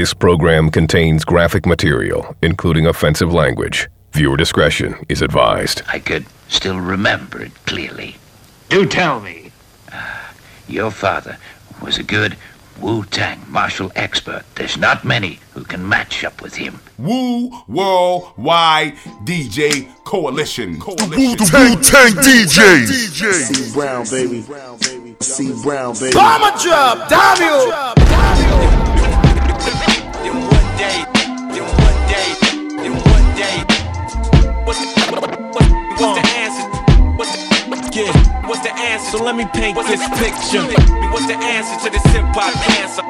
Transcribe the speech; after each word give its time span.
This 0.00 0.14
program 0.14 0.70
contains 0.70 1.26
graphic 1.26 1.66
material, 1.66 2.34
including 2.40 2.86
offensive 2.86 3.34
language. 3.34 3.86
Viewer 4.14 4.38
discretion 4.38 4.94
is 5.10 5.20
advised. 5.20 5.82
I 5.88 5.98
could 5.98 6.24
still 6.48 6.80
remember 6.80 7.42
it 7.42 7.52
clearly. 7.66 8.16
Do 8.70 8.86
tell 8.86 9.20
me. 9.20 9.52
Ah, 9.92 10.32
your 10.66 10.90
father 10.90 11.36
was 11.82 11.98
a 11.98 12.02
good 12.02 12.38
Wu 12.80 13.04
Tang 13.04 13.44
martial 13.46 13.92
expert. 13.94 14.44
There's 14.54 14.78
not 14.78 15.04
many 15.04 15.38
who 15.52 15.64
can 15.64 15.86
match 15.86 16.24
up 16.24 16.40
with 16.40 16.54
him. 16.54 16.80
Wu 16.96 17.50
Worldwide 17.68 18.94
DJ 19.26 19.86
Coalition. 20.04 20.78
Wu 20.78 20.96
Tang 20.96 22.14
DJs. 22.24 22.88
C 22.88 23.74
Brown, 23.74 24.06
baby. 24.08 24.46
C 25.20 25.52
Brown, 25.62 25.92
baby. 25.92 26.14
Bomber 26.14 26.58
drop, 26.58 27.06
damn 27.10 28.99
you! 38.00 38.06
What's 38.48 38.62
the 38.62 38.72
answer? 38.72 39.18
So 39.18 39.24
let 39.24 39.36
me 39.36 39.46
paint 39.52 39.76
this 39.76 40.02
picture. 40.18 40.64
What's 41.12 41.26
the 41.26 41.36
answer 41.36 41.76
to 41.84 41.90
this 41.90 42.04
hip 42.12 42.24
hop 42.32 42.54
cancer? 42.64 43.02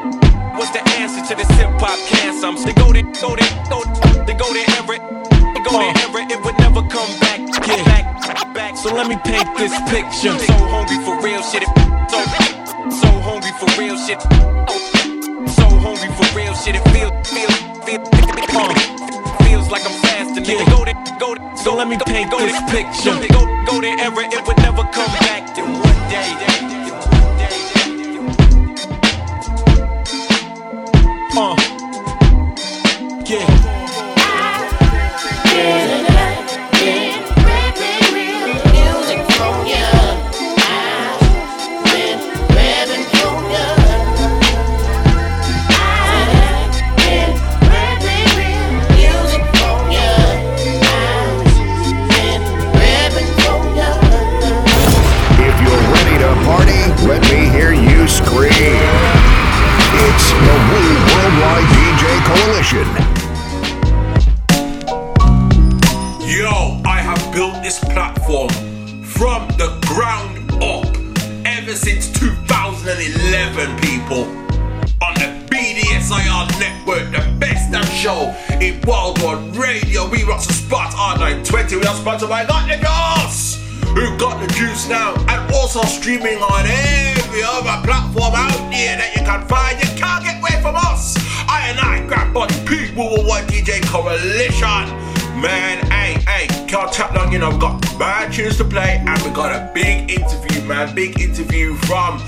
What's 0.58 0.70
the 0.70 0.82
answer 0.98 1.22
to 1.28 1.34
this 1.34 1.48
hip 1.58 1.70
hop 1.78 1.98
cancer? 2.08 2.50
They 2.64 2.74
go 2.74 2.92
there, 2.92 3.06
go 3.20 3.36
there, 3.36 3.52
go 3.70 3.78
they 4.26 4.34
go 4.34 4.48
there 4.52 4.66
ever, 4.78 4.96
they 5.54 5.62
go 5.62 5.72
there 5.78 5.94
uh. 5.94 6.06
ever. 6.06 6.20
It 6.26 6.40
would 6.44 6.58
never 6.58 6.82
come 6.88 7.10
back, 7.20 7.40
yeah. 7.66 7.84
back, 7.84 8.54
back. 8.54 8.76
So 8.76 8.94
let 8.94 9.08
me 9.08 9.16
paint 9.24 9.48
this 9.56 9.74
picture. 9.88 10.36
So 10.38 10.52
hungry 10.68 10.98
for 11.04 11.20
real 11.22 11.42
shit. 11.42 11.64
So, 12.10 12.18
so 13.00 13.08
hungry 13.20 13.52
for 13.58 13.68
real 13.78 13.96
shit. 13.96 14.18
Oh. 14.68 15.19
So 15.48 15.64
hungry 15.80 16.10
for 16.16 16.36
real 16.36 16.54
shit. 16.54 16.76
It 16.76 16.84
feel, 16.92 17.10
feel, 17.24 17.50
feel, 17.84 18.00
uh, 18.00 18.74
feels 19.44 19.70
like 19.70 19.84
I'm 19.86 19.96
fasting. 20.02 20.44
Nigga, 20.44 20.66
go 20.70 20.84
there, 20.84 20.94
go 21.18 21.34
there. 21.34 21.56
So 21.56 21.74
let 21.74 21.88
me 21.88 21.96
paint 22.06 22.30
this 22.30 22.60
picture. 22.70 23.16
Go, 23.32 23.46
go 23.66 23.80
there 23.80 23.96
ever. 24.00 24.20
It 24.22 24.46
would 24.46 24.56
never 24.58 24.82
come 24.92 25.12
back. 25.20 25.54
Then 25.54 25.72
one 25.72 26.10
day. 26.10 26.50
Uh, 31.32 31.56
yeah. 33.26 33.79
Coalition. 62.70 62.86
Yo, 66.22 66.80
I 66.86 67.00
have 67.02 67.34
built 67.34 67.60
this 67.64 67.80
platform 67.80 68.48
from 69.02 69.48
the 69.58 69.76
ground 69.86 70.38
up 70.62 70.86
ever 71.44 71.74
since 71.74 72.12
2011, 72.12 73.76
people. 73.80 74.22
On 75.02 75.14
the 75.14 75.34
BDSIR 75.50 76.46
network, 76.60 77.10
the 77.10 77.26
best 77.40 77.72
damn 77.72 77.84
show 77.86 78.32
in 78.60 78.80
worldwide 78.82 79.56
radio. 79.56 80.08
We 80.08 80.22
rock 80.22 80.40
some 80.40 80.54
spots 80.54 80.94
R920. 80.94 81.80
We 81.80 81.86
are 81.86 81.94
sponsored 81.96 82.28
by 82.28 82.44
the 82.44 82.78
Goss, 82.80 83.56
who 83.94 84.16
got 84.16 84.40
the 84.40 84.46
juice 84.54 84.88
now, 84.88 85.14
and 85.28 85.54
also 85.54 85.82
streaming 85.82 86.38
on 86.38 86.66
every 86.66 87.42
other 87.42 87.84
platform 87.84 88.34
out 88.36 88.70
there 88.70 88.96
that 88.96 89.16
you 89.16 89.22
can 89.22 89.48
find. 89.48 89.76
You 89.82 89.90
can't 89.98 90.22
get 90.22 90.39
from 90.60 90.76
us. 90.76 91.16
I 91.48 91.68
and 91.68 91.78
I, 91.78 92.06
Grant 92.06 92.34
Body 92.34 92.54
People, 92.66 93.08
will 93.10 93.26
one 93.26 93.44
DJ 93.44 93.82
Coalition. 93.86 94.86
Man, 95.40 95.78
hey, 95.90 96.20
hey, 96.28 96.46
can't 96.68 96.92
chat 96.92 97.14
long, 97.14 97.32
you 97.32 97.38
know, 97.38 97.50
we've 97.50 97.60
got 97.60 97.80
bad 97.98 98.32
tunes 98.32 98.58
to 98.58 98.64
play, 98.64 99.02
and 99.06 99.22
we 99.22 99.30
got 99.30 99.50
a 99.54 99.72
big 99.72 100.10
interview, 100.10 100.62
man. 100.62 100.94
Big 100.94 101.18
interview 101.20 101.74
from 101.86 102.18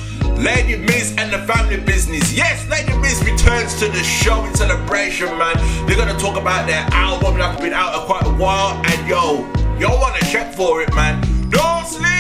Ladi 0.43 0.77
Miz 0.77 1.15
and 1.19 1.33
the 1.33 1.39
family 1.41 1.79
business. 1.79 2.33
Yes, 2.33 2.67
Ladi 2.71 2.97
Miz 2.99 3.23
returns 3.25 3.79
to 3.81 3.89
the 3.89 4.03
show 4.03 4.45
in 4.45 4.55
celebration, 4.55 5.29
man. 5.37 5.57
They're 5.87 5.97
gonna 5.97 6.19
talk 6.19 6.37
about 6.37 6.67
their 6.67 6.87
album 6.93 7.39
that's 7.39 7.61
been 7.61 7.75
out 7.75 7.95
for 7.95 8.07
quite 8.07 8.27
a 8.27 8.35
while, 8.35 8.81
and 8.87 9.09
yo, 9.09 9.47
y'all 9.79 10.01
wanna 10.01 10.21
check 10.21 10.55
for 10.55 10.81
it, 10.81 10.95
man. 10.95 11.21
Don't 11.51 11.87
sleep! 11.87 12.12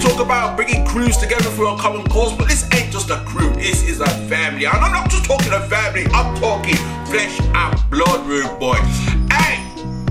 Talk 0.00 0.18
about 0.18 0.56
bringing 0.56 0.86
crews 0.86 1.18
together 1.18 1.50
for 1.50 1.74
a 1.74 1.76
common 1.76 2.06
cause, 2.06 2.32
but 2.34 2.48
this 2.48 2.64
ain't 2.72 2.90
just 2.90 3.10
a 3.10 3.22
crew, 3.26 3.50
this 3.52 3.86
is 3.86 4.00
a 4.00 4.08
family. 4.28 4.64
And 4.64 4.76
I'm 4.76 4.92
not 4.92 5.10
just 5.10 5.26
talking 5.26 5.52
a 5.52 5.60
family, 5.68 6.06
I'm 6.14 6.34
talking 6.40 6.76
flesh 7.04 7.38
and 7.40 7.90
blood, 7.90 8.26
rude 8.26 8.58
boy. 8.58 8.76
Hey! 9.30 9.60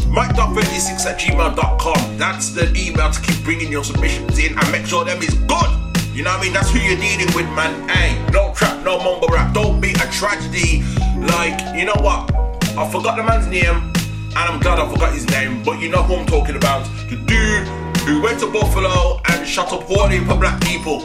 Mike.36 0.08 1.06
at 1.08 1.20
gmail.com. 1.20 2.18
That's 2.18 2.50
the 2.50 2.70
email 2.78 3.10
to 3.10 3.22
keep 3.22 3.44
bringing 3.44 3.72
your 3.72 3.84
submissions 3.84 4.38
in 4.38 4.58
and 4.58 4.72
make 4.72 4.86
sure 4.86 5.06
them 5.06 5.24
is 5.24 5.34
good. 5.34 5.70
You 6.14 6.24
know 6.24 6.32
what 6.32 6.40
I 6.40 6.44
mean? 6.44 6.54
That's 6.54 6.70
who 6.70 6.80
you're 6.80 6.98
dealing 6.98 7.34
with, 7.34 7.50
man. 7.56 7.90
Hey, 7.90 8.14
no 8.32 8.54
trap, 8.54 8.84
no 8.86 9.00
mumble 9.00 9.30
rap. 9.30 9.56
Don't 9.56 9.82
be 9.82 9.94
a 9.94 10.08
tragedy. 10.12 10.84
Like, 11.18 11.76
you 11.76 11.86
know 11.86 11.98
what? 11.98 12.30
I 12.78 12.88
forgot 12.92 13.18
the 13.18 13.24
man's 13.24 13.48
name, 13.48 13.66
and 13.66 14.38
I'm 14.38 14.60
glad 14.60 14.78
I 14.78 14.88
forgot 14.92 15.14
his 15.14 15.28
name. 15.30 15.64
But 15.64 15.80
you 15.80 15.90
know 15.90 16.04
who 16.04 16.16
I'm 16.16 16.28
talking 16.28 16.56
about. 16.56 16.86
The 17.10 17.16
dude 17.16 17.89
who 18.09 18.22
went 18.22 18.40
to 18.40 18.52
Buffalo 18.52 19.22
and 19.30 19.47
shot 19.47 19.72
up 19.72 19.88
all 19.92 20.08
the 20.09 20.20
black 20.40 20.59
people. 20.62 21.02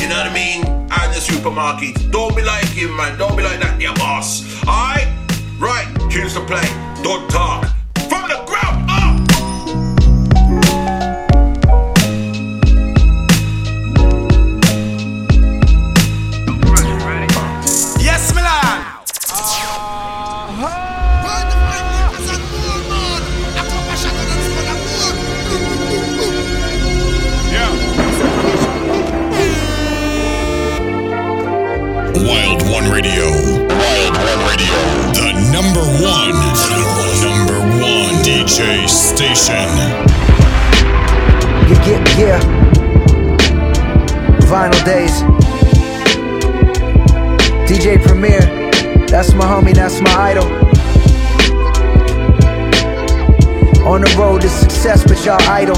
You 0.00 0.08
know 0.08 0.18
what 0.18 0.26
I 0.26 0.34
mean? 0.34 0.64
At 0.90 1.12
the 1.14 1.20
supermarket. 1.20 2.10
Don't 2.10 2.34
be 2.34 2.42
like 2.42 2.66
him, 2.66 2.96
man. 2.96 3.16
Don't 3.16 3.36
be 3.36 3.44
like 3.44 3.60
that, 3.60 3.80
your 3.80 3.94
boss. 3.94 4.42
Alright? 4.66 5.06
Right, 5.60 5.86
choose 6.10 6.34
to 6.34 6.40
play. 6.40 6.66
Don't 7.04 7.30
talk. 7.30 7.79
Days. 44.84 45.22
DJ 47.68 48.02
Premier, 48.02 48.40
that's 49.06 49.32
my 49.34 49.44
homie, 49.44 49.74
that's 49.74 50.00
my 50.00 50.12
idol. 50.12 50.44
On 53.86 54.00
the 54.00 54.14
road 54.18 54.42
to 54.42 54.48
success, 54.48 55.04
but 55.04 55.24
y'all 55.24 55.40
idle. 55.42 55.76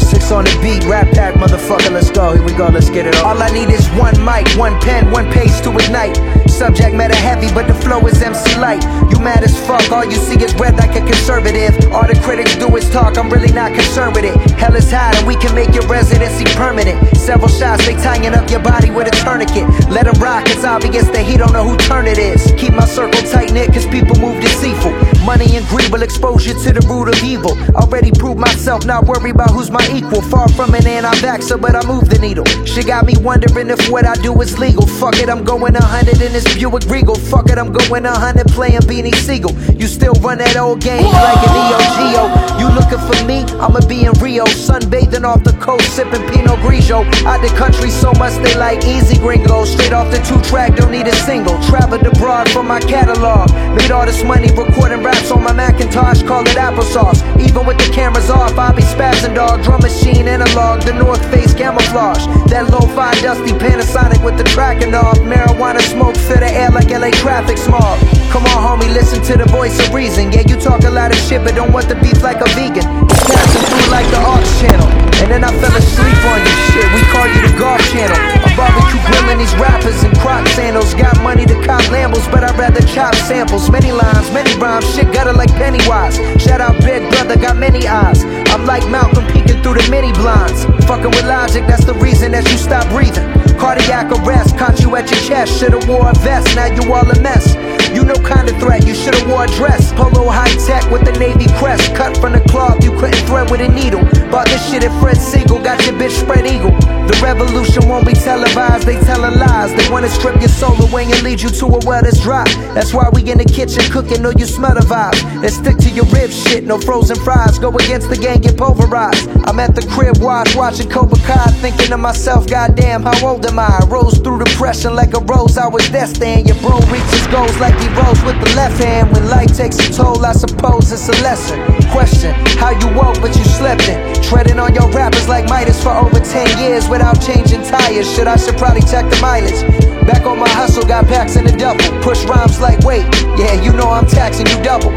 Six 0.00 0.30
on 0.32 0.44
the 0.44 0.58
beat, 0.62 0.84
rap 0.88 1.08
pack, 1.12 1.34
motherfucker, 1.34 1.92
let's 1.92 2.10
go. 2.10 2.32
Here 2.34 2.44
we 2.44 2.52
go, 2.52 2.68
let's 2.68 2.90
get 2.90 3.06
it 3.06 3.16
on. 3.16 3.24
All 3.24 3.42
I 3.42 3.50
need 3.50 3.70
is 3.70 3.88
one 3.90 4.16
mic, 4.24 4.46
one 4.58 4.80
pen, 4.80 5.10
one 5.10 5.30
page 5.32 5.60
to 5.62 5.70
ignite. 5.72 6.16
Subject 6.50 6.94
matter 6.94 7.16
heavy, 7.16 7.52
but 7.52 7.66
the 7.66 7.74
flow 7.74 8.06
is 8.06 8.20
MC 8.20 8.58
light. 8.58 8.84
Mad 9.20 9.44
as 9.44 9.54
fuck, 9.66 9.92
all 9.92 10.04
you 10.04 10.16
see 10.16 10.42
is 10.42 10.54
red 10.54 10.76
like 10.76 10.96
a 10.96 11.04
conservative. 11.04 11.76
All 11.92 12.06
the 12.06 12.18
critics 12.24 12.56
do 12.56 12.74
is 12.76 12.88
talk, 12.90 13.18
I'm 13.18 13.28
really 13.28 13.52
not 13.52 13.74
concerned 13.74 14.16
with 14.16 14.24
it. 14.24 14.34
Hell 14.58 14.74
is 14.74 14.90
hot, 14.90 15.14
and 15.16 15.26
we 15.26 15.36
can 15.36 15.54
make 15.54 15.74
your 15.74 15.86
residency 15.86 16.44
permanent. 16.56 16.96
Several 17.16 17.48
shots, 17.48 17.84
they 17.86 17.94
tying 17.94 18.34
up 18.34 18.50
your 18.50 18.60
body 18.60 18.90
with 18.90 19.06
a 19.08 19.14
tourniquet. 19.22 19.68
Let 19.90 20.00
Let 20.00 20.16
'em 20.16 20.22
rock, 20.22 20.48
it's 20.48 20.64
obvious 20.64 21.04
that 21.10 21.26
he 21.26 21.36
don't 21.36 21.52
know 21.52 21.62
who 21.62 21.76
turn 21.76 22.06
it 22.06 22.16
is. 22.16 22.54
Keep 22.56 22.72
my 22.72 22.86
circle 22.86 23.20
tight 23.28 23.52
knit, 23.52 23.70
cause 23.70 23.84
people 23.84 24.16
move 24.16 24.40
deceitful. 24.40 24.94
Money 25.24 25.56
and 25.56 25.66
greed 25.68 25.90
will 25.92 26.02
expose 26.02 26.46
you 26.46 26.54
to 26.54 26.72
the 26.72 26.80
root 26.88 27.08
of 27.08 27.22
evil. 27.22 27.52
Already 27.76 28.10
proved 28.10 28.40
myself, 28.40 28.86
not 28.86 29.06
worry 29.06 29.30
about 29.30 29.50
who's 29.50 29.70
my 29.70 29.84
equal. 29.92 30.22
Far 30.22 30.48
from 30.48 30.74
an 30.74 30.86
anti-vaxxer, 30.86 31.60
but 31.60 31.76
I 31.76 31.86
move 31.86 32.08
the 32.08 32.18
needle. 32.18 32.44
She 32.64 32.82
got 32.82 33.04
me 33.04 33.14
wondering 33.20 33.68
if 33.68 33.90
what 33.90 34.06
I 34.06 34.14
do 34.14 34.32
is 34.40 34.58
legal. 34.58 34.86
Fuck 34.86 35.18
it, 35.18 35.28
I'm 35.28 35.44
going 35.44 35.76
a 35.76 35.84
hundred 35.84 36.20
in 36.20 36.32
this 36.32 36.44
Buick 36.54 36.84
Regal. 36.88 37.14
Fuck 37.14 37.50
it, 37.50 37.58
I'm 37.58 37.72
going 37.72 38.06
a 38.06 38.12
hundred 38.12 38.48
playing 38.48 38.80
Beanie 38.88 39.14
Sigel. 39.14 39.52
You 39.76 39.86
still 39.86 40.14
run 40.24 40.38
that 40.38 40.56
old 40.56 40.80
game 40.80 41.04
like 41.04 41.42
an 41.46 41.52
Neo 41.52 41.78
Geo. 41.94 42.24
You 42.58 42.66
looking 42.72 43.02
for 43.04 43.20
me? 43.28 43.44
I'ma 43.60 43.80
be 43.86 44.04
in 44.04 44.12
Rio, 44.20 44.44
sunbathing 44.46 45.24
off 45.24 45.44
the 45.44 45.52
coast, 45.60 45.96
sipping 45.96 46.26
Pinot 46.28 46.58
Grigio. 46.64 47.04
Out 47.24 47.42
the 47.42 47.52
country 47.56 47.90
so 47.90 48.12
much 48.18 48.32
they 48.42 48.56
like 48.56 48.84
easy 48.84 49.18
gringo. 49.18 49.64
Straight 49.64 49.92
off 49.92 50.10
the 50.10 50.18
two 50.24 50.40
track, 50.48 50.76
don't 50.76 50.90
need 50.90 51.06
a 51.06 51.14
single. 51.28 51.60
Traveled 51.68 52.06
abroad 52.06 52.48
for 52.50 52.62
my 52.62 52.80
catalog. 52.80 53.52
Made 53.76 53.90
all 53.90 54.06
this 54.06 54.24
money 54.24 54.48
recording 54.56 55.02
raps 55.20 55.30
on 55.30 55.42
my 55.42 55.52
Macintosh, 55.52 56.22
call 56.22 56.42
it 56.42 56.56
applesauce. 56.56 57.20
Even 57.40 57.66
with 57.66 57.78
the 57.78 57.90
cameras 57.92 58.30
off, 58.30 58.56
I 58.58 58.72
be 58.72 58.82
spazzing 58.82 59.34
dog. 59.34 59.62
Drum 59.62 59.80
machine 59.80 60.28
analog, 60.28 60.82
the 60.82 60.92
North 60.92 61.22
Face 61.30 61.54
camouflage. 61.54 62.26
That 62.48 62.70
low-fi 62.70 63.14
dusty 63.20 63.52
Panasonic 63.52 64.22
with 64.24 64.36
the 64.38 64.44
tracking 64.44 64.94
off. 64.94 65.18
Marijuana 65.18 65.80
smoke 65.80 66.16
fill 66.16 66.40
the 66.40 66.50
air 66.50 66.70
like 66.70 66.90
LA 66.90 67.10
traffic 67.10 67.58
smog. 67.58 67.98
Come 68.30 68.44
on, 68.44 68.80
homie, 68.80 68.92
listen 68.92 69.22
to 69.22 69.36
the 69.36 69.46
voice 69.50 69.78
of 69.80 69.92
reason. 69.94 70.32
Yeah, 70.32 70.42
you 70.46 70.56
talk 70.56 70.84
a 70.84 70.90
lot 70.90 71.10
of 71.10 71.18
shit, 71.18 71.42
but 71.44 71.54
don't 71.54 71.72
want 71.72 71.88
the 71.88 71.96
beef 71.96 72.22
like 72.22 72.40
a 72.40 72.48
vegan. 72.54 72.84
Passing 73.08 73.64
through 73.68 73.90
like 73.90 74.08
the 74.10 74.18
Arts 74.18 74.60
channel. 74.60 75.09
And 75.20 75.30
then 75.30 75.44
I 75.44 75.52
fell 75.60 75.76
asleep 75.76 76.20
on 76.24 76.40
you 76.40 76.54
shit. 76.72 76.88
We 76.96 77.02
call 77.12 77.26
you 77.28 77.40
the 77.44 77.54
golf 77.58 77.80
channel. 77.92 78.16
I'm 78.16 78.56
barbecue 78.56 79.00
grilling 79.06 79.38
these 79.38 79.54
rappers 79.56 80.02
in 80.02 80.12
croc 80.16 80.46
sandals. 80.56 80.94
Got 80.94 81.20
money 81.22 81.44
to 81.46 81.54
cop 81.64 81.82
Lambos, 81.92 82.24
but 82.32 82.42
I'd 82.44 82.58
rather 82.58 82.80
chop 82.88 83.14
samples. 83.14 83.70
Many 83.70 83.92
lines, 83.92 84.30
many 84.32 84.52
rhymes, 84.56 84.88
shit 84.94 85.12
gutter 85.12 85.32
like 85.32 85.52
Pennywise. 85.54 86.16
Shout 86.40 86.60
out 86.60 86.80
Big 86.80 87.08
Brother, 87.10 87.36
got 87.36 87.56
many 87.56 87.86
eyes. 87.86 88.24
I'm 88.52 88.64
like 88.64 88.88
Malcolm 88.88 89.26
peeking 89.28 89.62
through 89.62 89.74
the 89.74 89.86
mini 89.90 90.12
blinds. 90.12 90.64
Fucking 90.86 91.10
with 91.10 91.26
logic, 91.26 91.66
that's 91.66 91.84
the 91.84 91.94
reason 91.94 92.32
that 92.32 92.48
you 92.50 92.56
stop 92.56 92.88
breathing. 92.88 93.49
Cardiac 93.60 94.10
arrest, 94.10 94.56
caught 94.56 94.80
you 94.80 94.96
at 94.96 95.10
your 95.10 95.20
chest. 95.20 95.60
Should've 95.60 95.86
wore 95.86 96.08
a 96.08 96.14
vest, 96.20 96.56
now 96.56 96.64
you 96.64 96.92
all 96.94 97.04
a 97.04 97.20
mess. 97.20 97.54
You 97.94 98.04
no 98.04 98.14
kind 98.14 98.48
of 98.48 98.56
threat, 98.58 98.86
you 98.86 98.94
should've 98.94 99.28
wore 99.28 99.44
a 99.44 99.48
dress. 99.48 99.92
Polo 99.92 100.30
high 100.30 100.48
tech 100.66 100.90
with 100.90 101.04
the 101.04 101.12
navy 101.18 101.46
crest. 101.58 101.94
Cut 101.94 102.16
from 102.16 102.32
the 102.32 102.40
cloth, 102.48 102.82
you 102.82 102.90
couldn't 102.98 103.20
thread 103.28 103.50
with 103.50 103.60
a 103.60 103.68
needle. 103.68 104.00
Bought 104.30 104.46
this 104.46 104.62
shit 104.70 104.82
at 104.82 104.94
Fred 105.00 105.16
Segal, 105.16 105.62
got 105.62 105.84
your 105.84 105.94
bitch 106.00 106.16
spread 106.16 106.46
eagle. 106.46 106.70
The 107.04 107.18
revolution 107.22 107.86
won't 107.86 108.06
be 108.06 108.14
televised, 108.14 108.86
they 108.86 108.98
telling 109.00 109.38
lies. 109.38 109.74
They 109.74 109.90
wanna 109.90 110.08
strip 110.08 110.40
your 110.40 110.48
soul 110.48 110.80
away 110.80 111.04
and 111.04 111.22
lead 111.22 111.42
you 111.42 111.50
to 111.50 111.66
a 111.66 111.78
well 111.84 112.00
that's 112.00 112.20
dry. 112.22 112.44
That's 112.72 112.94
why 112.94 113.10
we 113.12 113.28
in 113.30 113.38
the 113.38 113.44
kitchen 113.44 113.82
cooking, 113.92 114.22
know 114.22 114.30
you 114.30 114.46
smell 114.46 114.74
the 114.74 114.80
vibe. 114.80 115.18
And 115.44 115.52
stick 115.52 115.76
to 115.84 115.90
your 115.90 116.06
rib 116.06 116.30
shit, 116.30 116.64
no 116.64 116.78
frozen 116.78 117.16
fries. 117.16 117.58
Go 117.58 117.68
against 117.76 118.08
the 118.08 118.16
gang, 118.16 118.40
get 118.40 118.56
pulverized. 118.56 119.28
I'm 119.44 119.60
at 119.60 119.74
the 119.74 119.82
crib 119.92 120.16
watch, 120.18 120.56
watching 120.56 120.88
Cobra 120.88 121.18
Kai, 121.26 121.50
thinking 121.60 121.88
to 121.88 121.98
myself, 121.98 122.46
goddamn, 122.48 123.02
how 123.02 123.26
old 123.26 123.49
I? 123.58 123.80
Rose 123.88 124.18
through 124.18 124.44
depression 124.44 124.94
like 124.94 125.14
a 125.14 125.20
rose, 125.20 125.56
I 125.56 125.66
was 125.66 125.88
destined. 125.90 126.46
Your 126.46 126.56
bro 126.60 126.78
reaches 126.92 127.26
goals 127.28 127.56
like 127.58 127.74
he 127.80 127.88
rose 127.96 128.20
with 128.22 128.38
the 128.40 128.52
left 128.54 128.82
hand. 128.82 129.12
When 129.12 129.28
life 129.28 129.56
takes 129.56 129.76
a 129.78 129.92
toll, 129.92 130.24
I 130.24 130.32
suppose 130.32 130.92
it's 130.92 131.08
a 131.08 131.16
lesson. 131.22 131.58
Question, 131.90 132.34
how 132.58 132.70
you 132.70 132.88
woke 132.94 133.20
but 133.20 133.34
you 133.36 133.44
slept 133.44 133.88
in. 133.88 133.98
Treading 134.22 134.58
on 134.58 134.74
your 134.74 134.90
rappers 134.90 135.28
like 135.28 135.48
Midas 135.48 135.82
for 135.82 135.90
over 135.90 136.20
10 136.20 136.58
years 136.58 136.88
without 136.88 137.20
changing 137.20 137.62
tires. 137.62 138.06
Shit, 138.14 138.26
I 138.26 138.36
should 138.36 138.56
probably 138.56 138.82
check 138.82 139.08
the 139.10 139.18
mileage. 139.20 139.60
Back 140.06 140.26
on 140.26 140.38
my 140.38 140.48
hustle, 140.48 140.84
got 140.84 141.06
packs 141.06 141.36
in 141.36 141.44
the 141.44 141.52
double. 141.52 141.84
Push 142.02 142.24
rhymes 142.24 142.60
like 142.60 142.80
wait, 142.80 143.06
yeah, 143.38 143.60
you 143.62 143.72
know 143.72 143.90
I'm 143.90 144.06
taxing 144.06 144.46
you 144.46 144.62
double. 144.62 144.90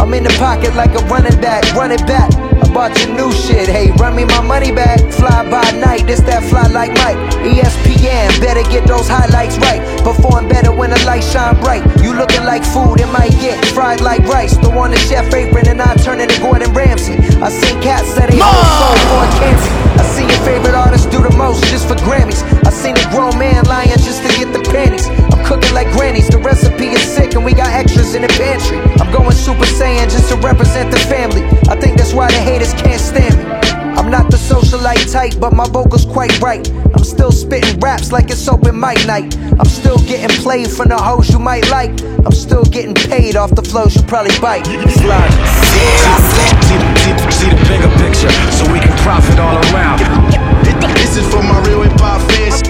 I'm 0.00 0.14
in 0.14 0.24
the 0.24 0.34
pocket 0.38 0.74
like 0.74 0.94
a 0.94 1.04
running 1.06 1.38
back, 1.40 1.64
running 1.74 2.04
back. 2.06 2.49
Bought 2.72 2.94
your 3.02 3.16
new 3.16 3.32
shit, 3.32 3.68
hey, 3.68 3.90
run 3.98 4.14
me 4.14 4.24
my 4.24 4.40
money 4.40 4.70
back. 4.70 5.00
Fly 5.12 5.42
by 5.50 5.66
night, 5.82 6.06
this 6.06 6.20
that 6.20 6.44
fly 6.44 6.66
like 6.70 6.94
Mike. 7.02 7.18
ESPN, 7.42 8.30
better 8.40 8.62
get 8.70 8.86
those 8.86 9.08
highlights 9.08 9.58
right. 9.58 9.82
Perform 10.06 10.46
better 10.48 10.70
when 10.70 10.90
the 10.90 11.00
lights 11.04 11.32
shine 11.32 11.58
bright. 11.58 11.82
You 11.98 12.14
looking 12.14 12.44
like 12.44 12.62
food, 12.62 13.00
it 13.00 13.10
might 13.10 13.34
get 13.42 13.58
fried 13.74 14.00
like 14.00 14.22
rice. 14.22 14.56
The 14.56 14.70
one 14.70 14.92
the 14.92 14.98
chef 14.98 15.34
apron 15.34 15.66
and 15.66 15.82
I 15.82 15.96
turn 15.96 16.20
into 16.20 16.40
Gordon 16.40 16.72
Ramsay. 16.72 17.18
I 17.42 17.50
seen 17.50 17.82
cats 17.82 18.14
that 18.14 18.30
ain't 18.30 18.38
soul 18.38 18.96
for 19.10 19.20
a 19.26 19.30
cancer. 19.42 19.72
I 19.98 20.04
see 20.06 20.26
your 20.30 20.42
favorite 20.46 20.74
artist 20.74 21.10
do 21.10 21.22
the 21.22 21.34
most 21.36 21.64
just 21.66 21.88
for 21.88 21.96
Grammys. 22.06 22.46
I 22.64 22.70
seen 22.70 22.96
a 22.96 23.06
grown 23.10 23.36
man 23.36 23.64
lying 23.66 23.98
just 23.98 24.22
to 24.22 24.30
get 24.38 24.52
the 24.54 24.62
panties. 24.70 25.10
Cooking 25.50 25.74
like 25.74 25.90
grannies, 25.98 26.28
the 26.28 26.38
recipe 26.38 26.94
is 26.94 27.02
sick 27.02 27.34
and 27.34 27.44
we 27.44 27.52
got 27.52 27.74
extras 27.74 28.14
in 28.14 28.22
the 28.22 28.28
pantry. 28.38 28.78
I'm 29.02 29.10
going 29.10 29.32
Super 29.32 29.66
Saiyan 29.66 30.06
just 30.06 30.30
to 30.30 30.36
represent 30.36 30.92
the 30.92 30.98
family. 31.10 31.42
I 31.66 31.74
think 31.74 31.98
that's 31.98 32.14
why 32.14 32.30
the 32.30 32.38
haters 32.38 32.72
can't 32.72 33.00
stand 33.00 33.34
me. 33.34 33.42
I'm 33.98 34.12
not 34.12 34.30
the 34.30 34.36
socialite 34.36 35.10
type, 35.10 35.40
but 35.40 35.52
my 35.52 35.66
vocals 35.66 36.06
quite 36.06 36.38
right. 36.38 36.62
I'm 36.94 37.02
still 37.02 37.32
spitting 37.32 37.80
raps 37.80 38.12
like 38.12 38.30
it's 38.30 38.46
open 38.46 38.78
mic 38.78 39.04
night. 39.08 39.36
I'm 39.58 39.66
still 39.66 39.98
getting 40.06 40.30
played 40.38 40.70
from 40.70 40.86
the 40.86 40.96
hoes 40.96 41.28
you 41.30 41.40
might 41.40 41.68
like. 41.68 41.98
I'm 42.22 42.30
still 42.30 42.62
getting 42.62 42.94
paid 42.94 43.34
off 43.34 43.50
the 43.50 43.62
flows 43.62 43.96
you 43.96 44.02
probably 44.04 44.38
bite. 44.38 44.70
Logic. 44.70 45.34
See, 45.66 45.98
see, 45.98 46.78
see, 47.02 47.18
see 47.26 47.50
the 47.50 47.58
bigger 47.66 47.90
picture, 47.98 48.30
so 48.54 48.70
we 48.70 48.78
can 48.78 48.94
profit 49.02 49.40
all 49.40 49.58
around. 49.74 49.98
This 50.94 51.16
is 51.16 51.26
for 51.26 51.42
my 51.42 51.58
real 51.66 51.82
hip 51.82 51.98
hop 51.98 52.22
fans. 52.30 52.62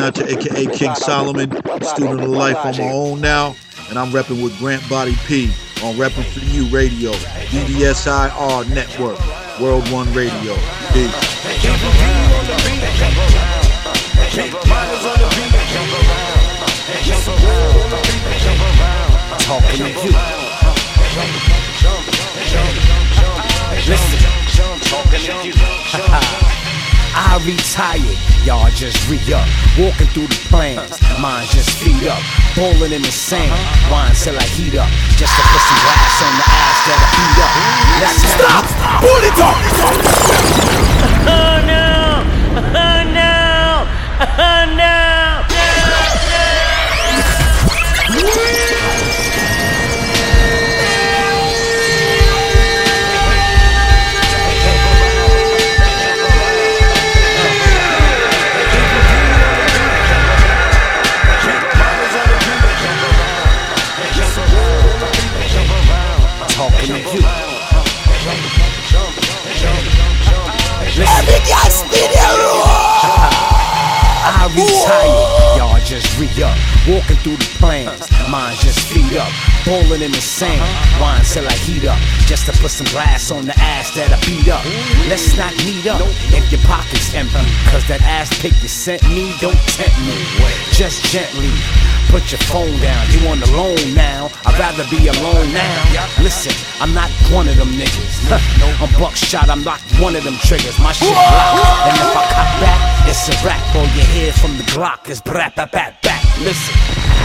Crumb 0.00 0.14
Snatcher, 0.14 0.48
aka 0.48 0.66
King 0.66 0.94
Solomon, 0.94 1.50
student 1.82 2.20
of 2.22 2.28
life 2.30 2.56
on 2.56 2.76
my 2.76 2.92
own 2.92 3.20
now, 3.20 3.54
and 3.88 3.98
I'm 3.98 4.10
repping 4.10 4.42
with 4.42 4.56
Grant 4.58 4.86
Body 4.88 5.14
P 5.26 5.46
on 5.82 5.94
Repping 5.96 6.24
for 6.24 6.40
You 6.46 6.64
Radio, 6.66 7.12
BDSIR 7.12 8.68
Network, 8.70 9.18
World 9.60 9.86
One 9.90 10.12
Radio. 10.14 10.54
Peace. 10.92 11.14
Talking 19.46 19.94
to 19.94 20.08
you. 20.08 20.39
I 27.30 27.38
retired, 27.46 28.18
y'all 28.42 28.68
just 28.74 29.08
re 29.08 29.14
up. 29.32 29.46
Walking 29.78 30.08
through 30.08 30.26
the 30.26 30.40
plans, 30.50 30.98
mine 31.22 31.46
just 31.46 31.70
feet 31.78 32.02
up. 32.10 32.18
Bowling 32.56 32.90
in 32.90 33.02
the 33.02 33.12
sand, 33.12 33.54
wine 33.86 34.10
till 34.18 34.34
I 34.36 34.42
heat 34.42 34.74
up. 34.74 34.90
Just 35.14 35.30
to 35.38 35.42
put 35.46 35.62
some 35.62 35.78
glass 35.78 36.26
on 36.26 36.32
the 36.34 36.46
ass 36.50 36.90
that 36.90 36.98
I 36.98 37.06
beat 37.14 37.38
up. 37.38 37.54
Let's 38.02 38.18
stop! 38.34 38.66
Pull 38.98 39.22
it 39.30 39.38
up! 39.46 39.54
Oh 41.30 41.62
no! 41.70 42.26
Oh 42.74 43.02
no! 43.14 43.86
Oh 44.26 44.64
no! 44.74 44.90
Talking 48.10 48.59
Retired, 74.50 75.56
y'all 75.56 75.78
just 75.84 76.18
re 76.18 76.26
up. 76.42 76.58
Walking 76.88 77.16
through 77.22 77.36
the 77.36 77.50
plans, 77.58 78.10
mine 78.28 78.56
just 78.58 78.80
feet 78.90 79.16
up. 79.16 79.30
Bowling 79.64 80.02
in 80.02 80.10
the 80.10 80.20
sand, 80.20 80.60
wine 81.00 81.22
till 81.22 81.46
I 81.46 81.52
heat 81.52 81.86
up. 81.86 81.98
Just 82.26 82.46
to 82.46 82.52
put 82.60 82.72
some 82.72 82.86
glass 82.86 83.30
on 83.30 83.46
the 83.46 83.56
ass 83.58 83.94
that 83.94 84.10
I 84.10 84.18
beat 84.26 84.48
up. 84.48 84.64
Let's 85.08 85.36
not 85.36 85.54
meet 85.64 85.86
up 85.86 86.02
if 86.34 86.50
your 86.50 86.60
pocket's 86.62 87.14
empty. 87.14 87.46
Cause 87.70 87.86
that 87.86 88.02
ass 88.02 88.28
pic 88.42 88.52
you 88.60 88.68
sent 88.68 89.02
me 89.10 89.34
don't 89.40 89.58
tempt 89.70 89.98
me. 90.00 90.18
Just 90.72 91.04
gently. 91.04 91.54
Put 92.10 92.32
your 92.32 92.42
phone 92.50 92.74
down, 92.82 93.06
you 93.14 93.22
on 93.30 93.38
the 93.38 93.46
loan 93.54 93.94
now. 93.94 94.26
I'd 94.44 94.58
rather 94.58 94.82
be 94.90 95.06
alone 95.06 95.52
now. 95.54 96.10
Listen, 96.18 96.50
I'm 96.82 96.92
not 96.92 97.08
one 97.30 97.46
of 97.46 97.54
them 97.54 97.70
niggas. 97.78 98.26
I'm 98.82 98.90
buckshot, 98.98 99.48
I'm 99.48 99.62
not 99.62 99.78
one 100.02 100.16
of 100.16 100.24
them 100.24 100.34
triggers. 100.42 100.76
My 100.82 100.90
shit 100.90 101.06
locked, 101.06 101.86
and 101.86 101.94
if 102.02 102.10
I 102.10 102.24
cop 102.34 102.50
back, 102.58 102.80
it's 103.06 103.28
a 103.30 103.46
rap. 103.46 103.62
All 103.76 103.86
you 103.94 104.02
hear 104.10 104.32
from 104.32 104.56
the 104.58 104.64
Glock 104.74 105.08
is 105.08 105.20
brap, 105.20 105.54
bap, 105.54 105.70
bap, 105.70 106.02
back. 106.02 106.24
Listen, 106.42 106.74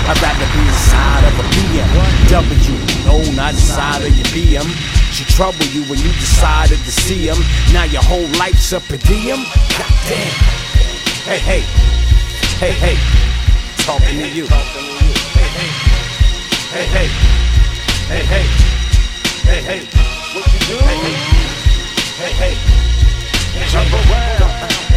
I'd 0.06 0.22
rather 0.22 0.46
be 0.54 0.62
inside 0.62 1.24
of 1.25 1.34
a 1.34 1.46
BMW. 1.50 2.77
No, 3.10 3.18
not 3.34 3.58
inside 3.58 4.06
of 4.06 4.13
your 4.13 4.30
BM. 4.38 4.70
She 5.12 5.25
trouble 5.34 5.65
you 5.74 5.82
when 5.89 5.98
you 5.98 6.13
decided 6.22 6.77
to 6.77 6.92
see 6.92 7.25
him. 7.25 7.42
Now 7.74 7.86
your 7.86 8.04
whole 8.04 8.27
life's 8.38 8.72
up 8.72 8.84
a 8.94 9.01
DM. 9.01 9.42
Goddamn. 9.82 10.30
Hey, 11.25 11.39
hey, 11.42 11.62
hey, 12.62 12.72
hey. 12.72 13.25
Talking 13.86 14.18
to 14.18 14.27
you. 14.34 14.50
Hey, 14.50 15.46
hey, 15.54 15.70
hey, 16.74 16.89
hey, 16.89 17.06
hey, 18.10 18.25
hey, 18.25 18.46
hey, 19.46 19.62
hey. 19.62 19.82
What 20.34 20.42
you 20.50 20.60
do? 20.65 20.82
Hey, 20.82 20.98
hey, 22.18 22.34
hey, 22.34 22.58
hey. 22.58 23.70
Jump 23.70 23.94
around, 23.94 24.42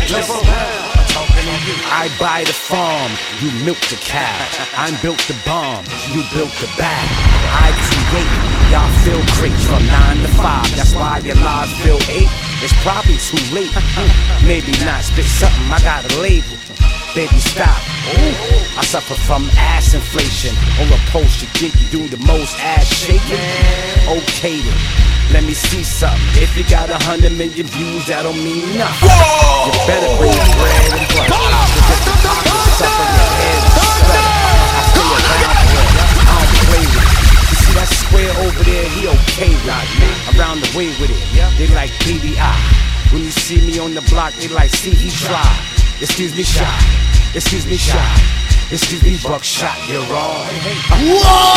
jump 0.08 0.30
around. 0.32 1.04
Talking 1.12 1.36
to 1.36 1.52
you. 1.68 1.76
I 1.92 2.08
buy 2.18 2.44
the 2.48 2.56
farm, 2.56 3.12
you 3.44 3.52
milk 3.62 3.76
the 3.92 4.00
cow. 4.00 4.32
I'm 4.72 4.96
built 5.02 5.20
the 5.28 5.36
bomb, 5.44 5.84
you 6.08 6.24
built 6.32 6.56
the 6.56 6.72
bag. 6.80 7.06
I 7.52 7.68
create, 7.92 8.32
y'all 8.72 8.88
feel 9.04 9.20
great 9.36 9.52
from 9.68 9.84
nine 9.84 10.16
to 10.24 10.32
five. 10.40 10.64
That's 10.74 10.94
why 10.94 11.20
your 11.22 11.36
lives 11.36 11.76
feel 11.84 12.00
eight. 12.08 12.32
It's 12.64 12.72
probably 12.82 13.18
too 13.20 13.36
late. 13.54 13.70
Hmm. 13.70 14.48
Maybe 14.48 14.72
not. 14.82 15.04
Spit 15.04 15.26
something. 15.26 15.70
I 15.70 15.78
got 15.84 16.10
a 16.10 16.20
label. 16.20 16.57
Baby, 17.14 17.38
stop. 17.40 17.80
I 18.78 18.82
suffer 18.84 19.14
from 19.14 19.50
ass 19.56 19.94
inflation. 19.94 20.54
On 20.78 20.86
a 20.92 21.00
post, 21.10 21.42
you 21.42 21.48
think 21.56 21.74
you 21.80 21.88
do 21.88 22.08
the 22.08 22.20
most 22.24 22.54
ass 22.60 22.86
shaking? 22.86 23.40
Okay 24.06 24.60
then. 24.60 24.78
Let 25.32 25.44
me 25.44 25.52
see 25.52 25.82
something. 25.82 26.20
If 26.40 26.56
you 26.56 26.64
got 26.68 26.90
a 26.90 26.98
hundred 27.04 27.32
million 27.32 27.66
views, 27.66 28.06
that 28.06 28.22
don't 28.22 28.38
mean 28.38 28.78
nothing. 28.78 29.10
You 29.66 29.72
better 29.88 30.10
bring 30.20 30.36
bread 30.56 30.92
and 30.94 31.08
butter. 31.18 31.52
Suffer 32.78 33.06
your 33.08 33.32
head. 33.40 33.62
I 33.72 34.82
stay 34.88 35.08
around 35.08 35.58
for 35.64 35.84
it. 35.84 35.98
I 36.22 36.38
don't 36.38 36.54
play 36.70 36.84
with 36.86 37.02
it. 37.02 37.12
You 37.50 37.56
see 37.58 37.72
that 37.76 37.88
square 37.92 38.32
over 38.46 38.62
there, 38.62 38.86
he 38.94 39.00
okay 39.08 39.52
with 39.52 40.06
it. 40.06 40.16
Around 40.38 40.62
the 40.62 40.70
way 40.76 40.88
with 41.02 41.10
it. 41.10 41.24
They 41.58 41.66
like 41.74 41.90
PBI. 42.04 42.56
When 43.12 43.24
you 43.24 43.32
see 43.32 43.60
me 43.60 43.78
on 43.80 43.94
the 43.94 44.02
block, 44.12 44.34
they 44.34 44.48
like, 44.48 44.70
see, 44.70 44.94
he 44.94 45.10
fly. 45.10 45.77
Excuse 46.00 46.32
me, 46.36 46.44
shot. 46.44 46.80
Excuse 47.34 47.66
me, 47.66 47.76
shot. 47.76 48.20
Excuse 48.70 49.02
me, 49.02 49.18
buckshot, 49.22 49.76
you're 49.88 50.00
wrong. 50.02 50.46
No, 51.00 51.48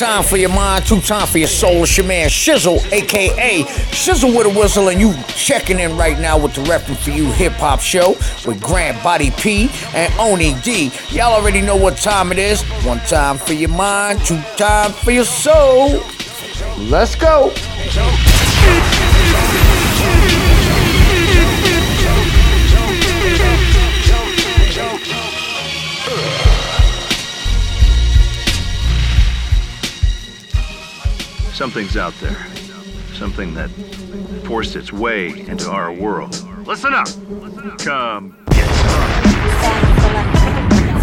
time 0.00 0.24
for 0.24 0.38
your 0.38 0.48
mind, 0.48 0.86
two 0.86 0.98
time 1.02 1.26
for 1.26 1.36
your 1.36 1.46
soul. 1.46 1.82
It's 1.82 1.94
your 1.94 2.06
man 2.06 2.30
Shizzle, 2.30 2.80
aka 2.90 3.64
Shizzle 3.92 4.34
with 4.34 4.46
a 4.46 4.58
whistle, 4.58 4.88
and 4.88 4.98
you 4.98 5.12
checking 5.26 5.78
in 5.78 5.94
right 5.94 6.18
now 6.18 6.38
with 6.38 6.54
the 6.54 6.62
reference 6.62 7.04
for 7.04 7.10
you 7.10 7.30
hip 7.32 7.52
hop 7.52 7.80
show 7.80 8.12
with 8.46 8.62
Grant 8.62 9.02
Body 9.02 9.30
P 9.32 9.68
and 9.92 10.10
Oni 10.18 10.54
D. 10.62 10.90
Y'all 11.10 11.34
already 11.34 11.60
know 11.60 11.76
what 11.76 11.98
time 11.98 12.32
it 12.32 12.38
is. 12.38 12.62
One 12.82 13.00
time 13.00 13.36
for 13.36 13.52
your 13.52 13.68
mind, 13.68 14.24
two 14.24 14.40
time 14.56 14.92
for 14.92 15.10
your 15.10 15.26
soul. 15.26 16.02
Let's 16.78 17.14
go. 17.14 17.52
Something's 31.60 31.98
out 31.98 32.14
there. 32.22 32.38
Something 33.12 33.52
that 33.52 33.68
forced 34.46 34.76
its 34.76 34.94
way 34.94 35.28
into 35.46 35.68
our 35.68 35.92
world. 35.92 36.42
Listen 36.66 36.94
up. 36.94 37.06
Come 37.78 38.34
get 38.50 38.66
some. 38.76 39.12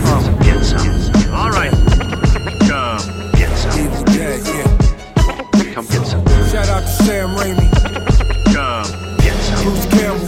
Come 0.02 0.40
Get 0.42 0.64
some. 0.64 1.32
All 1.32 1.52
right. 1.52 1.72
Come 2.68 2.98
get 3.34 3.56
some. 3.56 3.94
Come 5.76 5.86
get 5.86 6.08
some. 6.08 6.26
Shout 6.50 6.70
out 6.70 6.82
to 6.82 7.04
Sam 7.06 7.30
Raimi. 7.38 7.70
Come 8.52 9.18
get 9.20 9.38
some. 9.38 9.64
Bruce 9.64 9.86
Campbell. 9.86 10.28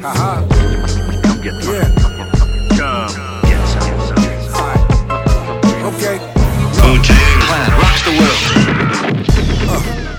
Haha. 0.00 0.55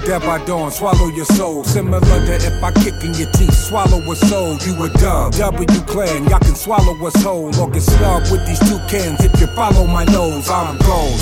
Dead 0.07 0.21
by 0.21 0.41
dawn, 0.45 0.71
swallow 0.71 1.07
your 1.07 1.25
soul. 1.25 1.65
Similar 1.65 1.99
to 1.99 2.35
if 2.35 2.63
I 2.63 2.71
kick 2.71 3.03
in 3.03 3.13
your 3.15 3.29
teeth, 3.33 3.53
swallow 3.53 3.99
a 4.09 4.15
soul. 4.15 4.55
You 4.63 4.81
a 4.85 4.89
dub. 5.03 5.33
W 5.33 5.67
clan, 5.81 6.23
y'all 6.29 6.39
can 6.39 6.55
swallow 6.55 6.95
us 7.05 7.21
whole. 7.21 7.53
Or 7.59 7.69
get 7.69 7.81
snubbed 7.81 8.31
with 8.31 8.47
these 8.47 8.59
two 8.59 8.79
cans. 8.87 9.19
If 9.19 9.37
you 9.41 9.47
follow 9.47 9.85
my 9.85 10.05
nose, 10.05 10.49
I'm 10.49 10.77
gold. 10.77 11.19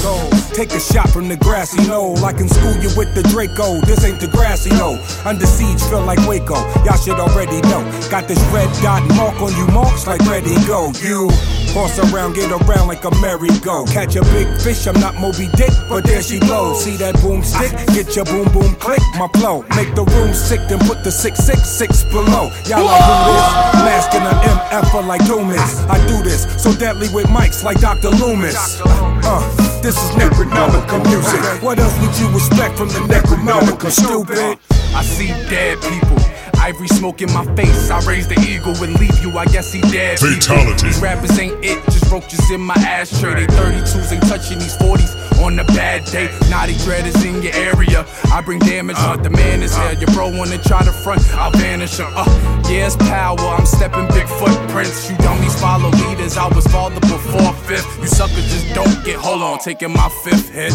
Take 0.54 0.72
a 0.74 0.80
shot 0.80 1.10
from 1.10 1.30
the 1.30 1.36
grassy 1.36 1.82
knoll. 1.88 2.24
I 2.24 2.32
can 2.32 2.48
school 2.48 2.78
you 2.78 2.94
with 2.96 3.16
the 3.16 3.24
Draco. 3.24 3.82
This 3.88 4.06
ain't 4.06 4.20
the 4.20 4.28
grassy 4.28 4.70
knoll. 4.70 5.00
Under 5.26 5.48
siege, 5.48 5.82
feel 5.90 6.06
like 6.06 6.20
Waco. 6.28 6.54
Y'all 6.86 7.02
should 7.02 7.18
already 7.20 7.62
know. 7.66 7.82
Got 8.12 8.28
this 8.28 8.40
red 8.54 8.70
dot 8.84 9.02
mark 9.18 9.42
on 9.42 9.52
you, 9.58 9.66
marks 9.74 10.06
like 10.06 10.22
ready 10.30 10.54
go. 10.68 10.92
You. 11.02 11.32
Boss 11.74 12.00
around, 12.14 12.36
get 12.36 12.50
around 12.52 12.88
like 12.88 13.04
a 13.04 13.12
merry-go. 13.20 13.84
Catch 13.88 14.16
a 14.16 14.22
big 14.32 14.48
fish, 14.62 14.88
I'm 14.88 14.98
not 15.02 15.16
Moby 15.16 15.50
Dick, 15.58 15.74
but 15.90 16.06
there 16.06 16.22
she 16.22 16.40
blows. 16.40 16.86
See 16.86 16.96
that 16.98 17.16
boomstick? 17.16 17.94
Get 17.94 18.16
your 18.16 18.24
boom 18.24 18.48
boom 18.54 18.75
click, 18.76 19.02
my 19.18 19.28
flow. 19.40 19.64
Make 19.76 19.96
the 19.96 20.04
room 20.16 20.34
sick, 20.34 20.62
then 20.70 20.80
put 20.80 21.04
the 21.04 21.12
666 21.12 22.04
below. 22.12 22.52
Y'all 22.68 22.86
like 22.86 23.04
who 23.04 23.16
this? 23.32 23.48
Masking 23.84 24.22
an 24.22 24.38
MF 24.46 25.08
like 25.08 25.22
Loomis. 25.28 25.80
I 25.90 25.98
do 26.08 26.24
this 26.24 26.44
so 26.62 26.74
deadly 26.74 27.08
with 27.14 27.28
mics 27.28 27.64
like 27.64 27.80
Dr. 27.80 28.10
Loomis. 28.10 28.82
Uh, 28.84 29.42
this 29.82 29.96
is 29.96 30.10
Necronomica 30.16 31.04
music. 31.06 31.64
What 31.64 31.80
else 31.80 31.98
would 32.00 32.18
you 32.20 32.30
expect 32.36 32.78
from 32.78 32.90
the 32.90 33.02
Necronomica, 33.08 33.92
stupid? 33.92 34.60
I 34.96 35.04
see 35.04 35.28
dead 35.50 35.82
people. 35.82 36.35
Ivory 36.66 36.88
smoke 36.88 37.22
in 37.22 37.32
my 37.32 37.46
face. 37.56 37.92
I 37.92 38.00
raise 38.10 38.28
the 38.28 38.40
eagle 38.42 38.74
and 38.84 39.00
leave 39.00 39.22
you. 39.22 39.38
I 39.38 39.46
guess 39.46 39.72
he 39.72 39.82
dead. 39.82 40.18
Fatality. 40.18 40.88
These 40.88 41.00
rappers 41.00 41.38
ain't 41.38 41.64
it. 41.64 41.78
Just 41.86 42.12
roaches 42.12 42.50
in 42.50 42.60
my 42.60 42.74
ashtray. 42.74 43.36
They 43.36 43.46
32s 43.54 44.12
ain't 44.12 44.24
touching 44.24 44.58
these 44.58 44.76
40s 44.78 45.44
on 45.44 45.60
a 45.60 45.64
bad 45.78 46.06
day. 46.06 46.28
Naughty 46.50 46.74
dread 46.80 47.06
is 47.06 47.24
in 47.24 47.44
your 47.44 47.54
area. 47.54 48.04
I 48.34 48.42
bring 48.42 48.58
damage, 48.58 48.96
but 48.96 49.22
the 49.22 49.30
man 49.30 49.62
is 49.62 49.78
here. 49.78 49.92
Your 49.92 50.10
bro 50.16 50.36
wanna 50.36 50.58
try 50.58 50.84
to 50.84 50.92
front, 50.92 51.22
I'll 51.36 51.52
vanish 51.52 52.00
him. 52.00 52.08
Uh, 52.16 52.26
yeah, 52.68 52.88
it's 52.88 52.96
power. 52.96 53.38
I'm 53.40 53.68
stepping 53.68 54.08
big 54.08 54.28
footprints. 54.28 55.08
You 55.08 55.18
dummies 55.18 55.54
follow 55.62 55.92
leaders. 55.92 56.36
I 56.36 56.48
was 56.48 56.66
father 56.66 57.00
before 57.00 57.54
fifth. 57.70 58.00
You 58.02 58.08
suckers 58.08 58.50
just 58.52 58.74
don't 58.74 59.06
get. 59.06 59.18
Hold 59.18 59.44
on, 59.44 59.60
taking 59.60 59.94
my 59.94 60.10
fifth 60.24 60.50
hit. 60.50 60.74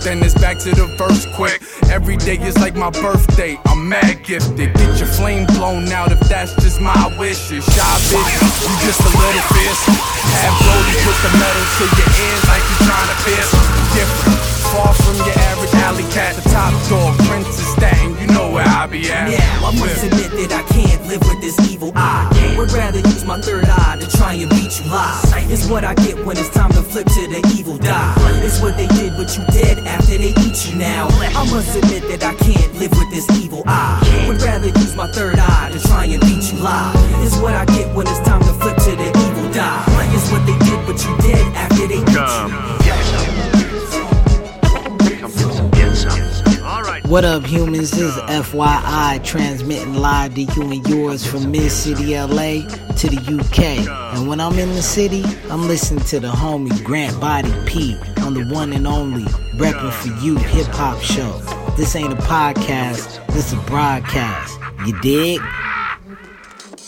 Then 0.00 0.22
it's 0.24 0.34
back 0.34 0.58
to 0.60 0.70
the 0.70 0.86
verse 0.96 1.26
quick. 1.36 1.60
Every 1.90 2.16
day 2.16 2.38
is 2.40 2.56
like 2.58 2.74
my 2.74 2.90
birthday. 2.90 3.58
I'm 3.66 3.88
mad 3.88 4.24
gifted. 4.24 4.72
Get 4.74 4.98
your 4.98 5.08
flame 5.08 5.46
blown 5.58 5.88
out 5.92 6.10
if 6.10 6.20
that's 6.20 6.54
just 6.56 6.80
my 6.80 7.14
wishes. 7.18 7.64
Shy 7.66 7.92
bitch, 8.08 8.32
you 8.64 8.86
just 8.86 9.00
a 9.00 9.12
little 9.12 9.44
fierce. 9.52 9.84
Have 10.40 10.56
Brody 10.64 10.96
put 11.04 11.16
the 11.20 11.30
metal 11.36 11.64
to 11.76 11.84
your 12.00 12.10
ears 12.16 12.42
like 12.48 12.64
you're 12.64 12.88
trying 12.88 13.08
to 13.12 13.16
pierce. 13.24 13.52
Different. 13.94 14.49
Far 14.70 14.94
from 14.94 15.16
your 15.26 15.34
average 15.50 15.74
alley 15.82 16.06
cat. 16.14 16.36
The 16.36 16.48
top 16.48 16.70
dog, 16.88 17.18
Prince 17.26 17.58
is 17.58 17.66
Staten. 17.74 18.16
You 18.20 18.28
know 18.28 18.52
where 18.52 18.66
I 18.66 18.86
be 18.86 19.10
at. 19.10 19.30
Now 19.30 19.68
I 19.68 19.70
must 19.74 20.04
admit 20.04 20.30
that 20.38 20.52
I 20.52 20.62
can't 20.70 21.02
live 21.06 21.20
with 21.26 21.40
this 21.40 21.58
evil 21.70 21.90
eye. 21.96 22.30
Would 22.56 22.70
rather 22.72 23.00
use 23.00 23.24
my 23.24 23.40
third 23.40 23.64
eye 23.66 23.98
to 24.00 24.06
try 24.16 24.34
and 24.34 24.48
beat 24.50 24.78
you 24.78 24.86
live. 24.90 25.26
It's 25.50 25.66
what 25.66 25.82
I 25.82 25.94
get 25.94 26.24
when 26.24 26.38
it's 26.38 26.50
time 26.50 26.70
to 26.72 26.82
flip 26.82 27.06
to 27.06 27.22
the 27.26 27.42
evil 27.58 27.78
die. 27.78 28.14
It's 28.46 28.60
what 28.60 28.76
they 28.76 28.86
did, 28.86 29.16
but 29.16 29.34
you 29.36 29.42
dead 29.50 29.78
after 29.86 30.16
they 30.16 30.30
eat 30.38 30.58
you 30.66 30.78
now. 30.78 31.08
I 31.10 31.42
must 31.50 31.74
admit 31.74 32.06
that 32.06 32.22
I 32.22 32.34
can't 32.34 32.72
live 32.78 32.92
with 32.92 33.10
this 33.10 33.26
evil 33.42 33.64
eye. 33.66 33.98
Would 34.28 34.40
rather 34.42 34.68
use 34.68 34.94
my 34.94 35.10
third 35.10 35.38
eye 35.38 35.70
to 35.72 35.80
try 35.88 36.04
and 36.04 36.20
beat 36.20 36.52
you 36.52 36.58
live. 36.62 36.94
It's 37.26 37.36
what 37.38 37.54
I 37.54 37.64
get 37.66 37.92
when 37.94 38.06
it's 38.06 38.20
time 38.20 38.42
to 38.42 38.54
flip 38.62 38.76
to 38.86 38.92
the 38.94 39.08
evil 39.08 39.50
die. 39.50 39.82
It's 40.14 40.30
what 40.30 40.46
they 40.46 40.56
did, 40.62 40.78
but 40.86 41.02
you 41.02 41.16
dead 41.26 41.42
after 41.56 41.88
they 41.88 42.04
beat 42.06 42.14
you. 42.14 42.79
What 47.10 47.24
up, 47.24 47.44
humans? 47.44 47.90
This 47.90 48.02
is 48.02 48.14
FYI 48.14 49.24
transmitting 49.24 49.94
live 49.94 50.36
to 50.36 50.42
you 50.42 50.62
and 50.62 50.86
yours 50.86 51.26
from 51.26 51.50
Mid 51.50 51.72
City 51.72 52.14
LA 52.14 52.62
to 52.98 53.08
the 53.08 53.18
UK. 53.36 53.84
And 54.14 54.28
when 54.28 54.40
I'm 54.40 54.56
in 54.60 54.68
the 54.76 54.80
city, 54.80 55.24
I'm 55.50 55.66
listening 55.66 56.04
to 56.04 56.20
the 56.20 56.30
homie 56.30 56.84
Grant 56.84 57.20
Body 57.20 57.52
P 57.66 57.98
on 58.18 58.34
the 58.34 58.44
one 58.54 58.72
and 58.72 58.86
only 58.86 59.24
Reppin' 59.56 59.92
for 59.92 60.24
You 60.24 60.36
hip 60.36 60.68
hop 60.68 61.02
show. 61.02 61.32
This 61.76 61.96
ain't 61.96 62.12
a 62.12 62.16
podcast, 62.16 63.26
this 63.34 63.52
a 63.52 63.56
broadcast. 63.56 64.56
You 64.86 64.96
dig? 65.00 65.40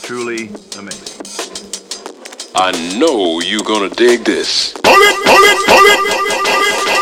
Truly 0.05 0.51
amazing. 0.79 1.67
I 2.55 2.71
know 2.97 3.41
you're 3.41 3.65
gonna 3.65 3.89
dig 3.89 4.23
this. 4.23 4.73
Hold 4.87 4.99
it, 4.99 5.17
hold 5.27 5.45
it, 5.51 5.69
hold 5.69 5.87
it. 5.91 7.02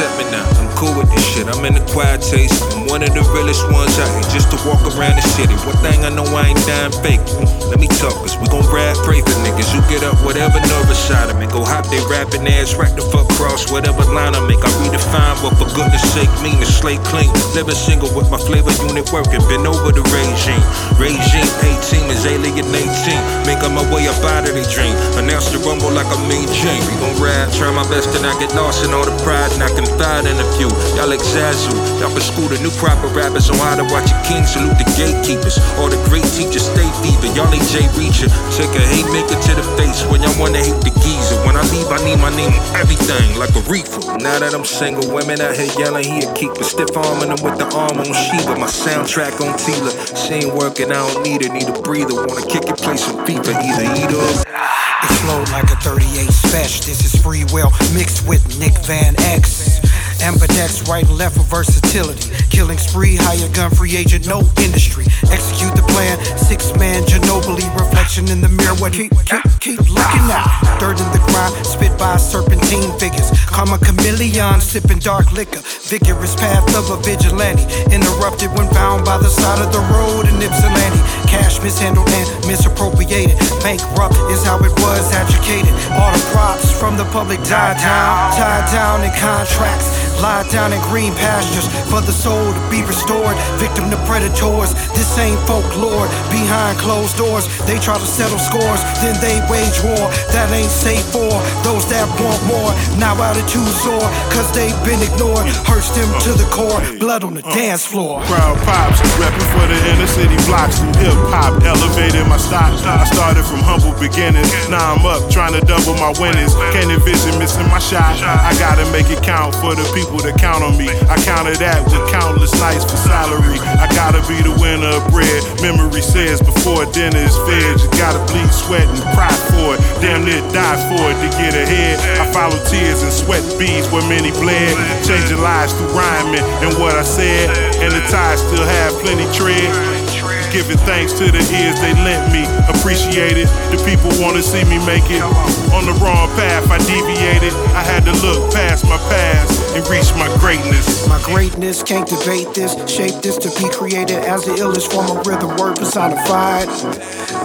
Shut 0.00 0.16
me 0.16 0.24
now. 0.32 0.48
I'm 0.56 0.72
cool 0.76 0.96
with 0.96 1.12
this 1.12 1.20
shit. 1.20 1.46
I'm 1.46 1.64
in 1.64 1.74
the 1.74 1.84
quiet 1.92 2.22
taste. 2.22 2.56
I'm 2.72 2.88
one 2.88 3.02
of 3.02 3.12
the 3.12 3.20
realest 3.36 3.68
ones 3.68 3.92
out 4.00 4.08
here 4.16 4.28
just 4.32 4.48
to 4.48 4.56
walk 4.64 4.80
around 4.96 5.20
the 5.20 5.26
city. 5.36 5.52
One 5.68 5.76
thing 5.84 6.04
I 6.04 6.10
know 6.10 6.24
I 6.24 6.48
ain't 6.48 6.64
dying 6.64 6.94
fake. 7.04 7.20
Let 7.68 7.78
me 7.78 7.88
talk, 8.00 8.16
cause 8.24 8.36
we 8.40 8.48
gon' 8.48 8.64
rap, 8.72 8.96
pray 9.04 9.20
for 9.20 9.36
niggas. 9.44 9.68
You 9.76 9.80
get 9.92 10.02
up, 10.02 10.16
whatever 10.24 10.58
nervous 10.58 10.98
side 10.98 11.28
of 11.28 11.36
me. 11.36 11.46
Go 11.46 11.64
hop 11.64 11.84
they 11.92 12.00
rapping 12.08 12.48
ass 12.48 12.74
right 12.74 12.94
the 12.96 13.02
fuck 13.12 13.29
cross, 13.40 13.72
whatever 13.72 14.04
line 14.12 14.36
I 14.36 14.44
make. 14.44 14.60
I 14.60 14.68
redefine 14.84 15.40
what 15.40 15.56
for 15.56 15.64
goodness 15.72 16.04
sake 16.12 16.28
mean 16.44 16.60
to 16.60 16.68
slate 16.68 17.00
clean. 17.08 17.32
Living 17.56 17.74
single 17.74 18.12
with 18.12 18.28
my 18.28 18.36
flavor 18.36 18.68
unit 18.84 19.08
working. 19.08 19.40
Been 19.48 19.64
over 19.64 19.88
the 19.96 20.04
regime. 20.12 20.60
Regime 21.00 21.48
18 21.64 22.12
is 22.12 22.28
alien 22.28 22.68
18. 22.68 23.48
Making 23.48 23.72
my 23.72 23.84
way 23.88 24.04
up 24.12 24.20
out 24.28 24.44
of 24.44 24.52
the 24.52 24.64
dream. 24.68 24.92
Announce 25.16 25.48
the 25.48 25.58
rumble 25.64 25.88
like 25.88 26.06
a 26.12 26.18
mean 26.28 26.44
Jane. 26.52 26.84
We 26.84 26.94
gon' 27.00 27.16
ride, 27.16 27.48
try 27.56 27.72
my 27.72 27.88
best 27.88 28.12
to 28.12 28.20
not 28.20 28.36
get 28.36 28.52
lost 28.52 28.84
in 28.84 28.92
all 28.92 29.08
the 29.08 29.16
pride. 29.24 29.48
And 29.56 29.64
I 29.64 29.72
confide 29.72 30.28
in 30.28 30.36
a 30.36 30.46
few. 30.60 30.68
Y'all 31.00 31.10
exaggerate. 31.16 31.80
Y'all 32.04 32.12
can 32.12 32.20
school 32.20 32.52
the 32.52 32.60
new 32.60 32.72
proper 32.76 33.08
rappers 33.16 33.48
on 33.48 33.56
how 33.64 33.80
to 33.80 33.86
watch 33.88 34.12
a 34.12 34.18
king. 34.28 34.44
Salute 34.44 34.76
the 34.76 34.86
gatekeepers. 35.00 35.56
All 35.80 35.88
the 35.88 36.00
great 36.12 36.28
teachers 36.36 36.68
stay 36.68 36.88
fever. 37.00 37.32
Y'all 37.32 37.48
ain't 37.48 37.64
Jay 37.72 37.88
Reacher. 37.96 38.28
Take 38.52 38.72
a 38.76 38.84
hate 38.84 39.08
maker 39.16 39.40
to 39.40 39.52
the 39.56 39.64
face 39.80 40.04
when 40.12 40.20
y'all 40.20 40.36
wanna 40.36 40.60
hate 40.60 40.80
the 40.84 40.92
geezer. 41.00 41.40
When 41.48 41.56
I 41.56 41.64
leave, 41.72 41.88
I 41.88 41.98
need 42.04 42.20
my 42.20 42.28
name 42.36 42.52
on 42.52 42.64
everything 42.76 43.29
like 43.36 43.54
a 43.54 43.62
reefer. 43.70 44.00
Now 44.18 44.38
that 44.38 44.54
I'm 44.54 44.64
single, 44.64 45.12
women 45.12 45.40
out 45.40 45.56
here 45.56 45.70
yelling, 45.78 46.04
he 46.04 46.24
a 46.24 46.32
keeper. 46.34 46.64
Stiff 46.64 46.96
arming 46.96 47.28
them 47.28 47.42
with 47.42 47.58
the 47.58 47.68
arm 47.76 47.98
on 47.98 48.08
Sheba. 48.08 48.58
My 48.58 48.66
soundtrack 48.66 49.40
on 49.40 49.58
Tila. 49.58 49.92
She 50.16 50.46
ain't 50.46 50.54
working, 50.54 50.90
I 50.90 51.00
don't 51.00 51.22
need 51.22 51.44
her. 51.44 51.52
Need 51.52 51.68
a 51.68 51.76
breather. 51.82 52.14
Wanna 52.14 52.46
kick 52.46 52.64
it, 52.64 52.76
play 52.78 52.96
some 52.96 53.18
FIFA. 53.26 53.52
Either 53.60 53.86
eat 53.98 54.12
or 54.14 54.24
It 54.24 55.12
flowed 55.22 55.50
like 55.50 55.70
a 55.70 55.76
38 55.82 56.30
special. 56.30 56.84
This 56.86 57.04
is 57.04 57.20
free 57.20 57.44
will 57.52 57.70
mixed 57.94 58.26
with 58.26 58.42
Nick 58.58 58.74
Van 58.86 59.14
X. 59.20 59.80
Ambidex, 60.20 60.86
right 60.88 61.06
and 61.06 61.16
left 61.16 61.36
for 61.36 61.44
versatility. 61.44 62.28
Killing 62.50 62.78
spree, 62.78 63.16
hire 63.16 63.48
gun, 63.54 63.70
free 63.70 63.96
agent, 63.96 64.28
no 64.28 64.40
industry. 64.60 65.04
Execute 65.32 65.74
the 65.74 65.84
plan, 65.96 66.20
six 66.36 66.76
man, 66.76 67.02
Ginobili. 67.04 67.64
Reflection 67.78 68.28
in 68.28 68.40
the 68.40 68.48
mirror, 68.48 68.76
what 68.76 68.92
keep, 68.92 69.12
keep, 69.24 69.44
keep 69.60 69.80
looking 69.88 70.26
out. 70.28 70.48
Dirt 70.78 71.00
in 71.00 71.08
the 71.16 71.22
grind, 71.24 71.56
spit 71.64 71.96
by 71.98 72.16
serpentine 72.16 72.92
figures. 72.98 73.32
Karma 73.48 73.78
chameleon, 73.78 74.60
sipping 74.60 74.98
dark 74.98 75.32
liquor. 75.32 75.60
Vigorous 75.88 76.34
path 76.36 76.68
of 76.76 76.90
a 76.92 77.00
vigilante. 77.00 77.64
Interrupted 77.88 78.52
when 78.52 78.68
found 78.76 79.04
by 79.04 79.16
the 79.16 79.28
side 79.28 79.64
of 79.64 79.72
the 79.72 79.80
road 79.88 80.28
in 80.28 80.36
Ypsilanti. 80.36 81.00
Cash 81.32 81.62
mishandled 81.62 82.08
and 82.10 82.28
misappropriated. 82.46 83.38
Bankrupt 83.64 84.14
is 84.28 84.44
how 84.44 84.58
it 84.60 84.74
was 84.84 85.06
educated. 85.16 85.72
All 85.96 86.12
the 86.12 86.24
props 86.32 86.70
from 86.70 86.96
the 86.96 87.08
public 87.10 87.40
die 87.48 87.74
down, 87.80 88.36
tied 88.36 88.68
down 88.72 89.02
in 89.02 89.12
contracts. 89.16 90.09
Lie 90.20 90.44
down 90.52 90.72
in 90.76 90.80
green 90.92 91.16
pastures 91.16 91.64
for 91.88 92.04
the 92.04 92.12
soul 92.12 92.52
to 92.52 92.62
be 92.68 92.84
restored. 92.84 93.32
Victim 93.56 93.88
to 93.88 93.96
predators. 94.04 94.76
This 94.92 95.08
ain't 95.16 95.40
folklore. 95.48 96.04
Behind 96.28 96.76
closed 96.76 97.16
doors, 97.16 97.48
they 97.64 97.80
try 97.80 97.96
to 97.96 98.04
settle 98.04 98.36
scores. 98.36 98.84
Then 99.00 99.16
they 99.24 99.40
wage 99.48 99.80
war. 99.80 100.12
That 100.36 100.52
ain't 100.52 100.68
safe 100.68 101.08
for 101.08 101.32
those 101.64 101.88
that 101.88 102.04
want 102.20 102.36
more. 102.44 102.68
Now 103.00 103.16
attitude 103.16 103.72
sore, 103.80 104.04
cause 104.28 104.44
they've 104.52 104.76
been 104.84 105.00
ignored. 105.00 105.48
Hurts 105.64 105.88
them 105.96 106.08
to 106.28 106.36
the 106.36 106.44
core. 106.52 106.84
Blood 107.00 107.24
on 107.24 107.32
the 107.32 107.42
dance 107.56 107.88
floor. 107.88 108.20
Crowd 108.28 108.60
pops, 108.68 109.00
rapping 109.16 109.48
for 109.56 109.64
the 109.72 109.78
inner 109.88 110.04
city 110.04 110.36
blocks. 110.44 110.84
Through 110.84 111.00
hip 111.00 111.16
hop, 111.32 111.56
elevated 111.64 112.28
my 112.28 112.36
stock. 112.36 112.76
I 112.84 113.08
started 113.08 113.48
from 113.48 113.64
humble 113.64 113.96
beginnings. 113.96 114.52
Now 114.68 115.00
I'm 115.00 115.04
up, 115.08 115.32
trying 115.32 115.56
to 115.56 115.64
double 115.64 115.96
my 115.96 116.12
winnings. 116.20 116.52
Can't 116.76 116.92
envision 116.92 117.40
missing 117.40 117.64
my 117.72 117.80
shot. 117.80 118.20
I 118.20 118.52
gotta 118.60 118.84
make 118.92 119.08
it 119.08 119.24
count 119.24 119.56
for 119.56 119.72
the 119.72 119.88
people 119.96 120.09
that 120.18 120.34
count 120.42 120.66
on 120.66 120.74
me. 120.74 120.90
I 121.06 121.14
counted 121.22 121.62
that 121.62 121.86
with 121.86 122.02
countless 122.10 122.50
nights 122.58 122.82
for 122.82 122.98
salary. 122.98 123.62
I 123.62 123.86
gotta 123.94 124.18
be 124.26 124.42
the 124.42 124.50
winner 124.58 124.90
of 124.98 125.06
bread. 125.14 125.38
Memory 125.62 126.02
says 126.02 126.42
before 126.42 126.82
dinner 126.90 127.22
is 127.22 127.36
fed, 127.46 127.78
you 127.78 127.88
gotta 127.94 128.18
bleed, 128.26 128.50
sweat, 128.50 128.86
and 128.90 129.02
cry 129.14 129.30
for 129.54 129.78
it. 129.78 129.80
Damn 130.02 130.26
near 130.26 130.42
die 130.50 130.80
for 130.90 131.04
it 131.14 131.18
to 131.22 131.28
get 131.38 131.54
ahead. 131.54 132.02
I 132.18 132.26
follow 132.34 132.58
tears 132.66 133.06
and 133.06 133.12
sweat 133.12 133.42
beads 133.54 133.86
where 133.94 134.02
many 134.10 134.34
bled. 134.42 134.74
Changing 135.06 135.38
lives 135.38 135.72
through 135.78 135.94
rhyming 135.94 136.42
and 136.66 136.74
what 136.82 136.98
I 136.98 137.06
said. 137.06 137.54
And 137.78 137.94
the 137.94 138.02
ties 138.10 138.42
still 138.42 138.66
have 138.66 138.92
plenty 139.06 139.30
tread. 139.30 140.09
Giving 140.50 140.78
thanks 140.78 141.12
to 141.14 141.30
the 141.30 141.38
ears 141.38 141.78
they 141.80 141.94
lent 142.02 142.32
me. 142.32 142.42
Appreciate 142.66 143.38
it. 143.38 143.46
The 143.70 143.78
people 143.86 144.10
wanna 144.20 144.42
see 144.42 144.64
me 144.64 144.84
make 144.84 145.06
it. 145.06 145.22
On 145.70 145.86
the 145.86 145.94
wrong 146.02 146.26
path, 146.34 146.68
I 146.68 146.78
deviated. 146.78 147.52
I 147.70 147.82
had 147.86 148.04
to 148.04 148.12
look 148.26 148.52
past 148.52 148.84
my 148.84 148.98
past 149.14 149.76
and 149.76 149.86
reach 149.86 150.10
my 150.18 150.26
greatness. 150.38 151.06
My 151.06 151.22
greatness 151.22 151.84
can't 151.84 152.08
debate 152.08 152.52
this. 152.52 152.74
Shape 152.90 153.22
this 153.22 153.38
to 153.38 153.48
be 153.62 153.70
created 153.70 154.18
as 154.24 154.44
the 154.44 154.52
illest 154.58 154.90
form 154.90 155.16
of 155.16 155.24
rhythm 155.24 155.56
word 155.56 155.76
personified. 155.76 156.68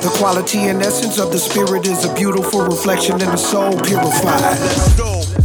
The 0.02 0.12
quality 0.18 0.66
and 0.66 0.82
essence 0.82 1.20
of 1.20 1.32
the 1.32 1.40
spirit 1.40 1.86
is 1.86 2.06
a 2.06 2.14
beautiful 2.16 2.62
reflection 2.66 3.22
in 3.22 3.30
the 3.30 3.38
soul 3.38 3.80
purified. 3.82 5.45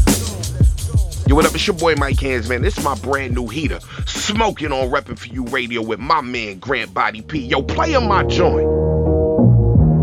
Yo, 1.30 1.36
what 1.36 1.46
up? 1.46 1.54
It's 1.54 1.64
your 1.64 1.76
boy 1.76 1.94
Mic 1.94 2.18
Handz, 2.18 2.48
man. 2.48 2.60
This 2.60 2.76
is 2.76 2.82
my 2.82 2.96
brand 2.96 3.36
new 3.36 3.46
heater. 3.46 3.78
Smoking 4.04 4.72
on 4.72 4.90
Reppin' 4.90 5.16
For 5.16 5.28
You 5.28 5.44
Radio 5.44 5.80
with 5.80 6.00
my 6.00 6.20
man 6.20 6.58
Grant 6.58 6.92
Body 6.92 7.22
P. 7.22 7.46
Yo, 7.46 7.62
play 7.62 7.94
on 7.94 8.08
my 8.08 8.24
joint. 8.24 8.66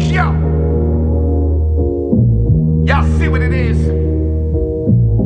Yo. 0.10 0.32
Y'all 2.86 3.20
see 3.20 3.28
what 3.28 3.42
it 3.42 3.52
is? 3.52 3.78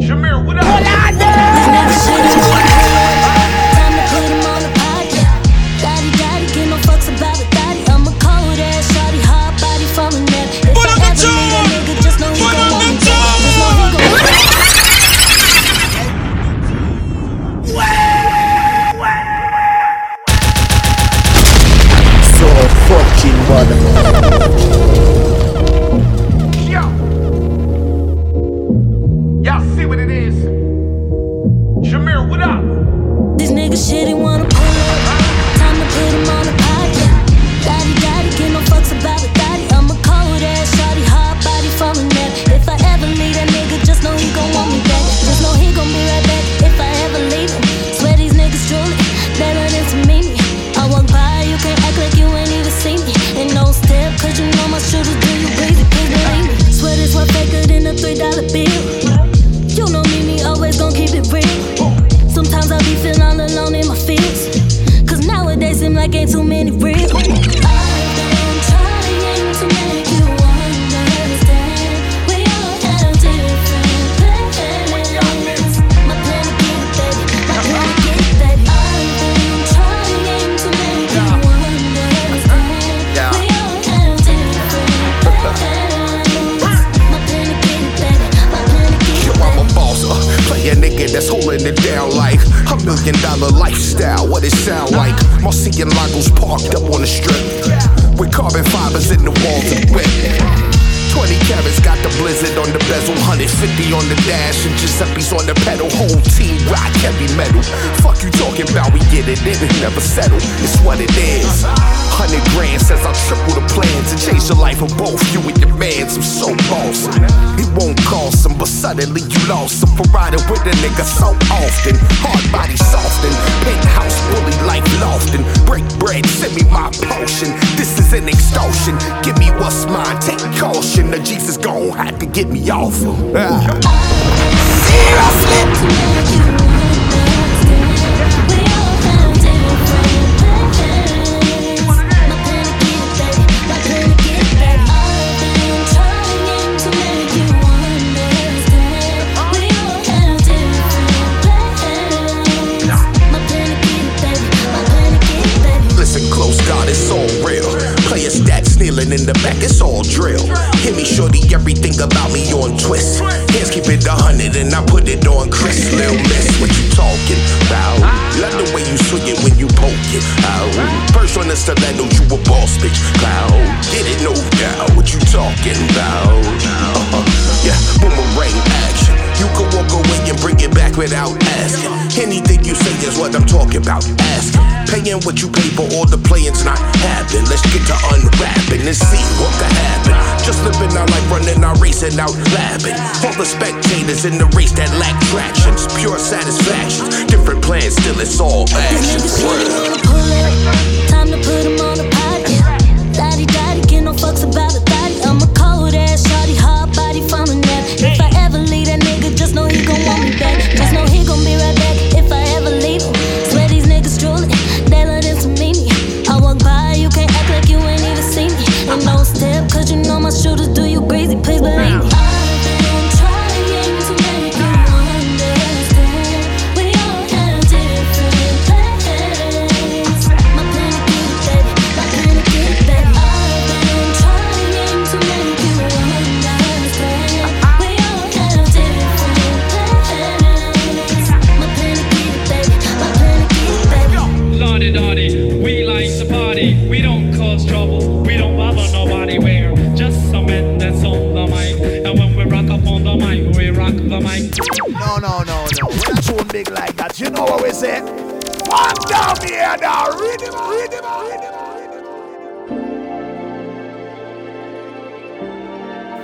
Jameer, 0.03 0.43
what 0.43 0.57
up? 0.57 0.90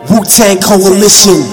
Wu 0.10 0.24
Tang 0.24 0.62
Coalition. 0.62 1.43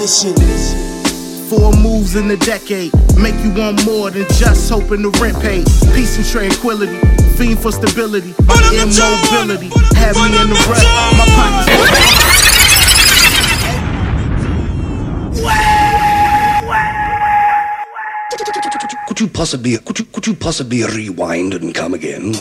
Four 1.49 1.73
moves 1.73 2.15
in 2.15 2.31
a 2.31 2.37
decade 2.37 2.93
make 3.17 3.35
you 3.43 3.53
want 3.53 3.85
more 3.85 4.09
than 4.09 4.25
just 4.39 4.69
hoping 4.69 5.01
the 5.01 5.09
rent 5.19 5.37
paid. 5.41 5.65
Peace 5.93 6.15
and 6.15 6.25
tranquility, 6.25 6.97
fiend 7.35 7.59
for 7.59 7.73
stability, 7.73 8.33
my 8.45 8.55
immobility 8.71 9.69
had 9.93 10.15
me 10.15 10.27
in 10.39 10.47
the 10.49 10.55
rut. 10.69 10.83
My 11.17 11.27
pockets. 11.35 11.81
Could 19.15 19.27
you 19.27 19.27
possibly 19.29 19.77
could 19.77 19.97
you 19.97 20.05
could 20.11 20.27
you 20.27 20.35
possibly 20.35 20.83
rewind 20.83 21.53
and 21.53 21.73
come 21.73 21.93
again? 21.93 22.33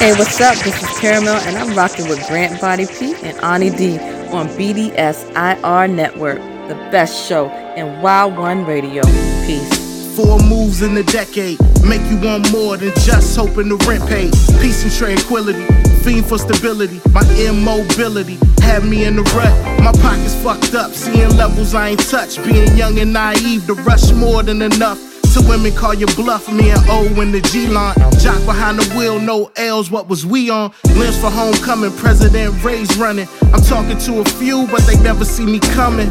Hey, 0.00 0.12
what's 0.18 0.40
up? 0.40 0.56
This 0.64 0.82
is 0.82 0.98
Caramel, 0.98 1.36
and 1.46 1.56
I'm 1.56 1.76
rocking 1.76 2.08
with 2.08 2.26
Grant 2.26 2.60
Body 2.60 2.86
P 2.86 3.14
and 3.22 3.38
Ani 3.38 3.70
D 3.70 4.00
on 4.32 4.48
BDSIR 4.58 5.94
Network, 5.94 6.38
the 6.66 6.74
best 6.90 7.28
show 7.28 7.48
in 7.76 8.02
Wild 8.02 8.36
One 8.36 8.64
Radio. 8.66 9.04
Peace. 9.46 10.16
Four 10.16 10.40
moves 10.40 10.82
in 10.82 10.96
a 10.96 11.04
decade 11.04 11.60
make 11.84 12.02
you 12.10 12.18
want 12.20 12.50
more 12.50 12.76
than 12.76 12.92
just 12.98 13.36
hoping 13.36 13.68
the 13.68 13.76
rent 13.86 14.02
paid. 14.08 14.32
Peace 14.60 14.82
and 14.82 14.92
tranquility, 14.92 15.66
fiend 16.04 16.26
for 16.26 16.38
stability. 16.38 17.00
My 17.12 17.22
immobility 17.38 18.38
had 18.60 18.84
me 18.84 19.04
in 19.04 19.16
the 19.16 19.22
rut. 19.36 19.54
My 19.82 19.92
pockets 20.00 20.34
fucked 20.42 20.74
up, 20.74 20.92
seeing 20.92 21.36
levels 21.36 21.74
I 21.74 21.90
ain't 21.90 22.00
touched. 22.08 22.44
Being 22.44 22.76
young 22.76 22.98
and 22.98 23.12
naive, 23.12 23.66
to 23.66 23.74
rush 23.74 24.12
more 24.12 24.42
than 24.42 24.62
enough. 24.62 24.98
To 25.38 25.48
women 25.48 25.72
call 25.72 25.94
you 25.94 26.06
bluff, 26.16 26.50
me 26.52 26.70
and 26.70 26.80
O 26.88 27.04
in 27.20 27.30
the 27.30 27.40
G-line. 27.40 27.94
Jock 28.18 28.44
behind 28.44 28.80
the 28.80 28.94
wheel, 28.96 29.20
no 29.20 29.52
L's, 29.54 29.88
what 29.88 30.08
was 30.08 30.26
we 30.26 30.50
on? 30.50 30.72
Limbs 30.96 31.16
for 31.20 31.30
homecoming, 31.30 31.92
President 31.92 32.64
Ray's 32.64 32.96
running. 32.96 33.28
I'm 33.52 33.62
talking 33.62 33.98
to 33.98 34.20
a 34.20 34.24
few, 34.24 34.66
but 34.66 34.80
they 34.82 35.00
never 35.00 35.24
see 35.24 35.46
me 35.46 35.60
coming. 35.60 36.10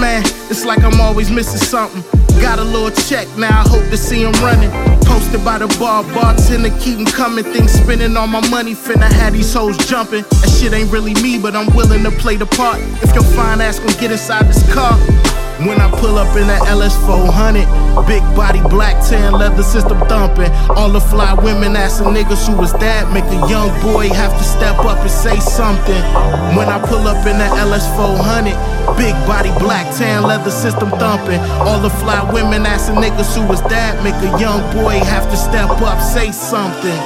Man, 0.00 0.22
it's 0.48 0.64
like 0.64 0.82
I'm 0.82 0.98
always 0.98 1.30
missing 1.30 1.58
something. 1.58 2.02
Got 2.40 2.58
a 2.58 2.64
little 2.64 2.90
check, 2.90 3.28
now 3.36 3.60
I 3.60 3.68
hope 3.68 3.84
to 3.90 3.98
see 3.98 4.22
him 4.22 4.32
running. 4.40 4.70
Posted 5.04 5.44
by 5.44 5.58
the 5.58 5.68
bar, 5.78 6.02
bartender, 6.14 6.70
keep 6.80 6.98
'em 6.98 7.04
coming. 7.04 7.44
Things 7.44 7.72
spending 7.72 8.16
all 8.16 8.28
my 8.28 8.48
money, 8.48 8.74
finna 8.74 9.12
have 9.12 9.34
these 9.34 9.52
hoes 9.52 9.76
jumping. 9.76 10.24
That 10.40 10.48
shit 10.48 10.72
ain't 10.72 10.90
really 10.90 11.12
me, 11.22 11.38
but 11.38 11.54
I'm 11.54 11.68
willing 11.76 12.02
to 12.04 12.10
play 12.10 12.36
the 12.36 12.46
part. 12.46 12.80
If 13.02 13.14
your 13.14 13.24
fine 13.36 13.60
ass 13.60 13.78
gon' 13.78 13.94
get 14.00 14.10
inside 14.10 14.48
this 14.48 14.62
car. 14.72 14.98
When 15.62 15.80
I 15.80 15.88
pull 16.00 16.18
up 16.18 16.34
in 16.36 16.48
that 16.48 16.66
LS 16.66 16.96
400, 17.06 17.62
big 18.10 18.22
body, 18.34 18.58
black 18.68 18.98
tan, 19.06 19.32
leather 19.32 19.62
system 19.62 20.00
thumping. 20.10 20.50
All 20.74 20.90
the 20.90 21.00
fly 21.00 21.32
women 21.34 21.76
asking 21.76 22.10
niggas 22.10 22.42
who 22.46 22.58
was 22.58 22.72
that. 22.82 23.12
Make 23.14 23.24
a 23.30 23.38
young 23.46 23.70
boy 23.80 24.10
have 24.10 24.34
to 24.36 24.42
step 24.42 24.78
up 24.82 24.98
and 24.98 25.10
say 25.10 25.38
something. 25.38 26.02
When 26.58 26.66
I 26.66 26.82
pull 26.82 27.06
up 27.06 27.24
in 27.24 27.38
that 27.38 27.54
LS 27.54 27.86
400, 27.94 28.50
big 28.98 29.14
body, 29.30 29.54
black 29.62 29.86
tan, 29.96 30.24
leather 30.24 30.50
system 30.50 30.90
thumping. 30.90 31.38
All 31.62 31.78
the 31.78 31.90
fly 32.02 32.18
women 32.34 32.66
asking 32.66 32.96
niggas 32.96 33.38
who 33.38 33.46
was 33.46 33.62
that. 33.70 34.02
Make 34.02 34.18
a 34.26 34.34
young 34.42 34.58
boy 34.74 34.98
have 35.06 35.30
to 35.30 35.36
step 35.36 35.70
up, 35.86 36.02
say 36.02 36.32
something. 36.32 36.98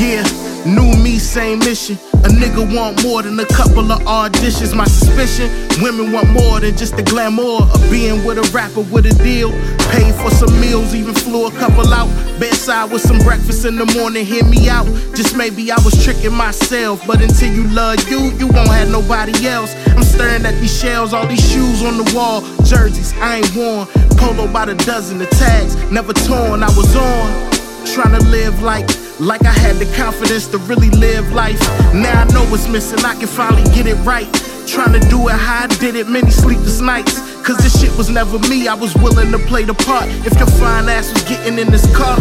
Yeah, 0.00 0.24
new 0.66 0.92
me, 1.02 1.18
same 1.18 1.60
mission. 1.60 1.96
A 2.24 2.28
nigga 2.28 2.62
want 2.74 3.02
more 3.02 3.22
than 3.22 3.38
a 3.38 3.46
couple 3.46 3.92
of 3.92 4.00
auditions. 4.02 4.74
My 4.74 4.86
suspicion, 4.86 5.48
women 5.82 6.12
want 6.12 6.28
more 6.30 6.60
than 6.60 6.76
just 6.76 6.96
the 6.96 7.02
glamour 7.02 7.62
of 7.62 7.80
being 7.90 8.24
with 8.24 8.38
a 8.38 8.50
rapper 8.52 8.80
with 8.80 9.06
a 9.06 9.14
deal. 9.22 9.50
Paid 9.90 10.14
for 10.16 10.30
some 10.30 10.60
meals, 10.60 10.94
even 10.94 11.14
flew 11.14 11.46
a 11.46 11.50
couple 11.52 11.86
out. 11.92 12.08
Bedside 12.40 12.90
with 12.90 13.02
some 13.02 13.18
breakfast 13.18 13.64
in 13.64 13.76
the 13.76 13.86
morning, 13.98 14.26
hear 14.26 14.44
me 14.44 14.68
out. 14.68 14.86
Just 15.14 15.36
maybe 15.36 15.70
I 15.70 15.76
was 15.84 15.94
tricking 16.04 16.34
myself, 16.34 17.06
but 17.06 17.22
until 17.22 17.52
you 17.52 17.64
love 17.68 18.08
you, 18.08 18.32
you 18.38 18.46
won't 18.48 18.68
have 18.68 18.90
nobody 18.90 19.46
else. 19.46 19.74
I'm 19.88 20.02
staring 20.02 20.44
at 20.44 20.58
these 20.60 20.76
shells, 20.76 21.12
all 21.12 21.26
these 21.26 21.46
shoes 21.52 21.82
on 21.82 21.96
the 21.96 22.12
wall, 22.14 22.40
jerseys 22.64 23.12
I 23.14 23.36
ain't 23.36 23.54
worn. 23.54 23.86
Polo 24.18 24.52
by 24.52 24.64
the 24.66 24.74
dozen, 24.84 25.18
the 25.18 25.26
tags 25.26 25.76
never 25.92 26.12
torn, 26.12 26.62
I 26.62 26.68
was 26.76 26.96
on. 26.96 27.56
Trying 27.86 28.18
to 28.18 28.24
live 28.26 28.62
like 28.62 28.88
like 29.18 29.44
I 29.44 29.52
had 29.52 29.76
the 29.76 29.86
confidence 29.96 30.46
to 30.48 30.58
really 30.58 30.90
live 30.90 31.32
life. 31.32 31.60
Now 31.94 32.22
I 32.22 32.24
know 32.32 32.44
what's 32.50 32.68
missing, 32.68 33.04
I 33.04 33.14
can 33.14 33.28
finally 33.28 33.64
get 33.74 33.86
it 33.86 33.96
right. 34.04 34.28
Trying 34.66 34.92
to 35.00 35.08
do 35.08 35.28
it 35.28 35.32
how 35.32 35.64
I 35.64 35.66
did 35.66 35.94
it, 35.94 36.08
many 36.08 36.30
sleepless 36.30 36.80
nights. 36.80 37.18
Cause 37.42 37.56
this 37.58 37.80
shit 37.80 37.96
was 37.96 38.10
never 38.10 38.38
me, 38.50 38.68
I 38.68 38.74
was 38.74 38.94
willing 38.96 39.30
to 39.32 39.38
play 39.38 39.64
the 39.64 39.74
part. 39.74 40.08
If 40.26 40.36
your 40.38 40.48
fine 40.58 40.88
ass 40.88 41.12
was 41.12 41.22
getting 41.24 41.58
in 41.58 41.70
this 41.70 41.86
car. 41.96 42.18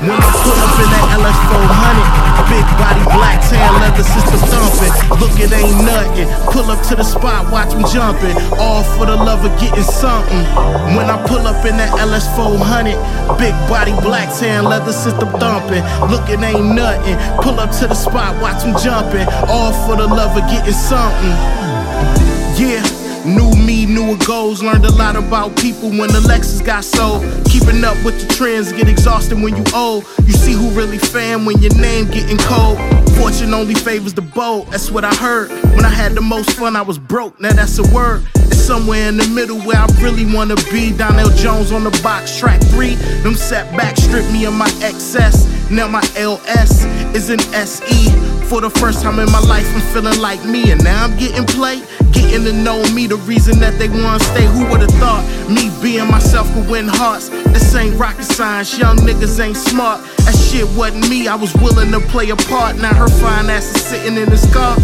When 0.00 0.16
I 0.16 0.32
pull 0.32 0.56
up 0.56 0.80
in 0.80 0.88
that 0.96 1.06
LS 1.20 1.36
400, 1.52 2.48
big 2.48 2.64
body, 2.80 3.04
black 3.12 3.36
tan, 3.52 3.68
leather 3.84 4.00
system 4.00 4.40
thumping. 4.48 4.88
Look, 5.20 5.36
it 5.36 5.52
ain't 5.52 5.76
nothing. 5.84 6.24
Pull 6.48 6.72
up 6.72 6.80
to 6.88 6.96
the 6.96 7.04
spot, 7.04 7.52
watch 7.52 7.76
me 7.76 7.84
jumping. 7.92 8.32
All 8.56 8.82
for 8.96 9.04
the 9.04 9.12
love 9.12 9.44
of 9.44 9.52
getting 9.60 9.84
something. 9.84 10.40
When 10.96 11.04
I 11.12 11.20
pull 11.28 11.44
up 11.44 11.66
in 11.68 11.76
that 11.76 11.92
LS 12.00 12.24
400, 12.32 12.96
big 13.36 13.52
body, 13.68 13.92
black 14.00 14.32
tan, 14.32 14.64
leather 14.64 14.96
system 14.96 15.28
thumping. 15.36 15.84
Look, 16.08 16.32
it 16.32 16.40
ain't 16.40 16.72
nothing. 16.72 17.20
Pull 17.44 17.60
up 17.60 17.68
to 17.84 17.86
the 17.86 17.94
spot, 17.94 18.40
watch 18.40 18.64
me 18.64 18.72
jumping. 18.80 19.28
All 19.52 19.76
for 19.84 20.00
the 20.00 20.08
love 20.08 20.32
of 20.32 20.48
getting 20.48 20.72
something. 20.72 21.36
Yeah. 22.56 22.80
New 23.28 23.52
newer 24.10 24.24
goals. 24.26 24.62
Learned 24.62 24.84
a 24.84 24.92
lot 24.92 25.16
about 25.16 25.56
people 25.56 25.88
when 25.90 26.08
the 26.08 26.20
Lexus 26.28 26.64
got 26.64 26.84
sold. 26.84 27.22
Keeping 27.46 27.84
up 27.84 27.96
with 28.04 28.20
the 28.20 28.34
trends 28.34 28.72
get 28.72 28.88
exhausting 28.88 29.42
when 29.42 29.56
you 29.56 29.64
old. 29.74 30.04
You 30.24 30.32
see 30.32 30.52
who 30.52 30.70
really 30.70 30.98
fan 30.98 31.44
when 31.44 31.58
your 31.58 31.74
name 31.74 32.06
getting 32.06 32.38
cold. 32.38 32.78
Fortune 33.16 33.54
only 33.54 33.74
favors 33.74 34.14
the 34.14 34.22
bold. 34.22 34.68
That's 34.68 34.90
what 34.90 35.04
I 35.04 35.14
heard. 35.14 35.50
When 35.74 35.84
I 35.84 35.90
had 35.90 36.12
the 36.12 36.20
most 36.20 36.52
fun, 36.52 36.76
I 36.76 36.82
was 36.82 36.98
broke. 36.98 37.40
Now 37.40 37.52
that's 37.52 37.78
a 37.78 37.94
word. 37.94 38.24
It's 38.34 38.58
somewhere 38.58 39.08
in 39.08 39.16
the 39.16 39.28
middle 39.28 39.60
where 39.60 39.78
I 39.78 39.86
really 40.00 40.26
wanna 40.32 40.56
be. 40.70 40.96
Donell 40.96 41.30
Jones 41.30 41.72
on 41.72 41.84
the 41.84 42.00
box 42.02 42.38
track 42.38 42.60
three. 42.64 42.94
Them 43.22 43.34
setbacks 43.34 44.02
stripped 44.02 44.30
me 44.32 44.44
of 44.44 44.54
my 44.54 44.70
excess. 44.82 45.46
Now 45.70 45.88
my 45.88 46.02
LS 46.16 46.84
is 47.14 47.30
an 47.30 47.40
SE. 47.54 48.39
For 48.50 48.60
the 48.60 48.68
first 48.68 49.00
time 49.00 49.20
in 49.20 49.30
my 49.30 49.38
life, 49.38 49.64
I'm 49.76 49.80
feeling 49.94 50.20
like 50.20 50.44
me, 50.44 50.72
and 50.72 50.82
now 50.82 51.04
I'm 51.04 51.16
getting 51.16 51.46
played. 51.46 51.86
getting 52.10 52.42
to 52.42 52.52
know 52.52 52.82
me. 52.90 53.06
The 53.06 53.14
reason 53.18 53.60
that 53.60 53.78
they 53.78 53.88
wanna 53.88 54.18
stay, 54.18 54.44
who 54.44 54.66
would've 54.66 54.90
thought 54.98 55.22
me 55.48 55.70
being 55.80 56.10
myself 56.10 56.52
could 56.52 56.68
win 56.68 56.88
hearts? 56.88 57.28
This 57.54 57.72
ain't 57.76 57.94
rocket 57.94 58.24
science, 58.24 58.76
young 58.76 58.96
niggas 58.96 59.38
ain't 59.38 59.56
smart. 59.56 60.00
That 60.26 60.34
shit 60.34 60.66
wasn't 60.76 61.08
me, 61.08 61.28
I 61.28 61.36
was 61.36 61.54
willing 61.62 61.92
to 61.92 62.00
play 62.00 62.30
a 62.30 62.36
part. 62.50 62.74
Now 62.74 62.92
her 62.92 63.08
fine 63.22 63.48
ass 63.48 63.72
is 63.72 63.84
sitting 63.84 64.16
in 64.16 64.28
this 64.28 64.52
car. 64.52 64.74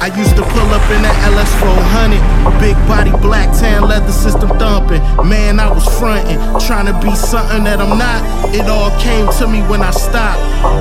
I 0.00 0.10
used 0.16 0.34
to 0.36 0.42
pull 0.42 0.68
up 0.72 0.82
in 0.90 1.02
that 1.02 1.16
LS 1.28 1.52
400, 1.60 2.18
big 2.58 2.74
body, 2.88 3.10
black 3.22 3.50
tan, 3.58 3.82
leather 3.82 4.12
system 4.12 4.48
thumping. 4.58 5.02
Man, 5.28 5.60
I 5.60 5.70
was 5.70 5.86
fronting, 5.98 6.38
trying 6.66 6.86
to 6.86 6.96
be 7.04 7.14
something 7.14 7.64
that 7.64 7.80
I'm 7.80 7.98
not. 7.98 8.20
It 8.54 8.66
all 8.68 8.90
came 8.98 9.28
to 9.38 9.46
me 9.46 9.60
when 9.70 9.82
I 9.82 9.90
stopped. 9.90 10.40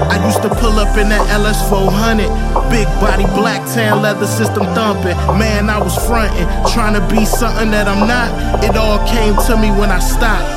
I 0.10 0.18
used 0.26 0.42
to 0.42 0.50
pull 0.50 0.80
up 0.80 0.98
in 0.98 1.10
that 1.10 1.22
LS 1.30 1.62
400, 1.70 2.26
big 2.70 2.88
body, 3.02 3.26
black 3.38 3.62
tan, 3.74 4.02
leather 4.02 4.28
system 4.28 4.64
thumping. 4.74 5.18
Man, 5.38 5.70
I 5.70 5.78
was 5.78 5.96
fronting, 6.08 6.48
trying 6.74 6.96
to 6.98 7.04
be 7.14 7.26
something 7.26 7.70
that 7.72 7.88
I'm 7.88 8.08
not. 8.08 8.64
It 8.64 8.76
all 8.76 9.00
came 9.08 9.36
to 9.48 9.54
me 9.58 9.70
when 9.70 9.92
I 9.92 10.00
stopped. 10.00 10.50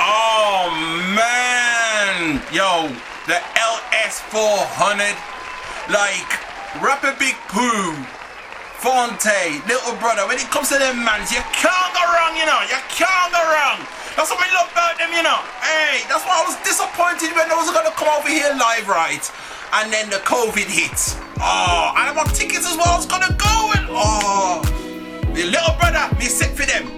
Oh 0.00 0.72
man, 1.12 2.40
yo, 2.52 2.88
the 3.26 3.38
LS 3.60 4.20
400, 4.32 5.35
like 5.90 6.30
Rapper 6.82 7.14
Big 7.18 7.34
Pooh, 7.48 7.94
Phonte, 8.82 9.62
Little 9.66 9.94
Brother. 10.02 10.26
When 10.26 10.38
it 10.38 10.50
comes 10.50 10.68
to 10.70 10.78
them 10.78 11.04
mans, 11.04 11.30
you 11.30 11.40
can't 11.54 11.92
go 11.94 12.02
wrong, 12.02 12.34
you 12.36 12.46
know. 12.46 12.60
You 12.66 12.78
can't 12.90 13.30
go 13.32 13.40
wrong. 13.40 13.80
That's 14.16 14.30
what 14.30 14.40
we 14.40 14.48
love 14.54 14.72
about 14.72 14.98
them, 14.98 15.12
you 15.12 15.22
know. 15.22 15.38
Hey, 15.62 16.02
that's 16.08 16.24
why 16.24 16.42
I 16.42 16.44
was 16.48 16.56
disappointed 16.64 17.36
when 17.36 17.48
they 17.48 17.54
was 17.54 17.70
gonna 17.70 17.94
come 17.94 18.08
over 18.08 18.28
here 18.28 18.50
live, 18.58 18.88
right? 18.88 19.22
And 19.74 19.92
then 19.92 20.10
the 20.10 20.22
COVID 20.24 20.66
hit. 20.66 20.96
Oh, 21.38 21.92
and 21.96 22.10
I 22.10 22.12
bought 22.14 22.34
tickets 22.34 22.66
as 22.66 22.76
well. 22.76 22.88
I 22.88 22.96
was 22.96 23.06
gonna 23.06 23.34
go 23.36 23.72
and 23.76 23.86
oh. 23.90 24.62
The 25.34 25.44
little 25.44 25.76
brother, 25.76 26.08
me 26.16 26.24
set 26.24 26.56
for 26.56 26.64
them. 26.64 26.88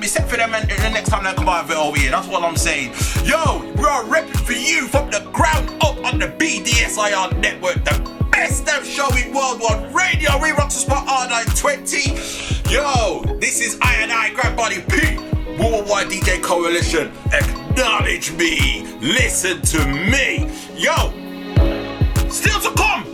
Me 0.00 0.06
set 0.06 0.28
for 0.28 0.36
them 0.36 0.52
and, 0.52 0.68
the 0.68 0.90
next 0.90 1.10
time 1.10 1.22
they 1.22 1.32
come 1.32 1.48
over 1.48 1.98
here. 1.98 2.10
That's 2.10 2.26
what 2.26 2.42
I'm 2.42 2.56
saying. 2.56 2.90
Yo, 3.24 3.62
we 3.76 3.84
are 3.84 4.02
repping 4.04 4.40
for 4.44 4.52
you 4.52 4.88
from 4.88 5.10
the 5.10 5.20
ground 5.32 5.70
up 5.80 5.96
on 6.04 6.18
the 6.18 6.26
BDSIR 6.26 7.38
network. 7.38 7.84
The 7.84 8.23
best 8.34 8.66
damn 8.66 8.84
show 8.84 9.08
in 9.16 9.32
worldwide 9.32 9.94
radio. 9.94 10.36
We 10.42 10.50
rock 10.50 10.68
the 10.68 10.74
spot 10.74 11.06
R920. 11.06 12.70
Yo, 12.70 13.36
this 13.38 13.60
is 13.60 13.78
I 13.80 13.94
and 14.02 14.12
I, 14.12 14.30
Grant 14.34 14.56
Body 14.56 14.80
P. 14.88 15.18
Worldwide 15.58 16.08
DJ 16.08 16.42
Coalition. 16.42 17.12
Acknowledge 17.32 18.32
me. 18.32 18.86
Listen 19.00 19.62
to 19.62 19.86
me. 19.86 20.50
Yo, 20.74 20.96
still 22.28 22.60
to 22.60 22.72
come. 22.76 23.04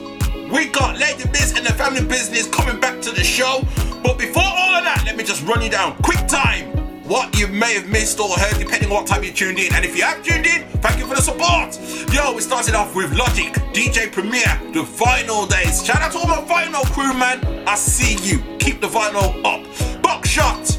We 0.51 0.69
got 0.69 0.99
Ladi 0.99 1.29
Miz 1.29 1.55
and 1.57 1.67
the 1.67 1.75
family 1.75 2.05
business 2.05 2.49
coming 2.49 2.81
back 2.81 3.03
to 3.03 3.11
the 3.11 3.23
show. 3.23 3.63
But 4.03 4.19
before 4.19 4.43
all 4.43 4.75
of 4.77 4.85
that, 4.85 5.03
let 5.05 5.17
me 5.17 5.25
just 5.25 5.47
run 5.47 5.61
you 5.61 5.71
down 5.71 5.97
quick 6.03 6.27
time 6.27 6.80
what 7.11 7.37
you 7.37 7.49
may 7.49 7.75
have 7.75 7.89
missed 7.89 8.21
or 8.21 8.29
heard, 8.39 8.57
depending 8.57 8.89
on 8.89 8.95
what 8.95 9.07
time 9.07 9.25
you 9.25 9.33
tuned 9.33 9.59
in. 9.59 9.75
And 9.75 9.85
if 9.85 9.97
you 9.97 10.05
have 10.05 10.23
tuned 10.23 10.47
in, 10.47 10.63
thank 10.79 11.01
you 11.01 11.07
for 11.07 11.17
the 11.17 11.21
support. 11.21 11.77
Yo, 12.15 12.33
we 12.33 12.41
started 12.41 12.77
off 12.77 12.95
with 12.95 13.13
Logic, 13.13 13.53
DJ 13.75 14.13
Premier, 14.13 14.47
the 14.73 14.85
vinyl 14.85 15.49
days. 15.51 15.85
Shout 15.85 16.03
out 16.03 16.13
to 16.13 16.19
all 16.19 16.29
my 16.29 16.41
vinyl 16.43 16.85
crew, 16.93 17.13
man. 17.13 17.67
I 17.67 17.75
see 17.75 18.15
you. 18.23 18.39
Keep 18.61 18.81
the 18.81 18.87
vinyl 18.87 19.45
up. 19.45 19.67
Buckshot. 20.03 20.79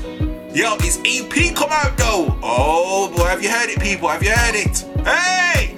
Yo, 0.55 0.77
his 0.79 1.01
EP 1.03 1.53
come 1.53 1.69
out 1.69 1.97
though. 1.97 2.37
Oh 2.41 3.11
boy, 3.13 3.25
have 3.25 3.43
you 3.43 3.49
heard 3.49 3.69
it, 3.69 3.81
people? 3.81 4.07
Have 4.07 4.23
you 4.23 4.31
heard 4.31 4.55
it? 4.55 4.85
Hey! 5.05 5.75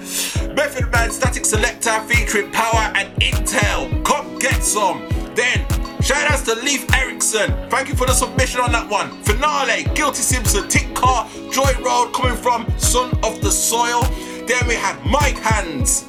Method 0.54 0.92
Man 0.92 1.10
Statik 1.10 1.46
Selektah 1.50 2.06
featuring 2.06 2.52
Power 2.52 2.94
and 2.96 3.10
Intel. 3.20 4.06
Come 4.06 4.38
get 4.38 4.64
some. 4.64 5.10
Then 5.34 5.66
Shout 6.04 6.30
outs 6.30 6.42
to 6.44 6.56
Leaf 6.56 6.86
Erikson. 6.94 7.70
Thank 7.70 7.88
you 7.88 7.96
for 7.96 8.06
the 8.06 8.14
submission 8.14 8.60
on 8.60 8.74
that 8.74 8.90
one. 8.90 9.10
Finale, 9.24 9.86
Guilty 9.96 10.22
Simpson, 10.22 10.68
Tick 10.68 10.94
Car, 10.94 11.30
Joy 11.50 11.72
Road 11.82 12.12
coming 12.14 12.36
from 12.36 12.68
Son 12.78 13.18
of 13.24 13.40
the 13.42 13.50
Soil. 13.50 14.04
Then 14.46 14.68
we 14.68 14.76
had 14.76 14.98
Mic 15.06 15.38
Handz. 15.38 16.04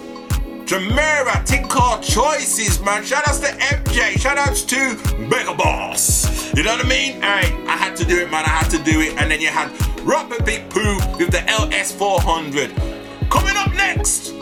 Jamera, 0.67 1.47
Tick 1.47 1.69
Car 1.69 2.03
Choices, 2.03 2.81
man. 2.81 3.05
Shout 3.05 3.23
outs 3.29 3.39
to 3.39 3.47
MJ. 3.47 4.19
Shout 4.19 4.37
outs 4.37 4.63
to 4.65 4.97
Mega 5.17 5.55
Boss. 5.55 6.53
You 6.57 6.65
know 6.65 6.75
what 6.75 6.85
I 6.85 6.89
mean? 6.89 7.15
Alright, 7.23 7.53
I 7.69 7.77
had 7.77 7.95
to 7.99 8.05
do 8.05 8.19
it, 8.19 8.33
man. 8.33 8.45
I 8.45 8.49
had 8.49 8.71
to 8.71 8.83
do 8.83 9.01
it. 9.01 9.17
And 9.17 9.31
then 9.31 9.41
you 9.41 9.49
had 9.49 9.71
Rapper 10.01 10.43
Big 10.43 10.69
Pooh 10.71 10.97
with 11.19 11.31
the 11.31 11.45
LS400. 11.47 13.31
Coming 13.31 13.57
up 13.57 13.73
next. 13.75 14.33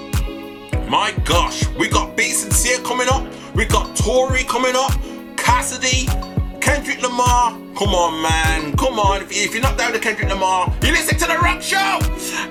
My 0.88 1.12
gosh, 1.24 1.68
we 1.76 1.88
got 1.88 2.16
B 2.16 2.30
Sincere 2.30 2.78
coming 2.78 3.08
up. 3.08 3.26
We 3.54 3.66
got 3.66 3.94
Tory 3.94 4.44
coming 4.44 4.74
up. 4.74 4.92
Cassidy, 5.42 6.06
Kendrick 6.60 7.02
Lamar. 7.02 7.50
Come 7.76 7.94
on, 7.94 8.22
man. 8.22 8.76
Come 8.76 8.98
on. 8.98 9.22
If, 9.22 9.32
if 9.32 9.52
you're 9.52 9.62
not 9.62 9.76
down 9.76 9.92
to 9.92 9.98
Kendrick 9.98 10.28
Lamar, 10.28 10.72
you 10.82 10.92
listen 10.92 11.18
to 11.18 11.26
the 11.26 11.36
Rock 11.38 11.60
Show. 11.60 11.98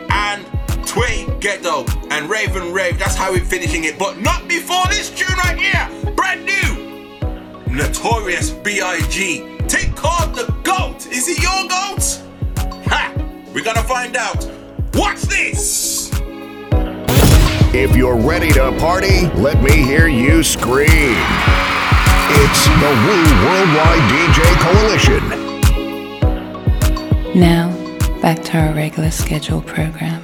And 0.10 0.46
Twee 0.86 1.26
Geddo 1.40 1.88
and 2.12 2.30
Raven 2.30 2.74
Rave. 2.74 3.00
That's 3.00 3.16
how 3.16 3.32
we're 3.32 3.46
finishing 3.46 3.86
it. 3.86 3.98
But 3.98 4.20
not 4.20 4.48
before 4.48 4.86
this 4.90 5.10
tune 5.10 5.38
right 5.38 5.58
here. 5.58 6.14
Brand 6.16 6.46
new. 6.46 7.74
Notorious 7.74 8.52
B.I.G. 8.52 9.58
Take 9.70 9.96
called 9.96 10.36
the 10.36 10.54
GOAT. 10.64 11.08
Is 11.08 11.26
he 11.28 11.42
your 11.42 11.68
GOAT? 11.70 12.22
Ha! 12.88 13.14
We're 13.54 13.64
gonna 13.64 13.84
find 13.84 14.18
out. 14.18 14.46
Watch 14.96 15.22
this. 15.22 16.12
If 17.74 17.96
you're 17.96 18.18
ready 18.18 18.52
to 18.52 18.76
party, 18.80 19.28
let 19.36 19.64
me 19.64 19.72
hear 19.72 20.08
you 20.08 20.44
scream. 20.44 21.71
It's 22.34 22.66
the 22.66 22.92
Wu 23.04 23.18
Worldwide 23.46 24.06
DJ 24.12 24.40
Coalition. 24.66 25.24
Now, 27.38 27.66
back 28.22 28.42
to 28.44 28.58
our 28.58 28.74
regular 28.74 29.12
scheduled 29.12 29.68
program. 29.68 30.22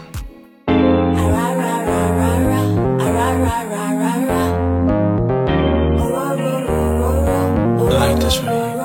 Like 7.90 8.20
this 8.20 8.40
right 8.40 8.78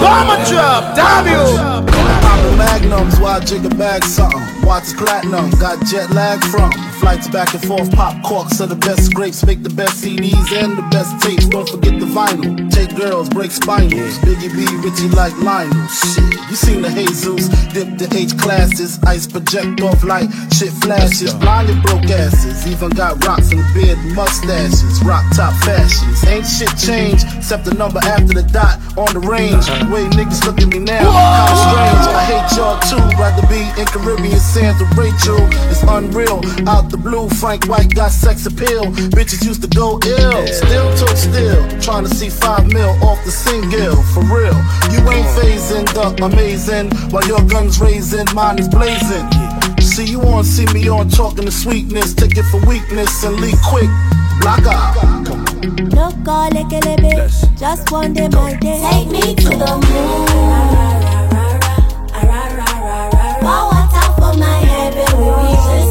Bomber 0.00 0.44
drop, 0.44 0.94
damn 0.94 1.75
you! 2.96 3.06
Poppin' 3.06 3.20
magnums 3.20 3.20
I 3.20 3.44
jig 3.44 3.64
a 3.64 3.74
bag 3.74 4.04
something. 4.04 4.40
Watch 4.62 4.96
platinum, 4.96 5.50
got 5.58 5.84
jet 5.86 6.10
lag 6.10 6.42
from. 6.44 6.95
Flights 7.06 7.28
back 7.28 7.54
and 7.54 7.62
forth, 7.62 7.94
pop 7.94 8.20
corks 8.24 8.60
are 8.60 8.66
the 8.66 8.74
best 8.74 9.14
grapes. 9.14 9.46
Make 9.46 9.62
the 9.62 9.70
best 9.70 10.02
CDs 10.02 10.50
and 10.50 10.76
the 10.76 10.82
best 10.90 11.14
tapes. 11.22 11.46
Don't 11.46 11.68
forget 11.68 12.00
the 12.00 12.06
vinyl. 12.06 12.68
Take 12.68 12.96
girls, 12.96 13.28
break 13.28 13.52
spinals. 13.52 14.18
Biggie 14.26 14.50
B, 14.50 14.66
Richie 14.82 15.14
like 15.14 15.30
Lionel. 15.38 15.86
Shit, 15.86 16.34
you 16.50 16.56
seen 16.56 16.82
the 16.82 16.90
Jesus, 16.90 17.46
dip 17.70 17.96
the 17.96 18.10
H 18.10 18.36
classes. 18.36 18.98
Ice 19.04 19.24
project 19.28 19.80
off 19.82 20.02
like 20.02 20.26
shit 20.50 20.74
flashes. 20.82 21.32
Blinded 21.34 21.80
broke 21.84 22.10
asses. 22.10 22.66
Even 22.66 22.90
got 22.90 23.24
rocks 23.24 23.52
in 23.52 23.62
beard, 23.72 24.02
mustaches. 24.18 24.82
Rock 25.06 25.22
top 25.30 25.54
fashions. 25.62 26.26
Ain't 26.26 26.44
shit 26.44 26.74
changed 26.74 27.22
except 27.38 27.66
the 27.66 27.74
number 27.74 28.00
after 28.02 28.34
the 28.34 28.42
dot 28.50 28.82
on 28.98 29.14
the 29.14 29.22
range. 29.22 29.62
The 29.78 29.86
way 29.94 30.10
niggas 30.10 30.42
look 30.44 30.58
at 30.58 30.66
me 30.66 30.80
now, 30.80 31.06
kinda 31.06 31.54
strange. 31.54 32.06
I 32.18 32.24
hate 32.34 32.50
y'all 32.58 32.82
too. 32.90 32.98
Rather 33.14 33.46
be 33.46 33.62
in 33.78 33.86
Caribbean 33.86 34.42
sands 34.42 34.82
with 34.82 34.90
Rachel. 34.98 35.38
It's 35.70 35.86
unreal. 35.86 36.42
Out 36.66 36.90
the 36.90 36.95
blue, 36.96 37.28
Frank 37.28 37.66
White 37.66 37.94
got 37.94 38.10
sex 38.10 38.46
appeal. 38.46 38.86
Bitches 39.14 39.44
used 39.44 39.62
to 39.62 39.68
go 39.68 40.00
ill. 40.04 40.46
Still 40.46 40.96
took 40.96 41.16
still. 41.16 41.80
Trying 41.80 42.04
to 42.04 42.10
see 42.10 42.28
five 42.28 42.66
mil 42.72 42.90
off 43.04 43.22
the 43.24 43.30
single. 43.30 44.02
For 44.14 44.22
real. 44.24 44.56
You 44.92 45.00
ain't 45.10 45.28
phasing 45.36 45.86
the 45.94 46.24
amazing. 46.24 46.90
While 47.10 47.26
your 47.26 47.42
gun's 47.48 47.80
raising, 47.80 48.26
mine 48.34 48.58
is 48.58 48.68
blazing. 48.68 49.26
See 49.80 50.06
you 50.06 50.20
on, 50.22 50.44
see 50.44 50.66
me 50.72 50.88
on, 50.88 51.08
talking 51.08 51.44
to 51.44 51.50
sweetness. 51.50 52.14
Take 52.14 52.36
it 52.36 52.44
for 52.44 52.60
weakness 52.66 53.24
and 53.24 53.36
leave 53.36 53.58
quick. 53.64 53.90
Block 54.40 54.66
out. 54.66 54.94
Look 55.96 56.28
all 56.28 56.50
like 56.50 56.72
a 56.72 56.80
little 56.86 56.96
bit. 56.96 57.30
Just 57.58 57.90
one 57.90 58.12
day, 58.12 58.28
my 58.28 58.54
day. 58.56 58.80
Take 58.90 59.08
me 59.08 59.34
to 59.34 59.48
the 59.50 59.76
moon. 59.88 60.26
Pour 63.40 63.62
water 63.70 64.06
for 64.18 64.38
my 64.38 64.58
head 64.58 64.94
when 65.16 65.85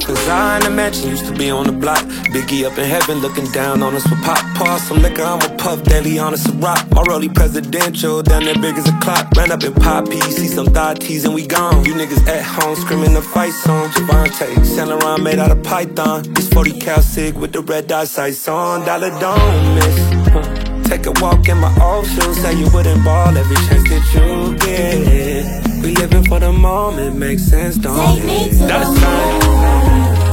Cup 0.00 0.08
design, 0.08 0.62
the 0.62 0.70
mansion 0.70 1.10
used 1.10 1.26
to 1.26 1.32
be 1.32 1.50
on 1.50 1.66
the 1.66 1.72
block. 1.72 2.02
Biggie 2.32 2.64
up 2.64 2.78
in 2.78 2.84
heaven 2.84 3.18
looking 3.18 3.44
down 3.52 3.82
on 3.82 3.94
us 3.94 4.08
with 4.08 4.22
pop. 4.22 4.44
Pour 4.56 4.78
some 4.78 5.02
liquor, 5.02 5.22
I'm 5.22 5.40
a 5.40 5.56
puff 5.56 5.82
daily 5.84 6.18
on 6.18 6.32
us 6.32 6.46
a 6.48 6.52
rock. 6.52 6.86
My 6.90 7.02
rollie 7.02 7.32
presidential, 7.34 8.22
down 8.22 8.44
there 8.44 8.54
big 8.54 8.76
as 8.76 8.88
a 8.88 8.98
clock. 9.00 9.30
Ran 9.36 9.50
up 9.50 9.62
in 9.62 9.74
poppy, 9.74 10.20
see 10.20 10.46
some 10.46 10.66
thought 10.66 11.00
teas 11.00 11.24
and 11.24 11.34
we 11.34 11.46
gone. 11.46 11.84
You 11.84 11.94
niggas 11.94 12.26
at 12.28 12.42
home 12.42 12.76
screaming 12.76 13.14
the 13.14 13.22
fight 13.22 13.52
song. 13.52 13.88
Javante, 13.90 14.64
Saint 14.64 14.88
Laurent 14.88 15.22
made 15.22 15.38
out 15.38 15.50
of 15.50 15.62
python. 15.62 16.32
This 16.32 16.48
40 16.48 16.78
cal 16.80 17.02
sig 17.02 17.34
with 17.36 17.52
the 17.52 17.60
red 17.60 17.86
dot 17.86 18.08
sights 18.08 18.46
on. 18.48 18.84
Dollar 18.86 19.10
don't 19.20 19.74
miss. 19.74 20.59
Take 20.90 21.06
a 21.06 21.12
walk 21.22 21.48
in 21.48 21.56
my 21.58 21.72
old 21.80 22.04
shoes, 22.04 22.36
say 22.42 22.52
you 22.58 22.68
wouldn't 22.72 23.04
ball 23.04 23.36
every 23.36 23.54
chance 23.68 23.88
that 23.90 24.04
you 24.12 24.56
get. 24.58 25.82
We 25.84 25.94
living 25.94 26.24
for 26.24 26.40
the 26.40 26.52
moment, 26.52 27.16
makes 27.16 27.44
sense, 27.44 27.76
don't 27.76 28.16
Take 28.16 28.24
me 28.24 28.32
it? 28.46 28.50
to 28.58 28.66
Dollar 28.66 28.84
the 28.86 29.00
sign. 29.00 29.40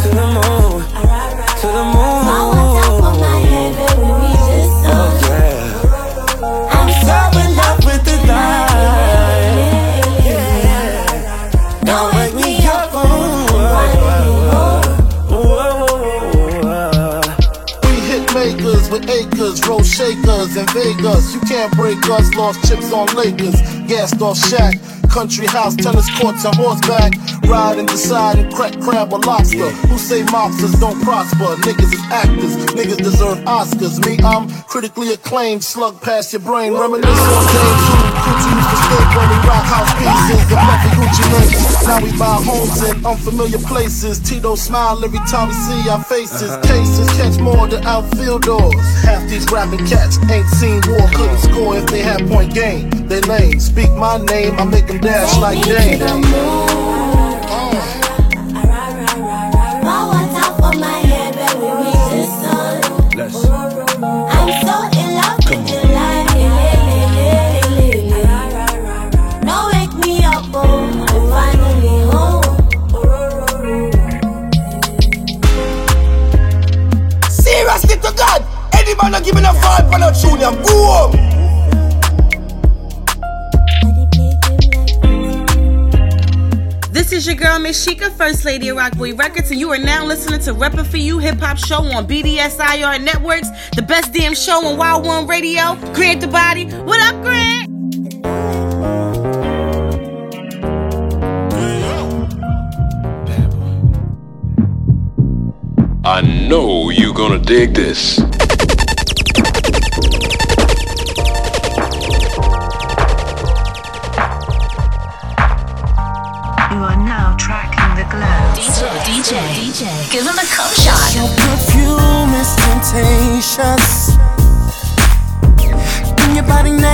To 0.02 0.10
the 0.10 0.26
moon, 0.26 0.82
to 1.62 1.68
the 1.68 1.84
moon. 1.94 2.57
Acres, 19.18 19.68
roll 19.68 19.84
shakers 19.84 20.56
in 20.56 20.66
Vegas. 20.68 21.34
You 21.34 21.42
can't 21.42 21.74
break 21.76 21.98
us, 22.10 22.34
lost 22.36 22.68
chips 22.68 22.92
on 22.92 23.08
Lakers, 23.16 23.60
gassed 23.88 24.22
off 24.22 24.38
shack. 24.38 24.76
Country 25.18 25.48
house, 25.48 25.76
tennis 25.76 26.08
courts, 26.20 26.46
and 26.46 26.54
horseback. 26.56 27.12
Ride 27.48 27.80
and 27.80 27.88
decide 27.88 28.38
and 28.38 28.54
crack 28.54 28.80
crab 28.80 29.12
or 29.12 29.20
lobster. 29.20 29.72
Who 29.90 29.98
say 29.98 30.22
mobsters 30.22 30.80
don't 30.80 31.02
prosper? 31.02 31.58
Niggas 31.66 31.92
is 31.92 32.04
actors, 32.12 32.56
niggas 32.78 32.98
deserve 32.98 33.40
Oscars. 33.40 33.98
Me, 34.06 34.20
I'm 34.24 34.48
critically 34.68 35.14
acclaimed, 35.14 35.64
slug 35.64 36.00
past 36.02 36.34
your 36.34 36.42
brain. 36.42 36.74
Reminisce 36.74 37.10
on 37.10 37.44
Gucci 38.22 38.52
used 38.54 38.70
to 38.70 38.78
stay 38.78 39.04
when 39.18 39.28
we 39.32 39.38
rock 39.48 39.66
house 39.66 39.94
pieces 39.98 40.38
and 40.38 40.62
fluffy 40.62 40.90
Gucci 41.00 41.24
links. 41.34 41.88
Now 41.88 42.00
we 42.04 42.12
buy 42.20 42.38
homes 42.44 42.84
in 42.84 43.06
unfamiliar 43.06 43.60
places. 43.60 44.20
Tito 44.20 44.54
smile 44.54 45.04
every 45.04 45.20
time 45.20 45.48
we 45.48 45.56
see 45.56 45.90
our 45.90 46.04
faces. 46.04 46.52
Uh-huh. 46.52 46.62
Cases 46.62 47.10
catch 47.18 47.40
more 47.40 47.68
than 47.68 47.84
outfielders. 47.86 48.76
Half 49.02 49.28
these 49.30 49.50
rapping 49.50 49.88
cats 49.88 50.20
ain't 50.30 50.48
seen 50.50 50.82
war, 50.88 51.10
couldn't 51.16 51.40
score 51.40 51.78
if 51.78 51.88
they 51.88 52.02
had 52.02 52.28
point 52.28 52.54
game. 52.54 52.90
They 53.08 53.22
lame. 53.22 53.60
Speak 53.60 53.90
my 53.94 54.18
name, 54.18 54.60
I 54.60 54.66
make 54.66 54.88
them 54.88 55.00
dash 55.08 55.38
like 55.40 55.62
Dame. 55.64 56.00
Pour 59.86 60.04
water 60.12 60.50
for 60.60 60.74
my 60.78 61.00
head 61.08 61.34
when 61.40 61.54
we 61.62 61.70
reach 61.82 62.12
the. 62.12 62.56
I'm 64.36 64.50
so 64.68 64.76
in 65.00 65.10
love 65.16 65.40
with 65.48 65.64
the 65.72 65.80
life. 65.96 66.34
Don't 69.48 69.68
wake 69.72 69.96
me 70.04 70.14
up, 70.26 70.44
oh, 70.54 70.66
I'm 71.08 71.22
finally 71.32 71.98
home. 72.12 72.52
Seriously 77.30 77.96
to 77.96 78.12
God, 78.12 78.40
any 78.74 78.94
man 78.96 79.12
not 79.14 79.24
giving 79.24 79.46
a 79.46 79.54
vibe 79.54 79.86
for 79.90 80.00
no 80.00 80.12
tune, 80.12 80.44
I'm 80.44 80.62
go 80.64 80.76
home. 80.86 81.27
This 87.08 87.20
is 87.20 87.28
your 87.28 87.36
girl, 87.38 87.58
Miss 87.58 87.88
Sheikah, 87.88 88.12
First 88.18 88.44
Lady 88.44 88.68
of 88.68 88.76
Rockboy 88.76 89.18
Records, 89.18 89.50
and 89.50 89.58
you 89.58 89.72
are 89.72 89.78
now 89.78 90.04
listening 90.04 90.42
to 90.42 90.54
Reppin' 90.54 90.86
For 90.86 90.98
You 90.98 91.20
Hip 91.20 91.40
Hop 91.40 91.58
Show 91.58 91.78
on 91.78 92.06
BDSIR 92.06 93.02
Networks, 93.02 93.48
the 93.78 93.82
best 93.82 94.12
damn 94.12 94.36
show 94.36 94.66
on 94.66 94.76
Wild 94.76 95.06
One 95.06 95.26
Radio. 95.26 95.76
Grant 95.94 96.20
the 96.20 96.28
body. 96.28 96.66
What 96.66 97.00
up, 97.00 97.24
Grant? 97.24 97.70
I 106.06 106.20
know 106.50 106.90
you're 106.90 107.14
gonna 107.14 107.40
dig 107.40 107.74
this. 107.74 108.20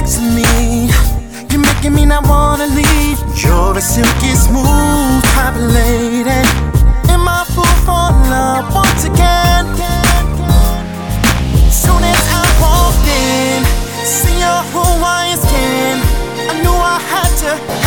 Next 0.03 0.15
to 0.15 0.21
me. 0.21 0.89
You're 1.49 1.61
making 1.61 1.93
me 1.93 2.05
not 2.05 2.27
wanna 2.27 2.67
leave. 2.67 3.17
You're 3.41 3.77
a 3.77 3.81
silky 3.81 4.35
smooth 4.35 5.23
type 5.35 5.55
of 5.55 5.71
lady. 5.71 6.41
Am 7.13 7.27
I 7.27 7.45
fool 7.53 7.75
for 7.85 8.11
love 8.29 8.73
once 8.75 9.05
again? 9.05 9.65
Soon 11.71 12.03
as 12.03 12.23
I 12.39 12.43
walked 12.63 13.07
in, 13.07 13.63
see 14.05 14.39
your 14.45 14.61
Hawaiian 14.73 15.37
skin. 15.45 15.95
I 16.51 16.53
knew 16.61 16.77
I 16.95 16.99
had 17.11 17.31
to 17.43 17.82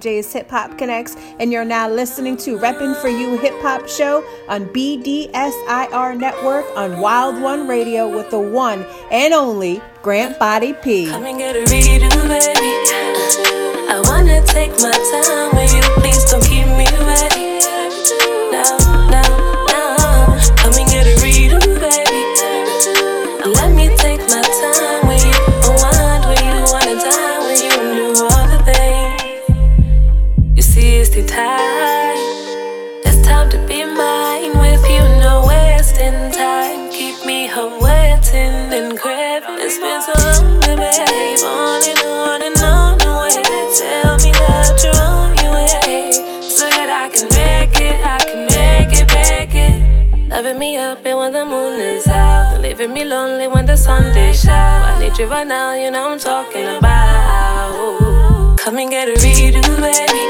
MJ's 0.00 0.32
Hip 0.32 0.50
Hop 0.50 0.78
Connects, 0.78 1.14
and 1.38 1.52
you're 1.52 1.64
now 1.64 1.88
listening 1.88 2.36
to 2.38 2.56
Reppin' 2.56 2.96
For 3.02 3.08
You 3.08 3.38
Hip 3.38 3.52
Hop 3.60 3.86
Show 3.86 4.24
on 4.48 4.66
BDSIR 4.66 6.18
Network 6.18 6.64
on 6.74 7.00
Wild 7.00 7.40
One 7.42 7.68
Radio 7.68 8.08
with 8.08 8.30
the 8.30 8.40
one 8.40 8.86
and 9.10 9.34
only 9.34 9.82
Grant 10.02 10.38
Body 10.38 10.72
P. 10.72 11.06
Come 11.06 11.24
and 11.24 11.38
get 11.38 11.54
a 11.54 11.60
redo, 11.60 12.08
baby. 12.28 12.70
I 13.92 14.02
wanna 14.06 14.42
take 14.46 14.70
my 14.80 14.90
time 14.90 15.39
right 55.26 55.46
now, 55.46 55.74
you 55.74 55.90
know 55.90 56.10
I'm 56.10 56.18
talking 56.18 56.66
about. 56.66 58.56
Come 58.58 58.78
and 58.78 58.90
get 58.90 59.08
a 59.08 59.12
redo, 59.12 59.60
baby. 59.76 60.24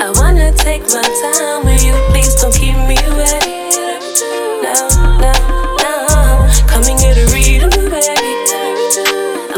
I 0.00 0.10
wanna 0.16 0.52
take 0.52 0.82
my 0.82 1.02
time 1.02 1.64
with 1.64 1.84
you. 1.84 1.92
Please 2.10 2.34
don't 2.40 2.52
keep 2.54 2.74
me 2.74 2.96
waiting. 3.14 4.02
No, 4.64 4.88
no, 5.22 5.32
no. 5.78 5.92
Come 6.66 6.84
and 6.90 6.98
get 6.98 7.18
a 7.18 7.26
redo, 7.30 7.70
baby. 7.90 8.32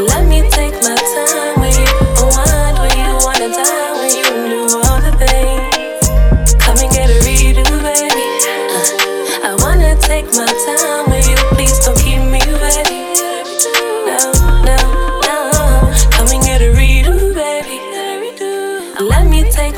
Let 0.05 0.27
me 0.27 0.47
take 0.49 0.73
my 0.83 0.95
time 0.95 1.61
with 1.61 1.77
you. 1.79 1.89
Unwind 2.21 2.77
when 2.77 2.93
you 3.01 3.13
wanna 3.25 3.49
die 3.49 3.91
when 3.97 4.11
you 4.11 4.27
do 4.51 4.61
all 4.85 4.99
the 5.01 5.13
things. 5.17 6.53
Come 6.61 6.77
and 6.77 6.91
get 6.91 7.09
a 7.09 7.17
redo, 7.25 7.65
baby. 7.81 8.27
Uh, 8.75 9.49
I 9.49 9.55
wanna 9.63 9.95
take 10.01 10.25
my 10.35 10.45
time 10.45 11.09
with 11.09 11.15
you. 11.15 11.20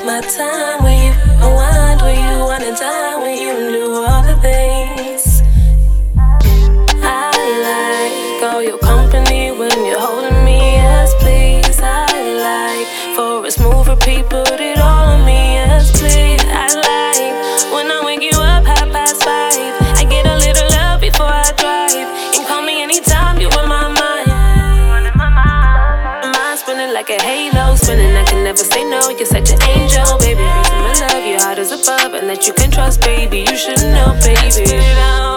My 0.06 0.20
time 0.20 0.72
hot 31.88 32.15
and 32.15 32.29
that 32.29 32.47
you 32.47 32.53
can 32.53 32.71
trust, 32.71 33.01
baby. 33.01 33.39
You 33.39 33.57
should 33.57 33.81
know, 33.81 34.17
baby. 34.23 35.32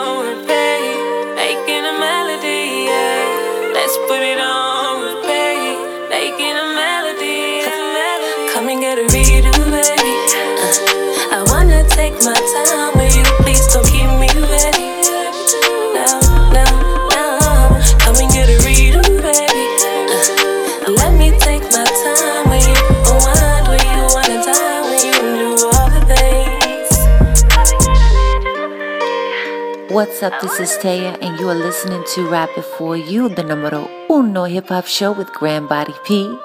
What's 29.96 30.22
up? 30.22 30.42
This 30.42 30.60
is 30.60 30.76
Taya, 30.82 31.16
and 31.22 31.40
you 31.40 31.48
are 31.48 31.54
listening 31.54 32.04
to 32.12 32.28
Rap 32.28 32.50
It 32.54 32.66
For 32.76 32.98
You, 32.98 33.30
the 33.30 33.42
numero 33.42 33.88
uno 34.10 34.44
hip 34.44 34.68
hop 34.68 34.84
show 34.84 35.10
with 35.10 35.32
Grant 35.32 35.70
Body 35.70 35.94
P. 36.04 36.38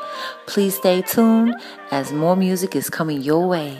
Please 0.46 0.78
stay 0.78 1.02
tuned 1.02 1.54
as 1.92 2.14
more 2.14 2.38
music 2.38 2.78
is 2.78 2.90
coming 2.90 3.22
your 3.22 3.46
way. 3.46 3.78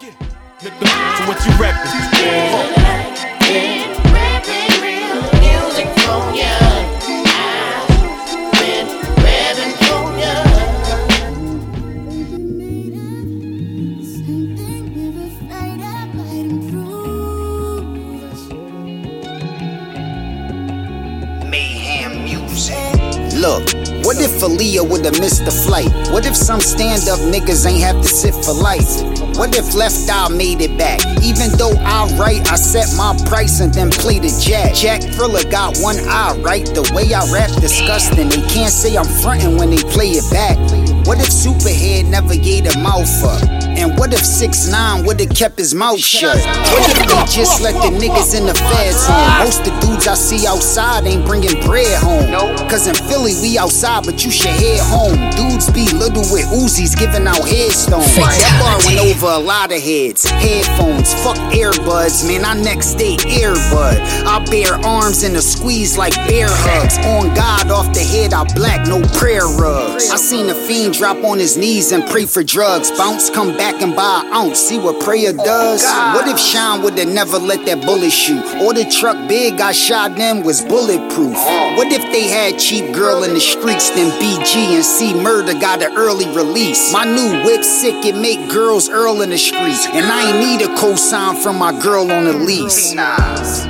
So 0.00 0.08
what 1.28 1.44
you? 2.86 2.89
What 24.10 24.20
if 24.20 24.42
Aaliyah 24.42 24.90
would've 24.90 25.20
missed 25.20 25.44
the 25.44 25.52
flight? 25.52 25.86
What 26.10 26.26
if 26.26 26.34
some 26.34 26.58
stand 26.58 27.06
up 27.06 27.20
niggas 27.30 27.64
ain't 27.64 27.80
have 27.80 28.02
to 28.02 28.08
sit 28.08 28.34
for 28.34 28.52
life? 28.52 28.90
What 29.38 29.56
if 29.56 29.72
Left 29.72 30.10
Eye 30.10 30.28
made 30.34 30.60
it 30.60 30.76
back? 30.76 30.98
Even 31.22 31.54
though 31.54 31.78
I 31.78 32.10
write, 32.18 32.50
I 32.50 32.56
set 32.56 32.90
my 32.98 33.14
price 33.30 33.60
and 33.60 33.72
then 33.72 33.88
play 33.88 34.18
the 34.18 34.34
jack. 34.42 34.74
Jack 34.74 35.02
Thriller 35.14 35.48
got 35.48 35.78
one 35.78 35.94
eye, 36.08 36.36
right? 36.42 36.66
The 36.66 36.82
way 36.92 37.14
I 37.14 37.22
rap 37.30 37.54
disgusting. 37.60 38.30
They 38.30 38.42
can't 38.50 38.72
say 38.72 38.96
I'm 38.96 39.06
frontin' 39.22 39.56
when 39.56 39.70
they 39.70 39.82
play 39.94 40.18
it 40.18 40.26
back. 40.32 40.58
What 41.06 41.22
if 41.22 41.30
Superhead 41.30 42.10
never 42.10 42.34
gave 42.34 42.66
a 42.66 42.76
mouth 42.82 43.06
up? 43.22 43.69
And 43.80 43.98
what 43.98 44.12
if 44.12 44.20
6 44.20 44.68
9 44.68 45.06
would've 45.06 45.30
kept 45.30 45.58
his 45.58 45.74
mouth 45.74 45.98
shut? 45.98 46.36
What 46.36 46.84
if 46.90 46.98
they 47.08 47.32
just 47.32 47.62
let 47.62 47.72
the 47.80 47.88
niggas 47.88 48.36
in 48.36 48.44
the 48.44 48.52
feds 48.52 49.06
home? 49.06 49.44
Most 49.44 49.64
the 49.64 49.72
dudes 49.80 50.06
I 50.06 50.12
see 50.14 50.46
outside 50.46 51.06
ain't 51.06 51.24
bringing 51.24 51.58
bread 51.64 51.96
home. 51.98 52.30
No. 52.30 52.54
Cause 52.68 52.86
in 52.86 52.94
Philly, 52.94 53.32
we 53.40 53.56
outside, 53.56 54.04
but 54.04 54.22
you 54.22 54.30
should 54.30 54.52
head 54.52 54.80
home. 54.80 55.16
Dudes 55.32 55.70
be 55.72 55.88
little 55.96 56.28
with 56.28 56.44
Uzis 56.52 56.92
giving 56.92 57.26
out 57.26 57.40
headstones. 57.48 58.14
That 58.16 58.52
bar 58.60 58.76
went 58.84 59.00
over 59.00 59.32
a 59.32 59.40
lot 59.40 59.72
of 59.72 59.80
heads. 59.80 60.28
Headphones, 60.28 61.14
fuck 61.24 61.40
earbuds, 61.56 62.28
man. 62.28 62.44
I 62.44 62.60
next 62.60 62.94
day 62.94 63.16
earbud. 63.16 63.96
I 64.28 64.44
bear 64.50 64.74
arms 64.84 65.22
in 65.22 65.36
a 65.36 65.42
squeeze 65.42 65.96
like 65.96 66.14
bear 66.28 66.48
hugs. 66.50 66.98
On 67.16 67.32
God, 67.34 67.70
off 67.70 67.94
the 67.94 68.04
head, 68.04 68.34
I 68.34 68.44
black, 68.52 68.86
no 68.86 69.00
prayer 69.16 69.48
rugs. 69.56 70.10
I 70.10 70.16
seen 70.16 70.50
a 70.50 70.54
fiend 70.54 70.94
drop 70.94 71.24
on 71.24 71.38
his 71.38 71.56
knees 71.56 71.92
and 71.92 72.04
pray 72.10 72.26
for 72.26 72.44
drugs. 72.44 72.90
Bounce, 72.90 73.30
come 73.30 73.56
back 73.56 73.69
and 73.76 73.94
buy 73.94 74.22
an 74.24 74.32
ounce. 74.32 74.58
See 74.58 74.78
what 74.78 75.00
prayer 75.00 75.32
does? 75.32 75.82
What 76.14 76.26
if 76.28 76.38
Sean 76.38 76.82
would've 76.82 77.08
never 77.08 77.38
let 77.38 77.64
that 77.66 77.84
bullet 77.84 78.10
shoot? 78.10 78.42
Or 78.62 78.74
the 78.74 78.84
truck 78.84 79.28
big 79.28 79.60
I 79.60 79.72
shot 79.72 80.16
them 80.16 80.42
was 80.42 80.62
bulletproof? 80.62 81.36
What 81.76 81.92
if 81.92 82.02
they 82.12 82.28
had 82.28 82.58
cheap 82.58 82.94
girl 82.94 83.24
in 83.24 83.34
the 83.34 83.40
streets, 83.40 83.90
then 83.90 84.10
BG 84.20 84.74
and 84.76 84.84
C 84.84 85.14
Murder 85.14 85.54
got 85.54 85.82
an 85.82 85.96
early 85.96 86.26
release? 86.34 86.92
My 86.92 87.04
new 87.04 87.44
whip 87.44 87.64
sick, 87.64 88.04
it 88.04 88.16
make 88.16 88.50
girls 88.50 88.88
earl 88.88 89.22
in 89.22 89.30
the 89.30 89.38
streets. 89.38 89.86
And 89.86 90.06
I 90.06 90.30
ain't 90.30 90.40
need 90.40 90.66
a 90.66 90.74
cosign 90.76 91.42
from 91.42 91.56
my 91.58 91.72
girl 91.80 92.10
on 92.10 92.24
the 92.24 92.32
lease. 92.32 92.94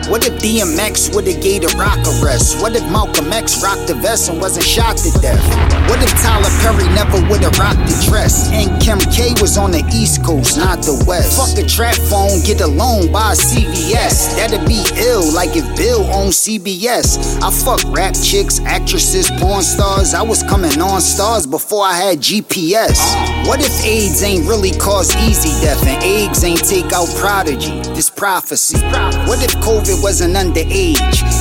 What 0.08 0.26
if 0.26 0.34
DMX 0.42 1.14
would've 1.14 1.42
gave 1.42 1.62
the 1.62 1.74
rock 1.78 1.98
arrest? 2.20 2.60
What 2.60 2.74
if 2.74 2.82
Malcolm 2.90 3.32
X 3.32 3.62
rocked 3.62 3.86
the 3.86 3.94
vest 3.94 4.28
and 4.30 4.40
wasn't 4.40 4.64
shot 4.66 4.96
to 4.98 5.10
death? 5.20 5.42
What 5.88 6.02
if 6.02 6.10
Tyler 6.22 6.50
Perry 6.62 6.86
never 6.94 7.20
would've 7.28 7.58
rocked 7.58 7.86
the 7.86 8.06
dress? 8.08 8.50
And 8.52 8.80
Kim 8.80 8.98
K 9.10 9.34
was 9.40 9.56
on 9.56 9.70
the 9.70 9.79
East 9.94 10.24
Coast, 10.24 10.56
not 10.56 10.82
the 10.82 11.02
West. 11.06 11.36
Fuck 11.36 11.62
a 11.62 11.66
trap 11.66 11.96
phone, 12.08 12.40
get 12.44 12.60
a 12.60 12.66
loan 12.66 13.10
by 13.12 13.34
CVS. 13.34 14.36
That'd 14.36 14.66
be 14.66 14.84
ill, 14.96 15.32
like 15.32 15.56
if 15.56 15.64
Bill 15.76 16.04
owned 16.12 16.32
CBS. 16.32 17.40
I 17.42 17.50
fuck 17.50 17.80
rap 17.94 18.14
chicks, 18.14 18.60
actresses, 18.60 19.30
porn 19.38 19.62
stars. 19.62 20.14
I 20.14 20.22
was 20.22 20.42
coming 20.42 20.80
on 20.80 21.00
stars 21.00 21.46
before 21.46 21.84
I 21.84 21.94
had 21.94 22.18
GPS. 22.18 22.98
What 23.46 23.60
if 23.60 23.72
AIDS 23.84 24.22
ain't 24.22 24.46
really 24.46 24.72
cause 24.72 25.14
easy 25.16 25.50
death 25.64 25.86
and 25.86 26.02
eggs 26.02 26.44
ain't 26.44 26.64
take 26.64 26.92
out 26.92 27.08
Prodigy? 27.16 27.80
This 27.94 28.10
prophecy. 28.10 28.78
What 29.26 29.42
if 29.42 29.54
COVID 29.62 30.02
wasn't 30.02 30.36
underage? 30.36 31.00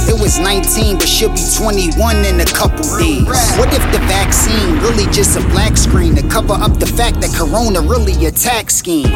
It 0.10 0.20
was 0.20 0.40
19, 0.40 0.98
but 0.98 1.08
she'll 1.08 1.30
be 1.30 1.44
21 1.58 2.26
in 2.26 2.40
a 2.42 2.46
couple 2.46 2.84
days. 2.98 3.26
What 3.58 3.74
if 3.74 3.84
the 3.92 4.00
vaccine 4.08 4.80
really 4.80 5.06
just 5.12 5.38
a 5.38 5.42
black 5.50 5.78
screen 5.78 6.16
to 6.16 6.24
cover 6.30 6.54
up 6.54 6.80
the 6.80 6.86
fact 6.86 7.22
that 7.22 7.34
Corona 7.36 7.82
really 7.82 8.14
a 8.30 8.32
tax 8.32 8.76
scheme? 8.76 9.12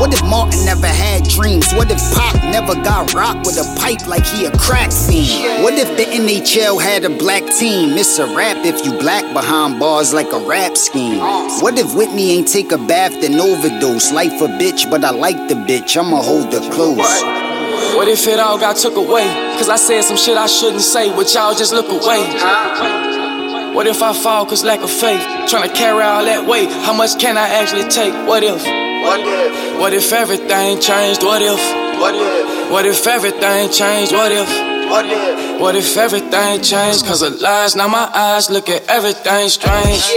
What 0.00 0.12
if 0.12 0.22
Martin 0.24 0.64
never 0.64 0.86
had 0.86 1.22
dreams? 1.28 1.72
What 1.72 1.88
if 1.90 2.00
Pop 2.12 2.34
never 2.50 2.74
got 2.74 3.14
rocked 3.14 3.46
with 3.46 3.56
a 3.58 3.80
pipe 3.80 4.06
like 4.08 4.26
he 4.26 4.46
a 4.46 4.50
crack 4.58 4.90
fiend? 4.92 5.62
What 5.62 5.74
if 5.74 5.88
the 5.96 6.04
NHL 6.04 6.82
had 6.82 7.04
a 7.04 7.10
black 7.10 7.44
team? 7.58 7.96
It's 7.96 8.18
a 8.18 8.26
rap 8.26 8.64
if 8.64 8.84
you 8.84 8.92
black 8.98 9.24
behind 9.32 9.78
bars 9.78 10.12
like 10.12 10.32
a 10.32 10.38
rap 10.38 10.76
scheme. 10.76 11.20
What 11.62 11.78
if 11.78 11.94
Whitney 11.94 12.32
ain't 12.32 12.48
take 12.48 12.72
a 12.72 12.78
bath 12.78 13.12
then 13.20 13.38
overdose? 13.38 14.12
Life 14.12 14.40
a 14.42 14.48
bitch, 14.48 14.90
but 14.90 15.04
I 15.04 15.10
like 15.10 15.48
the 15.48 15.54
bitch. 15.54 15.96
I'ma 15.96 16.20
hold 16.20 16.52
her 16.52 16.70
close. 16.72 17.22
What 17.94 18.08
if 18.08 18.26
it 18.26 18.40
all 18.40 18.58
got 18.58 18.76
took 18.76 18.96
away? 18.96 19.26
Cause 19.58 19.68
I 19.68 19.76
said 19.76 20.02
some 20.02 20.16
shit 20.16 20.36
I 20.36 20.46
shouldn't 20.46 20.82
say, 20.82 21.14
but 21.14 21.32
y'all 21.32 21.54
just 21.54 21.72
look 21.72 21.88
away. 21.88 23.15
What 23.76 23.86
if 23.86 24.02
I 24.02 24.14
fall 24.14 24.46
cause 24.46 24.64
lack 24.64 24.80
of 24.80 24.90
faith? 24.90 25.20
Trying 25.50 25.68
to 25.68 25.76
carry 25.76 26.02
all 26.02 26.24
that 26.24 26.48
weight, 26.48 26.70
how 26.70 26.94
much 26.96 27.18
can 27.20 27.36
I 27.36 27.46
actually 27.60 27.86
take? 27.90 28.14
What 28.26 28.42
if? 28.42 28.64
What 28.64 29.20
if? 29.20 29.78
What 29.78 29.92
if 29.92 30.14
everything 30.14 30.80
changed? 30.80 31.22
What 31.22 31.42
if? 31.42 31.60
What 32.00 32.14
if? 32.14 32.70
What 32.70 32.86
if 32.86 33.06
everything 33.06 33.70
changed? 33.70 34.12
What 34.12 34.32
if? 34.32 34.48
What 34.88 35.04
if? 35.04 35.60
What 35.60 35.76
if 35.76 35.94
everything 35.94 36.62
changed? 36.62 37.04
Cause 37.04 37.20
of 37.20 37.38
lies, 37.42 37.76
now 37.76 37.86
my 37.86 38.10
eyes 38.14 38.48
look 38.48 38.70
at 38.70 38.88
everything 38.88 39.50
strange. 39.50 40.08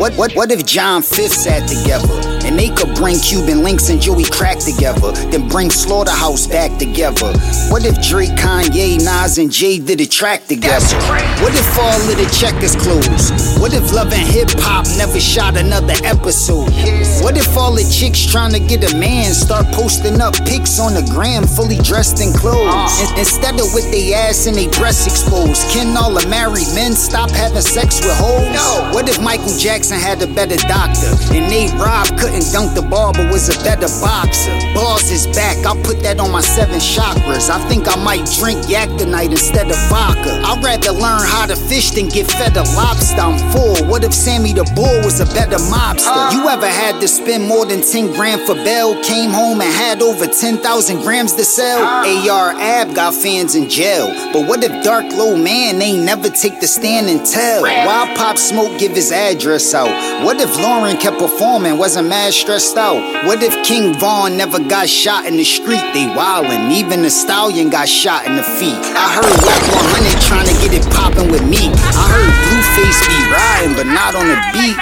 What 0.00 0.14
what 0.14 0.32
what 0.32 0.50
if 0.50 0.64
John 0.64 1.02
Fifth 1.02 1.34
sat 1.34 1.68
together 1.68 2.37
and 2.48 2.58
they 2.58 2.70
could 2.70 2.94
bring 2.96 3.18
Cuban 3.20 3.62
Links 3.62 3.90
and 3.90 4.00
Joey 4.00 4.24
Crack 4.24 4.58
together, 4.58 5.12
then 5.30 5.48
bring 5.48 5.70
Slaughterhouse 5.70 6.46
back 6.46 6.78
together? 6.78 7.28
What 7.68 7.84
if 7.84 8.00
Drake, 8.00 8.30
Kanye, 8.40 8.96
Nas, 9.04 9.36
and 9.36 9.52
Jay 9.52 9.78
did 9.78 10.00
a 10.00 10.06
track 10.06 10.46
together? 10.46 10.96
What 11.44 11.52
if 11.54 11.78
all 11.78 12.00
of 12.00 12.16
the 12.16 12.24
checkers 12.32 12.74
closed? 12.74 13.60
What 13.60 13.74
if 13.74 13.92
Love 13.92 14.12
and 14.12 14.26
Hip 14.26 14.48
Hop 14.64 14.86
never 14.96 15.20
shot 15.20 15.56
another 15.58 15.94
episode? 16.04 16.72
What 17.20 17.36
if 17.36 17.54
all 17.56 17.74
the 17.74 17.84
chicks 17.92 18.24
trying 18.24 18.52
to 18.52 18.60
get 18.60 18.80
a 18.90 18.96
man 18.96 19.34
start 19.34 19.66
posting 19.74 20.20
up 20.20 20.32
pics 20.48 20.80
on 20.80 20.94
the 20.94 21.04
gram 21.12 21.46
fully 21.46 21.76
dressed 21.84 22.20
in 22.24 22.32
clothes? 22.32 22.72
Ah. 22.72 23.12
In- 23.12 23.18
instead 23.20 23.60
of 23.60 23.68
with 23.74 23.90
their 23.92 24.16
ass 24.16 24.46
and 24.46 24.56
their 24.56 24.70
breasts 24.70 25.06
exposed, 25.06 25.68
can 25.70 25.94
all 25.96 26.14
the 26.14 26.26
married 26.28 26.68
men 26.74 26.92
stop 26.96 27.30
having 27.30 27.60
sex 27.60 28.00
with 28.00 28.16
hoes? 28.16 28.48
What 28.94 29.08
if 29.08 29.20
Michael 29.20 29.56
Jackson 29.58 29.98
had 30.00 30.22
a 30.22 30.26
better 30.26 30.56
doctor 30.64 31.12
and 31.36 31.44
Nate 31.52 31.72
Rob 31.74 32.08
couldn't 32.18 32.37
dunk 32.52 32.74
the 32.74 32.82
ball 32.82 33.12
but 33.12 33.30
was 33.30 33.48
a 33.48 33.56
better 33.64 33.88
boxer? 34.00 34.54
Balls 34.74 35.10
is 35.10 35.26
back, 35.28 35.56
I'll 35.66 35.80
put 35.82 36.02
that 36.02 36.20
on 36.20 36.30
my 36.30 36.40
seven 36.40 36.78
chakras. 36.78 37.50
I 37.50 37.58
think 37.68 37.88
I 37.88 37.96
might 38.02 38.24
drink 38.38 38.68
yak 38.68 38.88
tonight 38.98 39.30
instead 39.30 39.70
of 39.70 39.76
vodka. 39.88 40.40
I'd 40.44 40.62
rather 40.62 40.92
learn 40.92 41.24
how 41.26 41.46
to 41.46 41.56
fish 41.56 41.90
than 41.90 42.08
get 42.08 42.30
fed 42.30 42.56
a 42.56 42.62
lobster. 42.76 43.20
I'm 43.20 43.38
full. 43.52 43.86
What 43.88 44.04
if 44.04 44.14
Sammy 44.14 44.52
the 44.52 44.64
Bull 44.74 45.02
was 45.04 45.20
a 45.20 45.26
better 45.26 45.58
mobster? 45.58 46.32
You 46.32 46.48
ever 46.48 46.68
had 46.68 47.00
to 47.00 47.08
spend 47.08 47.46
more 47.46 47.66
than 47.66 47.82
10 47.82 48.12
grand 48.12 48.42
for 48.42 48.54
bail? 48.54 49.00
Came 49.02 49.30
home 49.30 49.60
and 49.60 49.72
had 49.72 50.02
over 50.02 50.26
10,000 50.26 51.00
grams 51.00 51.32
to 51.34 51.44
sell? 51.44 51.82
AR 51.82 52.52
Ab 52.58 52.94
got 52.94 53.14
fans 53.14 53.54
in 53.54 53.68
jail. 53.68 54.06
But 54.32 54.46
what 54.46 54.62
if 54.62 54.84
Dark 54.84 55.06
Low 55.12 55.36
Man 55.36 55.80
ain't 55.82 56.04
never 56.04 56.28
take 56.30 56.60
the 56.60 56.66
stand 56.66 57.08
and 57.08 57.24
tell? 57.24 57.62
Why 57.62 58.14
Pop 58.16 58.38
Smoke 58.38 58.78
give 58.78 58.92
his 58.92 59.12
address 59.12 59.74
out? 59.74 59.90
What 60.24 60.40
if 60.40 60.50
Lauryn 60.56 61.00
kept 61.00 61.18
performing, 61.18 61.78
wasn't 61.78 62.08
mad 62.08 62.27
stressed 62.34 62.76
out? 62.76 63.00
What 63.26 63.42
if 63.42 63.54
King 63.64 63.94
Von 63.98 64.36
never 64.36 64.58
got 64.58 64.88
shot 64.88 65.26
in 65.26 65.36
the 65.36 65.44
street? 65.44 65.84
They 65.94 66.06
wildin', 66.06 66.70
even 66.72 67.02
the 67.02 67.10
stallion 67.10 67.70
got 67.70 67.88
shot 67.88 68.26
in 68.26 68.36
the 68.36 68.42
feet. 68.42 68.76
I 68.96 69.14
heard 69.14 69.36
Wack 69.46 69.62
100 69.70 70.20
trying 70.26 70.46
to 70.46 70.56
get 70.60 70.74
it 70.74 70.84
poppin' 70.92 71.30
with 71.30 71.46
me. 71.46 71.70
I 71.72 72.04
heard 72.10 72.30
Blueface 72.44 73.00
be 73.08 73.18
riding, 73.32 73.76
but 73.76 73.86
not 73.86 74.14
on 74.14 74.26
the 74.28 74.38
beat. 74.52 74.78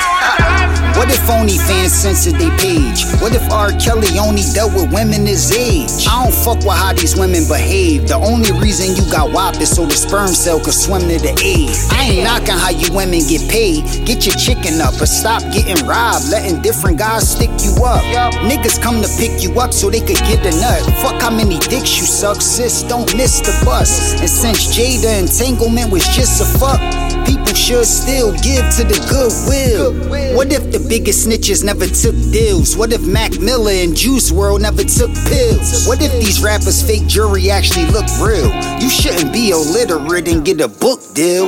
What 0.97 1.13
if 1.13 1.21
OnlyFans 1.29 1.91
censored 1.93 2.41
they 2.41 2.49
page? 2.57 3.05
What 3.21 3.35
if 3.35 3.45
R. 3.53 3.69
Kelly 3.77 4.19
only 4.19 4.41
dealt 4.55 4.73
with 4.73 4.91
women 4.91 5.27
his 5.27 5.53
age? 5.53 6.09
I 6.09 6.25
don't 6.25 6.33
fuck 6.33 6.57
with 6.65 6.73
how 6.73 6.95
these 6.95 7.15
women 7.15 7.45
behave. 7.47 8.09
The 8.09 8.17
only 8.17 8.51
reason 8.57 8.97
you 8.97 9.05
got 9.13 9.31
whopped 9.31 9.61
is 9.61 9.69
so 9.69 9.85
the 9.85 9.93
sperm 9.95 10.29
cell 10.29 10.59
could 10.59 10.73
swim 10.73 11.03
to 11.03 11.21
the 11.21 11.37
aid. 11.45 11.69
I 11.93 12.17
ain't 12.17 12.25
knocking 12.25 12.57
how 12.57 12.71
you 12.71 12.89
women 12.97 13.21
get 13.29 13.45
paid. 13.51 13.85
Get 14.09 14.25
your 14.25 14.35
chicken 14.41 14.81
up, 14.81 14.97
but 14.99 15.13
stop 15.13 15.43
getting 15.53 15.77
robbed, 15.87 16.31
letting 16.31 16.63
different 16.63 16.97
guys 16.97 17.36
stick 17.37 17.53
you 17.61 17.85
up. 17.85 18.03
Niggas 18.49 18.81
come 18.81 19.03
to 19.03 19.09
pick 19.21 19.43
you 19.43 19.61
up 19.61 19.73
so 19.73 19.91
they 19.91 20.01
could 20.01 20.21
get 20.25 20.41
a 20.47 20.53
nut. 20.57 20.81
Fuck 21.03 21.21
how 21.21 21.31
many 21.31 21.59
dicks 21.59 21.99
you 22.01 22.07
suck, 22.07 22.41
sis. 22.41 22.83
Don't 22.83 23.15
miss 23.17 23.41
the 23.41 23.53
bus. 23.65 24.19
And 24.21 24.31
since 24.31 24.73
Jada 24.75 25.21
entanglement 25.21 25.93
was 25.93 26.05
just 26.17 26.41
a 26.41 26.47
fuck. 26.59 26.81
People 27.27 27.55
should 27.55 27.85
still 27.85 28.33
give 28.41 28.65
to 28.77 28.83
the 28.85 28.99
goodwill. 29.11 29.93
What 30.37 30.53
if 30.53 30.71
the 30.73 30.81
biggest 30.89 31.27
snitches 31.27 31.65
never 31.65 31.87
took 31.87 32.17
deals? 32.33 32.77
What 32.77 32.93
if 32.93 33.03
Mac 33.05 33.39
Miller 33.39 33.73
and 33.73 33.95
Juice 33.95 34.31
WRLD 34.31 34.61
never 34.63 34.85
took 34.85 35.13
pills? 35.29 35.87
What 35.87 36.01
if 36.01 36.13
these 36.13 36.41
rappers' 36.43 36.83
fake 36.87 37.07
jury 37.07 37.51
actually 37.51 37.87
look 37.87 38.07
real? 38.21 38.49
You 38.81 38.89
shouldn't 38.89 39.33
be 39.33 39.51
illiterate 39.51 40.29
and 40.29 40.45
get 40.45 40.61
a 40.61 40.69
book 40.69 41.01
deal. 41.15 41.47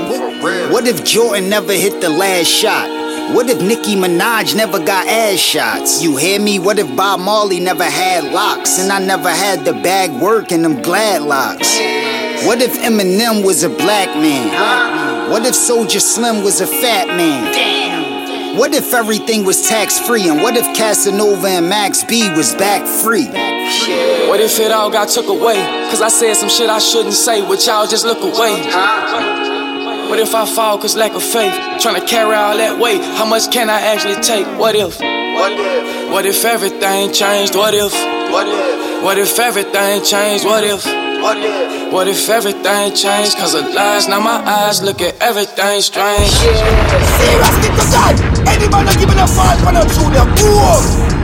What 0.72 0.86
if 0.86 1.04
Jordan 1.04 1.48
never 1.48 1.72
hit 1.72 2.00
the 2.00 2.10
last 2.10 2.48
shot? 2.48 2.97
What 3.34 3.50
if 3.50 3.60
Nicki 3.60 3.94
Minaj 3.94 4.56
never 4.56 4.78
got 4.78 5.06
ass 5.06 5.38
shots? 5.38 6.02
You 6.02 6.16
hear 6.16 6.40
me? 6.40 6.58
What 6.58 6.78
if 6.78 6.96
Bob 6.96 7.20
Marley 7.20 7.60
never 7.60 7.84
had 7.84 8.32
locks 8.32 8.78
and 8.78 8.90
I 8.90 9.00
never 9.00 9.28
had 9.28 9.66
the 9.66 9.74
bag 9.74 10.10
work 10.12 10.50
and 10.50 10.64
them 10.64 10.80
glad 10.80 11.20
locks? 11.20 11.76
What 12.46 12.62
if 12.62 12.78
Eminem 12.78 13.44
was 13.44 13.64
a 13.64 13.68
black 13.68 14.08
man? 14.16 15.30
What 15.30 15.44
if 15.44 15.52
Soulja 15.52 16.00
Slim 16.00 16.42
was 16.42 16.62
a 16.62 16.66
fat 16.66 17.08
man? 17.08 18.56
What 18.56 18.72
if 18.72 18.94
everything 18.94 19.44
was 19.44 19.68
tax 19.68 19.98
free? 20.00 20.26
And 20.26 20.40
what 20.40 20.56
if 20.56 20.64
Casanova 20.74 21.48
and 21.48 21.68
Max 21.68 22.02
B 22.04 22.30
was 22.30 22.54
back 22.54 22.86
free? 23.04 23.26
What 23.26 24.40
if 24.40 24.58
it 24.58 24.72
all 24.72 24.90
got 24.90 25.10
took 25.10 25.28
away? 25.28 25.56
Cause 25.90 26.00
I 26.00 26.08
said 26.08 26.34
some 26.34 26.48
shit 26.48 26.70
I 26.70 26.78
shouldn't 26.78 27.14
say, 27.14 27.42
but 27.42 27.64
y'all 27.66 27.86
just 27.86 28.06
look 28.06 28.22
away. 28.22 29.57
What 30.08 30.18
if 30.18 30.34
I 30.34 30.46
fall 30.46 30.78
cause 30.78 30.96
lack 30.96 31.12
of 31.12 31.22
faith? 31.22 31.52
Trying 31.82 32.00
to 32.00 32.06
carry 32.06 32.34
all 32.34 32.56
that 32.56 32.80
weight, 32.80 33.02
how 33.20 33.26
much 33.28 33.52
can 33.52 33.68
I 33.68 33.78
actually 33.92 34.16
take? 34.22 34.46
What 34.58 34.74
if? 34.74 34.98
What 34.98 35.52
if? 35.52 36.10
What 36.10 36.24
if 36.24 36.44
everything 36.46 37.12
changed? 37.12 37.54
What 37.54 37.74
if? 37.74 37.92
What 38.32 38.48
if? 38.48 39.04
What 39.04 39.18
if 39.18 39.38
everything 39.38 40.02
changed? 40.02 40.46
What 40.46 40.64
if? 40.64 40.86
What 41.20 41.36
if? 41.36 41.92
What 41.92 42.08
if 42.08 42.26
everything 42.30 42.94
changed? 42.94 43.36
Cause 43.36 43.52
of 43.54 43.68
lies, 43.74 44.08
now 44.08 44.20
my 44.20 44.40
eyes 44.48 44.82
look 44.82 45.02
at 45.02 45.20
everything 45.20 45.82
strange. 45.82 46.32
Serious 46.32 47.54
nigga, 47.60 47.84
God. 47.92 48.16
Any 48.48 48.66
man 48.72 48.86
not 48.88 48.96
giving 48.96 49.20
a 49.20 49.28
fall 49.28 49.56
for 49.60 49.72
the 49.76 49.84
truth, 49.92 50.12
they're 50.16 51.17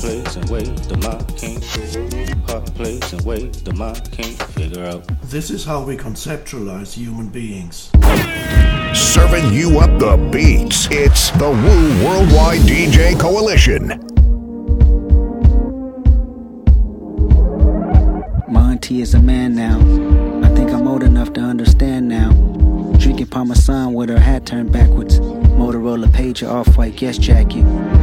poor. 0.00 0.10
plays 0.10 0.36
and 0.36 0.50
ways 0.50 0.88
the 0.88 0.96
mind 0.98 1.36
can't. 1.36 1.64
Heart 2.50 2.74
plays 2.74 3.12
and 3.12 3.22
ways 3.24 3.62
the 3.62 3.72
mind 3.72 4.10
can't 4.12 4.42
figure 4.52 4.84
out. 4.84 5.06
This 5.22 5.50
is 5.50 5.64
how 5.64 5.82
we 5.82 5.96
conceptualize 5.96 6.92
human 6.92 7.28
beings. 7.28 7.90
Serving 8.94 9.52
you 9.52 9.78
up 9.78 9.98
the 9.98 10.16
beats. 10.32 10.88
It's 10.90 11.30
the 11.32 11.50
Wu 11.50 12.04
Worldwide 12.04 12.60
DJ 12.60 13.18
Coalition. 13.18 13.88
Monty 18.48 19.00
is 19.00 19.14
a 19.14 19.22
man 19.22 19.54
now. 19.54 19.78
I 20.46 20.54
think 20.54 20.70
I'm 20.70 20.86
old 20.86 21.02
enough 21.02 21.32
to 21.34 21.40
understand 21.40 22.08
now. 22.08 22.32
Drinking 22.98 23.26
Parmesan 23.26 23.92
with 23.92 24.08
her 24.08 24.18
hat 24.18 24.46
turned 24.46 24.72
backwards. 24.72 24.95
Pager, 26.26 26.50
off-white 26.50 26.96
guest 26.96 27.20
jacket. 27.20 27.62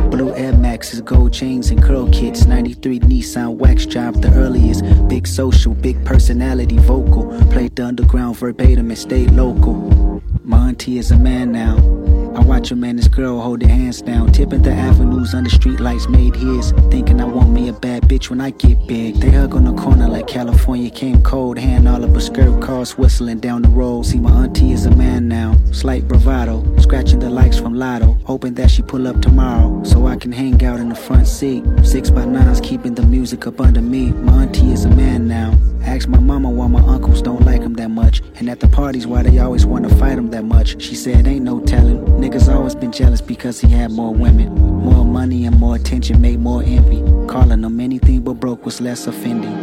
Blue 0.10 0.34
Air 0.36 0.54
Maxes, 0.54 1.02
gold 1.02 1.34
chains 1.34 1.72
and 1.72 1.84
curl 1.84 2.10
kits. 2.12 2.46
93 2.46 3.02
Nissan 3.02 3.56
wax 3.56 3.86
job, 3.86 4.22
the 4.22 4.32
earliest. 4.34 4.84
Big 5.10 5.28
social, 5.28 5.74
big 5.74 6.04
personality, 6.06 6.78
vocal. 6.78 7.28
Played 7.52 7.76
the 7.76 7.86
underground 7.86 8.38
verbatim 8.38 8.90
and 8.92 8.98
stayed 8.98 9.32
local. 9.32 10.22
Monty 10.44 10.98
is 10.98 11.12
a 11.12 11.18
man 11.18 11.52
now. 11.52 12.03
I 12.36 12.40
watch 12.42 12.72
him 12.72 12.84
and 12.84 12.98
his 12.98 13.08
girl 13.08 13.40
hold 13.40 13.62
their 13.62 13.70
hands 13.70 14.02
down. 14.02 14.32
Tipping 14.32 14.62
the 14.62 14.72
avenues 14.72 15.34
under 15.34 15.50
street 15.50 15.80
lights 15.80 16.08
made 16.08 16.36
his. 16.36 16.72
Thinking 16.90 17.22
I 17.22 17.26
want 17.26 17.52
me 17.52 17.70
a 17.70 17.74
bad 17.74 18.04
bitch 18.04 18.30
when 18.30 18.42
I 18.42 18.50
get 18.50 18.88
big. 18.88 19.16
They 19.16 19.30
hug 19.30 19.56
on 19.56 19.66
the 19.66 19.74
corner 19.74 20.08
like 20.08 20.28
California 20.28 20.90
came 20.90 21.22
cold. 21.22 21.58
Hand 21.58 21.88
all 21.88 22.04
up 22.04 22.16
a 22.16 22.22
skirt, 22.22 22.62
cars 22.62 22.98
whistling 22.98 23.40
down 23.40 23.62
the 23.62 23.70
road. 23.70 24.06
See, 24.06 24.20
my 24.20 24.32
auntie 24.44 24.72
is 24.72 24.86
a 24.86 24.96
man 24.96 25.28
now. 25.28 25.56
Slight 25.72 26.08
bravado. 26.08 26.64
Scratching 26.78 27.20
the 27.20 27.30
likes 27.30 27.60
from 27.60 27.76
Lotto. 27.76 28.18
Hoping 28.24 28.56
that 28.56 28.72
she 28.72 28.82
pull 28.82 29.08
up 29.08 29.22
tomorrow. 29.22 29.84
So 29.84 30.08
I 30.08 30.16
can 30.16 30.32
hang 30.32 30.64
out 30.64 30.80
in 30.80 30.90
the 30.90 30.96
front 30.96 31.28
seat. 31.28 31.64
Six 31.84 32.10
by 32.10 32.26
nines 32.26 32.62
keeping 32.62 32.96
the 32.96 33.04
music 33.04 33.46
up 33.46 33.62
under 33.62 33.82
me. 33.82 34.12
My 34.12 34.44
auntie 34.44 34.72
is 34.72 34.86
a 34.86 34.90
man 34.90 35.28
now. 35.28 35.54
Ask 35.84 36.08
my 36.08 36.20
mama 36.20 36.50
why 36.50 36.68
my 36.68 36.80
uncles 36.80 37.22
don't 37.22 37.46
like 37.46 37.62
him 37.62 37.74
that 37.76 37.90
much. 37.90 38.22
And 38.36 38.50
at 38.50 38.60
the 38.60 38.68
parties, 38.68 39.06
why 39.06 39.22
they 39.22 39.40
always 39.40 39.66
wanna 39.66 39.90
fight 39.98 40.18
him 40.18 40.30
that 40.32 40.46
much. 40.46 40.82
She 40.82 40.96
said, 40.96 41.28
ain't 41.28 41.44
no 41.44 41.60
telling. 41.60 42.22
Niggas 42.24 42.48
always 42.48 42.74
been 42.74 42.94
jealous 42.94 43.20
because 43.20 43.60
he 43.60 43.68
had 43.68 43.92
more 43.92 44.14
women. 44.14 44.56
More 44.56 45.04
money 45.04 45.46
and 45.46 45.60
more 45.60 45.76
attention 45.76 46.22
made 46.22 46.40
more 46.40 46.64
envy. 46.64 47.02
Calling 47.28 47.62
him 47.62 47.82
anything 47.82 48.22
but 48.22 48.36
broke 48.36 48.64
was 48.64 48.80
less 48.80 49.08
offending. 49.08 49.54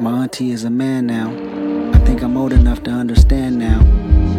My 0.00 0.22
auntie 0.22 0.52
is 0.52 0.64
a 0.64 0.70
man 0.70 1.06
now. 1.06 1.28
I 1.92 1.98
think 2.06 2.22
I'm 2.22 2.34
old 2.38 2.54
enough 2.54 2.82
to 2.84 2.90
understand 2.90 3.58
now. 3.58 3.82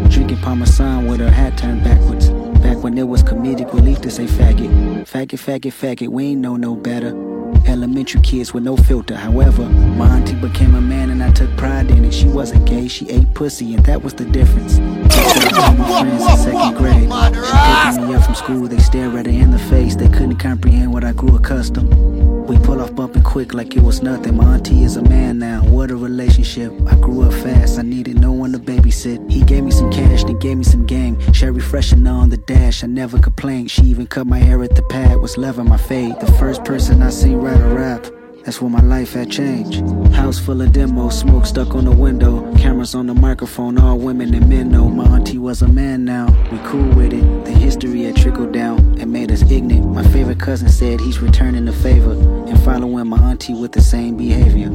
Drinking 0.10 0.38
Parmesan 0.38 1.06
with 1.06 1.20
her 1.20 1.30
hat 1.30 1.60
turned 1.60 1.84
backwards. 1.84 2.32
Back 2.64 2.84
when 2.84 2.98
it 2.98 3.08
was 3.08 3.22
comedic 3.22 3.72
relief 3.72 4.02
to 4.02 4.10
say 4.10 4.26
faggot. 4.26 5.04
Faggot, 5.08 5.38
faggot, 5.38 5.74
faggot, 5.74 6.08
we 6.08 6.30
ain't 6.30 6.42
know 6.42 6.56
no 6.56 6.76
better. 6.76 7.37
Elementary 7.68 8.22
kids 8.22 8.54
with 8.54 8.64
no 8.64 8.78
filter. 8.78 9.16
However, 9.16 9.64
my 9.64 10.08
auntie 10.18 10.36
became 10.36 10.76
a 10.76 10.82
man 10.82 11.10
and 11.10 11.22
I 11.22 11.32
took 11.32 11.50
pride 11.58 11.90
in 11.92 12.06
it. 12.06 12.14
She 12.14 12.28
wasn't 12.28 12.66
gay, 12.66 12.88
she 12.88 13.10
ate 13.10 13.34
pussy, 13.34 13.76
and 13.76 13.86
that 13.86 14.04
was 14.04 14.14
the 14.14 14.26
difference. 14.26 14.80
my 14.80 16.02
friends 16.02 16.24
in 16.24 16.38
second 16.38 16.76
grade. 16.76 17.10
She 17.46 17.92
picking 17.92 18.08
me 18.08 18.16
up 18.16 18.24
from 18.26 18.36
school, 18.36 18.68
they 18.68 18.80
stare 18.80 19.18
at 19.18 19.26
her 19.26 19.32
in 19.32 19.52
the 19.52 19.60
face. 19.60 19.96
They 19.96 20.10
couldn't 20.10 20.38
comprehend 20.38 20.94
what 20.94 21.04
I 21.04 21.14
grew 21.14 21.36
accustomed. 21.36 22.17
We 22.48 22.58
pull 22.60 22.82
off 22.82 22.96
bumping 22.96 23.24
quick 23.24 23.54
like 23.54 23.76
it 23.76 23.84
was 23.84 24.02
nothing. 24.02 24.38
My 24.38 24.56
auntie 24.56 24.84
is 24.84 24.96
a 24.96 25.02
man 25.02 25.40
now. 25.40 25.64
What 25.66 25.92
a 25.92 25.98
relationship. 25.98 26.72
I 26.88 26.96
grew 26.96 27.24
up 27.24 27.34
fast. 27.34 27.78
I 27.78 27.82
needed 27.82 28.20
no 28.20 28.32
one 28.32 28.54
to 28.54 28.60
babysit. 28.60 29.30
He 29.30 29.42
gave 29.44 29.64
me 29.64 29.72
some 29.72 29.92
cash, 29.92 30.24
then 30.24 30.40
gave 30.40 30.58
me 30.58 30.64
some 30.64 30.86
game. 30.86 31.20
Sherry 31.34 31.62
freshener 31.62 32.14
on 32.14 32.30
the 32.30 32.38
dash. 32.38 32.84
I 32.84 32.88
never 32.88 33.20
complained. 33.20 33.70
She 33.70 33.84
even 33.84 34.08
cut 34.08 34.28
my 34.28 34.40
hair 34.40 34.64
at 34.64 34.76
the 34.76 34.84
pad. 34.84 35.20
Was 35.20 35.38
loving 35.38 35.68
my 35.68 35.78
fade. 35.78 36.20
The 36.22 36.32
first 36.34 36.64
person 36.64 37.02
I 37.02 37.10
seen 37.10 37.38
write 37.38 37.60
a 37.60 37.68
rap. 37.68 38.17
That's 38.48 38.62
when 38.62 38.72
my 38.72 38.80
life 38.80 39.12
had 39.12 39.30
changed. 39.30 39.82
House 40.14 40.40
full 40.40 40.62
of 40.62 40.72
demos, 40.72 41.20
smoke 41.20 41.46
stuck 41.46 41.76
on 41.76 41.84
the 41.84 41.92
window. 41.92 42.50
Cameras 42.56 42.96
on 42.96 43.06
the 43.06 43.14
microphone, 43.14 43.78
all 43.78 44.00
women 44.00 44.34
and 44.34 44.48
men 44.48 44.72
know 44.72 44.88
my 44.88 45.04
auntie 45.04 45.38
was 45.38 45.62
a 45.62 45.68
man 45.68 46.06
now. 46.06 46.28
We 46.50 46.58
cool 46.60 46.88
with 46.96 47.12
it. 47.12 47.44
The 47.44 47.52
history 47.52 48.04
had 48.04 48.16
trickled 48.16 48.54
down 48.54 49.02
and 49.02 49.12
made 49.12 49.34
us 49.34 49.42
ignorant. 49.52 49.94
My 49.94 50.04
favorite 50.14 50.40
cousin 50.40 50.70
said 50.70 51.02
he's 51.02 51.20
returning 51.20 51.66
the 51.66 51.74
favor 51.74 52.14
and 52.14 52.58
following 52.62 53.08
my 53.08 53.18
auntie 53.18 53.54
with 53.54 53.74
the 53.74 53.82
same 53.82 54.16
behavior. 54.16 54.70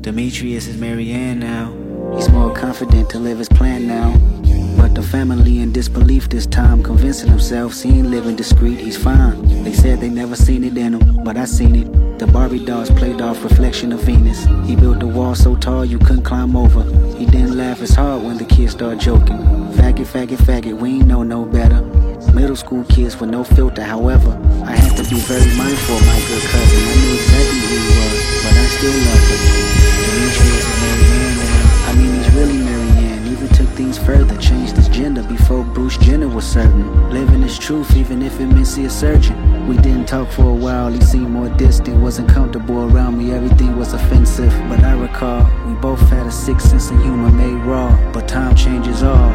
Demetrius 0.00 0.66
is 0.66 0.78
Marianne 0.78 1.40
now. 1.40 1.74
He's 2.16 2.30
more 2.30 2.54
confident 2.54 3.10
to 3.10 3.18
live 3.18 3.36
his 3.36 3.50
plan 3.50 3.86
now. 3.86 4.12
The 4.94 5.02
family 5.02 5.60
in 5.60 5.72
disbelief 5.72 6.28
this 6.28 6.46
time, 6.46 6.82
convincing 6.82 7.30
themselves 7.30 7.80
he 7.80 7.90
ain't 7.98 8.08
living 8.10 8.36
discreet, 8.36 8.80
he's 8.80 8.96
fine. 8.96 9.62
They 9.62 9.72
said 9.72 10.00
they 10.00 10.08
never 10.08 10.36
seen 10.36 10.64
it 10.64 10.76
in 10.76 10.94
him, 10.94 11.24
but 11.24 11.36
I 11.36 11.44
seen 11.44 11.74
it. 11.76 12.18
The 12.18 12.26
Barbie 12.26 12.64
dolls 12.64 12.90
played 12.90 13.20
off 13.20 13.42
reflection 13.42 13.92
of 13.92 14.00
Venus. 14.02 14.44
He 14.68 14.76
built 14.76 15.02
a 15.02 15.06
wall 15.06 15.34
so 15.34 15.56
tall 15.56 15.84
you 15.84 15.98
couldn't 15.98 16.24
climb 16.24 16.56
over. 16.56 16.82
He 17.16 17.24
didn't 17.24 17.56
laugh 17.56 17.80
as 17.80 17.94
hard 17.94 18.22
when 18.24 18.36
the 18.36 18.44
kids 18.44 18.72
started 18.72 19.00
joking. 19.00 19.38
Faggot, 19.78 20.06
faggot, 20.06 20.38
faggot, 20.38 20.78
we 20.78 20.96
ain't 20.96 21.06
know 21.06 21.22
no 21.22 21.44
better. 21.44 21.80
Middle 22.34 22.56
school 22.56 22.84
kids 22.84 23.18
with 23.18 23.30
no 23.30 23.42
filter, 23.42 23.82
however, 23.82 24.38
I 24.66 24.72
had 24.72 24.96
to 24.96 25.04
be 25.08 25.20
very 25.20 25.50
mindful 25.56 25.96
of 25.96 26.06
my 26.06 26.20
good 26.28 26.42
cousin. 26.50 26.78
I 26.78 26.94
knew 27.00 27.14
exactly 27.14 27.58
who 27.60 27.76
he 27.78 27.90
was, 27.96 28.18
but 28.44 28.52
I 28.52 28.66
still 28.76 28.96
loved 29.06 29.28
him. 29.30 29.40
Demetrius 30.04 30.66
is 30.66 30.80
now. 30.82 31.88
I 31.88 31.94
mean, 31.96 32.12
he's 32.14 32.30
really 32.34 32.69
took 33.60 33.68
things 33.76 33.98
further, 33.98 34.36
changed 34.38 34.74
his 34.74 34.88
gender 34.88 35.22
before 35.22 35.62
Bruce 35.62 35.98
Jenner 35.98 36.28
was 36.28 36.46
certain. 36.46 37.10
Living 37.10 37.42
his 37.42 37.58
truth, 37.58 37.94
even 37.94 38.22
if 38.22 38.40
it 38.40 38.46
meant 38.46 38.66
see 38.66 38.86
a 38.86 38.90
surgeon. 38.90 39.68
We 39.68 39.76
didn't 39.76 40.06
talk 40.06 40.30
for 40.30 40.48
a 40.48 40.54
while, 40.54 40.90
he 40.90 41.00
seemed 41.02 41.30
more 41.30 41.50
distant, 41.50 42.00
wasn't 42.00 42.30
comfortable 42.30 42.90
around 42.90 43.18
me, 43.18 43.32
everything 43.32 43.76
was 43.76 43.92
offensive. 43.92 44.52
But 44.70 44.82
I 44.82 44.92
recall, 44.92 45.44
we 45.66 45.74
both 45.74 46.00
had 46.08 46.26
a 46.26 46.32
sick 46.32 46.58
sense 46.58 46.90
of 46.90 47.02
humor 47.02 47.30
made 47.30 47.62
raw, 47.66 47.90
but 48.12 48.26
time 48.26 48.54
changes 48.54 49.02
all. 49.02 49.30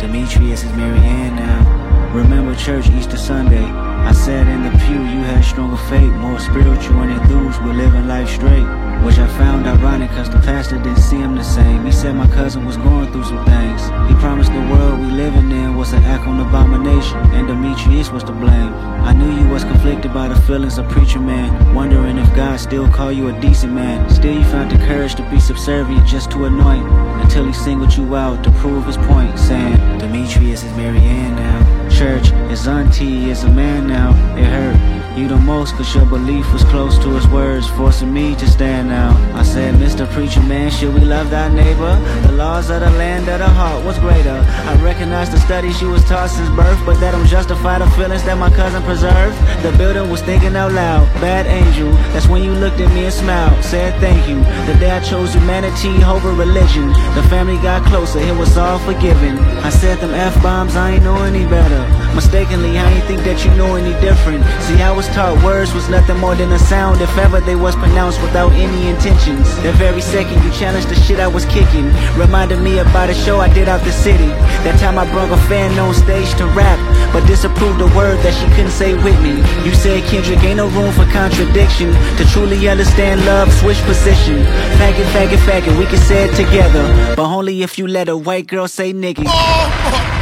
Demetrius 0.00 0.62
is 0.62 0.72
Marianne 0.72 1.36
now. 1.36 1.75
Remember 2.16 2.54
church 2.54 2.88
Easter 2.88 3.18
Sunday. 3.18 3.62
I 3.62 4.10
sat 4.12 4.48
in 4.48 4.62
the 4.64 4.70
pew, 4.86 4.96
you 4.96 5.20
had 5.28 5.44
stronger 5.44 5.76
faith, 5.76 6.10
more 6.14 6.38
spiritual 6.38 7.02
and 7.02 7.12
enthused 7.12 7.62
with 7.62 7.76
living 7.76 8.08
life 8.08 8.30
straight. 8.30 8.64
Which 9.04 9.18
I 9.18 9.28
found 9.36 9.66
ironic 9.66 10.08
cause 10.12 10.30
the 10.30 10.38
pastor 10.38 10.78
didn't 10.78 10.96
see 10.96 11.18
him 11.18 11.34
the 11.34 11.44
same. 11.44 11.84
He 11.84 11.92
said 11.92 12.16
my 12.16 12.26
cousin 12.28 12.64
was 12.64 12.78
going 12.78 13.12
through 13.12 13.24
some 13.24 13.44
things. 13.44 13.82
He 14.08 14.14
promised 14.16 14.50
the 14.50 14.66
world 14.72 14.98
we 14.98 15.08
living 15.08 15.50
in 15.50 15.76
was 15.76 15.92
an 15.92 16.04
act 16.04 16.26
on 16.26 16.40
abomination, 16.40 17.18
and 17.36 17.48
Demetrius 17.48 18.10
was 18.10 18.24
to 18.24 18.32
blame. 18.32 18.72
I 19.04 19.12
knew 19.12 19.30
you 19.38 19.48
was 19.50 19.64
conflicted 19.64 20.14
by 20.14 20.28
the 20.28 20.40
feelings 20.40 20.78
of 20.78 20.88
preacher 20.88 21.20
man, 21.20 21.74
wondering 21.74 22.16
if 22.16 22.34
God 22.34 22.58
still 22.58 22.88
call 22.88 23.12
you 23.12 23.28
a 23.28 23.40
decent 23.42 23.74
man. 23.74 24.08
Still 24.08 24.38
you 24.38 24.44
found 24.44 24.70
the 24.70 24.78
courage 24.86 25.16
to 25.16 25.30
be 25.30 25.38
subservient 25.38 26.06
just 26.06 26.30
to 26.30 26.46
anoint, 26.46 26.88
until 27.22 27.44
he 27.44 27.52
singled 27.52 27.94
you 27.94 28.16
out 28.16 28.42
to 28.42 28.50
prove 28.52 28.86
his 28.86 28.96
point, 28.96 29.38
saying, 29.38 29.76
Demetrius 29.98 30.64
is 30.64 30.72
Marianne 30.78 31.36
now. 31.36 31.75
Church, 31.96 32.28
his 32.50 32.68
auntie 32.68 33.30
is 33.30 33.44
a 33.44 33.48
man 33.48 33.86
now. 33.86 34.10
It 34.36 34.44
hurt 34.44 34.96
you 35.16 35.28
the 35.28 35.36
most 35.36 35.74
cause 35.76 35.94
your 35.94 36.04
belief 36.04 36.52
was 36.52 36.62
close 36.64 36.98
to 36.98 37.08
his 37.14 37.26
words, 37.28 37.66
forcing 37.68 38.12
me 38.12 38.34
to 38.36 38.46
stand 38.46 38.92
out. 38.92 39.16
I 39.34 39.42
said, 39.42 39.74
Mr. 39.76 40.06
Preacher 40.10 40.42
Man, 40.42 40.70
should 40.70 40.92
we 40.92 41.00
love 41.00 41.30
thy 41.30 41.48
neighbor? 41.48 41.96
The 42.26 42.32
laws 42.32 42.68
of 42.68 42.80
the 42.80 42.90
land 42.90 43.26
of 43.28 43.38
the 43.38 43.48
heart 43.48 43.82
was 43.82 43.98
greater. 43.98 44.44
I 44.70 44.78
recognize 44.82 45.30
the 45.30 45.40
studies 45.40 45.78
she 45.78 45.86
was 45.86 46.04
taught 46.04 46.28
since 46.28 46.50
birth, 46.50 46.78
but 46.84 47.00
that 47.00 47.12
don't 47.12 47.26
justify 47.26 47.78
the 47.78 47.88
feelings 47.92 48.24
that 48.24 48.36
my 48.36 48.50
cousin 48.50 48.82
preserved. 48.82 49.38
The 49.62 49.72
building 49.78 50.10
was 50.10 50.20
thinking 50.20 50.54
out 50.54 50.72
loud, 50.72 51.06
bad 51.14 51.46
angel. 51.46 51.92
That's 52.12 52.28
when 52.28 52.42
you 52.42 52.52
looked 52.52 52.80
at 52.80 52.92
me 52.92 53.04
and 53.04 53.14
smiled, 53.14 53.64
said 53.64 53.98
thank 54.00 54.28
you. 54.28 54.40
The 54.70 54.78
day 54.78 54.90
I 54.90 55.00
chose 55.00 55.32
humanity 55.32 56.04
over 56.04 56.32
religion, 56.32 56.88
the 57.16 57.24
family 57.30 57.56
got 57.62 57.86
closer, 57.86 58.18
it 58.18 58.36
was 58.36 58.58
all 58.58 58.78
forgiven. 58.80 59.38
I 59.64 59.70
said 59.70 59.98
them 59.98 60.12
F 60.12 60.42
bombs, 60.42 60.76
I 60.76 60.92
ain't 60.92 61.04
know 61.04 61.22
any 61.22 61.46
better. 61.46 61.85
Mistakenly, 62.14 62.78
I 62.78 62.90
ain't 62.90 63.04
think 63.04 63.20
that 63.24 63.44
you 63.44 63.50
know 63.54 63.76
any 63.76 63.92
different. 64.00 64.42
See, 64.64 64.80
I 64.80 64.90
was 64.90 65.06
taught 65.08 65.36
words 65.44 65.74
was 65.74 65.88
nothing 65.88 66.16
more 66.16 66.34
than 66.34 66.50
a 66.52 66.58
sound 66.58 67.00
if 67.00 67.12
ever 67.18 67.40
they 67.40 67.56
was 67.56 67.76
pronounced 67.76 68.20
without 68.22 68.52
any 68.52 68.88
intentions. 68.88 69.44
That 69.62 69.74
very 69.76 70.00
second 70.00 70.42
you 70.42 70.50
challenged 70.52 70.88
the 70.88 70.94
shit 70.94 71.20
I 71.20 71.28
was 71.28 71.44
kicking. 71.46 71.92
Reminded 72.16 72.60
me 72.60 72.78
about 72.78 73.10
a 73.10 73.14
show 73.14 73.40
I 73.40 73.52
did 73.52 73.68
out 73.68 73.82
the 73.84 73.92
city. 73.92 74.28
That 74.64 74.80
time 74.80 74.96
I 74.98 75.04
brought 75.12 75.30
a 75.30 75.36
fan 75.48 75.78
on 75.78 75.92
stage 75.92 76.32
to 76.40 76.46
rap, 76.56 76.80
but 77.12 77.26
disapproved 77.26 77.80
a 77.80 77.90
word 77.94 78.18
that 78.24 78.32
she 78.32 78.46
couldn't 78.56 78.72
say 78.72 78.94
with 78.94 79.20
me. 79.20 79.36
You 79.64 79.74
said 79.74 80.02
Kendrick 80.04 80.42
ain't 80.42 80.56
no 80.56 80.68
room 80.68 80.92
for 80.92 81.04
contradiction. 81.12 81.92
To 82.16 82.24
truly 82.32 82.68
understand 82.68 83.24
love, 83.26 83.52
switch 83.52 83.80
position. 83.82 84.40
Faggot, 84.80 85.08
faggot, 85.12 85.42
faggot, 85.44 85.78
we 85.78 85.84
can 85.86 85.98
say 85.98 86.24
it 86.28 86.34
together. 86.34 86.84
But 87.14 87.28
only 87.28 87.62
if 87.62 87.78
you 87.78 87.86
let 87.86 88.08
a 88.08 88.16
white 88.16 88.46
girl 88.46 88.68
say 88.68 88.92
nigga. 88.92 89.24
Oh, 89.26 90.15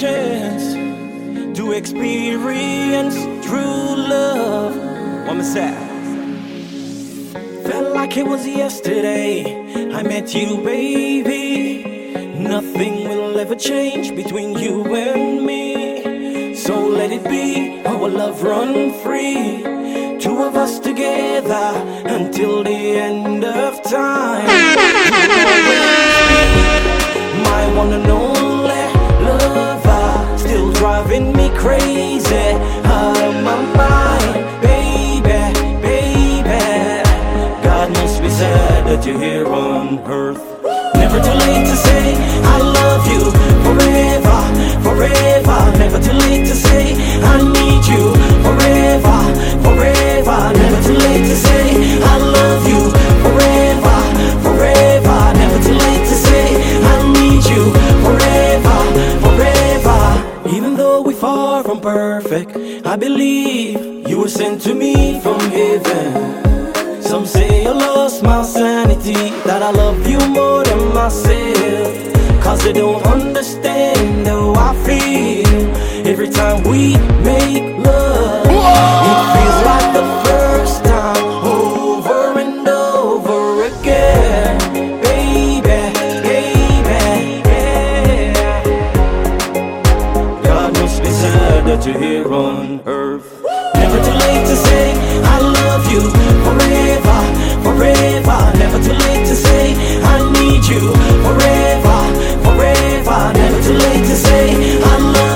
chance 0.00 0.74
to 1.58 1.72
experience 1.72 3.16
true 3.44 3.96
love. 4.14 4.76
More 5.26 5.42
side. 5.42 5.74
Felt 7.66 7.94
like 7.94 8.16
it 8.16 8.24
was 8.24 8.46
yesterday. 8.46 9.90
I 9.92 10.02
met 10.04 10.32
you, 10.34 10.58
baby. 10.62 11.82
Nothing 12.38 13.08
will 13.08 13.40
ever 13.40 13.56
change 13.56 14.14
between 14.14 14.56
you 14.56 14.94
and 14.94 15.44
me. 15.44 16.54
So 16.54 16.74
let 16.86 17.10
it 17.10 17.24
be 17.24 17.82
our 17.84 18.08
love 18.08 18.44
run 18.44 18.92
free. 19.02 19.64
Two 20.20 20.44
of 20.44 20.54
us 20.54 20.78
together 20.78 21.72
until 22.06 22.62
the 22.62 22.70
end 22.70 23.44
of 23.44 23.82
time. 23.82 24.46
My 27.42 27.64
one 27.74 27.92
and 27.92 28.06
only 28.06 28.57
lover, 29.28 30.38
still 30.38 30.72
driving 30.72 31.32
me 31.32 31.50
crazy. 31.56 32.48
Out 32.84 33.16
of 33.16 33.34
my 33.44 33.58
mind, 33.76 34.62
baby, 34.62 35.40
baby. 35.82 37.02
God 37.62 37.90
must 37.92 38.22
be 38.22 38.30
sad 38.30 38.86
that 38.86 39.04
you're 39.06 39.18
here 39.18 39.46
on 39.46 39.98
earth. 40.06 40.42
Never 40.94 41.20
too 41.20 41.38
late 41.46 41.66
to 41.66 41.76
say 41.76 42.14
I 42.54 42.58
love 42.58 43.04
you 43.12 43.22
forever, 43.64 44.40
forever. 44.82 45.58
Never 45.78 46.00
too 46.00 46.12
late 46.12 46.46
to 46.46 46.54
say 46.54 46.94
I 47.22 47.36
need 47.56 47.84
you 47.92 48.14
forever, 48.44 49.18
forever. 49.64 50.38
Never 50.58 50.80
too 50.86 50.98
late 51.06 51.26
to 51.32 51.36
say 51.36 51.64
I 52.02 52.16
love 52.18 52.64
you 52.68 52.80
forever, 53.24 53.98
forever. 54.44 55.18
Never 55.40 55.58
too 55.64 55.74
late 55.86 56.04
to 56.10 56.16
say 56.26 56.46
I 56.82 56.96
need 57.16 57.44
you 57.52 57.72
forever, 58.04 58.78
forever. 58.92 59.07
Far 61.20 61.64
from 61.64 61.80
perfect, 61.80 62.56
I 62.86 62.94
believe 62.94 64.08
you 64.08 64.20
were 64.20 64.28
sent 64.28 64.62
to 64.62 64.72
me 64.74 65.20
from 65.20 65.40
heaven. 65.40 67.02
Some 67.02 67.26
say 67.26 67.66
I 67.66 67.72
lost 67.72 68.22
my 68.22 68.42
sanity, 68.44 69.30
that 69.44 69.60
I 69.60 69.72
love 69.72 70.06
you 70.06 70.20
more 70.28 70.62
than 70.62 70.94
myself. 70.94 72.42
Cause 72.42 72.62
they 72.62 72.72
don't 72.72 73.04
understand 73.04 74.28
how 74.28 74.54
I 74.54 74.74
feel 74.86 76.06
every 76.06 76.28
time 76.28 76.62
we 76.62 76.96
make 77.24 77.76
love. 77.84 78.46
It 79.10 79.20
feels 79.34 79.60
like 79.70 79.92
the 79.98 80.06
first 80.24 80.87
that 91.78 91.86
you're 91.86 92.00
here 92.00 92.34
on 92.34 92.80
earth. 92.86 93.42
Never 93.74 93.98
too 93.98 94.10
late 94.10 94.46
to 94.46 94.56
say 94.56 94.92
I 95.22 95.38
love 95.40 95.90
you 95.92 96.00
forever, 96.44 97.18
forever. 97.62 98.58
Never 98.58 98.82
too 98.82 98.94
late 98.94 99.26
to 99.26 99.36
say 99.36 99.74
I 100.02 100.30
need 100.32 100.64
you 100.66 100.92
forever, 101.22 101.98
forever. 102.42 103.32
Never 103.34 103.62
too 103.62 103.74
late 103.74 104.04
to 104.06 104.16
say 104.16 104.80
I 104.82 104.98
love 104.98 105.22
you 105.22 105.27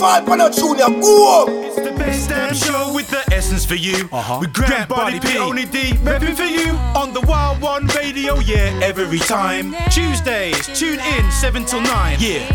five 0.00 0.26
on 0.30 0.40
a 0.40 0.50
junior, 0.50 0.88
go 0.88 1.44
home. 1.44 1.64
It's 1.64 1.76
the 1.76 1.92
best 1.92 2.30
damn 2.30 2.54
show 2.54 2.94
with 2.94 3.10
the 3.10 3.22
essence 3.34 3.66
for 3.66 3.74
you. 3.74 4.08
Uh-huh. 4.10 4.38
With 4.40 4.54
Grant 4.54 4.88
Body 4.88 5.20
P. 5.20 5.36
Only 5.36 5.66
D, 5.66 5.92
repping 6.00 6.34
for 6.34 6.48
you 6.48 6.72
on 6.96 7.12
the 7.12 7.20
Wild 7.20 7.60
One 7.60 7.86
Radio, 7.88 8.38
yeah, 8.38 8.80
every 8.82 9.18
time. 9.18 9.74
Tuesdays, 9.90 10.66
tune 10.68 11.00
in 11.00 11.30
7 11.30 11.66
till 11.66 11.82
9, 11.82 12.16
yeah. 12.18 12.48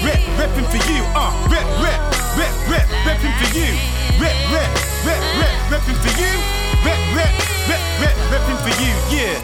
Rep, 0.00 0.18
repping 0.40 0.64
for 0.72 0.80
you, 0.90 1.04
uh, 1.12 1.36
rep, 1.52 1.68
rep, 1.84 2.00
rep, 2.40 2.54
rep, 2.72 2.88
repping 3.04 3.34
for 3.36 3.52
you. 3.52 3.68
Rep, 4.16 4.32
rep, 4.56 4.72
rep, 5.04 5.20
rep, 5.36 5.54
repping 5.68 6.00
for 6.00 6.12
you. 6.16 6.32
Rep, 6.80 7.00
rep, 7.12 7.32
rep, 7.68 7.82
rep, 8.00 8.16
repping 8.32 8.60
for 8.64 8.72
you, 8.80 8.92
yeah. 9.12 9.36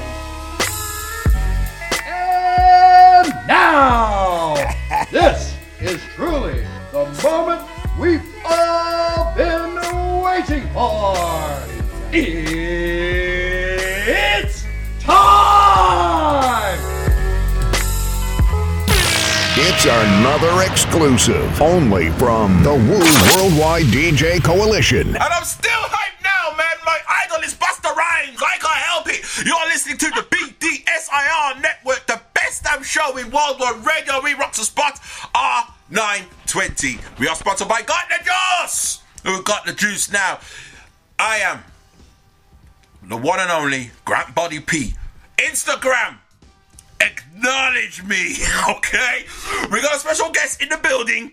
And 2.09 3.29
now, 3.47 4.57
this 5.13 5.55
is 5.81 6.01
truly 6.17 6.68
the 7.05 7.23
moment 7.23 7.63
we've 7.99 8.25
all 8.45 9.33
been 9.37 9.75
waiting 10.21 10.67
for. 10.73 11.15
It's 12.13 13.37
time! 15.01 16.79
It's 19.61 19.85
another 19.85 20.63
exclusive, 20.63 21.63
only 21.63 22.11
from 22.13 22.63
the 22.65 22.75
Wu 22.75 22.99
Worldwide 23.37 23.87
DJ 23.87 24.43
Coalition. 24.43 25.09
And 25.09 25.19
I'm 25.19 25.45
still 25.45 25.71
hyped 25.71 26.25
now, 26.25 26.57
man. 26.57 26.77
My 26.85 26.99
idol 27.25 27.43
is 27.45 27.55
Busta 27.55 27.95
Rhymes. 27.95 28.43
I 28.43 28.59
can't 28.59 28.75
help 28.75 29.09
it. 29.09 29.23
You're 29.47 29.67
listening 29.67 29.99
to 29.99 30.11
the 30.11 30.23
BDSIR 30.31 31.63
network, 31.63 32.07
the 32.07 32.21
best 32.35 32.65
damn 32.65 32.83
show 32.83 33.17
in 33.17 33.31
worldwide 33.31 33.87
radio. 33.87 34.21
We 34.21 34.35
rock 34.35 34.55
the 34.55 34.65
spot 34.65 34.99
ah, 35.35 35.78
R920. 35.91 37.19
We 37.19 37.29
are 37.29 37.35
sponsored 37.35 37.69
by 37.69 37.83
Got 37.83 38.09
the 38.09 38.25
Juice. 38.25 39.03
Who 39.25 39.43
got 39.43 39.67
the 39.67 39.73
juice 39.73 40.13
now? 40.13 40.39
I 41.19 41.39
am 41.39 41.63
the 43.09 43.17
one 43.17 43.41
and 43.41 43.51
only 43.51 43.91
Grant 44.05 44.35
Body 44.35 44.61
P. 44.61 44.95
Instagram. 45.39 46.19
Acknowledge 47.01 48.03
me, 48.05 48.37
okay? 48.71 49.25
We 49.71 49.81
got 49.83 49.97
a 49.97 49.99
special 49.99 50.31
guest 50.31 50.63
in 50.63 50.69
the 50.69 50.79
building, 50.79 51.33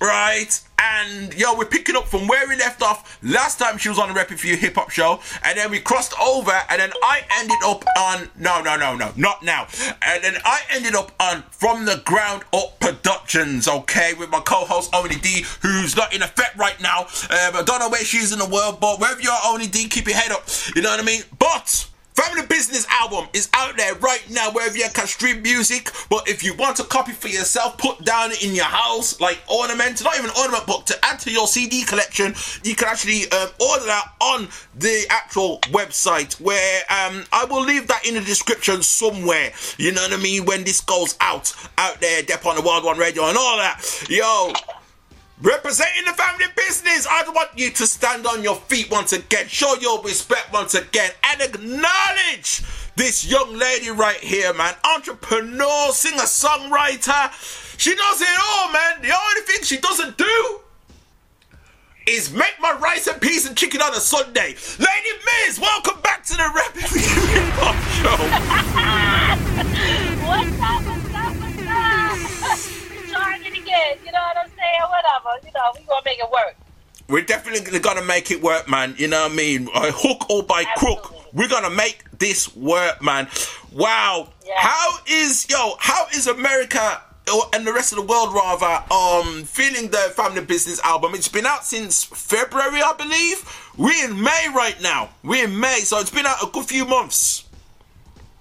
right? 0.00 0.60
And 0.78 1.32
yo, 1.34 1.56
we're 1.56 1.64
picking 1.64 1.96
up 1.96 2.06
from 2.06 2.26
where 2.26 2.46
we 2.46 2.56
left 2.56 2.82
off 2.82 3.18
last 3.22 3.58
time 3.58 3.78
she 3.78 3.88
was 3.88 3.98
on 3.98 4.08
the 4.08 4.14
Rapping 4.14 4.36
for 4.36 4.46
You 4.46 4.56
hip 4.56 4.74
hop 4.74 4.90
show, 4.90 5.20
and 5.44 5.56
then 5.56 5.70
we 5.70 5.80
crossed 5.80 6.12
over, 6.20 6.52
and 6.68 6.80
then 6.80 6.92
I 7.02 7.22
ended 7.38 7.56
up 7.64 7.84
on 7.98 8.28
no, 8.38 8.60
no, 8.60 8.76
no, 8.76 8.94
no, 8.96 9.12
not 9.16 9.42
now, 9.42 9.66
and 10.02 10.22
then 10.22 10.36
I 10.44 10.60
ended 10.70 10.94
up 10.94 11.12
on 11.20 11.42
From 11.50 11.84
the 11.84 12.02
Ground 12.04 12.42
Up 12.52 12.78
Productions, 12.80 13.66
okay, 13.66 14.12
with 14.14 14.30
my 14.30 14.40
co-host 14.40 14.94
Oni 14.94 15.16
D, 15.16 15.44
who's 15.62 15.96
not 15.96 16.14
in 16.14 16.22
effect 16.22 16.56
right 16.56 16.80
now. 16.82 17.02
Um, 17.02 17.56
I 17.56 17.62
don't 17.64 17.78
know 17.78 17.88
where 17.88 18.04
she 18.04 18.18
is 18.18 18.32
in 18.32 18.38
the 18.38 18.48
world, 18.48 18.80
but 18.80 19.00
wherever 19.00 19.20
you 19.20 19.30
are, 19.30 19.40
Oni 19.46 19.66
D, 19.66 19.88
keep 19.88 20.06
your 20.06 20.16
head 20.16 20.32
up. 20.32 20.44
You 20.76 20.82
know 20.82 20.90
what 20.90 21.00
I 21.00 21.04
mean? 21.04 21.22
But 21.38 21.88
Family 22.14 22.46
Business 22.46 22.86
album 22.88 23.26
is 23.32 23.48
out 23.54 23.76
there 23.76 23.92
right 23.96 24.24
now 24.30 24.52
wherever 24.52 24.76
you 24.76 24.86
can 24.94 25.08
stream 25.08 25.42
music. 25.42 25.90
But 26.08 26.28
if 26.28 26.44
you 26.44 26.54
want 26.54 26.78
a 26.78 26.84
copy 26.84 27.10
for 27.10 27.26
yourself, 27.26 27.76
put 27.76 28.04
down 28.04 28.30
in 28.40 28.54
your 28.54 28.66
house, 28.66 29.20
like 29.20 29.42
ornament, 29.48 30.02
not 30.04 30.16
even 30.16 30.30
ornament, 30.38 30.62
but 30.64 30.86
to 30.86 31.04
add 31.04 31.18
to 31.20 31.32
your 31.32 31.48
CD 31.48 31.82
collection, 31.82 32.32
you 32.62 32.76
can 32.76 32.86
actually 32.86 33.28
um, 33.32 33.48
order 33.60 33.86
that 33.86 34.12
on 34.20 34.48
the 34.78 35.04
actual 35.10 35.58
website 35.72 36.40
where 36.40 36.82
um, 36.88 37.24
I 37.32 37.46
will 37.50 37.64
leave 37.64 37.88
that 37.88 38.06
in 38.06 38.14
the 38.14 38.20
description 38.20 38.84
somewhere. 38.84 39.50
You 39.76 39.90
know 39.90 40.02
what 40.02 40.12
I 40.12 40.22
mean? 40.22 40.44
When 40.44 40.62
this 40.62 40.80
goes 40.80 41.16
out, 41.20 41.52
out 41.78 42.00
there, 42.00 42.22
Dep 42.22 42.46
on 42.46 42.54
the 42.54 42.62
Wild 42.62 42.84
One 42.84 42.96
Radio 42.96 43.24
and 43.26 43.36
all 43.36 43.56
that. 43.56 44.06
Yo, 44.08 44.52
Representing 45.42 46.04
the 46.04 46.12
family 46.12 46.46
business, 46.56 47.06
I 47.10 47.28
want 47.28 47.50
you 47.56 47.70
to 47.70 47.86
stand 47.86 48.24
on 48.26 48.44
your 48.44 48.54
feet 48.54 48.88
once 48.90 49.12
again, 49.12 49.48
show 49.48 49.74
your 49.80 50.00
respect 50.02 50.52
once 50.52 50.74
again, 50.74 51.10
and 51.24 51.40
acknowledge 51.40 52.62
this 52.94 53.28
young 53.28 53.52
lady 53.56 53.90
right 53.90 54.18
here, 54.18 54.54
man. 54.54 54.74
Entrepreneur, 54.94 55.90
singer, 55.90 56.22
songwriter. 56.22 57.32
She 57.78 57.96
does 57.96 58.20
it 58.20 58.28
all, 58.48 58.72
man. 58.72 59.02
The 59.02 59.10
only 59.10 59.40
thing 59.40 59.64
she 59.64 59.78
doesn't 59.78 60.16
do 60.16 60.60
is 62.06 62.32
make 62.32 62.54
my 62.60 62.72
rice 62.74 63.08
and 63.08 63.20
peas 63.20 63.44
and 63.44 63.56
chicken 63.56 63.82
on 63.82 63.92
a 63.92 64.00
Sunday. 64.00 64.54
Ladi 64.78 65.10
Miz, 65.46 65.58
welcome 65.58 66.00
back 66.02 66.22
to 66.26 66.36
the 66.36 66.48
Rap 66.54 66.76
Hip 66.76 67.54
Hop 67.58 67.74
Show. 67.98 68.16
What's 70.84 70.88
up? 70.88 70.93
You 74.04 74.12
know 74.12 74.20
what 74.20 74.36
I'm 74.36 74.48
saying? 74.48 74.80
Whatever. 74.88 75.46
You 75.46 75.52
know, 75.52 75.72
we 75.74 75.84
gonna 75.86 76.00
make 76.04 76.18
it 76.18 76.30
work. 76.30 76.56
We're 77.08 77.22
definitely 77.22 77.78
gonna 77.80 78.02
make 78.04 78.30
it 78.30 78.40
work, 78.42 78.68
man. 78.68 78.94
You 78.96 79.08
know 79.08 79.22
what 79.24 79.32
I 79.32 79.34
mean? 79.34 79.66
By 79.66 79.90
hook 79.94 80.30
or 80.30 80.42
by 80.42 80.64
crook, 80.76 81.12
we're 81.34 81.48
gonna 81.48 81.70
make 81.70 82.02
this 82.18 82.54
work, 82.56 83.02
man. 83.02 83.28
Wow. 83.72 84.28
How 84.56 84.98
is 85.06 85.46
yo? 85.50 85.74
How 85.80 86.06
is 86.14 86.26
America 86.26 87.02
or- 87.32 87.48
and 87.54 87.66
the 87.66 87.72
rest 87.72 87.92
of 87.92 87.96
the 87.96 88.04
world 88.04 88.32
rather 88.34 88.84
um 88.92 89.44
feeling 89.44 89.90
the 89.90 90.12
Family 90.16 90.40
Business 90.42 90.80
album? 90.84 91.14
It's 91.14 91.28
been 91.28 91.44
out 91.46 91.64
since 91.66 92.04
February, 92.04 92.80
I 92.82 92.92
believe. 92.94 93.44
We're 93.76 94.04
in 94.04 94.22
May 94.22 94.48
right 94.54 94.80
now. 94.80 95.10
We're 95.22 95.44
in 95.44 95.58
May, 95.58 95.80
so 95.80 95.98
it's 95.98 96.10
been 96.10 96.26
out 96.26 96.42
a 96.42 96.46
good 96.46 96.64
few 96.66 96.84
months. 96.86 97.44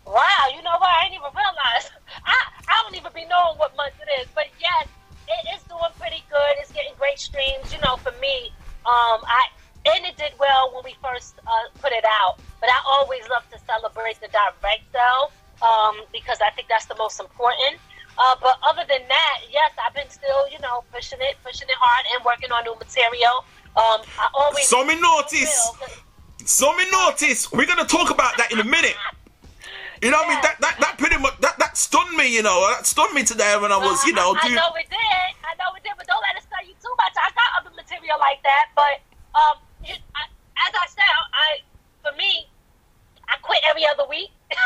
Wow, 0.05 0.21
you 0.55 0.61
know 0.61 0.77
what? 0.79 0.89
I 0.89 1.03
didn't 1.09 1.15
even 1.15 1.31
realize. 1.35 1.89
I, 2.25 2.35
I 2.69 2.81
don't 2.83 2.95
even 2.95 3.11
be 3.15 3.25
knowing 3.25 3.57
what 3.57 3.75
month 3.75 3.93
it 4.05 4.21
is. 4.21 4.27
But 4.35 4.45
yes, 4.59 4.87
it 5.27 5.43
is 5.55 5.63
doing 5.63 5.93
pretty 5.99 6.23
good. 6.29 6.53
It's 6.59 6.71
getting 6.71 6.93
great 6.97 7.19
streams. 7.19 7.71
You 7.71 7.79
know, 7.81 7.97
for 7.97 8.11
me, 8.19 8.51
um, 8.85 9.21
I 9.23 9.47
and 9.85 10.05
it 10.05 10.15
did 10.17 10.33
well 10.39 10.71
when 10.73 10.83
we 10.83 10.95
first 11.03 11.35
uh, 11.45 11.67
put 11.81 11.91
it 11.91 12.05
out. 12.23 12.39
But 12.59 12.69
I 12.69 12.79
always 12.87 13.27
love 13.29 13.43
to 13.51 13.59
celebrate 13.67 14.19
the 14.21 14.29
direct 14.31 14.83
sale 14.91 15.31
um, 15.61 16.03
because 16.11 16.39
I 16.39 16.49
think 16.51 16.67
that's 16.69 16.85
the 16.85 16.95
most 16.95 17.19
important. 17.19 17.79
Uh, 18.17 18.35
but 18.41 18.57
other 18.67 18.83
than 18.87 19.01
that, 19.07 19.37
yes, 19.51 19.71
I've 19.85 19.93
been 19.95 20.09
still, 20.09 20.47
you 20.49 20.59
know, 20.59 20.83
pushing 20.93 21.19
it, 21.21 21.35
pushing 21.43 21.67
it 21.67 21.75
hard, 21.79 22.05
and 22.15 22.23
working 22.23 22.51
on 22.51 22.63
new 22.63 22.75
material. 22.75 23.43
Um, 23.75 24.05
I 24.19 24.29
always 24.35 24.67
So 24.67 24.85
me 24.85 24.99
notice. 24.99 25.71
So 26.45 26.75
me 26.77 26.89
notice. 26.91 27.51
We're 27.51 27.65
gonna 27.65 27.85
talk 27.85 28.11
about 28.11 28.37
that 28.37 28.51
in 28.51 28.59
a 28.59 28.63
minute. 28.63 28.95
You 30.03 30.11
know 30.11 30.19
what 30.19 30.27
I 30.27 30.33
mean? 30.35 30.43
That, 30.43 30.59
that 30.59 30.75
that 30.83 30.97
pretty 30.99 31.15
much 31.15 31.39
that, 31.39 31.55
that 31.63 31.77
stunned 31.79 32.11
me, 32.19 32.27
you 32.27 32.43
know. 32.43 32.59
That 32.75 32.83
stunned 32.83 33.15
me 33.15 33.23
today 33.23 33.55
when 33.55 33.71
I 33.71 33.79
was, 33.79 34.03
you 34.03 34.11
know, 34.11 34.35
I 34.35 34.43
doing 34.43 34.59
know 34.59 34.75
it 34.75 34.91
did. 34.91 35.31
I 35.47 35.55
know 35.55 35.71
it 35.79 35.83
did, 35.83 35.95
but 35.95 36.03
don't 36.11 36.19
let 36.19 36.35
it 36.35 36.43
stun 36.43 36.59
you 36.67 36.75
too 36.83 36.91
much. 36.99 37.15
I 37.15 37.31
got 37.31 37.63
other 37.63 37.71
material 37.71 38.19
like 38.19 38.43
that, 38.43 38.67
but 38.75 38.99
um, 39.31 39.63
you, 39.87 39.95
I, 39.95 40.27
as 40.67 40.73
I 40.75 40.85
said, 40.91 41.07
I 41.07 41.63
for 42.03 42.11
me, 42.19 42.51
I 43.31 43.39
quit 43.39 43.63
every 43.63 43.87
other 43.87 44.03
week. 44.11 44.35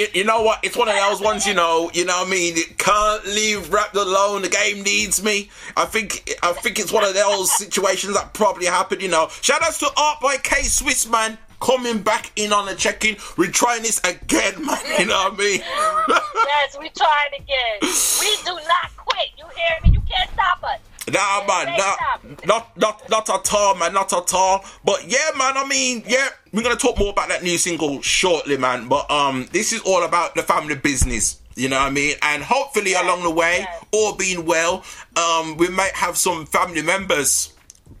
you, 0.00 0.06
you, 0.14 0.24
know 0.24 0.42
what? 0.42 0.60
It's 0.62 0.76
one 0.76 0.88
of 0.88 0.96
those 0.96 1.20
ones, 1.20 1.46
you 1.46 1.54
know. 1.54 1.90
You 1.92 2.04
know 2.04 2.18
what 2.18 2.28
I 2.28 2.30
mean? 2.30 2.54
It 2.56 2.78
can't 2.78 3.24
leave 3.26 3.72
wrapped 3.72 3.96
alone. 3.96 4.42
The 4.42 4.48
game 4.48 4.82
needs 4.82 5.22
me. 5.22 5.50
I 5.76 5.84
think 5.84 6.36
I 6.42 6.52
think 6.52 6.78
it's 6.78 6.92
one 6.92 7.04
of 7.04 7.14
those 7.14 7.52
situations 7.52 8.14
that 8.14 8.32
probably 8.34 8.66
happened. 8.66 9.02
You 9.02 9.08
know. 9.08 9.28
Shout 9.42 9.62
outs 9.62 9.78
to 9.80 9.90
Art 9.96 10.20
by 10.20 10.36
K 10.38 10.62
Swiss 10.62 11.08
man 11.08 11.38
coming 11.60 12.00
back 12.00 12.32
in 12.36 12.52
on 12.52 12.66
the 12.66 12.74
check-in. 12.74 13.16
We're 13.36 13.50
trying 13.50 13.82
this 13.82 14.00
again, 14.00 14.64
man. 14.64 14.78
You 14.98 15.06
know 15.06 15.28
what 15.28 15.34
I 15.34 15.36
mean? 15.36 15.60
yes, 16.46 16.78
we 16.78 16.88
trying 16.90 17.34
again. 17.36 17.78
We 17.82 18.36
do 18.44 18.54
not 18.66 18.96
quit. 18.96 19.28
You 19.36 19.44
hear 19.54 19.76
me? 19.84 19.90
You 19.90 20.02
can't 20.08 20.30
stop 20.30 20.64
us. 20.64 20.80
Nah, 21.12 21.44
man, 21.46 21.76
not, 21.76 22.46
not, 22.46 22.76
not, 22.76 22.99
not 23.10 23.28
at 23.28 23.52
all, 23.52 23.74
man, 23.74 23.92
not 23.92 24.12
at 24.12 24.32
all. 24.32 24.64
But 24.84 25.04
yeah, 25.06 25.30
man, 25.36 25.56
I 25.56 25.66
mean, 25.66 26.02
yeah, 26.06 26.28
we're 26.52 26.62
gonna 26.62 26.76
talk 26.76 26.98
more 26.98 27.10
about 27.10 27.28
that 27.28 27.42
new 27.42 27.58
single 27.58 28.00
shortly, 28.02 28.56
man. 28.56 28.88
But 28.88 29.10
um, 29.10 29.48
this 29.52 29.72
is 29.72 29.80
all 29.82 30.04
about 30.04 30.34
the 30.34 30.42
family 30.42 30.76
business. 30.76 31.40
You 31.56 31.68
know 31.68 31.78
what 31.78 31.88
I 31.88 31.90
mean? 31.90 32.14
And 32.22 32.42
hopefully 32.42 32.94
along 32.94 33.22
the 33.22 33.30
way, 33.30 33.66
all 33.92 34.14
being 34.14 34.46
well, 34.46 34.84
um, 35.16 35.56
we 35.56 35.68
might 35.68 35.92
have 35.92 36.16
some 36.16 36.46
family 36.46 36.82
members 36.82 37.52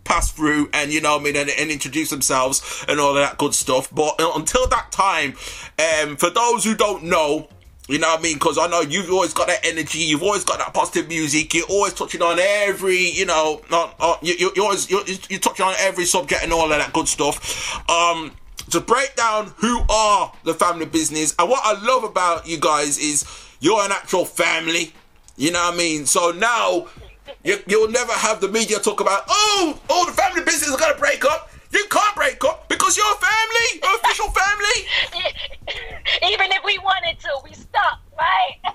pass 0.04 0.32
through 0.32 0.68
and 0.72 0.92
you 0.92 1.00
know 1.00 1.12
what 1.12 1.20
I 1.20 1.24
mean 1.24 1.36
and, 1.36 1.50
and 1.50 1.70
introduce 1.70 2.10
themselves 2.10 2.84
and 2.88 2.98
all 2.98 3.10
of 3.10 3.16
that 3.16 3.38
good 3.38 3.54
stuff. 3.54 3.92
But 3.94 4.20
uh, 4.20 4.32
until 4.34 4.66
that 4.68 4.90
time, 4.92 5.34
um, 5.78 6.16
for 6.16 6.30
those 6.30 6.64
who 6.64 6.74
don't 6.74 7.04
know, 7.04 7.48
you 7.90 7.98
know 7.98 8.08
what 8.08 8.20
I 8.20 8.22
mean? 8.22 8.34
Because 8.34 8.56
I 8.56 8.68
know 8.68 8.82
you've 8.82 9.10
always 9.10 9.34
got 9.34 9.48
that 9.48 9.64
energy. 9.64 9.98
You've 9.98 10.22
always 10.22 10.44
got 10.44 10.58
that 10.58 10.72
positive 10.72 11.08
music. 11.08 11.52
You're 11.54 11.66
always 11.66 11.92
touching 11.92 12.22
on 12.22 12.38
every, 12.38 13.10
you 13.10 13.26
know, 13.26 13.62
you, 14.22 14.52
you're 14.54 14.64
always 14.64 14.88
you're, 14.88 15.02
you're 15.28 15.40
touching 15.40 15.66
on 15.66 15.74
every 15.80 16.04
subject 16.04 16.42
and 16.42 16.52
all 16.52 16.64
of 16.64 16.78
that 16.78 16.92
good 16.92 17.08
stuff. 17.08 17.88
Um, 17.90 18.32
to 18.70 18.80
break 18.80 19.16
down 19.16 19.52
who 19.56 19.80
are 19.90 20.32
the 20.44 20.54
family 20.54 20.86
business 20.86 21.34
and 21.38 21.50
what 21.50 21.62
I 21.64 21.84
love 21.84 22.04
about 22.04 22.46
you 22.46 22.60
guys 22.60 22.98
is 22.98 23.24
you're 23.58 23.82
an 23.82 23.90
actual 23.90 24.24
family. 24.24 24.92
You 25.36 25.50
know 25.50 25.60
what 25.60 25.74
I 25.74 25.76
mean? 25.76 26.06
So 26.06 26.30
now 26.30 26.86
you, 27.42 27.58
you'll 27.66 27.90
never 27.90 28.12
have 28.12 28.40
the 28.40 28.48
media 28.48 28.78
talk 28.78 29.00
about, 29.00 29.24
oh, 29.28 29.80
all 29.88 30.06
the 30.06 30.12
family 30.12 30.42
business 30.44 30.68
is 30.68 30.76
to 30.76 30.94
break 30.98 31.24
up. 31.24 31.50
You 31.72 31.84
can't 31.90 32.16
break 32.16 32.44
up 32.44 32.68
because 32.68 32.96
you're 32.96 33.06
a 33.06 33.16
family, 33.16 33.80
you're 33.82 33.96
official 33.96 34.28
family. 34.30 35.30
Even 36.32 36.50
if 36.52 36.64
we 36.64 36.78
wanted 36.78 37.18
to, 37.20 37.30
we 37.44 37.52
stuck, 37.52 38.00
right? 38.18 38.56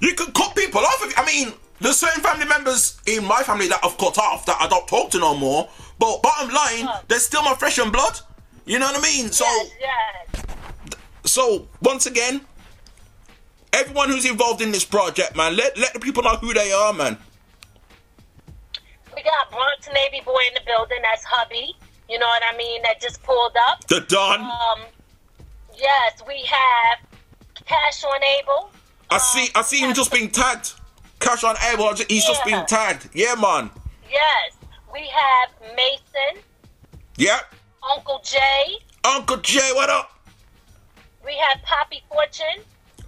You 0.00 0.14
can 0.14 0.30
cut 0.32 0.54
people 0.54 0.80
off. 0.80 0.98
If, 1.02 1.18
I 1.18 1.24
mean, 1.24 1.54
there's 1.80 1.96
certain 1.96 2.22
family 2.22 2.46
members 2.46 3.00
in 3.06 3.24
my 3.24 3.42
family 3.42 3.68
that 3.68 3.80
I've 3.82 3.96
cut 3.96 4.18
off 4.18 4.44
that 4.46 4.58
I 4.60 4.68
don't 4.68 4.86
talk 4.86 5.10
to 5.12 5.18
no 5.18 5.34
more. 5.34 5.68
But 5.98 6.22
bottom 6.22 6.52
line, 6.52 6.88
they're 7.08 7.18
still 7.18 7.42
my 7.42 7.54
flesh 7.54 7.78
and 7.78 7.90
blood. 7.90 8.20
You 8.66 8.78
know 8.78 8.86
what 8.86 8.98
I 8.98 9.02
mean? 9.02 9.30
So, 9.30 9.46
so 11.24 11.68
once 11.82 12.04
again, 12.06 12.42
everyone 13.72 14.10
who's 14.10 14.26
involved 14.26 14.60
in 14.60 14.72
this 14.72 14.84
project, 14.84 15.36
man, 15.36 15.56
let 15.56 15.78
let 15.78 15.94
the 15.94 16.00
people 16.00 16.22
know 16.22 16.36
who 16.36 16.52
they 16.52 16.72
are, 16.72 16.92
man. 16.92 17.16
We 19.14 19.22
got 19.22 19.50
Bronx 19.50 19.88
Navy 19.94 20.22
boy 20.24 20.40
in 20.48 20.54
the 20.54 20.60
building. 20.66 20.98
That's 21.02 21.24
hubby. 21.24 21.74
You 22.08 22.18
know 22.18 22.26
what 22.26 22.42
I 22.52 22.56
mean? 22.56 22.82
That 22.82 23.00
just 23.00 23.22
pulled 23.22 23.52
up. 23.68 23.86
The 23.88 24.00
Don. 24.00 24.40
Um, 24.40 24.80
yes, 25.76 26.22
we 26.26 26.42
have 26.44 26.98
Cash 27.64 28.04
on 28.04 28.22
Able. 28.22 28.70
I 29.10 29.18
see. 29.18 29.48
I 29.54 29.62
see 29.62 29.78
him 29.80 29.94
just 29.94 30.12
being 30.12 30.30
tagged. 30.30 30.72
Cash 31.18 31.44
on 31.44 31.56
Abel. 31.72 31.94
He's 32.08 32.24
just 32.24 32.40
Yeah. 32.40 32.44
being 32.54 32.66
tagged. 32.66 33.08
Yeah, 33.14 33.34
man. 33.34 33.70
Yes, 34.10 34.52
we 34.92 35.08
have 35.08 35.74
Mason, 35.74 36.42
Yep. 37.16 37.54
Uncle 37.94 38.20
Jay. 38.24 38.78
Uncle 39.04 39.38
Jay, 39.38 39.70
what 39.74 39.88
up? 39.90 40.12
We 41.24 41.34
have 41.36 41.60
Papi 41.62 42.02
Fortune. 42.08 42.62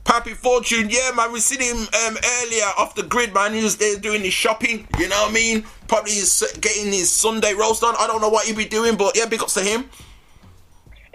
Papi 0.04 0.34
Fortune, 0.34 0.88
yeah, 0.90 1.10
man. 1.14 1.32
We 1.32 1.40
seen 1.40 1.60
him 1.60 1.76
um, 2.06 2.16
earlier 2.42 2.64
off 2.78 2.94
the 2.94 3.02
grid, 3.02 3.34
man. 3.34 3.52
He 3.52 3.62
was 3.62 3.76
there 3.76 3.98
doing 3.98 4.22
his 4.22 4.32
shopping. 4.32 4.88
You 4.98 5.08
know 5.08 5.20
what 5.22 5.30
I 5.30 5.34
mean? 5.34 5.66
Probably 5.88 6.12
is 6.12 6.44
getting 6.60 6.92
his 6.92 7.10
Sunday 7.10 7.54
roast 7.54 7.82
on. 7.82 7.94
I 7.98 8.06
don't 8.06 8.20
know 8.20 8.28
what 8.28 8.46
he'd 8.46 8.56
be 8.56 8.66
doing, 8.66 8.96
but 8.96 9.16
yeah, 9.16 9.26
big 9.26 9.42
ups 9.42 9.54
to 9.54 9.62
him. 9.62 9.88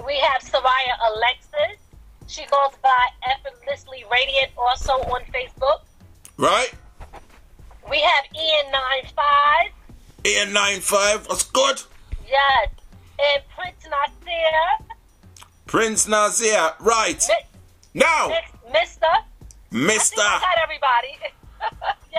We 0.06 0.18
have 0.18 0.42
Soraya 0.42 1.14
Alexis. 1.14 1.80
She 2.28 2.42
goes 2.42 2.76
by 2.82 3.06
Effortlessly 3.30 4.04
Radiant 4.12 4.52
also 4.58 4.94
on 4.94 5.22
Facebook. 5.26 5.82
Right? 6.38 6.74
We 7.90 8.02
have 8.02 8.26
Ian95. 8.36 9.70
Ian 10.26 10.54
nine 10.54 10.80
five. 10.80 11.28
That's 11.28 11.44
good. 11.44 11.82
Yes. 12.28 12.70
And 13.20 13.44
Prince 13.56 13.84
Nasir. 13.84 14.88
Prince 15.68 16.08
Nazir. 16.08 16.72
Right. 16.80 17.24
Now, 17.94 18.36
Mister. 18.72 19.06
Mister. 19.72 20.22
I 20.22 20.40
got 20.40 20.58
everybody. 20.64 21.18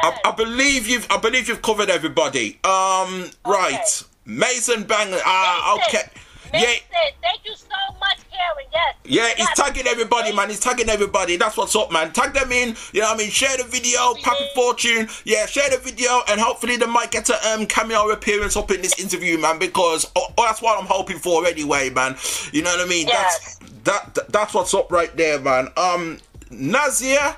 I, 0.03 0.21
I 0.25 0.33
believe 0.33 0.87
you've. 0.89 1.07
I 1.11 1.19
believe 1.19 1.49
you've 1.49 1.63
covered 1.63 1.91
everybody. 1.91 2.59
Um. 2.65 3.31
Right. 3.45 4.03
Mason 4.27 4.85
Bang. 4.85 5.09
Ah. 5.25 5.77
okay. 5.77 6.09
Yeah. 6.53 6.61
Mason, 6.61 6.85
thank 7.21 7.45
you 7.45 7.55
so 7.57 7.95
much, 7.99 8.19
Karen. 8.31 8.67
Yes. 8.73 8.95
Yeah, 9.05 9.29
We 9.39 9.47
tagging 9.55 9.87
everybody, 9.87 10.33
man. 10.33 10.49
He's 10.51 10.61
tagging 10.61 10.89
everybody. 10.89 11.37
That's 11.37 11.57
what's 11.57 11.75
up, 11.75 11.93
man. 11.93 12.13
Tag 12.13 12.33
them 12.33 12.53
in. 12.53 12.77
You 12.93 13.01
know 13.01 13.09
what 13.09 13.17
I 13.17 13.19
mean? 13.19 13.31
Share 13.31 13.57
the 13.57 13.65
video, 13.65 14.15
Papi 14.15 14.53
Fortune. 14.55 15.09
Yeah, 15.25 15.47
share 15.47 15.69
the 15.71 15.79
video, 15.79 16.21
and 16.29 16.41
hopefully 16.41 16.77
they 16.77 16.87
might 16.87 17.11
get 17.11 17.29
a 17.29 17.49
um, 17.53 17.67
cameo 17.67 18.09
appearance 18.11 18.57
up 18.57 18.71
in 18.71 18.83
this 18.83 18.99
interview, 19.01 19.39
man. 19.39 19.59
Because 19.59 20.07
oh, 20.17 20.29
oh, 20.39 20.45
that's 20.45 20.63
what 20.63 20.79
I'm 20.79 20.87
hoping 20.87 21.19
for 21.19 21.45
anyway, 21.47 21.91
man. 21.91 22.17
You 22.53 22.63
know 22.63 22.71
what 22.71 22.87
I 22.87 22.89
mean? 22.89 23.07
That's 23.07 23.59
that, 23.85 24.15
that. 24.15 24.29
That's 24.33 24.55
what's 24.55 24.75
up 24.75 24.93
right 24.93 25.15
there, 25.17 25.41
man. 25.41 25.69
Um. 25.77 26.19
Nazir. 26.51 27.37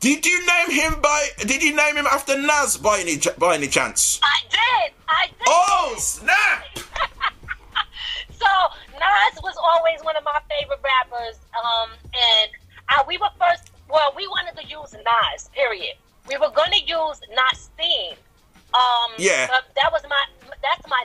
Did 0.00 0.24
you 0.24 0.46
name 0.46 0.70
him 0.70 1.00
by? 1.02 1.28
Did 1.40 1.62
you 1.62 1.74
name 1.76 1.96
him 1.96 2.06
after 2.06 2.36
Nas 2.40 2.76
by 2.78 3.00
any 3.00 3.18
by 3.38 3.54
any 3.54 3.68
chance? 3.68 4.18
I 4.22 4.40
did. 4.50 4.92
I 5.08 5.26
did. 5.26 5.46
Oh 5.46 5.94
snap! 5.98 6.64
so 8.30 8.46
Nas 8.94 9.42
was 9.42 9.54
always 9.62 10.02
one 10.02 10.16
of 10.16 10.24
my 10.24 10.40
favorite 10.48 10.80
rappers. 10.82 11.38
Um, 11.52 11.90
and 12.14 12.50
I, 12.88 13.04
we 13.06 13.18
were 13.18 13.28
first. 13.38 13.70
Well, 13.90 14.12
we 14.16 14.26
wanted 14.28 14.56
to 14.60 14.66
use 14.66 14.92
Nas. 14.94 15.50
Period. 15.52 15.96
We 16.28 16.36
were 16.38 16.50
going 16.50 16.70
to 16.72 16.80
use 16.84 17.20
Nas 17.30 17.70
theme. 17.76 18.16
Um, 18.72 19.12
Yeah. 19.18 19.48
that 19.48 19.92
was 19.92 20.02
my. 20.08 20.24
That's 20.62 20.88
my 20.88 21.04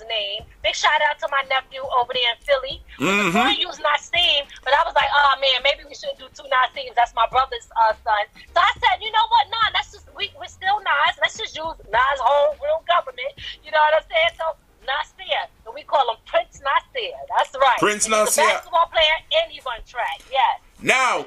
nephew's 0.00 0.08
name. 0.08 0.42
Big 0.62 0.74
shout 0.74 1.00
out 1.10 1.18
to 1.20 1.28
my 1.30 1.42
nephew 1.48 1.80
over 1.98 2.12
there 2.12 2.32
in 2.32 2.38
Philly. 2.44 2.82
We 2.98 3.06
Mhm. 3.06 3.24
were 3.26 3.32
going 3.32 3.54
to 3.56 3.60
use 3.60 3.78
Nasim, 3.78 4.46
but 4.64 4.72
I 4.74 4.82
was 4.84 4.94
like, 4.94 5.08
oh 5.14 5.34
man, 5.40 5.62
maybe 5.62 5.84
we 5.88 5.94
should 5.94 6.16
do 6.18 6.28
two 6.34 6.44
Nasims. 6.48 6.94
That's 6.94 7.14
my 7.14 7.26
brother's 7.30 7.68
uh, 7.76 7.92
son. 8.04 8.24
So 8.54 8.60
I 8.60 8.72
said, 8.74 9.02
you 9.02 9.10
know 9.12 9.26
what? 9.28 9.46
Nah, 9.50 9.70
let's 9.74 9.92
just 9.92 10.06
we, 10.16 10.30
we're 10.38 10.46
still 10.48 10.78
Nas. 10.80 11.16
Let's 11.20 11.36
just 11.38 11.56
use 11.56 11.76
Nas' 11.90 12.20
whole 12.20 12.56
real 12.62 12.82
government. 12.88 13.32
You 13.64 13.70
know 13.70 13.78
what 13.80 14.02
I'm 14.02 14.08
saying? 14.10 14.32
So 14.38 14.56
Nasir, 14.86 15.48
and 15.66 15.74
we 15.74 15.82
call 15.82 16.08
him 16.10 16.16
Prince 16.26 16.60
Nasir. 16.60 17.12
That's 17.36 17.54
right. 17.56 17.78
Prince 17.78 18.06
And 18.06 18.14
he's 18.14 18.36
Nasir. 18.36 18.42
a 18.42 18.46
basketball 18.54 18.86
player 18.86 19.16
and 19.42 19.52
he 19.52 19.60
run 19.66 19.80
track. 19.86 20.20
Yes. 20.30 20.60
Now, 20.80 21.26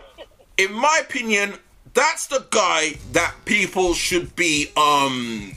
in 0.58 0.74
my 0.74 1.00
opinion, 1.02 1.60
that's 1.94 2.28
the 2.28 2.46
guy 2.52 2.94
that 3.14 3.34
people 3.46 3.94
should 3.94 4.36
be 4.36 4.72
um 4.78 5.54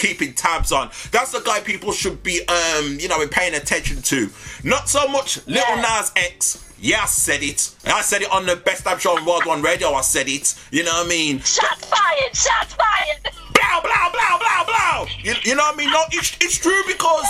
keeping 0.00 0.32
tabs 0.32 0.72
on. 0.72 0.88
That's 1.12 1.30
the 1.32 1.40
guy 1.40 1.60
people 1.60 1.92
should 1.92 2.22
be 2.22 2.40
um 2.48 2.98
you 2.98 3.08
know 3.08 3.24
paying 3.28 3.54
attention 3.54 4.02
to. 4.02 4.30
Not 4.64 4.88
so 4.88 5.06
much 5.08 5.46
Little 5.46 5.76
Nas 5.76 6.10
X. 6.16 6.66
Yeah, 6.82 7.02
I 7.02 7.06
said 7.06 7.42
it. 7.42 7.74
I 7.84 8.00
said 8.00 8.22
it 8.22 8.32
on 8.32 8.46
the 8.46 8.56
best 8.56 8.84
damn 8.84 8.98
show 8.98 9.10
on 9.10 9.26
Wild1 9.26 9.62
Radio. 9.62 9.90
I 9.90 10.00
said 10.00 10.28
it. 10.28 10.54
You 10.70 10.82
know 10.82 10.92
what 10.92 11.06
I 11.06 11.08
mean? 11.10 11.38
Shots 11.40 11.84
fired! 11.84 12.34
Shots 12.34 12.72
fired! 12.72 13.20
Blow, 13.52 13.80
blow, 13.82 14.10
blow, 14.10 14.38
blow, 14.38 14.64
blow. 14.64 15.06
You, 15.22 15.34
you 15.42 15.54
know 15.54 15.62
what 15.62 15.74
I 15.74 15.76
mean? 15.76 15.90
No, 15.90 16.02
it's 16.10 16.36
it's 16.40 16.56
true 16.56 16.82
because 16.88 17.26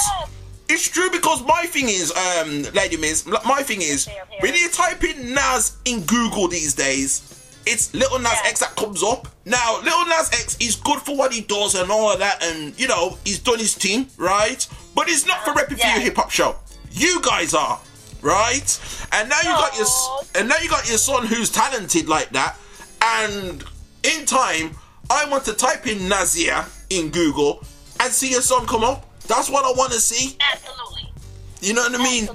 it's 0.69 0.89
true 0.89 1.11
because 1.11 1.43
my 1.43 1.67
thing 1.67 1.89
is, 1.89 2.13
um, 2.13 2.63
Ladi 2.75 2.97
Miz, 2.97 3.27
my 3.27 3.63
thing 3.63 3.83
is, 3.83 4.09
when 4.39 4.55
you 4.55 4.69
type 4.69 5.03
in 5.03 5.35
Nas 5.35 5.77
in 5.85 6.03
Google 6.05 6.47
these 6.47 6.75
days, 6.75 7.40
it's 7.71 7.95
Little 7.95 8.19
Nas 8.19 8.39
X 8.45 8.61
that 8.61 8.75
comes 8.77 9.03
up. 9.03 9.29
Now, 9.45 9.79
Little 9.83 10.05
Nas 10.07 10.29
X 10.33 10.57
is 10.61 10.77
good 10.77 10.99
for 11.01 11.17
what 11.17 11.33
he 11.33 11.43
does 11.43 11.75
and 11.75 11.91
all 11.91 12.13
of 12.13 12.19
that, 12.19 12.43
and 12.43 12.79
you 12.79 12.89
know, 12.89 13.17
he's 13.25 13.39
done 13.39 13.59
his 13.59 13.75
thing, 13.75 14.09
right? 14.17 14.67
But 14.95 15.09
it's 15.09 15.27
not 15.27 15.45
for 15.45 15.53
repping 15.53 15.79
for 15.79 15.87
your 15.87 16.01
hip 16.01 16.17
hop 16.17 16.31
show. 16.31 16.57
You 16.91 17.23
guys 17.23 17.55
are, 17.55 17.79
right? 18.23 19.07
And 19.13 19.29
now 19.29 19.41
you 19.41 19.49
got 19.49 19.77
your 19.77 19.87
and 20.35 20.49
now 20.49 20.57
you 20.63 20.69
got 20.69 20.89
your 20.89 20.99
son 20.99 21.27
who's 21.27 21.51
talented 21.51 22.09
like 22.09 22.31
that, 22.31 22.57
and 23.03 23.65
in 24.03 24.27
time, 24.27 24.77
I 25.09 25.29
want 25.31 25.45
to 25.45 25.55
type 25.55 25.87
in 25.87 26.09
Nasir 26.09 26.65
in 26.91 27.11
Google 27.11 27.63
and 28.01 28.13
see 28.13 28.31
your 28.31 28.43
son 28.43 28.67
come 28.67 28.83
up. 28.83 29.07
That's 29.29 29.49
what 29.49 29.65
I 29.65 29.71
want 29.79 29.93
to 29.93 30.01
see. 30.01 30.37
Absolutely. 30.53 31.13
You 31.61 31.75
know 31.75 31.83
what 31.83 32.01
I 32.01 32.03
mean? 32.03 32.29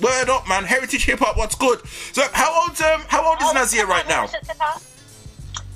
Word 0.00 0.28
up, 0.28 0.48
man. 0.48 0.64
Heritage 0.64 1.04
hip 1.04 1.18
hop. 1.18 1.36
What's 1.36 1.54
good? 1.54 1.84
So, 2.12 2.22
how 2.32 2.62
old 2.62 2.80
um 2.80 3.02
how 3.08 3.28
old 3.28 3.42
is 3.42 3.52
Nasir 3.54 3.86
right 3.86 4.06
now? 4.08 4.26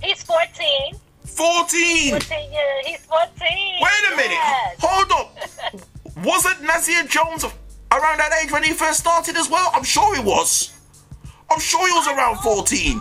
He's 0.00 0.22
14. 0.22 0.94
14. 1.24 2.10
14 2.10 2.52
yeah, 2.52 2.60
he's 2.84 3.04
14. 3.06 3.28
Wait 3.40 4.12
a 4.12 4.16
minute. 4.16 4.30
Yes. 4.30 4.76
Hold 4.80 5.12
up. 5.12 5.36
Wasn't 6.24 6.62
Nasir 6.62 7.04
Jones 7.04 7.44
around 7.44 8.18
that 8.18 8.30
age 8.42 8.52
when 8.52 8.62
he 8.62 8.72
first 8.72 9.00
started 9.00 9.36
as 9.36 9.48
well? 9.48 9.70
I'm 9.74 9.84
sure 9.84 10.14
he 10.14 10.22
was. 10.22 10.76
I'm 11.50 11.60
sure 11.60 11.86
he 11.86 11.92
was 11.92 12.06
around 12.08 12.38
14. 12.38 13.00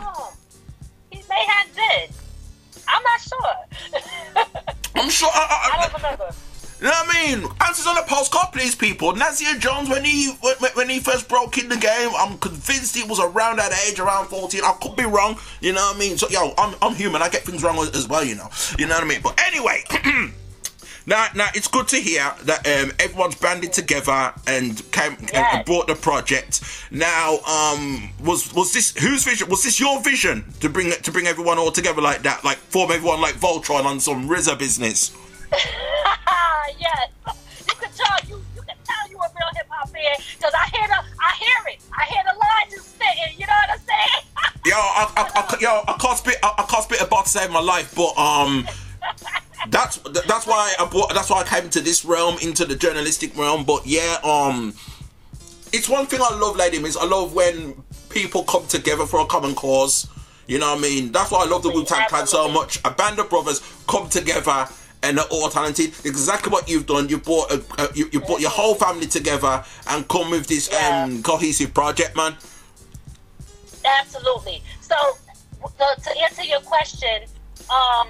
He 1.11 1.23
may 1.29 1.45
have 1.47 1.75
been. 1.75 2.15
I'm 2.87 3.03
not 3.03 3.21
sure. 3.21 4.45
I'm 4.95 5.09
sure. 5.09 5.29
I, 5.33 5.69
I, 5.73 5.77
I 5.77 5.81
don't 5.83 6.03
remember. 6.03 6.35
You 6.81 6.87
know 6.87 6.93
what 6.93 7.15
I 7.15 7.35
mean? 7.35 7.47
Answers 7.63 7.85
on 7.85 7.93
the 7.93 8.01
postcard, 8.07 8.47
please, 8.53 8.73
people. 8.73 9.13
Nasir 9.15 9.55
Jones, 9.59 9.87
when 9.87 10.03
he 10.03 10.31
when, 10.41 10.55
when 10.73 10.89
he 10.89 10.99
first 10.99 11.29
broke 11.29 11.59
in 11.59 11.69
the 11.69 11.77
game, 11.77 12.09
I'm 12.17 12.39
convinced 12.39 12.95
he 12.95 13.03
was 13.03 13.19
around 13.19 13.57
that 13.57 13.71
age, 13.87 13.99
around 13.99 14.29
14. 14.29 14.61
I 14.63 14.73
could 14.81 14.95
be 14.95 15.03
wrong. 15.05 15.37
You 15.59 15.73
know 15.73 15.81
what 15.85 15.95
I 15.95 15.99
mean? 15.99 16.17
So, 16.17 16.27
yo, 16.29 16.55
I'm, 16.57 16.73
I'm 16.81 16.95
human. 16.95 17.21
I 17.21 17.29
get 17.29 17.43
things 17.43 17.61
wrong 17.61 17.77
as 17.93 18.07
well, 18.07 18.23
you 18.23 18.33
know. 18.33 18.49
You 18.79 18.87
know 18.87 18.95
what 18.95 19.03
I 19.03 19.07
mean? 19.07 19.21
But 19.21 19.39
anyway, 19.45 19.83
now, 21.05 21.27
now 21.35 21.49
it's 21.53 21.67
good 21.67 21.87
to 21.89 21.97
hear 21.97 22.33
that 22.45 22.65
um, 22.65 22.91
everyone's 22.97 23.35
banded 23.35 23.73
together 23.73 24.33
and 24.47 24.81
came 24.91 25.13
and- 25.19 25.35
and 25.35 25.65
brought 25.65 25.85
the 25.85 25.93
project. 25.95 26.61
Now, 26.89 27.37
um, 27.47 28.09
was 28.23 28.51
was 28.55 28.73
this 28.73 28.97
whose 28.97 29.23
vision? 29.23 29.49
Was 29.49 29.61
this 29.63 29.79
your 29.79 30.01
vision 30.01 30.51
to 30.61 30.67
bring 30.67 30.89
to 30.89 31.11
bring 31.11 31.27
everyone 31.27 31.59
all 31.59 31.71
together 31.71 32.01
like 32.01 32.23
that, 32.23 32.43
like 32.43 32.57
form 32.57 32.91
everyone 32.91 33.21
like 33.21 33.35
Voltron 33.35 33.85
on 33.85 33.99
some 33.99 34.27
RZA 34.27 34.57
business? 34.57 35.15
yes. 36.79 37.09
You 37.67 37.75
can 37.75 37.91
tell 37.91 38.17
you 38.29 38.41
you 38.55 38.61
can 38.61 38.77
tell 38.83 39.09
you 39.09 39.17
a 39.17 39.27
real 39.35 39.51
hip 39.55 39.67
hop 39.69 39.89
fan 39.89 40.15
because 40.37 40.53
I 40.53 40.69
hear 40.69 40.87
the 40.87 40.99
I 41.19 41.31
hear 41.35 41.73
it. 41.73 41.79
I 41.97 42.05
hear 42.05 42.23
the 42.23 42.37
lines 42.39 42.71
just 42.71 42.95
spitting. 42.95 43.39
You 43.39 43.47
know 43.47 43.53
what 43.53 43.71
I'm 43.71 43.79
saying? 43.79 44.25
Yo, 44.65 44.75
I, 44.75 45.11
I, 45.17 45.41
I, 45.41 45.57
yo, 45.59 45.83
I 45.87 45.97
can't 45.99 46.17
spit. 46.17 46.37
I, 46.43 46.53
I 46.59 46.63
can't 46.69 46.83
spit 46.83 47.01
about 47.01 47.25
to 47.25 47.31
save 47.31 47.49
my 47.49 47.59
life, 47.59 47.95
but 47.95 48.15
um, 48.15 48.67
that's 49.69 49.97
that's 49.97 50.45
why 50.45 50.75
I 50.79 50.85
brought. 50.85 51.11
That's 51.15 51.31
why 51.31 51.41
I 51.41 51.43
came 51.43 51.63
into 51.63 51.81
this 51.81 52.05
realm, 52.05 52.37
into 52.43 52.65
the 52.65 52.75
journalistic 52.75 53.35
realm. 53.35 53.65
But 53.65 53.87
yeah, 53.87 54.19
um, 54.23 54.75
it's 55.73 55.89
one 55.89 56.05
thing 56.05 56.19
I 56.21 56.37
love, 56.37 56.57
lady 56.57 56.77
is 56.77 56.95
I 56.95 57.05
love 57.05 57.33
when 57.33 57.81
people 58.09 58.43
come 58.43 58.67
together 58.67 59.07
for 59.07 59.21
a 59.21 59.25
common 59.25 59.55
cause. 59.55 60.07
You 60.45 60.59
know 60.59 60.69
what 60.69 60.79
I 60.79 60.81
mean? 60.81 61.11
That's 61.11 61.31
why 61.31 61.43
I 61.43 61.45
love 61.45 61.63
the 61.63 61.69
Wu 61.69 61.83
Tang 61.83 62.07
Clan 62.07 62.27
so 62.27 62.47
much. 62.47 62.79
A 62.85 62.91
band 62.91 63.17
of 63.17 63.29
brothers 63.29 63.61
come 63.87 64.09
together 64.09 64.67
and 65.03 65.17
they're 65.17 65.25
all 65.25 65.49
talented. 65.49 65.93
Exactly 66.05 66.51
what 66.51 66.69
you've 66.69 66.85
done. 66.85 67.09
You 67.09 67.17
brought 67.17 67.51
a, 67.51 67.63
a, 67.79 67.89
you, 67.93 68.09
you 68.11 68.19
brought 68.19 68.41
your 68.41 68.49
whole 68.49 68.75
family 68.75 69.07
together 69.07 69.63
and 69.87 70.07
come 70.07 70.31
with 70.31 70.47
this 70.47 70.71
um 70.73 71.23
cohesive 71.23 71.73
project, 71.73 72.15
man. 72.15 72.35
Absolutely. 73.83 74.61
So, 74.81 74.95
the, 75.77 76.01
to 76.03 76.21
answer 76.21 76.43
your 76.43 76.59
question, 76.61 77.23
um, 77.69 78.07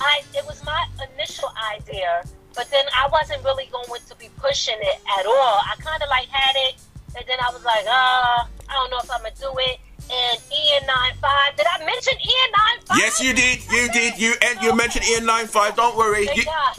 I 0.00 0.22
it 0.34 0.44
was 0.46 0.64
my 0.64 0.86
initial 1.14 1.50
idea, 1.74 2.24
but 2.54 2.70
then 2.70 2.84
I 2.94 3.08
wasn't 3.10 3.44
really 3.44 3.68
going 3.72 4.00
to 4.08 4.16
be 4.16 4.28
pushing 4.36 4.78
it 4.80 5.00
at 5.18 5.26
all. 5.26 5.60
I 5.60 5.74
kind 5.78 6.02
of 6.02 6.08
like 6.08 6.28
had 6.28 6.54
it, 6.68 6.74
and 7.16 7.24
then 7.26 7.38
I 7.40 7.50
was 7.52 7.62
like, 7.64 7.84
uh, 7.86 8.44
I 8.68 8.72
don't 8.72 8.90
know 8.90 8.98
if 9.02 9.10
I'm 9.10 9.22
gonna 9.22 9.34
do 9.40 9.52
it. 9.58 9.78
And 10.10 10.36
Ian 10.52 10.84
95, 10.86 11.56
did 11.56 11.66
I 11.66 11.84
mention 11.86 12.14
Ian 12.18 12.50
95? 12.90 12.98
Yes, 12.98 13.20
you 13.22 13.32
did. 13.32 13.58
You 13.70 13.88
did. 13.92 14.18
You 14.18 14.34
and 14.42 14.60
you 14.60 14.74
mentioned 14.74 15.04
Ian 15.06 15.24
95. 15.26 15.76
Don't 15.76 15.96
worry. 15.96 16.26
Thank 16.26 16.38
You- 16.38 16.44
God. 16.44 16.76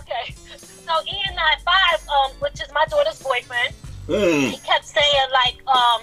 Okay. 0.00 0.34
So 0.88 0.94
Ian 1.04 1.36
95, 1.36 2.08
um, 2.08 2.30
which 2.40 2.54
is 2.64 2.68
my 2.72 2.82
daughter's 2.88 3.20
boyfriend, 3.22 3.74
Mm. 4.08 4.48
he 4.48 4.56
kept 4.64 4.86
saying 4.86 5.28
like, 5.34 5.60
um, 5.68 6.00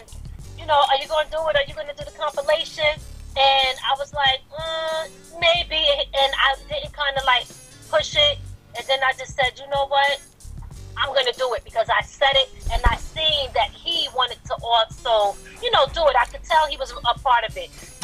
you 0.60 0.66
know, 0.68 0.78
are 0.78 0.98
you 1.02 1.08
gonna 1.08 1.28
do 1.32 1.42
it? 1.50 1.56
Are 1.58 1.66
you 1.68 1.74
gonna 1.74 1.94
do 1.98 2.06
the 2.06 2.12
compilation? 2.14 2.86
And 3.36 3.76
I 3.82 3.96
was 3.98 4.14
like, 4.14 4.42
mm, 4.54 5.10
maybe. 5.42 5.82
And 6.22 6.32
I 6.38 6.54
didn't 6.70 6.94
kind 6.94 7.18
of 7.18 7.26
like 7.26 7.48
push 7.90 8.16
it. 8.16 8.38
And 8.78 8.86
then 8.88 9.00
I 9.04 9.12
just 9.18 9.36
said, 9.36 9.58
you 9.58 9.68
know 9.74 9.88
what? 9.88 10.22
I'm 10.98 11.10
gonna 11.16 11.34
do 11.34 11.52
it 11.56 11.64
because 11.66 11.90
I 11.90 12.02
said 12.06 12.32
it 12.34 12.50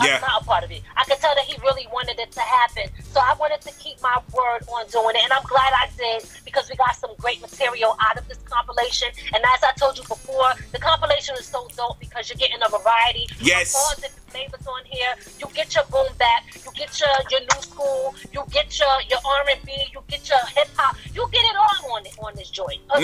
Yeah. 0.06 0.20
not 0.20 0.42
a 0.42 0.46
part 0.46 0.64
of 0.64 0.72
it. 0.72 0.82
I 0.98 1.04
could 1.06 1.18
tell 1.20 1.34
that 1.36 1.46
he 1.46 1.56
really 1.62 1.88
wanted 1.92 2.20
it 2.20 2.32
to 2.34 2.40
happen. 2.42 2.88
So 3.12 3.20
I 3.20 3.34
wanted 3.40 3.62
to 3.62 3.72
keep 3.80 4.02
my 4.02 4.18
word 4.34 4.62
on 4.74 4.88
doing 4.88 5.16
it, 5.16 5.24
and 5.24 5.34
I'm 5.34 5.44
glad 5.44 5.74
I 5.74 5.90
did 5.98 6.26
because 6.46 6.70
we 6.70 6.76
got 6.76 6.96
some 6.96 7.12
great 7.20 7.42
material 7.42 7.96
out 8.02 8.18
of 8.18 8.28
this 8.28 8.40
compilation. 8.46 9.10
And 9.34 9.44
as 9.44 9.64
I 9.64 9.72
told 9.78 9.98
you 9.98 10.04
before, 10.04 10.54
the 10.72 10.80
compilation 10.80 11.36
is 11.38 11.46
so 11.46 11.68
dope 11.76 12.00
because 12.00 12.30
you're 12.30 12.38
getting 12.38 12.62
a 12.62 12.70
variety 12.70 13.28
Yes. 13.40 13.74
of 13.74 13.80
all 13.82 13.94
different 13.96 14.30
flavors 14.32 14.68
on 14.68 14.86
here. 14.86 15.14
You 15.40 15.48
get 15.54 15.76
your 15.76 15.84
boom 15.92 16.08
bap, 16.18 16.44
you 16.56 16.72
get 16.76 17.00
your 17.00 17.10
your 17.30 17.42
new 17.42 17.62
school, 17.62 18.16
you 18.32 18.44
get 18.52 18.80
your 18.80 18.94
your 19.10 19.20
R&B, 19.26 19.72
you 19.94 20.00
get 20.08 20.28
your 20.30 20.40
hip 20.56 20.70
hop, 20.78 20.96
you 21.14 21.28
get 21.32 21.44
it 21.44 21.56
all 21.58 21.92
on 21.96 22.04
on 22.24 22.36
this 22.36 22.50
joint. 22.50 22.80
Uh, 22.90 23.00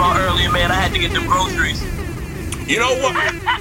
about 0.00 0.18
earlier, 0.18 0.50
man. 0.50 0.70
I 0.70 0.74
had 0.74 0.92
to 0.94 0.98
get 0.98 1.12
them 1.12 1.26
groceries. 1.26 1.82
You 2.66 2.78
know 2.78 2.94
what? 3.02 3.12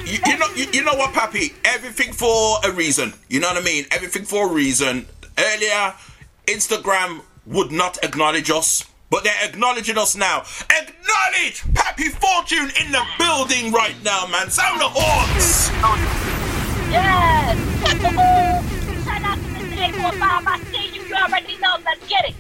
you, 0.07 0.19
you 0.25 0.37
know. 0.37 0.47
You, 0.55 0.65
you 0.71 0.83
know 0.85 0.95
what, 0.95 1.13
Papi? 1.13 1.53
Everything 1.65 2.13
for 2.13 2.59
a 2.63 2.71
reason. 2.71 3.13
You 3.27 3.41
know 3.41 3.49
what 3.49 3.57
I 3.57 3.65
mean? 3.65 3.85
Everything 3.91 4.23
for 4.23 4.49
a 4.49 4.53
reason. 4.53 5.05
Earlier, 5.37 5.93
Instagram 6.47 7.23
would 7.45 7.73
not 7.73 8.01
acknowledge 8.05 8.49
us, 8.49 8.85
but 9.09 9.25
they're 9.25 9.43
acknowledging 9.43 9.97
us 9.97 10.15
now. 10.15 10.43
Acknowledge 10.69 11.63
Papi 11.73 12.07
Fortune 12.07 12.71
in 12.79 12.91
the 12.93 13.03
building 13.17 13.73
right 13.73 13.95
now, 14.05 14.25
man. 14.27 14.49
Sound 14.49 14.79
the 14.79 14.87
horns. 14.87 15.69
Yes. 16.89 17.57
Shout 19.03 19.23
out 19.23 19.35
to 19.35 19.43
Mr. 19.43 19.75
845. 19.75 20.47
I 20.47 20.59
see 20.71 20.95
you. 20.95 21.01
You 21.03 21.15
already 21.15 21.57
know. 21.57 21.75
Let's 21.83 22.07
get 22.07 22.29
it. 22.29 22.35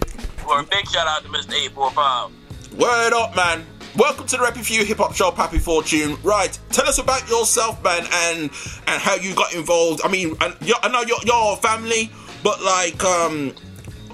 Or 0.47 0.61
a 0.61 0.63
big 0.63 0.87
shout 0.87 1.05
out 1.05 1.21
to 1.23 1.29
Mr. 1.29 1.53
845. 1.53 2.79
Word 2.79 3.13
up, 3.13 3.35
man. 3.35 3.65
Welcome 3.99 4.27
to 4.27 4.37
the 4.37 4.73
You 4.73 4.85
Hip 4.85 4.99
Hop 4.99 5.13
Show, 5.13 5.29
Papi 5.29 5.59
Fortune. 5.59 6.15
Right, 6.23 6.57
tell 6.69 6.87
us 6.87 6.99
about 6.99 7.29
yourself, 7.29 7.83
man, 7.83 8.07
and 8.09 8.43
and 8.87 9.01
how 9.01 9.15
you 9.15 9.35
got 9.35 9.53
involved. 9.53 9.99
I 10.05 10.07
mean, 10.07 10.37
and 10.39 10.55
I 10.81 10.87
know 10.87 11.01
you're, 11.01 11.19
you're 11.25 11.57
family, 11.57 12.09
but 12.41 12.61
like 12.63 13.03
um, 13.03 13.53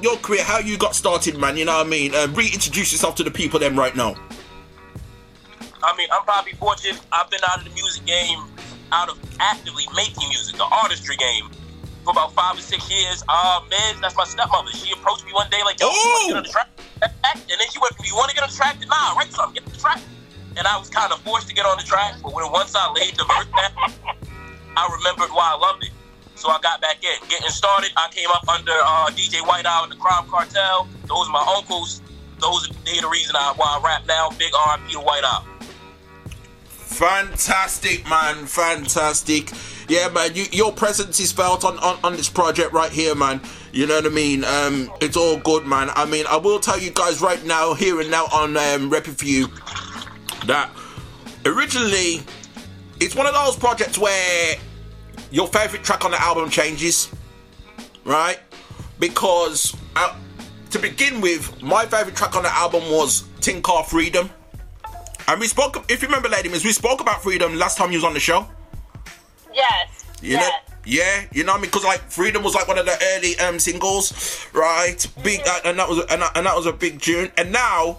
your 0.02 0.18
career, 0.18 0.44
how 0.44 0.58
you 0.58 0.80
got 0.80 0.96
started, 0.96 1.38
man. 1.38 1.56
You 1.56 1.66
know 1.66 1.78
what 1.78 1.86
I 1.86 1.90
mean? 1.90 2.16
Uh, 2.16 2.26
reintroduce 2.34 2.94
yourself 2.94 3.14
to 3.18 3.24
the 3.24 3.30
people, 3.30 3.60
then, 3.60 3.76
right 3.76 3.96
now. 3.96 4.16
I 5.84 5.96
mean, 5.96 6.10
I'm 6.12 6.24
probably 6.24 6.54
fortunate. 6.54 7.00
I've 7.12 7.30
been 7.30 7.42
out 7.48 7.60
of 7.60 7.66
the 7.66 7.74
music 7.76 8.06
game, 8.06 8.40
out 8.92 9.10
of 9.10 9.20
actively 9.40 9.84
making 9.96 10.28
music, 10.30 10.56
the 10.56 10.64
artistry 10.64 11.16
game, 11.16 11.52
for 12.06 12.12
about 12.12 12.32
five 12.34 12.58
or 12.58 12.62
six 12.62 12.86
years. 12.90 13.24
Uh, 13.28 13.60
Miz, 13.68 14.00
that's 14.00 14.16
my 14.16 14.24
stepmother. 14.24 14.72
She 14.72 14.94
approached 14.94 15.26
me 15.26 15.34
one 15.34 15.50
day 15.50 15.62
like, 15.66 15.80
"Yo, 15.82 15.90
you 15.90 15.98
want 15.98 16.22
to 16.22 16.28
get 16.30 16.38
on 16.38 16.44
the 16.44 16.50
track?" 16.50 16.70
And 17.02 17.58
then 17.60 17.68
she 17.74 17.80
went 17.82 17.94
"You 18.06 18.16
want 18.16 18.30
to 18.30 18.36
get 18.36 18.44
on 18.44 18.50
the 18.50 18.56
track?" 18.56 18.80
to 18.80 18.86
"Nah, 18.86 19.18
write 19.18 19.34
something, 19.34 19.56
get 19.56 19.66
on 19.66 19.74
the 19.74 19.80
track." 19.82 20.00
And 20.56 20.68
I 20.68 20.78
was 20.78 20.88
kind 20.88 21.12
of 21.12 21.20
forced 21.22 21.50
to 21.50 21.54
get 21.54 21.66
on 21.66 21.78
the 21.78 21.84
track, 21.84 22.16
but 22.24 22.32
when 22.32 22.50
once 22.52 22.76
I 22.76 22.90
laid 22.94 23.18
the 23.18 23.26
verse 23.26 23.50
down, 23.52 23.92
I 24.78 24.88
remembered 24.96 25.34
why 25.34 25.52
I 25.52 25.58
loved 25.58 25.84
it. 25.84 25.92
So 26.36 26.50
I 26.50 26.60
got 26.62 26.80
back 26.80 27.04
in. 27.04 27.28
Getting 27.28 27.50
started, 27.50 27.92
I 27.98 28.08
came 28.12 28.30
up 28.30 28.48
under 28.48 28.72
uh, 28.72 29.10
DJ 29.12 29.46
White 29.46 29.66
Owl 29.66 29.84
and 29.84 29.92
the 29.92 29.98
Crime 29.98 30.28
Cartel. 30.30 30.88
Those 31.08 31.28
are 31.28 31.32
my 31.32 31.56
uncles. 31.58 32.02
Those 32.40 32.70
are 32.70 32.74
they 32.86 33.00
the 33.00 33.08
reason 33.08 33.36
I, 33.36 33.54
why 33.56 33.80
I 33.80 33.84
rap 33.84 34.06
now. 34.08 34.30
Big 34.38 34.54
R.I.P. 34.54 34.94
to 34.94 35.00
White 35.00 35.24
Owl. 35.24 35.46
Fantastic, 36.66 38.08
man. 38.08 38.46
Fantastic. 38.46 39.50
Yeah, 39.88 40.10
man. 40.10 40.34
You, 40.34 40.46
your 40.52 40.72
presence 40.72 41.20
is 41.20 41.32
felt 41.32 41.64
on, 41.64 41.78
on, 41.80 42.00
on 42.04 42.14
this 42.16 42.30
project 42.30 42.74
right 42.74 42.92
here, 42.92 43.14
man. 43.14 43.40
You 43.72 43.86
know 43.86 43.96
what 43.96 44.06
I 44.06 44.10
mean? 44.10 44.44
Um, 44.44 44.92
it's 45.02 45.16
all 45.16 45.38
good, 45.38 45.66
man. 45.66 45.90
I 45.96 46.06
mean, 46.06 46.26
I 46.28 46.38
will 46.38 46.60
tell 46.60 46.80
you 46.80 46.92
guys 46.92 47.22
right 47.22 47.44
now, 47.46 47.74
here 47.74 48.00
and 48.02 48.10
now 48.10 48.26
on 48.34 48.58
um, 48.58 48.90
Repping 48.90 49.18
for 49.18 49.26
You, 49.26 49.48
that 50.48 50.72
originally 51.46 52.22
it's 53.00 53.16
one 53.16 53.28
of 53.28 53.34
those 53.34 53.56
projects 53.56 53.98
where 53.98 54.56
your 55.32 55.48
favorite 55.48 55.84
track 55.84 56.06
on 56.06 56.12
the 56.12 56.22
album 56.22 56.50
changes, 56.50 57.12
right? 58.06 58.40
Because 59.00 59.76
uh, 59.96 60.16
to 60.72 60.80
begin 60.80 61.22
with, 61.22 61.62
my 61.62 61.86
favorite 61.86 62.16
track 62.16 62.36
on 62.36 62.44
the 62.44 62.54
album 62.56 62.84
was 62.90 63.26
Tin 63.42 63.62
Car 63.62 63.84
Freedom. 63.84 64.30
And 65.28 65.40
we 65.40 65.48
spoke, 65.48 65.86
if 65.90 66.02
you 66.02 66.08
remember, 66.08 66.30
Ladi 66.30 66.50
Miz, 66.50 66.64
we 66.64 66.72
spoke 66.72 67.02
about 67.02 67.22
Freedom 67.24 67.56
last 67.56 67.78
time 67.78 67.92
you 67.92 67.98
was 67.98 68.04
on 68.06 68.14
the 68.14 68.20
show. 68.20 68.48
Yes. 69.56 70.06
You 70.22 70.38
know, 70.38 70.50
yeah, 70.86 71.26
you 71.32 71.44
know 71.44 71.54
what 71.54 71.60
I 71.60 71.62
mean? 71.62 71.72
Because 71.72 71.84
like 71.84 72.02
Freedom 72.12 72.44
was 72.44 72.54
like 72.56 72.68
one 72.68 72.78
of 72.78 72.86
the 72.86 72.98
early 73.16 73.38
um 73.40 73.60
singles, 73.60 74.48
right? 74.54 75.06
Big, 75.24 75.42
Mm-hmm. 75.42 75.68
and 75.68 75.80
that 75.80 75.90
was 75.90 76.00
and 76.12 76.22
that, 76.22 76.36
and 76.38 76.46
that 76.46 76.56
was 76.56 76.66
a 76.66 76.74
big 76.74 77.02
tune. 77.02 77.32
And 77.38 77.52
now 77.52 77.98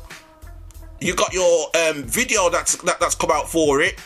you 1.01 1.15
got 1.15 1.33
your 1.33 1.69
um 1.77 2.03
video 2.05 2.49
that's 2.51 2.77
that, 2.83 3.01
that's 3.01 3.15
come 3.15 3.31
out 3.31 3.49
for 3.49 3.81
it. 3.81 3.99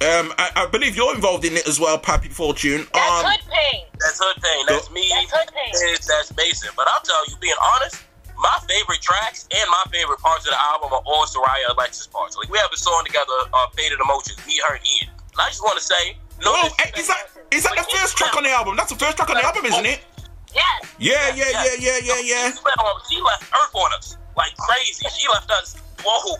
Um, 0.00 0.30
I, 0.38 0.50
I 0.54 0.66
believe 0.70 0.94
you're 0.94 1.12
involved 1.12 1.44
in 1.44 1.56
it 1.56 1.66
as 1.66 1.80
well, 1.80 1.98
Papi 1.98 2.30
Fortune. 2.30 2.86
That's 2.94 3.24
um, 3.24 3.30
hood 3.30 3.42
pain. 3.50 3.82
That's 3.98 4.20
Hood 4.22 4.38
Pain. 4.38 4.62
That's 4.68 4.90
me. 4.92 5.10
That's 5.10 5.32
Hood 5.34 5.50
Pain. 5.50 5.72
That's, 5.74 6.06
that's 6.06 6.36
Mason. 6.36 6.70
But 6.76 6.86
I'll 6.86 7.02
tell 7.02 7.18
you, 7.26 7.34
being 7.40 7.58
honest, 7.74 8.04
my 8.38 8.56
favorite 8.70 9.02
tracks 9.02 9.48
and 9.50 9.66
my 9.70 9.82
favorite 9.90 10.20
parts 10.22 10.46
of 10.46 10.54
the 10.54 10.60
album 10.70 10.92
are 10.94 11.02
all 11.04 11.26
Soraya 11.26 11.74
Alexis 11.74 12.06
parts. 12.06 12.36
Like 12.36 12.46
we 12.48 12.58
have 12.58 12.70
a 12.72 12.76
song 12.78 13.02
together, 13.04 13.34
uh, 13.52 13.66
Faded 13.74 13.98
Emotions, 13.98 14.38
me, 14.46 14.60
her, 14.68 14.76
and 14.78 14.86
Ian. 14.86 15.10
And 15.10 15.40
I 15.42 15.48
just 15.50 15.62
want 15.66 15.76
to 15.78 15.82
say, 15.82 16.14
no, 16.42 16.54
is 16.96 17.08
that 17.08 17.28
is 17.50 17.62
that 17.64 17.74
the 17.76 17.86
first 17.96 18.16
track 18.16 18.36
on 18.36 18.44
the 18.44 18.50
album? 18.50 18.76
That's 18.76 18.92
the 18.92 18.98
first 18.98 19.16
track 19.16 19.30
on 19.30 19.36
the 19.36 19.44
album, 19.44 19.64
isn't 19.66 19.86
it? 19.86 20.00
Yes. 20.54 20.94
Yeah, 20.98 21.34
yeah, 21.34 21.44
yeah, 21.52 21.76
yeah, 21.78 21.98
yeah, 22.02 22.20
yeah. 22.24 22.52
She 23.08 23.20
left, 23.20 23.42
Earth 23.52 23.74
on 23.74 23.92
us 23.94 24.16
like 24.36 24.56
crazy. 24.56 25.06
She 25.10 25.28
left 25.28 25.50
us. 25.50 25.76
Whoa. 26.04 26.36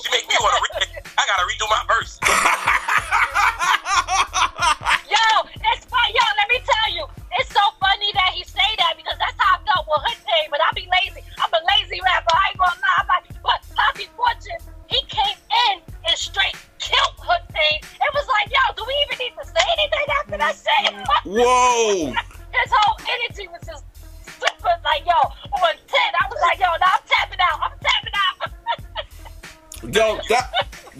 She 0.00 0.08
make 0.10 0.28
me 0.28 0.36
want 0.38 0.54
to. 0.54 0.86
I 1.18 1.22
gotta 1.26 1.42
redo 1.50 1.66
my 1.66 1.82
verse. 1.90 2.18
Yo, 5.10 5.26
it's 5.50 5.84
fun. 5.90 6.08
Yo, 6.14 6.22
let 6.38 6.48
me 6.48 6.62
tell 6.62 6.94
you, 6.94 7.04
it's 7.40 7.50
so 7.50 7.60
funny 7.80 8.12
that 8.14 8.30
he 8.34 8.44
say 8.44 8.70
that 8.78 8.94
because 8.96 9.18
that's 9.18 9.34
how 9.36 9.58
I 9.58 9.64
felt 9.66 9.86
with 9.90 10.02
Hood 10.06 10.20
Pain. 10.22 10.46
But 10.50 10.60
I 10.62 10.70
be 10.74 10.86
lazy. 10.86 11.26
I'm 11.42 11.50
a 11.50 11.60
lazy 11.74 12.00
rapper. 12.00 12.30
I 12.32 12.54
ain't 12.54 12.58
gonna 12.58 12.78
lie. 12.78 13.02
I'm 13.02 13.08
like, 13.10 13.26
but 13.42 13.60
Papi 13.74 14.06
Fortune, 14.14 14.62
he 14.86 15.02
came 15.10 15.38
in 15.68 15.85
and 16.08 16.16
straight 16.16 16.56
killed 16.78 17.16
Pain. 17.52 17.80
It 17.82 18.10
was 18.14 18.26
like, 18.28 18.48
yo, 18.52 18.62
do 18.76 18.84
we 18.86 18.94
even 19.06 19.18
need 19.18 19.34
to 19.40 19.44
say 19.44 19.64
anything 19.78 20.06
after 20.20 20.36
that 20.38 20.54
shit? 20.54 20.94
Whoa. 21.24 22.06
His 22.56 22.72
whole 22.72 22.96
energy 23.02 23.48
was 23.48 23.60
just 23.66 23.84
super 24.24 24.74
like, 24.84 25.04
yo, 25.04 25.12
on 25.12 25.74
10. 25.74 25.98
I 25.98 26.28
was 26.30 26.40
like, 26.42 26.58
yo, 26.58 26.66
now 26.80 26.94
I'm 26.94 27.04
tapping 27.06 27.40
out. 27.40 27.58
I'm 27.62 27.78
tapping 27.82 28.12
out. 28.14 28.50
Yo, 29.94 30.18
that 30.30 30.50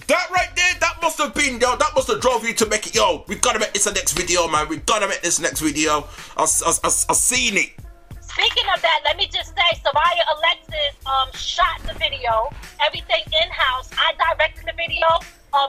that 0.07 0.31
right 0.31 0.55
there, 0.55 0.75
that 0.81 0.99
must 1.03 1.19
have 1.19 1.35
been 1.35 1.59
yo, 1.59 1.77
that 1.77 1.91
must 1.95 2.09
have 2.09 2.21
drove 2.21 2.47
you 2.47 2.55
to 2.55 2.67
make 2.67 2.87
it. 2.87 2.95
Yo, 2.95 3.25
we 3.27 3.35
gotta 3.35 3.59
make 3.59 3.73
this 3.73 3.85
the 3.85 3.93
next 3.93 4.13
video, 4.13 4.47
man. 4.49 4.69
We 4.69 4.77
gotta 4.77 5.09
make 5.09 5.23
this 5.23 5.41
next 5.41 5.61
video. 5.61 6.07
I, 6.37 6.43
I, 6.43 6.71
I, 6.85 6.87
I 6.87 7.15
seen 7.15 7.57
it. 7.57 7.73
Speaking 8.21 8.65
of 8.75 8.83
that, 8.83 9.01
let 9.05 9.17
me 9.17 9.27
just 9.33 9.57
say, 9.57 9.66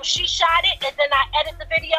she 0.08 0.26
shot 0.26 0.64
it, 0.64 0.80
and 0.84 0.96
then 0.98 1.12
I 1.12 1.24
edit 1.44 1.60
the 1.60 1.68
video, 1.68 1.98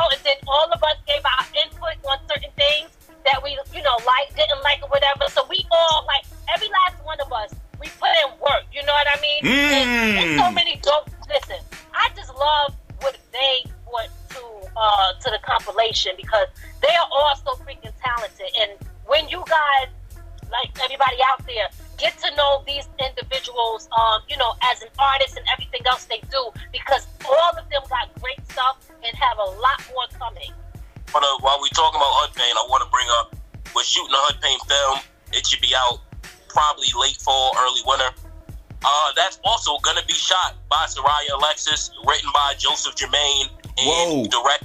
Soraya 40.99 41.38
Alexis, 41.38 41.91
written 42.04 42.30
by 42.34 42.54
Joseph 42.58 42.96
Jermaine, 42.96 43.49
and 43.79 44.30
direct 44.30 44.64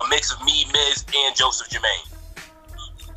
a 0.00 0.08
mix 0.08 0.32
of 0.32 0.42
me, 0.44 0.64
Miz, 0.72 1.04
and 1.14 1.34
Joseph 1.34 1.68
Jermaine. 1.68 2.08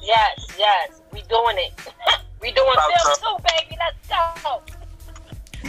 Yes, 0.01 0.47
yes, 0.57 1.01
we 1.11 1.21
doing 1.29 1.57
it. 1.57 1.73
we 2.41 2.51
doing 2.51 2.69
About 2.73 3.17
film 3.19 3.37
too, 3.37 3.43
baby. 3.43 3.77
Let's 3.79 4.43
go. 4.43 4.61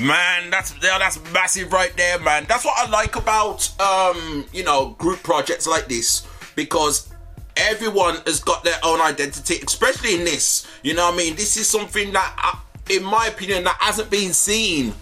Man, 0.00 0.50
that's 0.50 0.74
yeah, 0.82 0.98
that's 0.98 1.20
massive 1.32 1.72
right 1.72 1.96
there, 1.96 2.18
man. 2.18 2.46
That's 2.48 2.64
what 2.64 2.74
I 2.76 2.90
like 2.90 3.14
about 3.16 3.68
um, 3.80 4.44
you 4.52 4.64
know, 4.64 4.96
group 4.98 5.22
projects 5.22 5.66
like 5.66 5.86
this 5.86 6.26
because 6.56 7.12
everyone 7.56 8.16
has 8.26 8.40
got 8.40 8.64
their 8.64 8.78
own 8.82 9.00
identity, 9.00 9.60
especially 9.64 10.16
in 10.16 10.24
this. 10.24 10.66
You 10.82 10.94
know 10.94 11.06
what 11.06 11.14
I 11.14 11.18
mean? 11.18 11.36
This 11.36 11.56
is 11.56 11.68
something 11.68 12.12
that, 12.12 12.34
uh, 12.42 12.58
in 12.90 13.04
my 13.04 13.26
opinion, 13.26 13.64
that 13.64 13.76
hasn't 13.78 14.10
been 14.10 14.32
seen. 14.32 14.94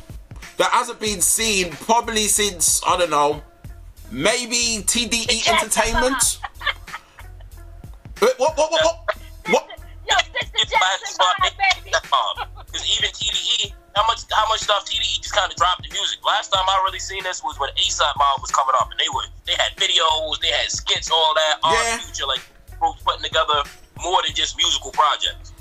That 0.58 0.70
hasn't 0.70 1.00
been 1.00 1.20
seen 1.20 1.70
probably 1.72 2.26
since 2.28 2.82
I 2.86 2.96
don't 2.96 3.10
know, 3.10 3.42
maybe 4.10 4.84
TDE 4.84 5.48
Entertainment. 5.48 6.38
Uh-huh. 6.42 6.48
Wait, 8.22 8.34
what? 8.36 8.56
What? 8.56 8.70
What? 8.70 8.82
What? 8.82 9.06
what? 9.50 9.68
Yo, 10.08 10.14
Sister 10.38 10.78
Jackson, 10.78 11.16
bye, 11.18 11.50
baby. 11.58 11.90
Because 11.90 12.86
even 12.86 13.10
TDE, 13.10 13.72
how 13.96 14.06
much 14.06 14.20
how 14.30 14.46
much 14.48 14.60
stuff 14.60 14.84
TDE 14.86 15.20
just 15.20 15.34
kind 15.34 15.50
of 15.50 15.56
dropped 15.56 15.82
the 15.82 15.90
music. 15.92 16.24
Last 16.24 16.52
time 16.52 16.64
I 16.68 16.82
really 16.84 17.00
seen 17.00 17.22
this 17.24 17.42
was 17.42 17.58
when 17.58 17.70
ASAP 17.76 18.12
Mob 18.16 18.40
was 18.40 18.50
coming 18.50 18.74
up, 18.78 18.90
and 18.90 19.00
they 19.00 19.08
were 19.12 19.24
they 19.46 19.54
had 19.54 19.76
videos, 19.76 20.40
they 20.40 20.48
had 20.48 20.70
skits, 20.70 21.10
all 21.10 21.34
that. 21.34 21.58
Yeah. 21.64 21.98
Future 21.98 22.26
like 22.26 22.40
groups 22.78 23.02
putting 23.02 23.22
together 23.22 23.62
more 24.02 24.20
than 24.26 24.34
just 24.34 24.56
musical 24.56 24.92
projects. 24.92 25.51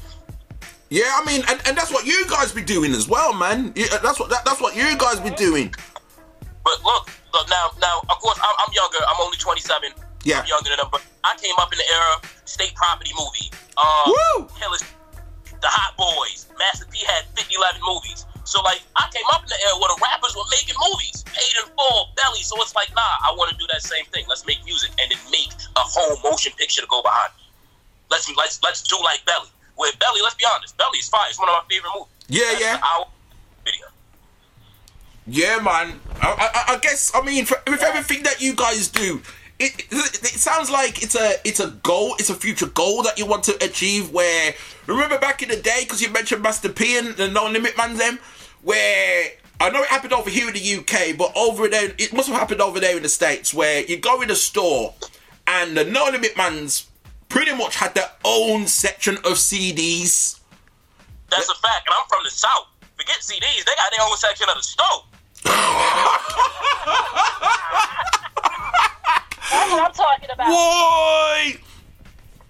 Yeah, 0.91 1.07
I 1.07 1.23
mean, 1.23 1.39
and, 1.47 1.55
and 1.63 1.71
that's 1.71 1.87
what 1.87 2.05
you 2.05 2.27
guys 2.27 2.51
be 2.51 2.61
doing 2.61 2.91
as 2.91 3.07
well, 3.07 3.31
man. 3.31 3.71
Yeah, 3.79 3.95
that's 4.03 4.19
what 4.19 4.27
that, 4.27 4.43
that's 4.43 4.59
what 4.59 4.75
you 4.75 4.83
guys 4.99 5.23
be 5.23 5.31
doing. 5.31 5.71
But 6.67 6.83
look, 6.83 7.07
look 7.31 7.47
now, 7.47 7.71
now 7.79 8.03
of 8.11 8.19
course 8.19 8.37
I'm, 8.43 8.51
I'm 8.59 8.73
younger. 8.75 8.99
I'm 9.07 9.15
only 9.23 9.39
27. 9.39 9.87
Yeah. 10.27 10.43
I'm 10.43 10.51
younger 10.51 10.67
than 10.67 10.83
them, 10.83 10.91
but 10.91 10.99
I 11.23 11.39
came 11.39 11.55
up 11.63 11.71
in 11.71 11.79
the 11.79 11.87
era 11.87 12.13
state 12.43 12.75
property 12.75 13.15
movie. 13.15 13.47
Um, 13.79 14.11
Woo! 14.11 14.51
The 15.63 15.71
Hot 15.71 15.95
Boys, 15.95 16.51
Master 16.59 16.83
P 16.91 16.99
had 17.07 17.23
50, 17.39 17.55
11 17.55 17.79
movies. 17.87 18.27
So 18.43 18.59
like 18.59 18.83
I 18.99 19.07
came 19.15 19.23
up 19.31 19.47
in 19.47 19.47
the 19.47 19.59
era 19.63 19.79
where 19.79 19.95
the 19.95 19.99
rappers 20.03 20.35
were 20.35 20.49
making 20.51 20.75
movies, 20.75 21.23
paid 21.23 21.55
in 21.55 21.71
full, 21.71 22.11
belly. 22.19 22.43
So 22.43 22.59
it's 22.59 22.75
like, 22.75 22.91
nah, 22.91 23.23
I 23.23 23.31
want 23.39 23.47
to 23.47 23.55
do 23.55 23.63
that 23.71 23.79
same 23.79 24.03
thing. 24.11 24.27
Let's 24.27 24.43
make 24.43 24.59
music 24.67 24.91
and 24.99 25.07
then 25.07 25.23
make 25.31 25.55
a 25.55 25.87
whole 25.87 26.19
motion 26.19 26.51
picture 26.59 26.83
to 26.83 26.89
go 26.91 26.99
behind. 26.99 27.31
Let's 28.11 28.27
let's 28.35 28.59
let's 28.59 28.83
do 28.83 28.99
like 28.99 29.23
Belly. 29.23 29.47
With 29.81 29.97
Belly, 29.97 30.21
let's 30.21 30.35
be 30.35 30.45
honest, 30.53 30.77
Belly 30.77 30.99
is 30.99 31.09
fine. 31.09 31.27
It's 31.29 31.39
one 31.39 31.49
of 31.49 31.55
my 31.55 31.63
favorite 31.67 31.89
movies. 31.95 32.13
Yeah, 32.27 32.59
yeah. 32.59 32.79
Our 32.83 33.07
video. 33.65 33.87
Yeah, 35.25 35.57
man. 35.57 35.99
I, 36.21 36.51
I, 36.67 36.73
I 36.75 36.77
guess 36.77 37.11
I 37.15 37.23
mean 37.23 37.45
for, 37.45 37.57
with 37.65 37.81
everything 37.81 38.21
that 38.23 38.39
you 38.39 38.53
guys 38.55 38.89
do, 38.89 39.23
it, 39.57 39.79
it 39.89 40.21
it 40.21 40.39
sounds 40.39 40.69
like 40.69 41.01
it's 41.01 41.15
a 41.15 41.33
it's 41.43 41.59
a 41.59 41.71
goal, 41.81 42.13
it's 42.19 42.29
a 42.29 42.35
future 42.35 42.67
goal 42.67 43.01
that 43.01 43.17
you 43.17 43.25
want 43.25 43.43
to 43.45 43.55
achieve. 43.63 44.11
Where 44.11 44.53
remember 44.85 45.17
back 45.17 45.41
in 45.41 45.49
the 45.49 45.55
day, 45.55 45.79
because 45.81 45.99
you 45.99 46.11
mentioned 46.11 46.43
Master 46.43 46.69
P 46.69 46.99
and 46.99 47.15
the 47.15 47.27
No 47.27 47.47
Limit 47.47 47.75
Man 47.75 47.97
them, 47.97 48.19
where 48.61 49.31
I 49.59 49.71
know 49.71 49.81
it 49.81 49.87
happened 49.87 50.13
over 50.13 50.29
here 50.29 50.47
in 50.47 50.53
the 50.53 50.75
UK, 50.75 51.17
but 51.17 51.35
over 51.35 51.67
there 51.67 51.91
it 51.97 52.13
must 52.13 52.29
have 52.29 52.37
happened 52.37 52.61
over 52.61 52.79
there 52.79 52.97
in 52.97 53.01
the 53.01 53.09
states, 53.09 53.51
where 53.51 53.83
you 53.83 53.97
go 53.97 54.21
in 54.21 54.29
a 54.29 54.35
store 54.35 54.93
and 55.47 55.75
the 55.75 55.85
No 55.85 56.05
Limit 56.05 56.37
Man's 56.37 56.85
pretty 57.31 57.55
much 57.55 57.79
had 57.79 57.95
their 57.95 58.11
own 58.27 58.67
section 58.67 59.15
of 59.23 59.39
CDs. 59.39 60.43
That's 61.31 61.47
a 61.47 61.55
fact, 61.63 61.87
and 61.87 61.95
I'm 61.95 62.03
from 62.11 62.27
the 62.27 62.29
south. 62.29 62.67
Forget 62.99 63.23
CDs; 63.23 63.63
they 63.63 63.71
got 63.79 63.87
their 63.95 64.03
own 64.03 64.19
section 64.19 64.51
of 64.51 64.59
the 64.59 64.67
stove. 64.67 65.07
That's 69.47 69.71
what 69.71 69.79
I'm 69.79 69.95
talking 69.95 70.27
about. 70.27 70.51
Boy! 70.51 71.55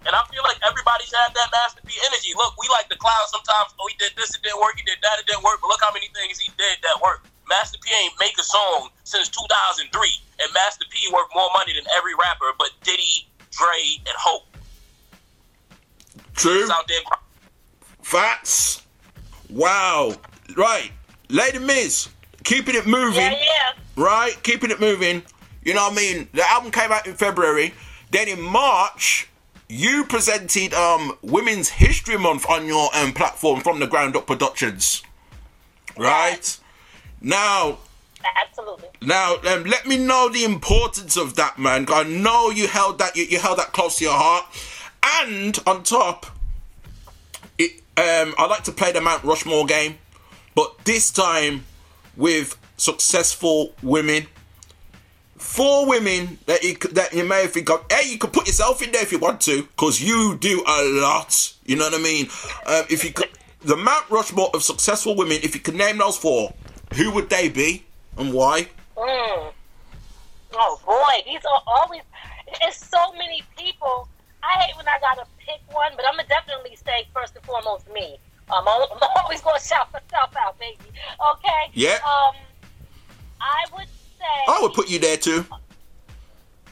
And 0.02 0.18
I 0.18 0.26
feel 0.34 0.42
like 0.42 0.58
everybody's 0.66 1.14
had 1.14 1.30
that 1.30 1.54
Master 1.54 1.86
P 1.86 1.94
energy. 2.10 2.34
Look, 2.34 2.58
we 2.58 2.66
like 2.74 2.90
the 2.90 2.98
clown 2.98 3.22
sometimes. 3.30 3.78
Oh, 3.78 3.86
he 3.86 3.94
did 4.02 4.18
this, 4.18 4.34
it 4.34 4.42
didn't 4.42 4.58
work. 4.58 4.74
He 4.82 4.84
did 4.84 4.98
that, 5.06 5.22
it 5.22 5.30
didn't 5.30 5.46
work. 5.46 5.62
But 5.62 5.70
look 5.70 5.86
how 5.86 5.94
many 5.94 6.10
things 6.18 6.42
he 6.42 6.50
did 6.58 6.82
that 6.82 6.98
worked. 7.06 7.30
Master 7.46 7.78
P 7.86 7.94
ain't 8.02 8.18
make 8.18 8.34
a 8.42 8.44
song 8.44 8.90
since 9.06 9.30
2003, 9.30 9.94
and 9.94 10.50
Master 10.58 10.90
P 10.90 11.06
worked 11.14 11.38
more 11.38 11.54
money 11.54 11.78
than 11.78 11.86
every 11.94 12.18
rapper, 12.18 12.50
but 12.58 12.74
Diddy, 12.82 13.30
Dre, 13.54 14.02
and 14.10 14.18
Hope. 14.18 14.51
True. 16.36 16.72
Out 16.72 16.88
there. 16.88 17.00
Facts. 18.02 18.82
Wow. 19.50 20.16
Right. 20.56 20.92
Ladi 21.30 21.60
Miz, 21.60 22.10
keeping 22.44 22.76
it 22.76 22.88
moving. 22.88 23.22
Yeah, 23.22 23.32
yeah. 23.32 23.74
Right? 23.96 24.36
Keeping 24.44 24.72
it 24.72 24.80
moving. 24.80 25.24
You 25.64 25.74
know 25.74 25.84
what 25.84 25.94
I 25.94 25.96
mean? 25.96 26.28
The 26.34 26.48
album 26.50 26.72
came 26.72 26.92
out 26.92 27.08
in 27.08 27.14
February. 27.14 27.74
Then 28.12 28.28
in 28.28 28.42
March, 28.42 29.30
you 29.70 30.04
presented 30.06 30.74
um 30.74 31.18
Women's 31.22 31.70
History 31.70 32.18
Month 32.18 32.50
on 32.50 32.66
your 32.66 32.90
um, 32.96 33.14
platform 33.14 33.62
from 33.62 33.80
the 33.80 33.88
Ground 33.88 34.16
Up 34.16 34.28
Productions. 34.28 35.04
Right? 35.98 36.58
Now, 37.22 37.78
Absolutely. 38.42 38.90
now, 39.02 39.36
um, 39.48 39.64
let 39.66 39.86
me 39.86 39.98
know 39.98 40.30
the 40.30 40.44
importance 40.44 41.16
of 41.16 41.36
that, 41.36 41.60
man. 41.60 41.86
I 41.90 42.04
know 42.04 42.50
you 42.50 42.68
held 42.68 42.98
that 43.00 43.16
you, 43.16 43.24
you 43.26 43.40
held 43.40 43.60
that 43.60 43.72
close 43.74 43.98
to 44.00 44.06
your 44.06 44.14
heart, 44.14 44.46
and 45.04 45.58
on 45.66 45.84
top, 45.84 46.26
it, 47.58 47.72
um, 47.98 48.34
I 48.38 48.48
like 48.48 48.64
to 48.64 48.72
play 48.72 48.92
the 48.92 49.02
Mount 49.02 49.24
Rushmore 49.24 49.66
game, 49.66 49.98
but 50.56 50.78
this 50.86 51.12
time 51.12 51.66
with 52.18 52.58
successful 52.78 53.74
women. 53.84 54.28
Four 55.38 55.88
women 55.88 56.38
that 56.46 56.64
you 56.64 56.76
that 56.92 57.14
you 57.14 57.24
may 57.24 57.48
think 57.48 57.70
of. 57.72 57.84
Hey, 57.92 58.12
you 58.12 58.20
could 58.20 58.32
put 58.32 58.46
yourself 58.46 58.82
in 58.84 58.92
there 58.92 59.02
if 59.02 59.12
you 59.12 59.18
want 59.18 59.42
to, 59.42 59.64
because 59.64 60.00
you 60.00 60.38
do 60.40 60.64
a 60.68 61.02
lot. 61.02 61.54
You 61.66 61.78
know 61.78 61.86
what 61.86 61.96
I 61.96 62.04
mean? 62.04 62.28
Um, 62.68 62.84
if 62.90 63.04
you 63.04 63.12
could, 63.12 63.30
the 63.62 63.76
Mount 63.76 64.08
Rushmore 64.10 64.52
of 64.54 64.62
successful 64.62 65.16
women, 65.16 65.40
if 65.42 65.56
you 65.56 65.62
could 65.62 65.76
name 65.76 65.98
those 65.98 66.16
four, 66.16 66.54
who 66.94 67.12
would 67.12 67.30
they 67.30 67.50
be 67.50 67.84
and 68.18 68.32
why? 68.34 68.68
Mm. 68.96 69.54
Oh 70.54 70.80
boy, 70.86 71.32
these 71.32 71.44
are 71.46 71.64
always. 71.66 72.02
It's 72.62 72.88
so 72.88 73.14
many 73.14 73.42
people. 73.58 74.08
I 74.44 74.54
hate 74.62 74.76
when 74.78 74.88
I 74.88 74.98
gotta 75.00 75.26
pick 75.40 75.62
one, 75.72 75.92
but 75.96 76.06
I'm 76.08 76.16
gonna 76.16 76.28
definitely 76.28 76.76
say 76.76 77.08
first 77.14 77.36
and 77.36 77.46
foremost 77.46 77.88
me. 77.94 78.18
Um, 78.52 78.66
I'm 78.68 79.10
always 79.24 79.42
gonna 79.42 79.60
shout 79.60 79.92
myself 79.94 80.34
out, 80.38 80.60
baby. 80.60 80.78
Okay. 81.34 81.72
Yeah. 81.74 82.00
Um, 82.04 82.36
I 83.40 83.66
would 83.76 83.88
say. 84.20 84.38
I 84.48 84.60
would 84.62 84.74
put 84.74 84.90
you 84.90 85.00
there 85.00 85.18
too. 85.18 85.46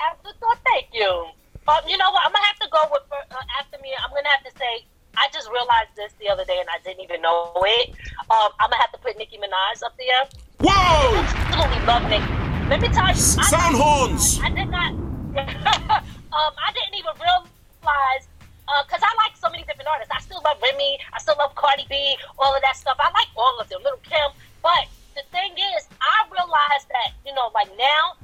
After 0.02 0.30
thought, 0.40 0.58
thank 0.66 0.88
you. 0.94 1.26
Um, 1.68 1.82
you 1.88 1.98
know 1.98 2.10
what? 2.12 2.26
I'm 2.26 2.32
gonna 2.32 2.46
have 2.46 2.60
to 2.60 2.70
go 2.72 2.80
with 2.92 3.04
uh, 3.12 3.36
after 3.60 3.78
me. 3.82 3.94
I'm 4.04 4.10
gonna 4.14 4.30
have 4.30 4.44
to 4.44 4.52
say. 4.58 4.86
I 5.18 5.28
just 5.34 5.50
realized 5.52 5.90
this 5.96 6.14
the 6.20 6.30
other 6.30 6.46
day, 6.46 6.60
and 6.60 6.70
I 6.70 6.78
didn't 6.84 7.04
even 7.04 7.22
know 7.22 7.52
it. 7.66 7.90
Um, 8.30 8.52
I'm 8.60 8.70
gonna 8.70 8.78
have 8.82 8.92
to 8.94 9.00
put 9.00 9.18
Nicki 9.18 9.38
Minaj 9.38 9.84
up 9.84 9.94
there. 9.98 10.26
Whoa! 10.62 11.16
Absolutely 11.16 11.86
love 11.86 12.04
Nicki. 12.10 12.70
Let 12.70 12.82
me 12.82 12.88
tell 12.90 13.08
you, 13.08 13.12
I- 13.12 13.50
Sound 13.50 13.76
horns. 13.76 14.40
I 14.42 14.50
did 14.50 14.70
not. 14.70 14.92
um, 15.34 16.54
I 16.58 16.72
didn't 16.74 16.96
even 16.96 17.14
realize 17.20 17.48
because 17.82 19.02
I 19.04 19.12
like 19.26 19.36
so 19.38 19.50
many 19.50 19.64
different 19.66 19.90
artists. 19.90 20.12
I 20.14 20.22
still 20.22 20.42
love 20.46 20.58
Remy. 20.62 21.00
I 21.14 21.20
still 21.20 21.36
love 21.40 21.56
Cardi 21.56 21.86
B. 21.90 22.18
All 22.40 22.56
of 22.56 22.62
that 22.64 22.76
stuff. 22.78 22.98
I 23.00 23.10
like 23.12 23.32
all 23.38 23.58
of 23.60 23.70
them. 23.70 23.82
Little 23.84 24.02
Kim. 24.06 24.30
But 24.62 24.90
the 25.16 25.24
thing 25.34 25.54
is, 25.76 25.90
I 26.02 26.28
realized 26.30 26.88
that 26.94 27.18
you 27.26 27.34
know, 27.34 27.50
like 27.56 27.72
now, 27.78 28.18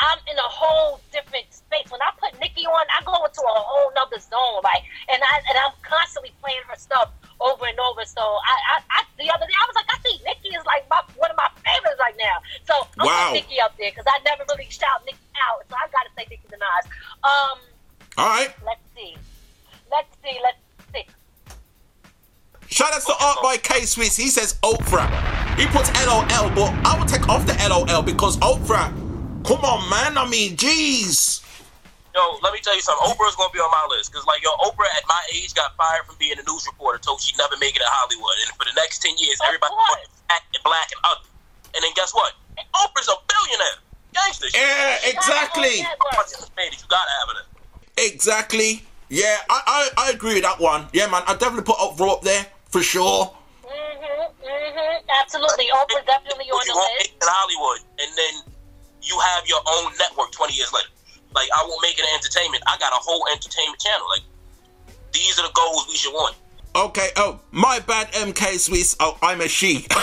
I'm 0.00 0.18
in 0.26 0.36
a 0.38 0.50
whole 0.50 1.04
different 1.12 1.52
space. 1.54 1.88
When 1.92 2.02
I 2.02 2.10
put 2.18 2.34
Nicki 2.40 2.66
on, 2.66 2.84
I 2.90 3.04
go 3.06 3.14
into 3.22 3.42
a 3.44 3.56
whole 3.62 3.90
nother 3.94 4.18
zone. 4.18 4.62
Like, 4.64 4.82
and 5.12 5.20
I 5.22 5.34
and 5.52 5.56
I'm 5.62 5.74
constantly 5.86 6.34
playing 6.42 6.64
her 6.66 6.78
stuff 6.78 7.14
over 7.40 7.66
and 7.66 7.78
over. 7.78 8.02
So 8.06 8.22
I, 8.22 8.54
I, 8.74 8.76
I 8.90 9.00
the 9.18 9.30
other 9.30 9.46
day 9.46 9.56
I 9.56 9.66
was 9.70 9.76
like, 9.78 9.90
I 9.90 9.98
think 10.02 10.22
Nicki 10.26 10.50
is 10.54 10.64
like 10.66 10.86
my, 10.90 11.02
one 11.14 11.30
of 11.30 11.38
my 11.38 11.50
favorites 11.62 12.00
right 12.02 12.16
now. 12.18 12.36
So 12.66 12.74
I'm 12.98 13.06
Wow. 13.06 13.30
putting 13.30 13.34
Nicki 13.38 13.58
up 13.62 13.74
there 13.78 13.90
because 13.94 14.06
I 14.08 14.18
never 14.26 14.42
really 14.50 14.66
shout 14.70 15.02
Nicki 15.06 15.22
out. 15.46 15.62
So 15.70 15.74
I 15.78 15.86
gotta 15.94 16.10
say 16.18 16.26
Nicki 16.30 16.48
Minaj. 16.50 16.84
Um, 17.22 17.58
All 18.18 18.28
right. 18.28 18.52
let's 18.64 18.80
see, 18.94 19.16
let's 19.90 20.08
see, 20.22 20.38
let's 20.42 20.58
see. 20.92 21.06
Shout 22.68 22.92
out 22.92 23.02
to 23.02 23.14
Art 23.24 23.38
by 23.42 23.56
K 23.56 23.84
Swiss. 23.84 24.16
He 24.16 24.28
says 24.28 24.58
Oprah. 24.62 25.08
He 25.56 25.66
puts 25.66 25.88
LOL, 26.04 26.24
but 26.52 26.72
I 26.84 26.96
would 26.98 27.08
take 27.08 27.28
off 27.28 27.46
the 27.46 27.56
LOL 27.68 28.02
because 28.02 28.36
Oprah. 28.38 28.92
Come 29.44 29.64
on, 29.64 29.88
man. 29.88 30.16
I 30.16 30.28
mean, 30.28 30.56
jeez. 30.56 31.40
Yo, 32.14 32.20
let 32.44 32.52
me 32.52 32.60
tell 32.60 32.76
you 32.76 32.84
something. 32.84 33.08
Oprah's 33.08 33.36
gonna 33.36 33.52
be 33.52 33.60
on 33.60 33.72
my 33.72 33.96
list 33.96 34.12
because, 34.12 34.26
like, 34.28 34.44
yo, 34.44 34.52
Oprah 34.60 34.88
at 34.92 35.04
my 35.08 35.20
age 35.32 35.54
got 35.54 35.72
fired 35.76 36.04
from 36.04 36.16
being 36.20 36.36
a 36.36 36.44
news 36.44 36.68
reporter, 36.68 37.00
told 37.00 37.20
she'd 37.24 37.36
never 37.40 37.56
make 37.56 37.72
it 37.72 37.80
in 37.80 37.88
Hollywood, 37.88 38.36
and 38.44 38.52
for 38.60 38.68
the 38.68 38.76
next 38.76 39.00
ten 39.00 39.16
years, 39.16 39.40
everybody 39.44 39.72
was 39.72 40.12
fat 40.28 40.44
and 40.52 40.60
black 40.64 40.92
and 40.92 41.00
ugly. 41.08 41.32
And 41.72 41.80
then 41.80 41.92
guess 41.96 42.12
what? 42.12 42.36
Oprah's 42.76 43.08
a 43.08 43.16
billionaire, 43.24 43.80
gangster. 44.12 44.52
Yeah, 44.52 45.00
exactly. 45.08 45.80
You 45.80 46.88
gotta 46.88 47.12
have 47.24 47.28
it. 47.40 47.51
Exactly. 47.96 48.82
Yeah, 49.08 49.36
I, 49.50 49.90
I, 49.96 50.06
I 50.06 50.10
agree 50.10 50.34
with 50.34 50.42
that 50.44 50.58
one. 50.60 50.86
Yeah, 50.92 51.06
man. 51.08 51.22
I 51.26 51.34
definitely 51.36 51.64
put 51.64 51.76
Oprah 51.76 52.12
up 52.12 52.22
there 52.22 52.46
for 52.70 52.82
sure. 52.82 53.34
Mm-hmm, 53.62 54.44
mm-hmm, 54.44 55.08
absolutely. 55.22 55.66
Oprah 55.74 56.04
definitely 56.06 56.46
on 56.46 56.64
You 56.66 56.72
the 56.72 56.78
won't 56.78 56.92
list. 56.98 57.10
make 57.12 57.16
it 57.18 57.22
in 57.22 57.28
Hollywood, 57.28 57.80
and 58.00 58.10
then 58.16 58.34
you 59.02 59.18
have 59.20 59.46
your 59.46 59.60
own 59.66 59.92
network 59.98 60.32
twenty 60.32 60.54
years 60.54 60.72
later. 60.72 60.88
Like, 61.34 61.48
I 61.54 61.64
won't 61.68 61.80
make 61.82 61.98
it 61.98 62.04
in 62.04 62.14
entertainment. 62.14 62.62
I 62.66 62.76
got 62.78 62.92
a 62.92 63.00
whole 63.00 63.26
entertainment 63.32 63.80
channel. 63.80 64.06
Like, 64.08 64.22
these 65.12 65.38
are 65.38 65.46
the 65.46 65.52
goals 65.54 65.86
we 65.88 65.94
should 65.96 66.12
want. 66.12 66.36
Okay. 66.74 67.10
Oh, 67.16 67.40
my 67.50 67.80
bad, 67.80 68.10
MK 68.12 68.58
Swiss. 68.58 68.96
Oh, 69.00 69.16
I'm 69.22 69.40
a 69.42 69.48
she. 69.48 69.86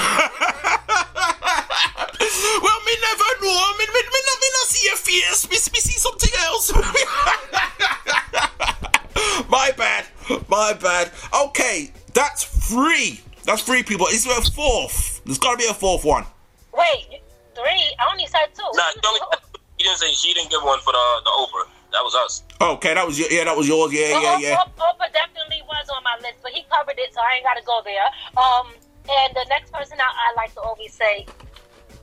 well, 2.61 2.79
me 2.85 2.93
never 3.01 3.23
know. 3.41 3.73
Me, 3.77 3.85
me, 3.87 4.01
me, 4.01 4.19
not, 4.25 4.37
me 4.41 4.47
not 4.53 4.67
see 4.67 4.85
your 4.87 4.97
face. 4.97 5.47
Me, 5.49 5.55
me 5.55 5.79
see 5.79 5.97
something 5.97 6.33
else. 6.45 6.71
my 9.49 9.71
bad. 9.77 10.05
My 10.47 10.73
bad. 10.73 11.11
Okay, 11.33 11.91
that's 12.13 12.43
three. 12.43 13.21
That's 13.45 13.63
three 13.63 13.81
people. 13.83 14.07
Is 14.07 14.25
there 14.25 14.37
a 14.37 14.41
fourth? 14.41 15.21
There's 15.25 15.39
got 15.39 15.51
to 15.53 15.57
be 15.57 15.67
a 15.69 15.73
fourth 15.73 16.03
one. 16.05 16.25
Wait, 16.73 17.21
three? 17.55 17.95
I 17.99 18.07
only 18.11 18.27
said 18.27 18.47
two. 18.53 18.61
Nah, 18.73 18.83
the 19.01 19.07
only, 19.07 19.21
he 19.77 19.83
didn't 19.83 19.97
say 19.97 20.11
she 20.13 20.33
didn't 20.33 20.51
give 20.51 20.61
one 20.63 20.79
for 20.81 20.93
the 20.93 21.21
the 21.23 21.31
Oprah. 21.31 21.67
That 21.91 22.03
was 22.03 22.13
us. 22.13 22.43
Okay, 22.61 22.93
that 22.93 23.03
was 23.05 23.17
your, 23.17 23.31
yeah, 23.31 23.45
that 23.45 23.57
was 23.57 23.67
yours. 23.67 23.91
Yeah, 23.91 24.21
yeah, 24.21 24.37
yeah. 24.37 24.57
Oprah, 24.57 24.93
Oprah 24.93 25.11
definitely 25.11 25.63
was 25.67 25.89
on 25.89 26.03
my 26.03 26.15
list, 26.21 26.35
but 26.43 26.51
he 26.51 26.63
covered 26.69 26.99
it, 26.99 27.11
so 27.13 27.21
I 27.21 27.33
ain't 27.37 27.43
got 27.43 27.55
to 27.57 27.63
go 27.65 27.81
there. 27.83 28.05
Um, 28.37 28.67
and 29.09 29.33
the 29.33 29.43
next 29.49 29.73
person 29.73 29.97
I, 29.99 30.05
I 30.05 30.33
like 30.35 30.53
to 30.53 30.61
always 30.61 30.93
say, 30.93 31.25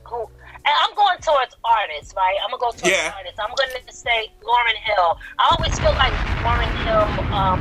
who, 0.09 0.21
and 0.65 0.75
I'm 0.83 0.95
going 0.95 1.19
towards 1.21 1.55
artists, 1.65 2.13
right? 2.17 2.37
I'm 2.43 2.51
gonna 2.51 2.61
go 2.61 2.73
towards 2.77 2.97
Yeah. 2.97 3.13
artists. 3.17 3.39
I'm 3.39 3.53
gonna 3.55 3.81
say 3.91 4.29
Lauryn 4.43 4.79
Hill. 4.85 5.17
I 5.39 5.51
always 5.55 5.79
feel 5.79 5.95
like 5.97 6.15
Lauryn 6.43 6.73
Hill 6.75 7.27
um, 7.31 7.59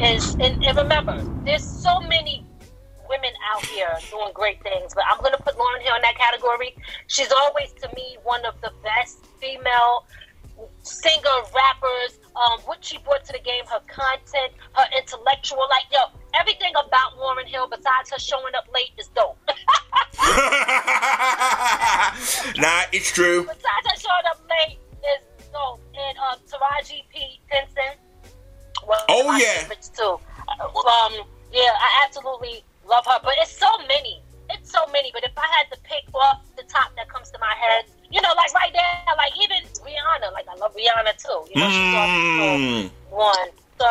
is, 0.00 0.36
and, 0.42 0.54
and 0.68 0.76
remember, 0.78 1.14
there's 1.46 1.64
so 1.64 1.90
many 2.08 2.46
women 3.08 3.32
out 3.54 3.66
here 3.66 4.02
doing 4.10 4.32
great 4.34 4.62
things, 4.62 4.94
but 4.94 5.04
I'm 5.10 5.22
gonna 5.22 5.40
put 5.42 5.56
Lauryn 5.56 5.82
Hill 5.82 5.96
in 5.96 6.02
that 6.02 6.18
category. 6.18 6.74
She's 7.08 7.32
always, 7.32 7.72
to 7.82 7.88
me, 7.96 8.18
one 8.24 8.44
of 8.46 8.54
the 8.62 8.72
best 8.84 9.28
female 9.40 10.04
singer, 10.82 11.38
rappers, 11.54 12.18
um, 12.36 12.60
what 12.64 12.84
she 12.84 12.98
brought 13.04 13.24
to 13.26 13.32
the 13.32 13.40
game, 13.44 13.64
her 13.70 13.82
content, 13.88 14.52
her 14.74 14.86
intellectual, 14.98 15.64
like 15.70 15.86
yo, 15.92 16.00
everything 16.38 16.72
about 16.76 17.16
Lauryn 17.18 17.46
Hill 17.46 17.66
besides 17.68 18.10
her 18.10 18.18
showing 18.18 18.54
up 18.54 18.66
late 18.74 18.90
is 18.98 19.08
dope. 19.14 19.38
Nah, 22.56 22.82
it's 22.92 23.10
true. 23.12 23.42
besides 23.44 23.86
her 23.88 23.96
showing 23.98 24.26
up 24.30 24.40
late 24.48 24.78
is 25.14 25.22
dope. 25.52 25.80
And 25.96 26.16
uh, 26.18 26.36
Taraji 26.48 27.04
P. 27.12 27.40
Henson. 27.48 27.94
Well, 28.86 29.04
Oh, 29.08 29.36
yeah. 29.36 29.68
too. 29.96 30.18
Uh, 30.48 30.66
Um, 30.66 31.12
yeah, 31.52 31.72
I 31.78 32.02
absolutely 32.04 32.64
love 32.86 33.04
her. 33.06 33.18
But 33.22 33.34
it's 33.40 33.52
so 33.56 33.68
many. 33.88 34.22
It's 34.50 34.70
so 34.70 34.86
many. 34.92 35.10
But 35.12 35.24
if 35.24 35.32
I 35.36 35.46
had 35.58 35.70
to 35.74 35.80
pick 35.82 36.04
off 36.14 36.40
the 36.56 36.62
top 36.64 36.94
that 36.96 37.08
comes 37.08 37.30
to 37.30 37.38
my 37.38 37.54
head. 37.58 37.84
You 38.10 38.20
know, 38.22 38.32
like 38.36 38.52
right 38.54 38.72
now, 38.74 39.14
like 39.16 39.32
even 39.40 39.62
Rihanna, 39.86 40.32
like 40.32 40.46
I 40.48 40.54
love 40.56 40.74
Rihanna 40.74 41.14
too. 41.16 41.46
You 41.54 41.60
know, 41.62 41.70
she's 41.70 41.94
Mm. 41.94 41.96
also 42.02 42.58
one. 43.14 43.50
So, 43.80 43.86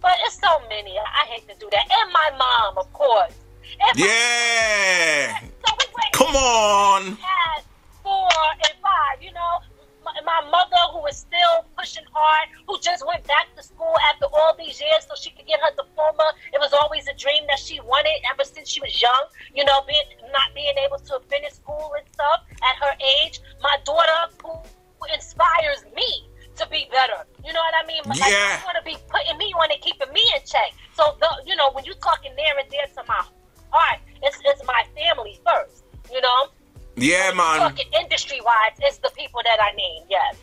but 0.00 0.12
it's 0.24 0.38
so 0.40 0.48
many. 0.68 0.96
I, 0.98 1.26
hate 1.26 1.48
to 1.48 1.54
do 1.58 1.68
that. 1.70 1.86
And 1.90 2.12
my 2.12 2.30
mom, 2.38 2.78
of 2.78 2.92
course. 2.92 3.34
And 3.80 3.98
Yeah. 3.98 5.38
So 5.40 5.74
we 5.78 5.86
went 5.94 6.12
Come 6.12 6.36
on. 6.36 7.16
had 7.16 7.62
four 8.02 8.28
and 8.64 8.74
five, 8.82 9.22
you 9.22 9.32
know. 9.32 9.60
My, 10.02 10.12
my 10.24 10.50
mother, 10.50 10.80
who 10.92 11.06
is 11.06 11.18
still 11.18 11.66
pushing 11.76 12.04
hard, 12.12 12.48
who 12.66 12.80
just 12.80 13.06
went 13.06 13.26
back 13.26 13.54
to 13.56 13.62
school 13.62 13.94
after 14.10 14.26
all 14.32 14.56
these 14.56 14.80
years 14.80 15.04
so 15.06 15.14
she 15.14 15.30
could 15.30 15.46
get 15.46 15.60
her 15.60 15.70
diploma. 15.76 16.32
It 16.54 16.58
was 16.58 16.72
always 16.72 17.06
a 17.06 17.14
dream 17.14 17.44
that 17.48 17.58
she 17.58 17.80
wanted 17.80 18.16
ever 18.32 18.44
since 18.44 18.68
she 18.70 18.80
was 18.80 19.00
young, 19.00 19.24
you 19.54 19.64
know, 19.64 19.80
being, 19.86 20.08
not 20.32 20.54
being 20.54 20.72
able 20.82 20.98
to 20.98 21.20
finish 21.28 21.52
school 21.52 21.92
and 21.98 22.06
stuff 22.08 22.40
at 22.64 22.76
her 22.80 22.96
age. 23.22 23.40
My 23.62 23.76
daughter, 23.84 24.32
who 24.42 24.56
inspires 25.14 25.84
me 25.94 26.29
to 26.60 26.68
be 26.68 26.86
better. 26.92 27.24
You 27.44 27.52
know 27.52 27.60
what 27.60 27.74
I 27.82 27.86
mean? 27.86 28.02
Like, 28.06 28.18
Yeah. 28.20 28.60
I 28.60 28.64
want 28.64 28.76
to 28.78 28.84
be 28.84 28.96
putting 29.08 29.36
me 29.38 29.52
on 29.58 29.70
and 29.70 29.80
keeping 29.80 30.12
me 30.12 30.22
in 30.36 30.42
check. 30.46 30.72
So, 30.94 31.16
the, 31.20 31.28
you 31.46 31.56
know, 31.56 31.70
when 31.72 31.84
you 31.84 31.94
talking 31.94 32.32
there 32.36 32.58
and 32.58 32.70
there 32.70 32.86
to 32.96 33.02
my 33.08 33.24
heart, 33.72 34.00
it's, 34.22 34.38
it's 34.44 34.62
my 34.66 34.84
family 34.94 35.40
first, 35.46 35.84
you 36.12 36.20
know? 36.20 36.48
Yeah, 36.96 37.32
man. 37.32 37.60
Talking 37.60 37.86
industry 38.00 38.40
wise, 38.44 38.76
it's 38.80 38.98
the 38.98 39.10
people 39.16 39.40
that 39.44 39.58
I 39.60 39.74
name. 39.74 40.02
Yes. 40.10 40.36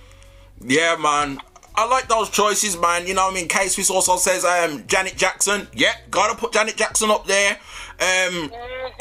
Yeah, 0.62 0.96
man. 0.96 1.40
I 1.76 1.86
like 1.86 2.08
those 2.08 2.30
choices, 2.32 2.76
man. 2.76 3.06
You 3.06 3.14
know 3.14 3.26
what 3.26 3.34
I 3.34 3.36
mean? 3.36 3.48
K 3.48 3.68
Swiss 3.68 3.92
also 3.92 4.18
says 4.18 4.44
um 4.44 4.84
Janet 4.88 5.16
Jackson. 5.16 5.68
Yeah, 5.74 5.94
gotta 6.10 6.36
put 6.36 6.52
Janet 6.52 6.76
Jackson 6.76 7.12
up 7.12 7.28
there. 7.28 7.60
Um 8.00 8.52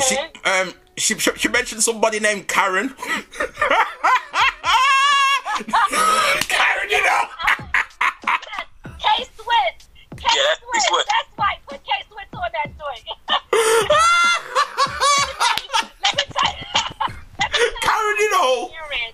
she 0.06 0.18
um 0.44 0.74
she, 0.98 1.14
she 1.14 1.48
mentioned 1.48 1.82
somebody 1.82 2.20
named 2.20 2.48
Karen. 2.48 2.94
Karen, 5.56 6.90
you 6.90 7.02
know. 7.02 7.22
K 9.00 9.24
Swiss. 9.24 9.88
K 10.16 10.28
Yeah, 10.36 10.42
that's 10.44 10.60
Swiss. 10.60 10.84
Swiss. 10.84 11.06
That's 11.08 11.38
right. 11.38 11.58
Put 11.66 11.80
K 11.82 11.90
Swiss 12.08 12.28
on 12.34 12.50
that 12.52 12.68
joint. 12.76 13.04
Let 16.02 16.12
me 16.12 16.24
tell 16.28 16.52
you. 16.52 16.66
Let 17.40 17.50
me. 17.52 17.58
Karen, 17.80 18.16
you 18.18 18.30
know. 18.32 18.68
Karen 18.68 19.12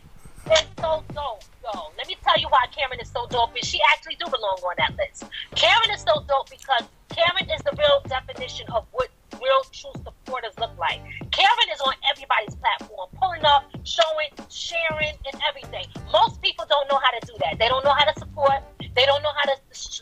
is 0.51 0.66
so 0.81 1.05
dope, 1.14 1.44
yo. 1.62 1.93
Let 1.97 2.06
me 2.09 2.16
tell 2.24 2.39
you 2.40 2.48
why 2.48 2.66
Karen 2.74 2.98
is 3.01 3.09
so 3.09 3.27
dope, 3.28 3.55
and 3.55 3.64
she 3.64 3.78
actually 3.93 4.16
do 4.16 4.24
belong 4.27 4.59
on 4.64 4.74
that 4.78 4.97
list. 4.98 5.31
Karen 5.55 5.90
is 5.94 6.01
so 6.01 6.24
dope 6.27 6.51
because 6.51 6.82
Karen 7.10 7.48
is 7.55 7.62
the 7.62 7.70
real 7.78 8.02
definition 8.09 8.66
of 8.74 8.85
what 8.90 9.10
real 9.43 9.62
true 9.74 9.90
supporters 10.06 10.55
look 10.59 10.73
like. 10.78 11.02
Karen 11.35 11.69
is 11.74 11.81
on 11.82 11.94
everybody's 12.10 12.55
platform, 12.55 13.10
pulling 13.19 13.44
up, 13.44 13.66
showing, 13.85 14.31
sharing, 14.48 15.14
and 15.27 15.36
everything. 15.48 15.86
Most 16.12 16.40
people 16.40 16.64
don't 16.70 16.89
know 16.89 17.01
how 17.02 17.10
to 17.10 17.20
do 17.27 17.35
that. 17.43 17.59
They 17.59 17.69
don't 17.69 17.85
know 17.85 17.93
how 17.93 18.06
to 18.06 18.14
support. 18.19 18.62
They 18.94 19.06
don't 19.06 19.23
know 19.23 19.32
how 19.35 19.51
to 19.51 19.56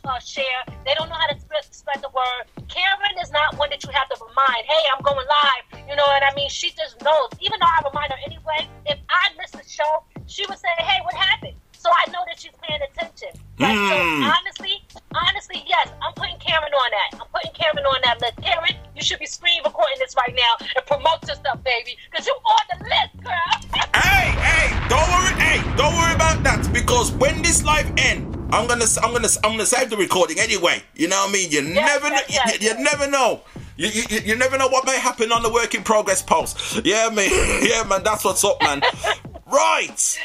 uh, 0.04 0.18
share. 0.18 0.60
They 0.84 0.94
don't 0.94 1.08
know 1.08 1.16
how 1.16 1.32
to 1.32 1.38
spread, 1.40 1.64
spread 1.70 2.02
the 2.02 2.10
word. 2.10 2.44
Karen 2.68 3.16
is 3.22 3.30
not 3.30 3.56
one 3.56 3.70
that 3.70 3.82
you 3.84 3.90
have 3.92 4.08
to 4.10 4.16
remind, 4.20 4.66
hey, 4.66 4.82
I'm 4.92 5.02
going 5.02 5.26
live. 5.26 5.64
You 5.88 5.96
know 5.96 6.06
what 6.06 6.22
I 6.22 6.34
mean? 6.34 6.50
She 6.50 6.70
just 6.70 7.00
knows. 7.02 7.30
Even 7.40 7.58
though 7.60 7.70
I 7.70 7.80
remind 7.88 8.12
her 8.12 8.18
anyway, 8.26 8.68
if 8.86 8.98
I 9.08 9.30
miss 9.38 9.50
the 9.52 9.62
show, 9.66 10.04
she 10.26 10.44
would 10.48 10.58
say, 10.58 10.74
hey, 10.78 11.00
what 11.04 11.14
happened? 11.14 11.59
So 11.80 11.88
I 11.88 12.10
know 12.12 12.20
that 12.28 12.38
she's 12.38 12.52
paying 12.60 12.80
attention. 12.92 13.28
Like, 13.58 13.72
Mm. 13.72 13.88
So 13.88 14.32
honestly, 14.36 14.74
honestly, 15.14 15.64
yes, 15.66 15.88
I'm 16.02 16.12
putting 16.12 16.36
Karen 16.38 16.72
on 16.72 16.90
that. 16.92 17.20
I'm 17.20 17.26
putting 17.32 17.52
Karen 17.52 17.78
on 17.78 18.00
that 18.04 18.20
list. 18.20 18.36
Karen, 18.42 18.74
you 18.94 19.02
should 19.02 19.18
be 19.18 19.24
screen 19.24 19.62
recording 19.64 19.96
this 19.98 20.14
right 20.14 20.34
now 20.36 20.66
and 20.76 20.84
promote 20.84 21.22
yourself, 21.26 21.64
baby, 21.64 21.96
because 22.10 22.26
you 22.26 22.34
on 22.44 22.64
the 22.68 22.84
list, 22.84 23.24
girl. 23.24 23.80
Hey, 23.96 24.28
hey, 24.44 24.88
don't 24.88 25.08
worry, 25.08 25.34
hey, 25.40 25.76
don't 25.76 25.94
worry 25.96 26.14
about 26.14 26.42
that 26.44 26.68
because 26.72 27.12
when 27.12 27.40
this 27.42 27.64
live 27.64 27.90
ends. 27.96 28.36
I'm 28.52 28.66
gonna, 28.66 28.84
I'm 29.02 29.12
gonna, 29.12 29.28
I'm 29.44 29.52
gonna 29.52 29.64
save 29.64 29.90
the 29.90 29.96
recording 29.96 30.40
anyway. 30.40 30.82
You 30.96 31.06
know 31.08 31.16
what 31.20 31.30
I 31.30 31.32
mean? 31.32 31.50
You 31.52 31.62
never, 31.62 32.08
yes, 32.08 32.28
you, 32.28 32.34
yes, 32.34 32.62
you, 32.62 32.68
you 32.70 32.84
never 32.84 33.08
know. 33.08 33.42
You, 33.76 33.88
you, 33.88 34.02
you- 34.10 34.20
you 34.26 34.36
never 34.36 34.58
know 34.58 34.66
what 34.68 34.84
may 34.84 34.98
happen 34.98 35.30
on 35.32 35.42
the 35.44 35.52
work 35.52 35.74
in 35.74 35.82
progress 35.84 36.20
post. 36.20 36.84
Yeah, 36.84 37.08
man. 37.10 37.30
Yeah, 37.64 37.84
man. 37.84 38.02
That's 38.02 38.24
what's 38.24 38.42
up, 38.44 38.60
man. 38.60 38.82
right, 39.46 40.18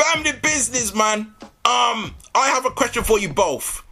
family 0.00 0.32
business, 0.42 0.94
man. 0.94 1.34
Um, 1.64 2.14
I 2.34 2.50
have 2.54 2.64
a 2.64 2.70
question 2.70 3.04
for 3.04 3.18
you 3.18 3.28
both. 3.28 3.82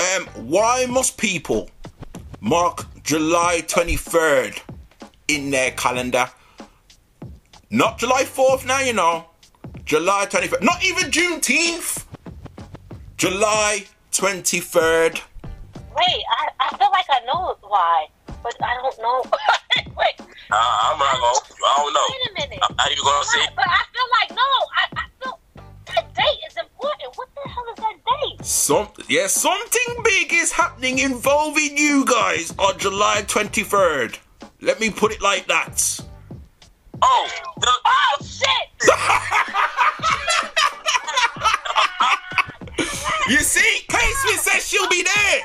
Um, 0.00 0.26
why 0.34 0.86
must 0.86 1.16
people 1.16 1.70
mark 2.40 2.84
July 3.02 3.62
23rd 3.66 4.60
in 5.28 5.50
their 5.50 5.70
calendar? 5.72 6.28
Not 7.70 7.98
July 7.98 8.24
4th 8.24 8.66
now, 8.66 8.80
you 8.80 8.92
know. 8.92 9.26
July 9.84 10.26
23rd. 10.26 10.62
Not 10.62 10.84
even 10.84 11.10
Juneteenth. 11.10 12.04
July 13.16 13.84
23rd. 14.12 15.20
Wait, 15.44 16.24
I, 16.38 16.48
I 16.60 16.76
feel 16.76 16.90
like 16.90 17.06
I 17.08 17.20
know 17.26 17.56
why, 17.62 18.06
but 18.46 18.64
I 18.64 18.74
don't 18.74 18.98
know. 19.00 19.22
Wait, 19.96 20.14
Uh, 20.20 20.54
I'm 20.54 20.98
not 20.98 21.14
gonna. 21.14 21.40
I 21.66 21.76
don't 21.78 21.92
know. 21.94 22.06
wait 22.10 22.30
a 22.30 22.48
minute. 22.48 22.62
How 22.78 22.88
you 22.90 23.02
gonna 23.02 23.24
say? 23.24 23.46
But 23.56 23.66
I 23.66 23.82
feel 23.92 24.08
like 24.20 24.30
no. 24.30 24.50
I, 24.78 24.82
I 24.96 25.04
feel 25.22 25.38
that 25.86 26.14
date 26.14 26.40
is 26.48 26.56
important. 26.56 27.16
What 27.16 27.28
the 27.34 27.48
hell 27.48 27.64
is 27.72 27.76
that 27.76 27.96
date? 28.38 28.44
Some 28.46 28.88
yeah, 29.08 29.26
something 29.26 30.02
big 30.04 30.32
is 30.32 30.52
happening 30.52 30.98
involving 31.00 31.76
you 31.76 32.04
guys 32.04 32.52
on 32.58 32.78
July 32.78 33.22
23rd. 33.26 34.18
Let 34.60 34.80
me 34.80 34.90
put 34.90 35.12
it 35.12 35.20
like 35.22 35.46
that. 35.48 36.00
Oh, 37.02 37.28
the, 37.60 37.70
Oh 37.84 38.24
shit! 38.24 38.68
You 43.28 43.38
see, 43.38 43.80
Casey 43.88 44.36
says 44.36 44.68
she'll 44.68 44.88
be 44.88 45.02
there. 45.02 45.40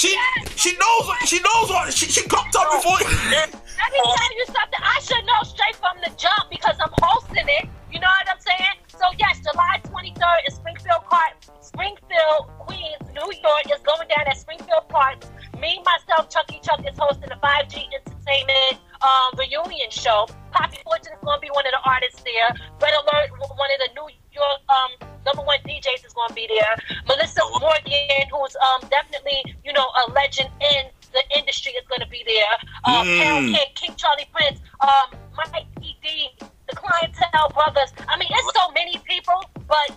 She 0.00 0.16
she 0.56 0.72
knows 0.80 1.04
what 1.04 1.28
she 1.28 1.36
knows 1.44 1.68
what 1.68 1.92
she 1.92 2.06
she 2.08 2.24
cocked 2.24 2.56
up 2.56 2.72
before. 2.72 2.96
Let 3.04 3.52
me 3.52 4.00
tell 4.00 4.32
you 4.32 4.46
something. 4.48 4.80
I 4.80 4.96
should 5.04 5.20
know 5.28 5.44
straight 5.44 5.76
from 5.76 5.92
the 6.00 6.08
jump 6.16 6.48
because 6.48 6.80
I'm 6.80 6.88
hosting 7.04 7.44
it. 7.44 7.68
You 7.92 8.00
know 8.00 8.08
what 8.08 8.32
I'm 8.32 8.40
saying? 8.40 8.80
So 8.88 9.04
yes, 9.20 9.44
July 9.44 9.76
23rd 9.84 10.40
is 10.48 10.54
Springfield 10.54 11.04
Park, 11.04 11.36
Springfield, 11.60 12.48
Queens, 12.64 12.96
New 13.12 13.28
York 13.28 13.68
is 13.68 13.84
going 13.84 14.08
down 14.08 14.24
at 14.24 14.38
Springfield 14.40 14.88
Park. 14.88 15.20
Me, 15.60 15.84
myself, 15.84 16.30
Chucky 16.32 16.64
Chuck 16.64 16.80
is 16.80 16.96
hosting 16.96 17.28
the 17.28 17.36
5G 17.36 17.84
Entertainment 17.92 18.80
um, 19.04 19.36
reunion 19.36 19.92
show. 19.92 20.24
Papi 20.56 20.80
Fortune 20.80 21.12
is 21.12 21.20
going 21.20 21.36
to 21.36 21.44
be 21.44 21.52
one 21.52 21.68
of 21.68 21.76
the 21.76 21.82
artists 21.84 22.24
there. 22.24 22.48
Red 22.80 22.96
Alert, 23.04 23.36
one 23.36 23.68
of 23.68 23.78
the 23.84 23.90
New 24.00 24.08
York 24.40 24.60
um, 24.72 24.90
number 25.26 25.42
one 25.42 25.58
DJs 25.68 26.00
is 26.06 26.12
going 26.16 26.28
to 26.32 26.34
be 26.34 26.48
there. 26.48 26.74
Melissa 27.06 27.42
Morgan, 27.60 28.24
who's 28.32 28.56
um, 28.56 28.88
definitely 28.88 29.44
you 29.64 29.72
know 29.72 29.86
a 30.06 30.10
legend 30.12 30.48
in 30.72 30.88
the 31.12 31.22
industry, 31.36 31.72
is 31.72 31.84
going 31.88 32.00
to 32.00 32.08
be 32.08 32.24
there. 32.24 32.54
Um, 32.88 33.04
Mm. 33.06 33.16
Carol 33.18 33.42
King, 33.52 33.70
King 33.74 33.94
Charlie 33.96 34.28
Prince, 34.32 34.60
um, 34.80 35.08
Mike 35.36 35.66
E.D., 35.82 36.30
the 36.68 36.76
Clientele 36.76 37.50
Brothers. 37.52 37.92
I 38.08 38.16
mean, 38.18 38.28
it's 38.30 38.50
so 38.56 38.70
many 38.72 38.96
people, 39.04 39.40
but 39.66 39.90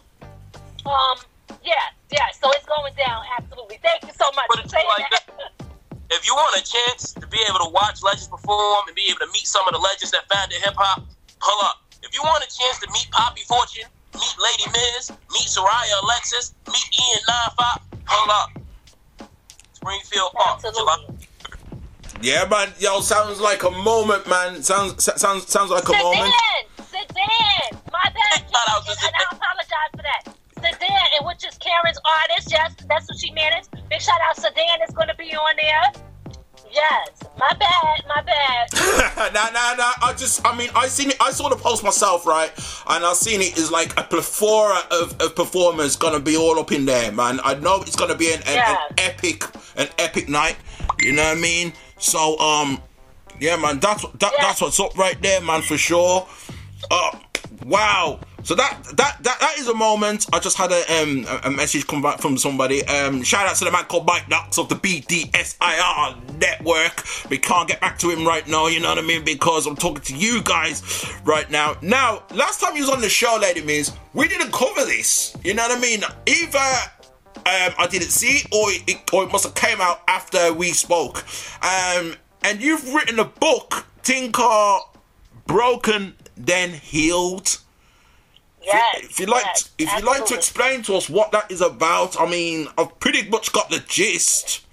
um, 0.86 1.18
yeah, 1.64 1.76
yeah. 2.12 2.28
So 2.42 2.52
it's 2.52 2.66
going 2.66 2.94
down. 2.98 3.24
Absolutely. 3.38 3.80
Thank 3.82 4.04
you 4.04 4.14
so 4.18 4.26
much 4.36 4.48
for 4.64 4.68
saying 4.70 4.88
like 4.98 5.10
that. 5.12 5.30
if 6.12 6.26
you 6.28 6.34
want 6.36 6.56
a 6.60 6.64
chance 6.66 7.14
to 7.14 7.26
be 7.28 7.40
able 7.50 7.60
to 7.66 7.70
watch 7.72 8.02
legends 8.04 8.28
perform 8.28 8.88
and 8.88 8.96
be 8.96 9.06
able 9.10 9.20
to 9.20 9.32
meet 9.34 9.48
some 9.48 9.66
of 9.68 9.74
the 9.74 9.80
legends 9.80 10.12
that 10.12 10.28
founded 10.32 10.60
hip 10.62 10.74
hop, 10.78 11.06
pull 11.40 11.60
up. 11.66 11.82
If 12.04 12.14
you 12.14 12.22
want 12.24 12.44
a 12.44 12.50
chance 12.52 12.80
to 12.80 12.88
meet 12.92 13.08
Papi 13.12 13.44
Fortune, 13.48 13.88
meet 14.14 14.36
Ladi 14.40 14.72
Miz, 14.72 15.12
meet 15.32 15.48
Soraya 15.48 16.04
Alexis, 16.04 16.54
meet 16.68 16.90
Ian 17.00 17.22
Nine 17.28 17.80
pull 18.06 18.32
up. 18.32 18.50
Springfield 19.74 20.32
Park, 20.34 20.62
July. 20.62 21.06
Yeah, 22.22 22.48
man. 22.48 22.70
Yo, 22.80 23.02
sounds 23.02 23.42
like 23.42 23.64
a 23.64 23.72
moment, 23.72 24.28
man. 24.30 24.64
Sounds 24.64 25.04
sounds 25.04 25.50
sounds 25.50 25.72
like 25.72 25.88
a 25.90 25.92
moment. 25.92 26.32
Sedan, 26.78 27.08
Sedan. 27.10 27.82
My 27.92 28.04
bad, 28.04 28.40
King, 28.40 28.54
and, 28.88 28.98
and 29.04 29.16
I 29.16 29.24
apologize 29.32 29.92
for 29.92 30.04
that. 30.04 30.36
Sedan, 30.56 31.08
and 31.18 31.26
which 31.26 31.46
is 31.46 31.58
Karen's 31.58 32.00
artist. 32.06 32.50
Yes, 32.50 32.74
that's 32.88 33.10
what 33.10 33.20
she 33.20 33.32
managed. 33.32 33.70
Big 33.90 34.02
shout 34.02 34.20
out, 34.24 34.38
Sedan 34.38 34.82
is 34.88 34.94
going 34.96 35.10
to 35.10 35.16
be 35.16 35.36
on 35.36 35.56
there. 35.58 36.13
Yes, 36.74 37.10
my 37.38 37.54
bad, 37.54 38.04
my 38.08 38.22
bad. 38.24 38.74
nah, 39.34 39.50
nah, 39.52 39.76
nah. 39.76 39.92
I 40.02 40.14
just, 40.18 40.46
I 40.46 40.58
mean, 40.58 40.70
I 40.76 40.88
seen 40.88 41.12
it. 41.12 41.18
I 41.22 41.32
saw 41.32 41.48
the 41.50 41.56
post 41.56 41.84
myself, 41.84 42.26
right? 42.26 42.52
And 42.88 43.06
I 43.06 43.14
seen 43.14 43.42
it 43.42 43.58
is 43.58 43.72
like 43.72 43.98
a 44.00 44.04
plethora 44.04 44.80
of, 44.90 45.20
of 45.22 45.36
performers 45.36 45.96
gonna 45.96 46.20
be 46.20 46.36
all 46.36 46.58
up 46.58 46.72
in 46.72 46.86
there, 46.86 47.12
man. 47.12 47.40
I 47.44 47.54
know 47.56 47.82
it's 47.82 47.96
gonna 47.96 48.16
be 48.16 48.34
an, 48.34 48.42
an, 48.48 48.58
an 48.58 48.78
epic, 48.98 49.44
an 49.76 49.88
epic 50.00 50.28
night. 50.30 50.56
You 51.00 51.14
know 51.14 51.24
what 51.24 51.38
I 51.38 51.40
mean? 51.40 51.74
So, 52.00 52.40
um, 52.40 52.82
yeah, 53.40 53.56
man. 53.56 53.80
That's 53.80 54.02
that, 54.02 54.34
that's 54.40 54.62
what's 54.62 54.80
up 54.80 54.98
right 54.98 55.22
there, 55.22 55.42
man, 55.42 55.62
for 55.62 55.78
sure. 55.78 56.28
Uh, 56.90 57.20
wow. 57.66 58.20
So 58.44 58.56
that 58.56 58.84
that 58.98 59.24
that 59.24 59.40
that 59.40 59.56
is 59.58 59.70
a 59.70 59.74
moment. 59.74 60.28
I 60.34 60.40
just 60.40 60.58
had 60.58 60.72
a 60.72 61.02
um 61.02 61.26
a, 61.44 61.50
message 61.50 61.88
come 61.88 62.02
back 62.02 62.20
from 62.20 62.38
somebody. 62.38 62.86
Um, 62.86 63.24
shout 63.24 63.48
out 63.48 63.56
to 63.56 63.66
the 63.66 63.72
man 63.72 63.86
called 63.86 64.06
Mike 64.06 64.28
Knox 64.28 64.58
of 64.58 64.68
the 64.68 64.76
BDSIR 64.76 66.40
network. 66.40 67.06
We 67.30 67.38
can't 67.38 67.70
get 67.70 67.80
back 67.80 67.98
to 68.00 68.10
him 68.10 68.28
right 68.28 68.46
now. 68.46 68.68
You 68.68 68.82
know 68.82 68.90
what 68.90 68.98
I 68.98 69.02
mean? 69.02 69.24
Because 69.24 69.66
I'm 69.66 69.78
talking 69.78 70.04
to 70.04 70.16
you 70.16 70.44
guys 70.44 71.10
right 71.24 71.50
now. 71.50 71.78
Now, 71.82 72.24
last 72.34 72.60
time 72.60 72.76
he 72.76 72.82
was 72.82 72.90
on 72.90 73.00
the 73.00 73.10
show, 73.10 73.38
Lady 73.42 73.62
Miz, 73.62 73.94
we 74.14 74.28
didn't 74.28 74.52
cover 74.52 74.84
this. 74.86 75.36
You 75.44 75.54
know 75.54 75.64
what 75.64 75.78
I 75.78 75.82
mean? 75.82 76.04
Either 76.28 76.60
um, 77.46 77.74
I 77.78 77.88
didn't 77.90 78.10
see 78.10 78.42
or 78.52 78.68
it, 78.72 79.14
or 79.14 79.24
it 79.24 79.32
must 79.32 79.46
have 79.46 79.56
came 79.56 79.80
out 79.80 80.02
after 80.10 80.54
we 80.54 80.72
spoke. 80.72 81.24
Um, 81.64 82.16
and 82.44 82.62
you've 82.62 82.94
written 82.94 83.20
a 83.20 83.26
book, 83.26 83.86
Tinker, 84.04 84.80
Broken 85.48 86.16
Then 86.36 86.72
Healed. 86.72 87.63
Yes, 88.64 89.04
If 89.04 89.20
you 89.20 89.26
like, 89.26 89.44
yes, 89.46 89.72
if 89.78 89.94
you'd 89.94 90.04
like 90.06 90.26
to 90.28 90.36
explain 90.36 90.82
to 90.84 90.96
us 90.96 91.10
what 91.10 91.32
that 91.32 91.52
is 91.52 91.62
about, 91.62 92.20
I 92.20 92.30
mean, 92.30 92.68
I've 92.78 92.98
pretty 93.00 93.28
much 93.30 93.52
got 93.52 93.70
the 93.70 93.84
gist 93.88 94.66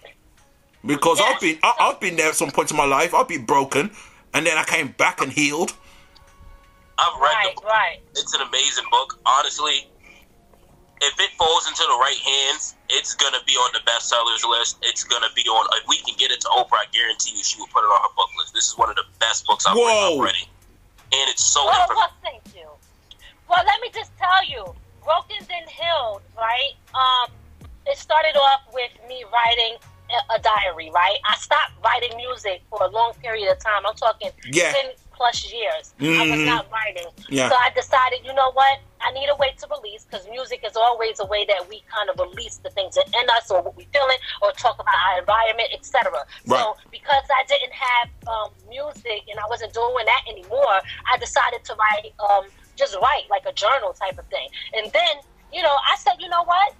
because 0.87 1.21
I've 1.21 1.41
been, 1.41 1.59
I, 1.63 1.75
I've 1.81 2.01
been 2.01 2.17
there 2.17 2.29
at 2.29 2.37
some 2.37 2.51
point 2.51 2.71
in 2.71 2.77
my 2.77 2.85
life. 2.87 3.15
I've 3.15 3.29
been 3.29 3.45
broken, 3.45 3.91
and 4.33 4.47
then 4.47 4.57
I 4.57 4.65
came 4.65 4.89
back 4.89 5.21
and 5.21 5.33
healed. 5.33 5.75
I've 6.99 7.21
read 7.21 7.33
Right, 7.33 7.55
the 7.55 7.61
book. 7.63 7.65
right. 7.65 7.99
It's 8.13 8.35
an 8.35 8.43
amazing 8.43 8.85
book. 8.91 9.19
Honestly, 9.27 9.89
if 11.01 11.19
it 11.19 11.31
falls 11.39 11.67
into 11.67 11.83
the 11.83 11.99
right 11.99 12.19
hands, 12.19 12.77
it's 12.91 13.15
gonna 13.15 13.39
be 13.47 13.55
on 13.55 13.73
the 13.73 13.81
bestsellers 13.91 14.49
list. 14.49 14.79
It's 14.83 15.03
gonna 15.05 15.29
be 15.35 15.43
on. 15.43 15.67
If 15.83 15.89
we 15.89 15.99
can 16.03 16.15
get 16.19 16.31
it 16.31 16.41
to 16.43 16.49
Oprah, 16.49 16.75
I 16.75 16.85
guarantee 16.93 17.37
you 17.37 17.43
she 17.43 17.59
will 17.59 17.69
put 17.69 17.81
it 17.83 17.87
on 17.89 18.03
her 18.03 18.15
book 18.17 18.29
list. 18.39 18.53
This 18.55 18.69
is 18.69 18.79
one 18.79 18.91
of 18.91 18.97
the 18.97 19.05
best 19.19 19.47
books 19.47 19.67
I've 19.67 19.75
read 19.77 19.83
already, 19.83 20.47
and 21.13 21.31
it's 21.31 21.43
so 21.43 21.67
informative. 21.69 21.97
well, 21.97 22.13
thank 22.23 22.43
you. 22.55 22.69
Well, 23.51 23.65
let 23.67 23.81
me 23.83 23.91
just 23.93 24.13
tell 24.17 24.45
you, 24.49 24.63
Broken 25.03 25.45
Then 25.49 25.67
Healed, 25.67 26.23
right? 26.39 26.73
Um, 26.95 27.33
it 27.87 27.99
started 27.99 28.37
off 28.37 28.61
with 28.73 28.93
me 29.09 29.25
writing 29.33 29.77
a, 30.11 30.35
a 30.37 30.39
diary, 30.39 30.91
right? 30.95 31.19
I 31.29 31.35
stopped 31.37 31.73
writing 31.85 32.17
music 32.17 32.63
for 32.71 32.83
a 32.85 32.89
long 32.89 33.13
period 33.15 33.51
of 33.51 33.59
time. 33.59 33.83
I'm 33.87 33.95
talking 33.97 34.31
Yeah. 34.53 34.73
10 34.73 34.93
plus 35.17 35.53
years. 35.53 35.93
I 36.01 36.31
was 36.31 36.41
Mhm. 36.41 36.47
not 36.47 36.71
writing. 36.71 37.07
Yeah. 37.29 37.51
So 37.51 37.57
I 37.57 37.71
decided, 37.71 38.25
you 38.25 38.33
know 38.33 38.53
what? 38.53 38.79
I 39.03 39.11
need 39.13 39.29
a 39.29 39.35
way 39.37 39.53
to 39.59 39.67
release 39.69 40.05
because 40.05 40.27
music 40.29 40.61
is 40.65 40.77
always 40.77 41.21
a 41.21 41.27
way 41.27 41.45
that 41.47 41.69
we 41.69 41.83
kind 41.93 42.09
of 42.11 42.19
release 42.19 42.57
the 42.59 42.71
things 42.71 42.95
that 42.95 43.07
in 43.21 43.29
us 43.31 43.51
or 43.51 43.61
what 43.63 43.77
we're 43.77 43.87
feeling 43.93 44.17
or 44.43 44.53
talk 44.53 44.79
about 44.81 44.95
our 45.11 45.19
environment, 45.19 45.69
etc. 45.73 46.13
Right. 46.47 46.61
So 46.61 46.77
because 46.91 47.25
I 47.35 47.45
didn't 47.49 47.73
have 47.73 48.09
um, 48.29 48.51
music 48.69 49.25
and 49.29 49.39
I 49.41 49.47
wasn't 49.49 49.73
doing 49.75 50.05
that 50.07 50.23
anymore, 50.29 50.81
I 51.13 51.17
decided 51.19 51.65
to 51.65 51.75
write, 51.75 52.13
um, 52.31 52.45
just 52.81 52.97
write 52.97 53.29
like 53.29 53.45
a 53.47 53.53
journal 53.53 53.93
type 53.93 54.19
of 54.19 54.27
thing. 54.33 54.49
And 54.73 54.91
then, 54.93 55.15
you 55.53 55.63
know, 55.63 55.77
I 55.85 55.97
said, 55.97 56.15
you 56.19 56.29
know 56.29 56.45
what? 56.45 56.75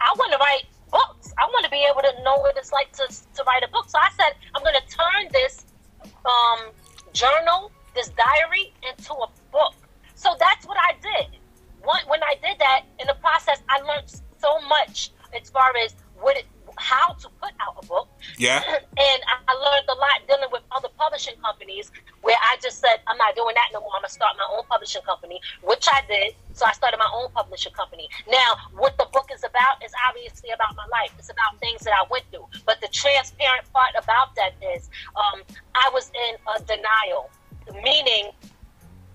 I 0.00 0.12
want 0.18 0.32
to 0.32 0.38
write 0.38 0.64
books. 0.92 1.32
I 1.38 1.46
want 1.46 1.64
to 1.64 1.70
be 1.70 1.84
able 1.90 2.02
to 2.02 2.12
know 2.22 2.36
what 2.36 2.56
it's 2.56 2.70
like 2.70 2.92
to, 3.00 3.08
to 3.08 3.40
write 3.46 3.64
a 3.64 3.70
book. 3.72 3.88
So 3.88 3.98
I 3.98 4.10
said, 4.16 4.36
I'm 4.54 4.62
going 4.62 4.76
to 4.76 4.86
turn 4.92 5.32
this 5.32 5.64
um, 6.04 6.70
journal, 7.12 7.72
this 7.94 8.10
diary, 8.10 8.72
into 8.86 9.14
a 9.14 9.28
book. 9.50 9.74
So 10.14 10.36
that's 10.38 10.66
what 10.66 10.76
I 10.76 10.92
did. 11.00 11.40
When, 11.82 12.02
when 12.08 12.22
I 12.22 12.34
did 12.42 12.58
that, 12.58 12.82
in 13.00 13.06
the 13.06 13.14
process, 13.14 13.62
I 13.68 13.80
learned 13.80 14.12
so 14.38 14.60
much 14.68 15.10
as 15.38 15.48
far 15.50 15.72
as 15.84 15.94
what 16.20 16.36
it, 16.36 16.46
how 16.76 17.12
to 17.14 17.28
put 17.40 17.52
out 17.60 17.82
a 17.82 17.86
book. 17.86 18.08
Yeah. 18.38 18.62
And 18.96 19.20
I, 19.28 19.52
learned 19.52 19.88
a 19.88 19.94
lot 19.94 20.24
dealing 20.28 20.48
with 20.52 20.62
other 20.72 20.88
publishing 20.96 21.34
companies 21.42 21.90
where 22.22 22.36
I 22.42 22.56
just 22.62 22.80
said, 22.80 23.00
I'm 23.06 23.18
not 23.18 23.34
doing 23.34 23.54
that 23.54 23.68
no 23.72 23.80
more. 23.80 23.90
I'm 23.94 24.00
going 24.00 24.08
to 24.08 24.14
start 24.14 24.36
my 24.38 24.48
own 24.56 24.64
publishing 24.68 25.02
company, 25.02 25.40
which 25.62 25.86
I 25.90 26.02
did. 26.08 26.34
So 26.52 26.64
I 26.64 26.72
started 26.72 26.98
my 26.98 27.10
own 27.12 27.30
publishing 27.32 27.72
company. 27.72 28.08
Now, 28.30 28.56
what 28.76 28.96
the 28.96 29.06
book 29.12 29.28
is 29.34 29.44
about 29.44 29.84
is 29.84 29.92
obviously 30.08 30.50
about 30.50 30.76
my 30.76 30.86
life. 30.90 31.12
It's 31.18 31.30
about 31.30 31.58
things 31.60 31.82
that 31.82 31.92
I 31.92 32.04
went 32.10 32.24
through. 32.30 32.46
But 32.64 32.80
the 32.80 32.88
transparent 32.88 33.70
part 33.72 33.92
about 34.00 34.34
that 34.36 34.54
is 34.74 34.88
um, 35.16 35.42
I 35.74 35.90
was 35.92 36.10
in 36.14 36.36
a 36.56 36.62
denial, 36.64 37.30
meaning 37.82 38.32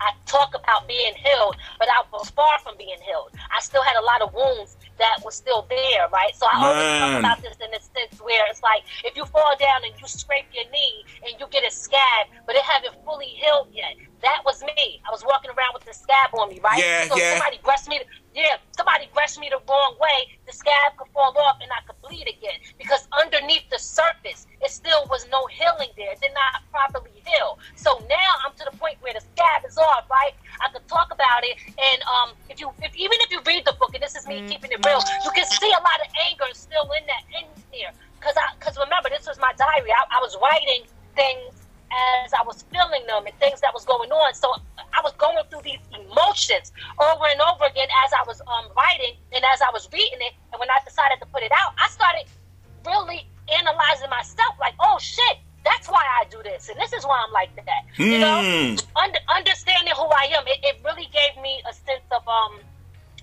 I 0.02 0.12
talk 0.26 0.56
about 0.56 0.88
being 0.88 1.14
healed, 1.14 1.56
but 1.78 1.88
I 1.88 2.02
was 2.12 2.30
far 2.32 2.60
from 2.64 2.76
being 2.78 2.98
healed. 3.06 3.32
I 3.56 3.62
still 3.62 3.84
had 3.84 3.96
a 3.98 4.02
lot 4.02 4.22
of 4.22 4.34
wounds 4.34 4.78
that 5.02 5.26
was 5.26 5.36
still 5.36 5.66
there, 5.70 6.08
right? 6.14 6.34
So 6.36 6.46
I 6.46 6.56
always 6.62 6.92
talk 7.02 7.20
about 7.20 7.42
this 7.42 7.58
in 7.58 7.72
the 7.74 7.82
sense 7.82 8.22
where 8.22 8.46
it's 8.50 8.62
like 8.62 8.84
if 9.04 9.18
you 9.18 9.26
fall 9.26 9.58
down 9.60 9.84
and 9.84 9.94
you 10.00 10.08
scrape 10.08 10.46
your 10.54 10.70
knee 10.72 11.06
and 11.26 11.34
you 11.40 11.48
get 11.50 11.66
a 11.66 11.72
scab, 11.74 12.30
but 12.46 12.56
it 12.56 12.62
haven't 12.62 12.96
fully 13.04 13.26
healed 13.26 13.70
yet. 13.74 13.98
That 14.22 14.42
was 14.46 14.62
me. 14.62 15.02
I 15.02 15.10
was 15.10 15.26
walking 15.26 15.50
around 15.52 15.74
with 15.74 15.86
the 15.86 15.94
scab 15.94 16.30
on 16.38 16.50
me, 16.50 16.62
right? 16.64 16.78
Yeah, 16.78 17.10
so 17.10 17.18
yeah. 17.18 17.34
somebody 17.34 17.60
brushed 17.64 17.90
me. 17.90 18.02
Yeah, 18.34 18.62
somebody 18.78 19.10
brushed 19.14 19.40
me 19.40 19.50
the 19.50 19.60
wrong 19.68 19.98
way. 20.00 20.30
The 20.46 20.54
scab 20.54 20.96
could 20.98 21.10
fall 21.12 21.34
off 21.36 21.58
and 21.62 21.70
I 21.74 21.82
could 21.86 22.00
bleed 22.06 22.30
again 22.30 22.62
because 22.78 23.08
underneath 23.18 23.68
the 23.70 23.80
surface, 23.80 24.48
it 24.62 24.72
still 24.72 25.04
was 25.10 25.26
no 25.32 25.46
healing 25.52 25.90
there. 25.98 26.14
It 26.14 26.22
did 26.22 26.32
not 26.32 26.64
properly 26.72 27.12
heal. 27.26 27.60
So 27.76 28.00
now 28.08 28.32
I'm 28.46 28.54
to 28.56 28.66
the 28.70 28.78
point 28.78 28.98
where 29.02 29.14
the 29.14 29.22
scab 29.22 29.66
is 29.68 29.78
off, 29.78 30.06
right? 30.10 30.32
I 30.62 30.70
could 30.72 30.88
talk 30.88 31.10
about 31.12 31.44
it, 31.44 31.58
and 31.66 32.00
um, 32.06 32.30
if 32.50 32.60
you, 32.60 32.72
if 32.82 32.96
even 32.96 33.18
if 33.26 33.32
you 33.32 33.42
read 33.46 33.66
the 33.66 33.76
book, 33.80 33.94
and 33.94 34.04
this 34.04 34.16
is 34.16 34.28
me 34.28 34.46
keeping 34.48 34.72
it 34.72 34.86
real, 34.86 35.02
you 35.26 35.32
can 35.32 35.46
see 35.46 35.72
a 35.74 35.82
lot 35.82 36.00
of 36.00 36.08
anger 36.30 36.46
still 36.54 36.88
in 36.96 37.04
that 37.10 37.24
in 37.42 37.46
there. 37.74 37.92
Cause 38.22 38.38
I, 38.38 38.54
cause 38.60 38.78
remember, 38.78 39.10
this 39.10 39.26
was 39.26 39.40
my 39.40 39.52
diary. 39.58 39.90
I, 39.90 40.06
I 40.14 40.20
was 40.22 40.38
writing 40.42 40.86
things 41.16 41.61
as 41.92 42.34
I 42.34 42.44
was 42.44 42.64
feeling 42.72 43.06
them 43.08 43.26
and 43.28 43.36
things 43.40 43.62
that 43.62 43.74
was 43.74 43.86
going 43.86 44.12
on. 44.12 44.34
So 44.34 44.54
I 44.78 45.02
was 45.04 45.14
going 45.20 45.44
through 45.50 45.64
these 45.64 45.84
emotions 45.92 46.72
over 47.00 47.26
and 47.28 47.40
over 47.42 47.66
again 47.66 47.88
as 48.06 48.12
I 48.14 48.24
was 48.26 48.42
um, 48.48 48.72
writing 48.76 49.16
and 49.32 49.44
as 49.54 49.62
I 49.62 49.70
was 49.72 49.90
reading 49.92 50.20
it. 50.20 50.34
And 50.52 50.60
when 50.60 50.70
I 50.70 50.80
decided 50.86 51.20
to 51.20 51.28
put 51.28 51.44
it 51.44 51.52
out, 51.52 51.74
I 51.78 51.88
started 51.90 52.26
really 52.86 53.28
analyzing 53.52 54.10
myself 54.10 54.56
like, 54.60 54.74
oh 54.80 54.98
shit, 55.00 55.38
that's 55.64 55.88
why 55.88 56.02
I 56.02 56.26
do 56.30 56.42
this. 56.44 56.70
And 56.70 56.80
this 56.80 56.94
is 56.94 57.04
why 57.04 57.22
I'm 57.26 57.34
like 57.34 57.54
that. 57.56 57.84
You 57.98 58.20
know? 58.20 58.42
Hmm. 58.42 58.76
Under, 58.98 59.20
understanding 59.30 59.94
who 59.96 60.08
I 60.08 60.32
am, 60.34 60.48
it, 60.48 60.60
it 60.64 60.82
really 60.84 61.08
gave 61.12 61.42
me 61.42 61.62
a 61.70 61.74
sense 61.74 62.08
of 62.12 62.28
um 62.28 62.60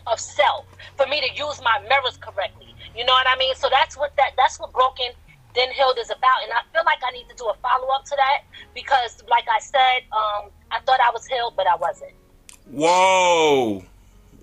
of 0.06 0.18
self 0.18 0.64
for 0.96 1.06
me 1.06 1.20
to 1.20 1.28
use 1.36 1.60
my 1.62 1.80
mirrors 1.88 2.16
correctly. 2.16 2.74
You 2.96 3.04
know 3.04 3.12
what 3.12 3.26
I 3.28 3.36
mean? 3.36 3.54
So 3.54 3.68
that's 3.70 3.96
what 3.96 4.16
that 4.16 4.32
that's 4.36 4.58
what 4.58 4.72
broken 4.72 5.12
then 5.58 5.70
healed 5.72 5.98
is 5.98 6.10
about. 6.10 6.42
And 6.44 6.52
I 6.52 6.62
feel 6.72 6.82
like 6.86 6.98
I 7.06 7.10
need 7.12 7.28
to 7.28 7.34
do 7.34 7.44
a 7.46 7.54
follow 7.60 7.88
up 7.88 8.04
to 8.04 8.16
that 8.16 8.44
because 8.74 9.22
like 9.28 9.44
I 9.50 9.58
said, 9.58 10.06
um, 10.12 10.50
I 10.70 10.80
thought 10.86 11.00
I 11.00 11.10
was 11.10 11.26
healed, 11.26 11.54
but 11.56 11.66
I 11.66 11.76
wasn't. 11.76 12.12
Whoa. 12.70 13.84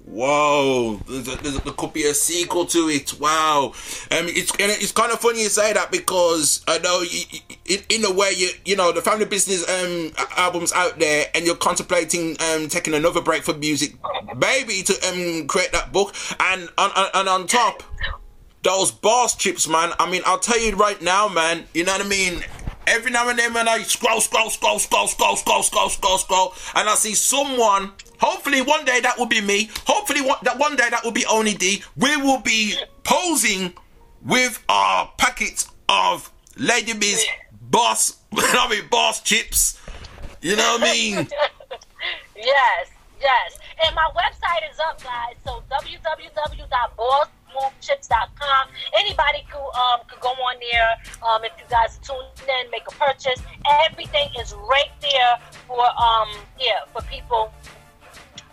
Whoa, 0.06 1.00
a, 1.10 1.12
there 1.20 1.74
could 1.76 1.92
be 1.92 2.04
a 2.04 2.14
sequel 2.14 2.68
to 2.68 2.90
it. 2.90 3.20
Wow, 3.20 3.74
um, 4.12 4.28
it's 4.28 4.52
and 4.52 4.72
it's 4.72 4.92
kind 4.92 5.12
of 5.12 5.20
funny 5.20 5.42
you 5.42 5.50
say 5.50 5.74
that 5.74 5.92
because 5.92 6.64
I 6.68 6.78
know 6.78 7.02
you, 7.02 7.24
you, 7.66 7.80
in, 7.90 8.06
a 8.06 8.14
way 8.14 8.32
you 8.38 8.50
you 8.66 8.76
know 8.76 8.92
the 8.92 9.02
family 9.02 9.26
business 9.26 9.68
um 9.68 10.12
albums 10.38 10.72
out 10.74 11.00
there 11.00 11.26
and 11.34 11.44
you're 11.44 11.56
contemplating 11.56 12.38
um 12.40 12.68
taking 12.68 12.94
another 12.94 13.20
break 13.20 13.42
for 13.42 13.56
music, 13.56 13.96
maybe 14.38 14.84
to 14.84 14.94
um 15.10 15.48
create 15.48 15.72
that 15.72 15.92
book 15.92 16.14
and 16.40 16.70
on 16.78 16.92
on, 16.92 17.08
and 17.16 17.28
on 17.28 17.48
top 17.48 17.82
those 18.66 18.92
boss 18.92 19.36
chips, 19.36 19.68
man. 19.68 19.92
I 20.00 20.10
mean, 20.10 20.24
I'll 20.26 20.40
tell 20.40 20.60
you 20.60 20.76
right 20.76 21.00
now, 21.00 21.30
man. 21.30 21.66
You 21.76 21.84
know 21.84 21.94
what 21.94 22.06
I 22.06 22.10
mean. 22.10 22.44
Every 22.88 23.12
now 23.12 23.30
and 23.30 23.38
then, 23.38 23.54
when 23.54 23.68
I 23.68 23.82
scroll, 23.84 24.20
scroll, 24.20 24.50
scroll, 24.50 24.80
scroll, 24.80 25.08
scroll, 25.08 25.36
scroll, 25.38 25.64
scroll, 25.64 25.90
scroll, 25.90 26.18
scroll, 26.18 26.54
and 26.74 26.90
I 26.90 26.96
see 26.96 27.14
someone. 27.14 27.92
Hopefully, 28.20 28.62
one 28.64 28.84
day 28.84 29.00
that 29.02 29.20
will 29.20 29.28
be 29.28 29.40
me. 29.40 29.70
Hopefully, 29.86 30.22
one, 30.22 30.38
that 30.44 30.58
one 30.58 30.76
day 30.76 30.90
that 30.90 31.04
will 31.04 31.12
be 31.12 31.26
Only 31.28 31.54
D. 31.54 31.84
We 31.96 32.18
will 32.18 32.40
be 32.40 32.76
posing 33.04 33.74
with 34.24 34.64
our 34.68 35.12
packets 35.20 35.70
of 35.88 36.32
Lady 36.58 36.94
Biz 36.94 37.24
boss, 37.62 38.18
I 38.34 38.68
mean 38.70 38.88
boss 38.90 39.22
chips. 39.22 39.80
You 40.42 40.56
know 40.56 40.78
what 40.80 40.90
I 40.90 40.94
mean? 40.94 41.16
yes, 42.36 42.90
yes. 43.22 43.60
And 43.86 43.96
my 43.96 44.10
website 44.16 44.72
is 44.72 44.80
up, 44.80 45.04
guys. 45.04 45.36
So 45.46 45.62
www.bossmovechips.com. 47.56 48.68
Anybody 48.98 49.46
could 49.52 49.60
um 49.76 50.00
could 50.08 50.20
go 50.22 50.30
on 50.30 50.56
there. 50.60 50.98
Um, 51.28 51.44
if 51.44 51.52
you 51.58 51.66
guys 51.70 52.00
tune 52.02 52.18
in, 52.48 52.72
make 52.72 52.84
a 52.88 52.92
purchase. 52.92 53.42
Everything 53.86 54.30
is 54.40 54.54
right 54.70 54.92
there 55.02 55.38
for 55.68 55.82
um 55.82 56.30
yeah 56.60 56.86
for 56.94 57.02
people 57.04 57.52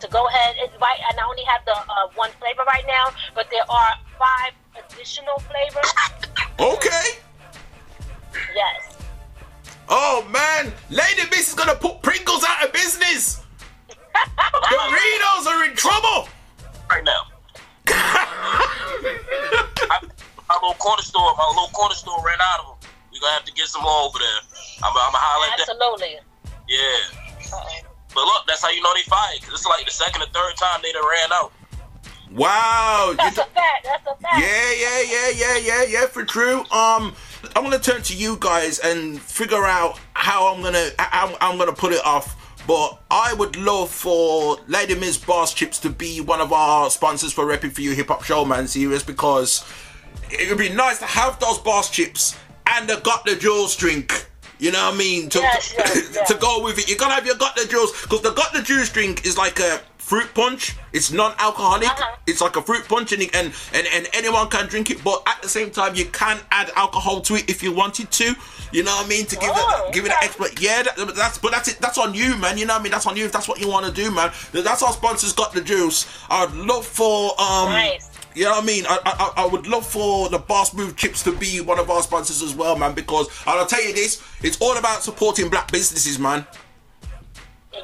to 0.01 0.09
go 0.09 0.27
ahead 0.29 0.57
and 0.61 0.70
right. 0.81 0.99
And 1.11 1.19
I 1.19 1.24
only 1.24 1.45
have 1.45 1.65
the 1.65 1.77
uh, 1.77 2.09
one 2.15 2.31
flavor 2.41 2.62
right 2.66 2.85
now, 2.87 3.09
but 3.35 3.49
there 3.51 3.69
are 3.69 3.95
five 4.19 4.53
additional 4.85 5.39
flavors. 5.41 5.93
Okay. 6.61 7.19
Yes. 8.55 8.97
Oh 9.89 10.27
man, 10.31 10.73
Lady 10.91 11.23
Biz 11.31 11.49
is 11.49 11.55
gonna 11.55 11.74
put 11.74 12.03
Pringles 12.03 12.45
out 12.49 12.65
of 12.65 12.73
business. 12.73 13.43
Doritos 14.15 15.47
are 15.47 15.65
in 15.65 15.74
trouble. 15.74 16.29
right 16.89 17.05
now. 17.05 17.32
I, 17.89 19.99
my 20.49 20.55
little 20.63 20.75
corner 20.75 21.03
store, 21.03 21.35
my 21.37 21.47
little 21.49 21.69
corner 21.73 21.95
store 21.95 22.23
ran 22.25 22.41
out 22.41 22.61
of 22.61 22.67
them. 22.81 22.91
We 23.13 23.21
gonna 23.21 23.33
have 23.35 23.45
to 23.45 23.53
get 23.53 23.67
some 23.67 23.83
more 23.83 24.03
over 24.09 24.19
there. 24.19 24.41
I'm, 24.83 24.91
I'm 24.91 24.95
gonna 25.13 25.19
holler 25.19 25.53
at 25.53 25.59
that. 25.59 25.69
Absolutely. 25.69 26.19
Yeah. 26.69 26.97
But 28.15 28.25
look, 28.25 28.47
that's 28.47 28.63
how 28.63 28.71
you 28.71 28.83
know 28.83 28.93
they 28.95 29.03
fired. 29.03 29.43
Cause 29.43 29.53
it's 29.55 29.67
like 29.67 29.85
the 29.85 29.91
second 29.91 30.23
or 30.23 30.27
third 30.27 30.57
time 30.57 30.81
they 30.83 30.93
done 30.93 31.03
ran 31.05 31.33
out. 31.33 31.53
Wow. 32.33 33.15
That's 33.17 33.39
a 33.39 33.45
fact. 33.45 33.85
That's 33.85 34.07
a 34.07 34.15
fact. 34.21 34.39
Yeah, 34.39 34.73
yeah, 34.73 35.01
yeah, 35.03 35.29
yeah, 35.35 35.57
yeah, 35.59 35.83
yeah, 35.85 36.07
for 36.07 36.25
true. 36.25 36.61
Um, 36.71 37.15
I'm 37.55 37.65
gonna 37.65 37.79
turn 37.79 38.03
to 38.03 38.17
you 38.17 38.37
guys 38.41 38.79
and 38.79 39.21
figure 39.21 39.65
out 39.65 39.99
how 40.15 40.55
I'm 40.55 40.63
gonna 40.63 40.91
how 40.99 41.37
I'm 41.41 41.59
gonna 41.59 41.73
put 41.73 41.93
it 41.93 42.05
off. 42.07 42.37
But 42.66 43.01
I 43.10 43.34
would 43.34 43.56
love 43.56 43.90
for 43.90 44.56
Ladi 44.68 44.94
Miz 44.94 45.18
Boss 45.18 45.52
Chips 45.52 45.78
to 45.80 45.90
be 45.90 46.20
one 46.20 46.40
of 46.40 46.52
our 46.52 46.90
sponsors 46.90 47.32
for 47.32 47.44
Repping 47.44 47.72
for 47.72 47.80
You 47.80 47.93
Hip 47.93 48.09
Hop 48.09 48.22
Show, 48.22 48.44
man, 48.44 48.68
serious, 48.68 49.02
because 49.02 49.64
it 50.30 50.48
would 50.48 50.59
be 50.59 50.68
nice 50.68 50.98
to 51.01 51.05
have 51.06 51.40
those 51.40 51.59
Boss 51.59 51.90
Chips 51.90 52.36
and 52.66 52.89
the 52.89 53.01
Got 53.02 53.24
the 53.24 53.34
Jewels 53.34 53.76
drink. 53.76 54.28
You 54.59 54.70
know 54.70 54.84
what 54.84 54.94
I 54.94 54.97
mean? 54.98 55.28
To, 55.30 55.40
Yes, 55.40 55.74
yes, 55.76 56.10
yes. 56.14 56.28
to 56.30 56.39
go 56.39 56.62
with 56.62 56.78
it. 56.78 56.89
You 56.89 56.97
gotta 56.97 57.14
have 57.14 57.26
your 57.26 57.34
Got 57.34 57.56
the 57.56 57.66
Jewels, 57.66 57.90
because 58.01 58.22
the 58.22 58.30
Got 58.30 58.52
the 58.52 58.62
Juice 58.62 58.90
drink 58.93 59.26
is 59.26 59.36
like 59.36 59.59
a 59.59 59.80
fruit 60.03 60.35
punch. 60.35 60.77
It's 60.93 61.11
non-alcoholic. 61.11 61.89
Uh-huh. 61.89 62.16
It's 62.27 62.41
like 62.41 62.57
a 62.57 62.62
fruit 62.62 62.87
punch, 62.87 63.12
and, 63.12 63.23
and 63.35 63.53
and 63.73 63.87
and 63.95 64.09
anyone 64.12 64.49
can 64.49 64.66
drink 64.69 64.91
it. 64.91 65.03
But 65.03 65.23
at 65.27 65.41
the 65.41 65.49
same 65.49 65.70
time, 65.70 65.95
you 65.95 66.07
can 66.07 66.39
add 66.51 66.70
alcohol 66.77 67.20
to 67.23 67.35
it 67.37 67.49
if 67.49 67.62
you 67.62 67.73
wanted 67.73 68.11
to. 68.11 68.35
You 68.73 68.83
know 68.83 68.95
what 68.97 69.07
I 69.07 69.09
mean? 69.09 69.27
To 69.27 69.37
give 69.37 69.51
Oh, 69.53 69.87
it 69.89 69.95
give 69.95 70.05
it 70.05 70.11
an 70.11 70.19
extra. 70.23 70.47
Yeah, 70.61 70.83
that, 70.83 70.95
but 70.97 71.15
that's 71.15 71.39
but 71.39 71.53
that's 71.53 71.69
it. 71.69 71.79
That's 71.81 71.99
on 71.99 72.15
you, 72.15 72.37
man. 72.37 72.59
You 72.59 72.66
know 72.66 72.74
what 72.74 72.81
I 72.81 72.83
mean? 72.83 72.93
That's 72.93 73.07
on 73.07 73.16
you 73.16 73.24
if 73.24 73.33
that's 73.33 73.49
what 73.49 73.61
you 73.61 73.69
want 73.69 73.87
to 73.87 73.93
do, 73.93 74.11
man. 74.11 74.33
That's 74.53 74.83
our 74.83 74.93
sponsors 74.93 75.33
got 75.33 75.53
the 75.53 75.61
juice. 75.61 76.07
I'd 76.29 76.53
love 76.53 76.85
for 76.87 77.31
um. 77.41 77.70
Nice. 77.70 78.11
You 78.35 78.45
know 78.45 78.53
what 78.53 78.62
I 78.65 78.66
mean? 78.66 78.85
I, 78.89 78.99
I 79.05 79.43
I 79.43 79.47
would 79.47 79.66
love 79.66 79.87
for 79.87 80.31
the 80.31 80.39
Boss 80.39 80.73
Move 80.73 80.97
Chips 80.97 81.23
to 81.24 81.33
be 81.33 81.61
one 81.61 81.79
of 81.79 81.91
our 81.91 82.03
sponsors 82.03 82.43
as 82.43 82.55
well, 82.55 82.77
man. 82.77 82.95
Because 82.95 83.29
and 83.47 83.59
I'll 83.59 83.66
tell 83.66 83.85
you 83.85 83.93
this, 83.93 84.23
it's 84.43 84.59
all 84.61 84.77
about 84.79 85.03
supporting 85.03 85.51
black 85.51 85.70
businesses, 85.70 86.19
man. 86.19 86.47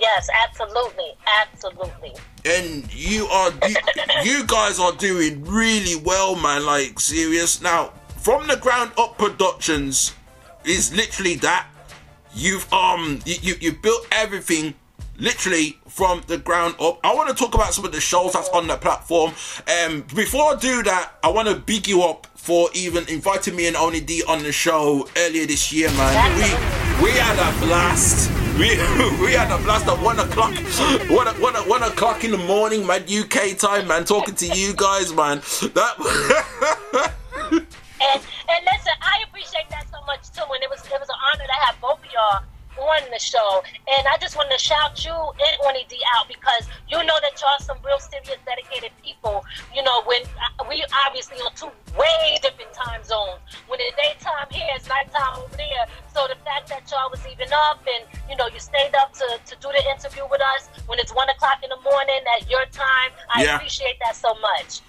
Yes, 0.01 0.28
absolutely, 0.44 1.15
absolutely. 1.43 2.12
and 2.44 2.93
you 2.94 3.27
are 3.27 3.51
you, 3.66 3.77
you 4.23 4.47
guys 4.47 4.78
are 4.78 4.93
doing 4.93 5.44
really 5.44 5.97
well 5.97 6.35
man 6.36 6.65
like 6.65 7.01
serious. 7.01 7.60
Now 7.62 7.93
from 8.19 8.47
the 8.47 8.56
ground 8.56 8.93
up 8.98 9.19
productions 9.19 10.15
is 10.65 10.94
literally 10.94 11.36
that. 11.36 11.69
You've 12.35 12.70
um 12.73 13.20
you, 13.24 13.36
you 13.40 13.55
you 13.60 13.73
built 13.73 14.06
everything 14.12 14.74
literally 15.19 15.78
from 15.89 16.23
the 16.28 16.39
ground 16.39 16.77
up. 16.78 17.01
I 17.02 17.12
want 17.15 17.28
to 17.28 17.35
talk 17.35 17.55
about 17.55 17.74
some 17.74 17.85
of 17.85 17.93
the 17.93 18.01
shows 18.01 18.35
that's 18.35 18.48
on 18.51 18.66
the 18.69 18.77
platform. 18.77 19.32
Um 19.85 20.02
before 20.15 20.55
i 20.55 20.56
do 20.56 20.82
that 20.85 21.15
i 21.24 21.28
want 21.28 21.48
to 21.48 21.56
big 21.56 21.89
you 21.89 22.02
up 22.02 22.28
for 22.48 22.70
even 22.73 23.06
inviting 23.09 23.55
me 23.55 23.66
and 23.66 23.77
Only 23.77 24.01
D 24.01 24.23
on 24.27 24.43
the 24.43 24.52
show 24.52 25.06
earlier 25.19 25.44
this 25.44 25.70
year, 25.70 25.90
man. 25.90 26.88
We 27.03 27.11
had 27.11 27.39
a 27.39 27.59
blast. 27.65 28.31
We, 28.59 28.70
we 29.25 29.33
had 29.33 29.53
a 29.53 29.62
blast 29.62 29.87
at 29.87 30.01
one 30.03 30.19
o'clock, 30.19 30.53
one, 31.09 31.29
one, 31.41 31.55
one 31.69 31.83
o'clock 31.85 32.25
in 32.25 32.33
the 32.33 32.39
morning, 32.39 32.87
man, 32.87 33.05
UK 33.09 33.57
time, 33.57 33.87
man. 33.87 34.05
Talking 34.05 34.35
to 34.35 34.47
you 34.47 34.75
guys, 34.75 35.12
man. 35.12 35.39
That 35.75 35.95
And 38.01 38.23
and 38.49 38.65
listen, 38.65 38.93
I 39.03 39.25
appreciate 39.29 39.69
that 39.70 39.87
so 39.91 39.99
much 40.07 40.31
too. 40.31 40.43
And 40.43 40.62
it 40.62 40.70
was 40.70 40.81
it 40.87 40.99
was 40.99 41.09
an 41.09 41.16
honor 41.33 41.45
to 41.47 41.59
have 41.66 41.81
both 41.81 41.99
of 41.99 42.12
y'all 42.12 42.43
on 42.89 43.10
the 43.10 43.19
show. 43.19 43.62
And 43.97 44.06
I 44.09 44.16
just 44.19 44.36
want 44.36 44.51
to 44.51 44.59
shout 44.59 45.05
you 45.05 45.12
and 45.12 45.55
Only 45.65 45.85
D 45.89 46.01
out 46.16 46.28
because 46.28 46.66
you 46.89 46.98
know 47.05 47.19
that 47.20 47.36
y'all 47.40 47.59
some 47.60 47.78
real 47.85 47.98
serious, 48.01 48.40
dedicated 48.47 48.93
people. 49.05 49.44
You 49.74 49.82
know, 49.82 50.02
when 50.05 50.23
uh, 50.24 50.65
we 50.69 50.85
obviously 51.06 51.36
on 51.39 51.52
two 51.55 51.70
way 51.98 52.39
different 52.43 52.73
time 52.73 53.02
zones. 53.05 53.40
When 53.66 53.78
it's 53.81 53.97
daytime 53.97 54.48
here, 54.51 54.66
it's 54.74 54.89
nighttime 54.89 55.44
over 55.44 55.56
there. 55.56 55.85
So 56.15 56.27
the 56.28 56.36
fact 56.44 56.69
that 56.69 56.89
y'all 56.90 57.10
was 57.10 57.20
even 57.31 57.48
up 57.70 57.81
and 57.86 58.05
you 58.28 58.36
know 58.36 58.47
you 58.48 58.60
stayed 58.60 58.94
up 58.98 59.12
to, 59.15 59.27
to 59.47 59.55
do 59.60 59.69
the 59.69 59.82
interview 59.90 60.24
with 60.31 60.40
us 60.56 60.69
when 60.86 60.98
it's 60.98 61.15
one 61.15 61.28
o'clock 61.31 61.59
in 61.62 61.70
the 61.70 61.81
morning 61.90 62.20
at 62.39 62.48
your 62.51 62.65
time, 62.66 63.10
I 63.35 63.44
Yeah. 63.44 63.56
appreciate 63.56 63.98
that 64.05 64.16
so 64.16 64.35
much. 64.40 64.81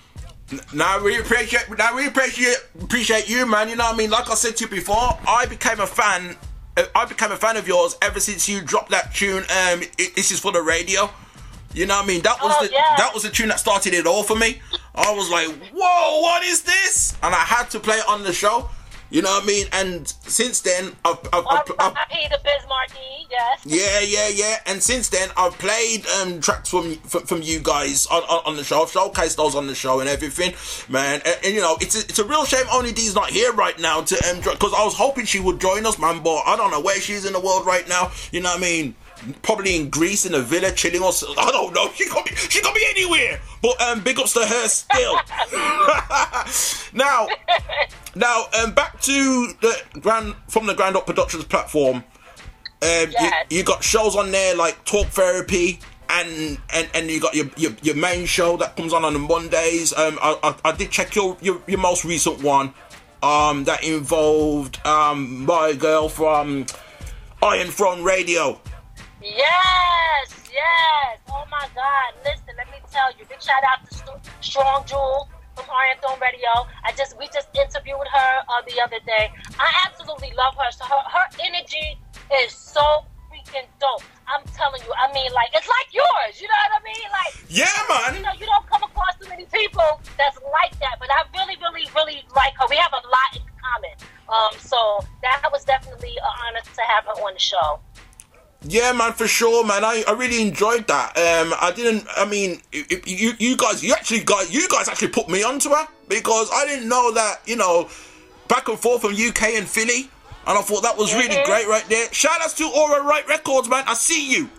Now 0.74 1.02
we 1.04 1.20
appreciate. 1.20 1.70
Now 1.78 1.96
we 1.96 2.08
appreciate 2.08 2.58
appreciate 2.82 3.30
you, 3.30 3.46
man. 3.46 3.70
You 3.70 3.76
know 3.76 3.86
what 3.86 3.94
I 3.94 3.98
mean? 3.98 4.10
Like 4.10 4.30
I 4.30 4.34
said 4.36 4.58
to 4.58 4.64
you 4.66 4.70
before, 4.70 5.18
I 5.28 5.46
became 5.46 5.80
a 5.80 5.86
fan. 5.88 6.36
Uh, 6.80 6.86
I 6.96 7.06
became 7.06 7.32
a 7.32 7.38
fan 7.38 7.58
of 7.58 7.68
yours 7.68 7.98
ever 8.02 8.20
since 8.20 8.48
you 8.50 8.62
dropped 8.62 8.92
that 8.92 9.14
tune. 9.14 9.44
Um, 9.44 9.82
it, 9.98 10.16
this 10.16 10.32
is 10.32 10.40
for 10.40 10.52
the 10.52 10.62
radio. 10.62 11.10
You 11.74 11.86
know 11.86 11.96
what 11.98 12.06
I 12.06 12.08
mean? 12.08 12.22
That 12.24 12.42
was 12.42 12.54
Oh, 12.60 12.66
the 12.66 12.72
yeah. 12.74 12.96
that 12.98 13.14
was 13.14 13.24
the 13.24 13.30
tune 13.30 13.50
that 13.50 13.60
started 13.60 13.94
it 13.94 14.08
all 14.08 14.24
for 14.24 14.36
me. 14.36 14.60
I 14.96 15.14
was 15.14 15.30
like, 15.30 15.48
whoa, 15.74 16.22
what 16.22 16.44
is 16.44 16.64
this? 16.64 17.16
And 17.22 17.34
I 17.36 17.40
had 17.40 17.70
to 17.72 17.80
play 17.80 17.98
it 17.98 18.08
on 18.10 18.24
the 18.24 18.34
show. 18.34 18.70
You 19.10 19.22
know 19.24 19.30
what 19.30 19.44
I 19.44 19.48
mean? 19.48 19.68
And 19.74 20.08
since 20.08 20.62
then, 20.62 20.92
I've, 21.04 21.18
I've, 21.34 21.46
I've, 21.50 21.72
I've 21.80 21.96
the 21.96 22.40
Biz 22.44 22.68
Markie, 22.68 23.28
yes. 23.30 23.66
yeah, 23.66 24.00
yeah, 24.02 24.28
yeah. 24.28 24.58
And 24.68 24.84
since 24.84 25.10
then, 25.10 25.30
I've 25.36 25.58
played 25.58 26.06
um, 26.22 26.42
tracks 26.42 26.70
from, 26.70 26.96
from 26.96 27.26
from 27.26 27.42
you 27.42 27.60
guys 27.60 28.06
on, 28.08 28.22
on, 28.24 28.42
on 28.46 28.56
the 28.56 28.64
show. 28.64 28.84
I've 28.84 28.92
showcased 28.92 29.36
those 29.38 29.56
on 29.56 29.68
the 29.68 29.76
show 29.76 30.00
and 30.00 30.08
everything, 30.08 30.54
man. 30.92 31.22
And, 31.26 31.38
and, 31.44 31.54
you 31.56 31.62
know, 31.62 31.78
it's 31.82 31.96
a, 31.96 32.00
it's 32.02 32.20
a 32.20 32.26
real 32.26 32.46
shame 32.46 32.66
Only 32.72 32.92
D's 32.92 33.16
not 33.16 33.30
here 33.30 33.52
right 33.54 33.78
now 33.80 34.02
to 34.02 34.16
um 34.30 34.38
because 34.38 34.74
I 34.74 34.84
was 34.86 34.94
hoping 34.96 35.26
she 35.26 35.40
would 35.40 35.60
join 35.60 35.86
us, 35.86 35.98
man. 35.98 36.22
But 36.22 36.44
I 36.46 36.56
don't 36.56 36.72
know 36.72 36.82
where 36.82 37.00
she 37.00 37.14
is 37.14 37.26
in 37.26 37.34
the 37.34 37.40
world 37.40 37.66
right 37.66 37.88
now. 37.90 38.12
You 38.32 38.42
know 38.42 38.50
what 38.50 38.60
I 38.60 38.62
mean? 38.62 38.96
Probably 39.42 39.76
in 39.76 39.90
Greece 39.90 40.26
in 40.26 40.34
a 40.34 40.40
villa 40.40 40.72
chilling 40.72 41.02
or 41.02 41.12
so- 41.12 41.34
I 41.38 41.52
don't 41.52 41.74
know. 41.74 41.92
She 41.94 42.06
could 42.08 42.26
be 42.26 42.36
she 42.36 42.62
could 42.62 42.74
be 42.74 42.86
anywhere. 42.90 43.40
But 43.62 43.82
um, 43.82 44.02
big 44.02 44.20
ups 44.20 44.34
to 44.34 44.46
her 44.46 44.68
still. 44.68 45.16
now, 46.94 47.28
now 48.16 48.46
um, 48.62 48.74
back 48.74 49.00
to 49.02 49.54
the 49.62 49.82
grand 50.00 50.36
from 50.48 50.66
the 50.66 50.74
Ground 50.74 50.96
Up 50.96 51.06
Productions 51.06 51.44
platform. 51.46 52.04
Um, 52.82 53.12
you, 53.20 53.32
you 53.50 53.64
got 53.64 53.84
shows 53.84 54.16
on 54.16 54.32
there 54.32 54.56
like 54.56 54.86
Talk 54.86 55.08
Therapy, 55.08 55.80
and 56.10 56.58
and, 56.74 56.90
and 56.94 57.10
you 57.10 57.20
got 57.20 57.36
your, 57.36 57.48
your 57.58 57.72
your 57.82 57.96
main 57.96 58.26
show 58.26 58.56
that 58.58 58.78
comes 58.78 58.94
on 58.94 59.04
on 59.04 59.12
the 59.14 59.20
Mondays. 59.20 59.92
Um, 59.92 60.18
I, 60.22 60.38
I, 60.42 60.70
I 60.70 60.72
did 60.72 60.90
check 60.90 61.16
your, 61.16 61.36
your 61.42 61.62
your 61.68 61.80
most 61.80 62.06
recent 62.06 62.42
one, 62.42 62.74
um, 63.22 63.66
that 63.66 63.84
involved 63.84 64.80
um 64.86 65.46
my 65.46 65.74
girl 65.74 66.08
from 66.08 66.66
Iron 67.44 67.68
Throne 67.68 68.04
Radio. 68.04 68.62
Yes, 69.22 70.32
yes. 70.48 71.20
Oh 71.30 71.44
my 71.52 71.68
God. 71.76 72.10
Listen, 72.24 72.56
let 72.56 72.68
me 72.72 72.80
tell 72.92 73.12
you. 73.20 73.26
Big 73.28 73.42
shout 73.42 73.64
out 73.68 73.84
to 73.84 73.92
St- 73.94 74.24
Strong 74.40 74.86
Jewel 74.88 75.28
from 75.56 75.66
Iron 75.68 76.00
Throne 76.00 76.20
Radio. 76.24 76.48
I 76.88 76.96
just 76.96 77.20
we 77.20 77.28
just 77.34 77.52
interviewed 77.52 78.08
her 78.08 78.32
uh, 78.48 78.64
the 78.64 78.80
other 78.80 79.00
day. 79.06 79.28
I 79.60 79.68
absolutely 79.88 80.32
love 80.40 80.56
her. 80.56 80.72
So 80.72 80.86
her, 80.86 81.04
her 81.12 81.28
energy 81.44 82.00
is 82.44 82.56
so 82.56 83.04
freaking 83.28 83.68
dope. 83.84 84.08
I'm 84.24 84.46
telling 84.56 84.80
you. 84.88 84.94
I 84.96 85.12
mean, 85.12 85.32
like 85.36 85.52
it's 85.52 85.68
like 85.68 85.92
yours. 85.92 86.40
You 86.40 86.48
know 86.48 86.60
what 86.72 86.80
I 86.80 86.84
mean? 86.88 87.08
Like 87.12 87.34
Yeah, 87.52 87.76
man. 87.92 88.16
You 88.16 88.24
know, 88.24 88.36
you 88.40 88.48
don't 88.48 88.68
come 88.72 88.84
across 88.88 89.20
too 89.20 89.28
many 89.28 89.44
people 89.52 90.00
that's 90.16 90.40
like 90.48 90.80
that. 90.80 90.96
But 90.96 91.12
I 91.12 91.28
really, 91.36 91.60
really, 91.60 91.92
really 91.92 92.24
like 92.40 92.56
her. 92.56 92.72
We 92.72 92.80
have 92.80 92.96
a 92.96 93.04
lot 93.04 93.30
in 93.36 93.44
common. 93.60 93.96
Um, 94.32 94.56
so 94.64 95.04
that 95.28 95.44
was 95.52 95.66
definitely 95.66 96.16
an 96.16 96.34
honor 96.48 96.64
to 96.64 96.82
have 96.88 97.04
her 97.04 97.20
on 97.20 97.34
the 97.34 97.44
show. 97.44 97.84
Yeah, 98.64 98.92
man, 98.92 99.14
for 99.14 99.26
sure, 99.28 99.66
man. 99.66 99.86
I, 99.86 100.04
I 100.08 100.12
really 100.14 100.42
enjoyed 100.42 100.86
that. 100.88 101.18
Um, 101.18 101.54
I 101.62 101.72
didn't. 101.74 102.06
I 102.18 102.26
mean, 102.26 102.62
i- 102.74 102.86
i- 102.92 103.02
you 103.06 103.32
you 103.40 103.56
guys, 103.56 103.82
you 103.84 103.94
actually 103.94 104.20
got 104.20 104.52
you 104.52 104.68
guys 104.68 104.90
actually 104.90 105.08
put 105.10 105.30
me 105.30 105.44
onto 105.44 105.70
her 105.70 105.88
because 106.10 106.50
I 106.54 106.66
didn't 106.66 106.90
know 106.90 107.12
that. 107.14 107.42
You 107.46 107.56
know, 107.56 107.90
back 108.50 108.68
and 108.68 108.78
forth 108.78 109.02
from 109.02 109.14
UK 109.14 109.56
and 109.56 109.68
Philly, 109.68 110.10
and 110.46 110.58
I 110.58 110.62
thought 110.62 110.84
that 110.84 110.98
was 110.98 111.14
really 111.14 111.38
Mhm. 111.38 111.46
great 111.46 111.68
right 111.70 111.88
there. 111.88 112.12
Shout 112.14 112.42
outs 112.42 112.54
to 112.56 112.66
Aura 112.68 113.02
Right 113.02 113.26
Records, 113.30 113.70
man. 113.70 113.86
I 113.88 113.94
see 113.94 114.28
you. 114.30 114.50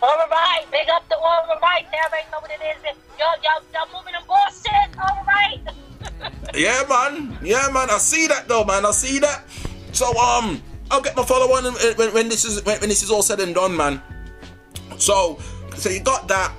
All 0.00 0.16
right, 0.30 0.64
big 0.70 0.88
up 0.88 1.08
the 1.08 1.16
all 1.16 1.44
right. 1.60 1.84
They 1.90 1.98
already 1.98 2.26
know 2.30 2.38
what 2.40 2.50
it 2.52 2.60
is. 2.62 2.96
Yo, 3.18 3.26
yo, 3.42 3.50
y'all 3.72 3.88
moving 3.98 4.12
them 4.12 4.22
bullshit. 4.28 4.98
All 5.00 5.24
right. 5.26 5.60
Yeah, 6.54 6.82
man. 6.88 7.38
Yeah, 7.42 7.68
man. 7.72 7.88
I 7.90 7.98
see 7.98 8.26
that 8.28 8.46
though, 8.46 8.64
man. 8.64 8.84
I 8.86 8.90
see 8.92 9.18
that. 9.20 9.42
So 9.92 10.16
um, 10.18 10.62
I'll 10.90 11.00
get 11.00 11.16
my 11.16 11.24
follow 11.24 11.54
on 11.54 11.64
when, 11.96 12.12
when, 12.12 12.28
this 12.28 12.44
is 12.44 12.64
when, 12.64 12.78
when 12.80 12.88
this 12.88 13.02
is 13.02 13.10
all 13.10 13.22
said 13.22 13.40
and 13.40 13.54
done, 13.54 13.76
man. 13.76 14.02
So, 14.98 15.38
so 15.76 15.88
you 15.88 16.00
got 16.00 16.28
that. 16.28 16.52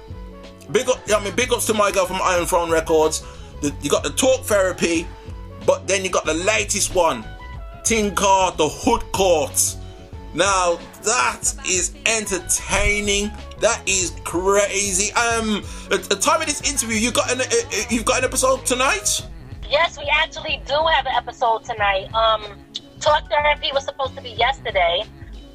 Big 0.71 0.89
up. 0.89 0.99
I 1.13 1.23
mean, 1.23 1.35
big 1.35 1.51
ups 1.51 1.65
to 1.67 1.73
my 1.73 1.91
girl 1.91 2.05
from 2.05 2.19
Iron 2.23 2.45
Throne 2.45 2.71
Records. 2.71 3.23
The, 3.61 3.73
you 3.81 3.89
got 3.89 4.03
the 4.03 4.11
talk 4.11 4.41
therapy, 4.41 5.07
but 5.65 5.87
then 5.87 6.03
you 6.03 6.09
got 6.09 6.25
the 6.25 6.33
latest 6.33 6.95
one, 6.95 7.23
Tinker, 7.83 8.51
the 8.57 8.69
Hood 8.69 9.03
Court. 9.11 9.77
Now 10.33 10.79
that 11.03 11.53
is 11.67 11.93
entertaining. 12.05 13.31
That 13.59 13.81
is 13.87 14.13
crazy. 14.23 15.13
Um, 15.13 15.63
at 15.91 16.03
the 16.03 16.17
time 16.19 16.41
of 16.41 16.47
this 16.47 16.69
interview, 16.69 16.97
you 16.97 17.11
got 17.11 17.31
an 17.31 17.41
uh, 17.41 17.43
uh, 17.43 17.83
you've 17.89 18.05
got 18.05 18.19
an 18.19 18.25
episode 18.25 18.65
tonight. 18.65 19.21
Yes, 19.69 19.97
we 19.97 20.09
actually 20.11 20.61
do 20.65 20.73
have 20.73 21.05
an 21.05 21.13
episode 21.15 21.63
tonight. 21.63 22.13
Um, 22.13 22.62
talk 23.03 23.30
therapy 23.30 23.69
was 23.73 23.84
supposed 23.84 24.15
to 24.15 24.21
be 24.21 24.30
yesterday, 24.30 25.03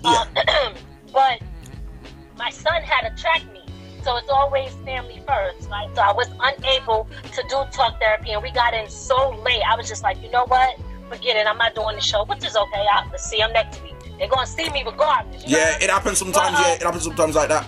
um, 0.05 0.29
but 1.13 1.41
my 2.37 2.51
son 2.51 2.83
had 2.83 3.11
a 3.11 3.17
track 3.17 3.43
meet, 3.53 3.71
so 4.05 4.17
it's 4.17 4.29
always 4.29 4.71
family 4.85 5.23
first, 5.27 5.69
right? 5.71 5.89
So 5.95 6.03
I 6.03 6.13
was 6.13 6.29
unable 6.41 7.09
to 7.33 7.43
do 7.49 7.65
talk 7.73 7.99
therapy, 7.99 8.33
and 8.33 8.43
we 8.43 8.51
got 8.51 8.75
in 8.75 8.89
so 8.89 9.31
late. 9.45 9.63
I 9.63 9.77
was 9.77 9.89
just 9.89 10.03
like, 10.03 10.23
you 10.23 10.31
know 10.31 10.45
what? 10.47 10.79
Forget 11.09 11.37
it. 11.37 11.47
I'm 11.47 11.57
not 11.57 11.75
doing 11.75 11.97
the 11.97 12.03
show, 12.03 12.25
which 12.27 12.45
is 12.45 12.55
okay. 12.55 12.87
I'll 12.93 13.19
see 13.19 13.41
him 13.41 13.53
next 13.53 13.83
week. 13.83 13.95
They're 14.19 14.29
gonna 14.29 14.47
see 14.47 14.69
me 14.71 14.85
regardless. 14.85 15.45
Yeah, 15.47 15.77
it 15.77 15.81
mean? 15.81 15.91
happens 15.91 16.19
sometimes. 16.19 16.59
But, 16.59 16.61
uh, 16.61 16.69
Yeah, 16.69 16.75
it 16.75 16.83
happens 16.83 17.05
sometimes 17.05 17.35
like 17.35 17.49
that. 17.49 17.67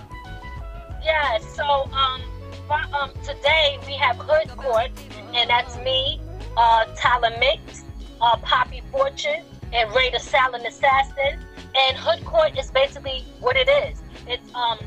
Yeah, 1.03 1.39
so 1.39 1.89
um, 1.91 2.21
for, 2.67 2.79
um, 2.95 3.09
today 3.23 3.79
we 3.87 3.93
have 3.93 4.17
Hood 4.17 4.55
Court, 4.55 4.91
and 5.33 5.49
that's 5.49 5.75
me, 5.77 6.21
uh, 6.55 6.85
Tyler 6.95 7.35
Mix, 7.39 7.83
uh, 8.21 8.37
Papi 8.37 8.83
Fortune, 8.91 9.43
and 9.73 9.93
Ray 9.95 10.09
the 10.11 10.19
Silent 10.19 10.65
Assassin. 10.65 11.39
And 11.87 11.97
Hood 11.97 12.25
Court 12.25 12.57
is 12.57 12.69
basically 12.71 13.23
what 13.39 13.55
it 13.55 13.69
is. 13.69 14.01
It's 14.27 14.53
um, 14.53 14.77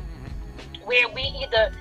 where 0.85 1.07
we 1.09 1.23
either 1.41 1.71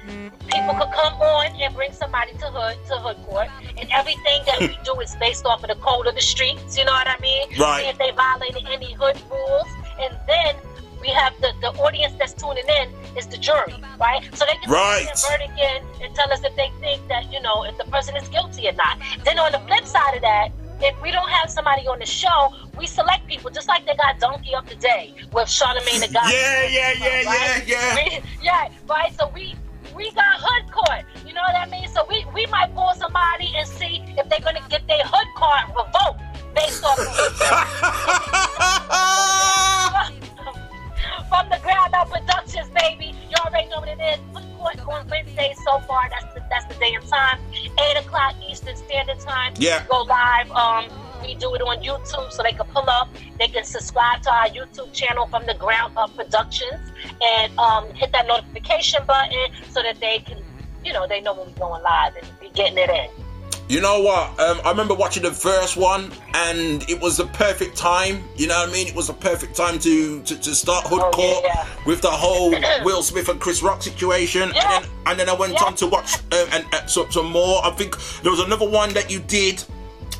people 0.47 0.75
could 0.75 0.93
come 0.93 1.15
on 1.21 1.47
and 1.61 1.75
bring 1.75 1.93
somebody 1.93 2.33
to 2.33 2.47
hood 2.47 2.77
to 2.89 2.97
hood 2.97 3.17
court, 3.27 3.49
and 3.77 3.89
everything 3.93 4.43
that 4.47 4.59
we 4.61 4.79
do 4.85 4.99
is 5.01 5.15
based 5.21 5.45
off 5.45 5.63
of 5.63 5.69
the 5.69 5.75
code 5.77 6.07
of 6.07 6.15
the 6.15 6.21
streets. 6.23 6.79
You 6.79 6.85
know 6.87 6.93
what 6.93 7.07
I 7.07 7.19
mean? 7.21 7.49
Right. 7.59 7.83
See 7.85 7.89
if 7.91 7.99
they 7.99 8.11
violated 8.13 8.65
any 8.71 8.95
hood 8.95 9.21
rules, 9.31 9.69
and 10.01 10.17
then 10.27 10.57
we 11.03 11.09
have 11.09 11.35
the, 11.43 11.53
the 11.61 11.69
audience 11.83 12.15
that's 12.19 12.33
tuning 12.33 12.65
in 12.81 12.89
is 13.17 13.27
the 13.27 13.37
jury, 13.37 13.75
right? 14.01 14.23
So 14.33 14.47
they 14.47 14.57
can 14.57 14.71
Right. 14.71 15.05
their 15.05 15.31
verdict 15.39 15.59
in 15.61 16.03
and 16.07 16.15
tell 16.15 16.33
us 16.33 16.43
if 16.43 16.57
they 16.57 16.71
think 16.81 17.07
that 17.09 17.31
you 17.31 17.43
know 17.43 17.65
if 17.65 17.77
the 17.77 17.85
person 17.85 18.17
is 18.17 18.27
guilty 18.29 18.69
or 18.69 18.73
not. 18.73 18.99
Then 19.23 19.39
on 19.39 19.53
the 19.53 19.59
flip 19.61 19.85
side 19.85 20.15
of 20.17 20.23
that. 20.23 20.49
If 20.85 21.01
we 21.01 21.11
don't 21.11 21.31
have 21.31 21.51
somebody 21.51 21.86
on 21.89 21.98
the 21.98 22.05
show, 22.06 22.55
we 22.77 22.86
select 22.86 23.27
people 23.27 23.51
just 23.51 23.66
like 23.69 23.86
they 23.86 23.97
got 23.97 24.19
Donkey 24.20 24.55
of 24.55 24.69
the 24.69 24.77
Day 24.77 25.15
with 25.32 25.48
Charlamagne 25.48 26.01
tha 26.01 26.09
God. 26.12 26.31
Yeah, 26.31 26.65
yeah, 26.65 26.93
yeah, 26.93 27.23
right? 27.24 27.66
yeah, 27.66 27.66
yeah. 27.66 27.94
We- 27.97 28.20
yeah, 28.43 28.69
right. 28.86 29.11
So 29.19 29.28
we 29.35 29.55
we 29.97 30.11
got 30.12 30.36
hood 30.39 30.70
court. 30.70 31.05
You 31.27 31.32
know 31.32 31.40
what 31.47 31.56
I 31.56 31.65
mean? 31.70 31.89
So 31.89 32.05
we 32.09 32.27
we 32.35 32.44
might 32.47 32.73
pull 32.74 32.93
somebody 32.94 33.51
and 33.56 33.66
see 33.66 34.05
if 34.19 34.28
they're 34.28 34.40
gonna 34.40 34.61
get 34.69 34.86
their 34.86 35.02
hood 35.05 35.28
card 35.36 35.70
revoked 35.73 36.20
based 36.55 36.85
off 36.85 36.98
of 37.01 37.06
from 41.31 41.48
the 41.48 41.59
ground 41.62 41.94
up 41.94 42.11
productions, 42.11 42.69
baby. 42.70 43.15
You 43.31 43.36
already 43.44 43.69
know 43.70 43.81
what 43.81 43.89
it 43.89 44.01
is. 44.01 44.19
Hood 44.35 44.44
court 44.59 44.78
on 44.86 45.09
Wednesdays 45.09 45.56
so 45.65 45.78
far. 45.81 46.09
That's 46.11 46.34
that's 46.51 46.66
the 46.66 46.75
day 46.75 46.95
and 46.95 47.07
time. 47.07 47.39
Eight 47.55 47.97
o'clock 47.97 48.35
Eastern 48.49 48.77
Standard 48.77 49.19
Time. 49.21 49.55
Yeah. 49.57 49.85
Go 49.89 50.03
live. 50.03 50.51
Um, 50.53 50.89
we 51.23 51.35
do 51.35 51.55
it 51.55 51.62
on 51.62 51.83
YouTube 51.83 52.31
so 52.31 52.43
they 52.43 52.53
can 52.53 52.66
pull 52.66 52.89
up. 52.89 53.09
They 53.39 53.49
can 53.49 53.65
subscribe 53.65 54.23
to 54.23 54.33
our 54.33 54.49
YouTube 54.49 54.93
channel 54.93 55.27
from 55.27 55.47
the 55.47 55.55
Ground 55.55 55.95
Up 55.97 56.15
Productions 56.15 56.93
and 57.23 57.59
um, 57.59 57.89
hit 57.95 58.12
that 58.12 58.27
notification 58.27 59.03
button 59.07 59.49
so 59.71 59.83
that 59.83 60.01
they 60.01 60.19
can, 60.19 60.39
you 60.85 60.93
know, 60.93 61.07
they 61.07 61.21
know 61.21 61.35
when 61.35 61.47
we're 61.47 61.59
going 61.59 61.83
live 61.83 62.15
and 62.21 62.41
be 62.41 62.51
getting 62.51 62.79
it 62.79 62.91
in. 62.91 63.24
You 63.66 63.81
know 63.81 64.01
what? 64.03 64.39
Um, 64.39 64.61
I 64.62 64.70
remember 64.70 64.93
watching 64.95 65.23
the 65.23 65.32
first 65.32 65.77
one, 65.78 66.12
and 66.35 66.82
it 66.89 67.01
was 67.01 67.16
the 67.16 67.24
perfect 67.28 67.77
time. 67.77 68.23
You 68.36 68.47
know 68.47 68.59
what 68.61 68.69
I 68.69 68.73
mean? 68.73 68.86
It 68.86 68.95
was 68.95 69.07
the 69.07 69.15
perfect 69.15 69.57
time 69.57 69.78
to 69.78 70.23
to, 70.23 70.39
to 70.39 70.55
start 70.55 70.86
Hood 70.86 71.01
Oh, 71.03 71.11
Court 71.11 71.45
yeah. 71.45 71.66
with 71.86 72.03
the 72.03 72.11
whole 72.11 72.51
Will 72.85 73.03
Smith 73.03 73.28
and 73.31 73.41
Chris 73.41 73.62
Rock 73.62 73.82
situation, 73.82 74.43
and 74.43 74.55
then 74.55 74.85
and 75.07 75.19
then 75.19 75.28
I 75.31 75.32
went 75.35 75.61
on 75.62 75.74
to 75.77 75.86
watch 75.86 76.15
uh, 76.31 76.47
and 76.53 76.65
uh, 76.74 76.85
some, 76.86 77.11
some 77.11 77.31
more. 77.31 77.65
I 77.65 77.70
think 77.70 77.97
there 78.23 78.31
was 78.31 78.41
another 78.41 78.69
one 78.69 78.93
that 78.93 79.11
you 79.11 79.20
did, 79.20 79.65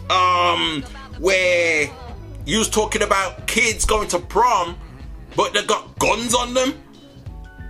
um, 0.09 0.83
where 1.19 1.91
you 2.47 2.59
was 2.59 2.71
talking 2.71 3.03
about 3.03 3.47
kids 3.47 3.85
going 3.85 4.09
to 4.09 4.19
prom, 4.21 4.75
but 5.37 5.53
they 5.53 5.63
got 5.67 5.99
guns 5.99 6.35
on 6.35 6.55
them. 6.55 6.73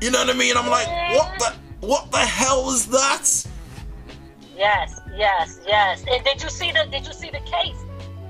You 0.01 0.12
know 0.12 0.20
what 0.24 0.30
I 0.34 0.38
mean? 0.38 0.56
I'm 0.56 0.70
like, 0.70 0.86
what 1.16 1.38
the 1.40 1.86
what 1.86 2.12
the 2.12 2.18
hell 2.18 2.70
is 2.70 2.86
that? 2.86 3.46
Yes, 4.56 5.01
yes, 5.14 5.60
yes. 5.66 6.05
And 6.10 6.24
did 6.24 6.43
you 6.43 6.48
see 6.48 6.70
the 6.72 6.86
did 6.90 7.06
you 7.06 7.12
see 7.12 7.31
the 7.31 7.40
case 7.40 7.76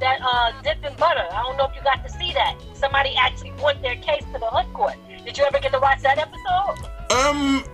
that 0.01 0.19
uh 0.23 0.53
Dip 0.63 0.79
and 0.85 0.97
Butter? 0.97 1.27
I 1.31 1.43
don't 1.43 1.57
know 1.57 1.67
if 1.67 1.77
you 1.77 1.83
got 1.83 2.03
to 2.05 2.11
see 2.11 2.33
that. 2.33 2.57
Somebody 2.75 3.15
actually 3.19 3.53
brought 3.53 3.81
their 3.83 3.97
case 3.97 4.25
to 4.33 4.39
the 4.39 4.47
hood 4.47 4.73
court. 4.73 4.95
Did 5.25 5.39
you 5.39 5.45
ever 5.45 5.59
get 5.59 5.73
to 5.73 5.79
watch 5.79 6.03
that 6.03 6.19
episode? 6.19 6.89
Um, 7.11 7.65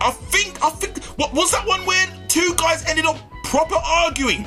I 0.00 0.10
think 0.10 0.62
I 0.62 0.70
think 0.70 1.02
what 1.18 1.32
was 1.32 1.50
that 1.52 1.66
one 1.66 1.84
where 1.86 2.06
two 2.28 2.54
guys 2.56 2.84
ended 2.86 3.06
up 3.06 3.16
proper 3.44 3.76
arguing? 3.76 4.46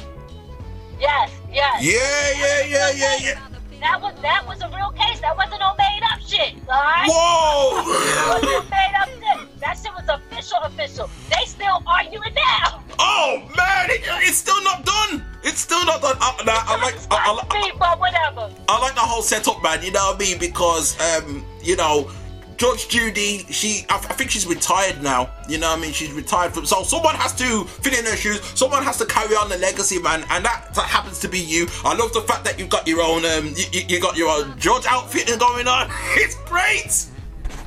Yes, 0.99 1.31
yes. 1.51 1.83
Yeah, 1.83 2.31
yeah, 2.39 2.63
yeah, 2.65 2.91
yeah, 2.91 3.17
yeah. 3.21 3.56
That 3.87 4.01
was 4.01 4.13
that 4.21 4.45
was 4.45 4.61
a 4.61 4.67
real 4.75 4.91
case. 4.91 5.21
That 5.21 5.35
wasn't 5.37 5.61
no 5.61 5.71
made 5.77 6.03
up 6.11 6.19
shit. 6.19 6.55
Alright? 6.67 7.07
Whoa! 7.07 7.79
that 7.87 8.41
wasn't 8.43 8.69
made 8.69 8.95
up 8.99 9.07
shit. 9.15 9.59
That 9.61 9.77
shit 9.81 9.93
was 9.95 10.07
official 10.09 10.59
official. 10.63 11.09
They 11.29 11.45
still 11.45 11.81
arguing 11.87 12.33
now. 12.35 12.83
Oh 12.99 13.39
man, 13.55 13.89
it, 13.89 14.01
it's 14.27 14.37
still 14.37 14.61
not 14.63 14.83
done. 14.83 15.23
It's 15.43 15.61
still 15.61 15.85
not 15.85 16.01
done. 16.01 16.17
I, 16.19 16.35
nah, 16.45 16.51
I 16.67 16.81
like 16.83 16.95
I, 17.09 17.29
I, 17.29 17.31
like- 17.31 17.79
But 17.79 17.99
whatever. 17.99 18.51
I 18.67 18.79
like 18.81 18.95
the 18.95 18.99
whole 19.01 19.21
setup, 19.21 19.63
man. 19.63 19.81
You 19.81 19.91
know 19.93 20.07
what 20.11 20.15
I 20.17 20.19
mean? 20.19 20.37
Because 20.37 20.99
um, 20.99 21.45
you 21.63 21.77
know, 21.77 22.11
Judge 22.57 22.87
Judy, 22.89 23.45
she 23.51 23.85
I, 23.89 23.95
I 23.95 24.13
think 24.13 24.31
she's 24.31 24.47
retired 24.47 25.01
now. 25.03 25.29
You 25.47 25.59
know 25.59 25.69
what 25.69 25.77
I 25.77 25.81
mean? 25.81 25.91
She's 25.93 26.11
retired 26.11 26.53
from 26.53 26.65
so 26.65 26.83
someone 26.83 27.13
has 27.15 27.33
to 27.35 27.63
fill 27.65 27.93
in 27.93 28.03
her 28.05 28.15
shoes. 28.15 28.41
Someone 28.57 28.83
has 28.83 28.97
to 28.97 29.05
carry 29.05 29.35
on 29.35 29.47
the 29.49 29.57
legacy, 29.57 29.99
man. 29.99 30.25
And 30.31 30.43
that, 30.43 30.73
that 30.73 30.85
happens 30.85 31.19
to 31.19 31.27
be 31.27 31.39
you. 31.39 31.67
I 31.85 31.95
love 31.95 32.13
the 32.13 32.21
fact 32.21 32.43
that 32.45 32.57
you've 32.57 32.69
got 32.69 32.87
your 32.87 33.01
own 33.01 33.25
um, 33.25 33.53
you, 33.71 33.81
you- 33.87 34.01
got 34.01 34.17
your 34.17 34.29
own 34.29 34.57
George 34.59 34.85
outfit 34.87 35.27
going 35.39 35.67
on. 35.67 35.89
It's 36.15 36.35
great. 36.45 37.05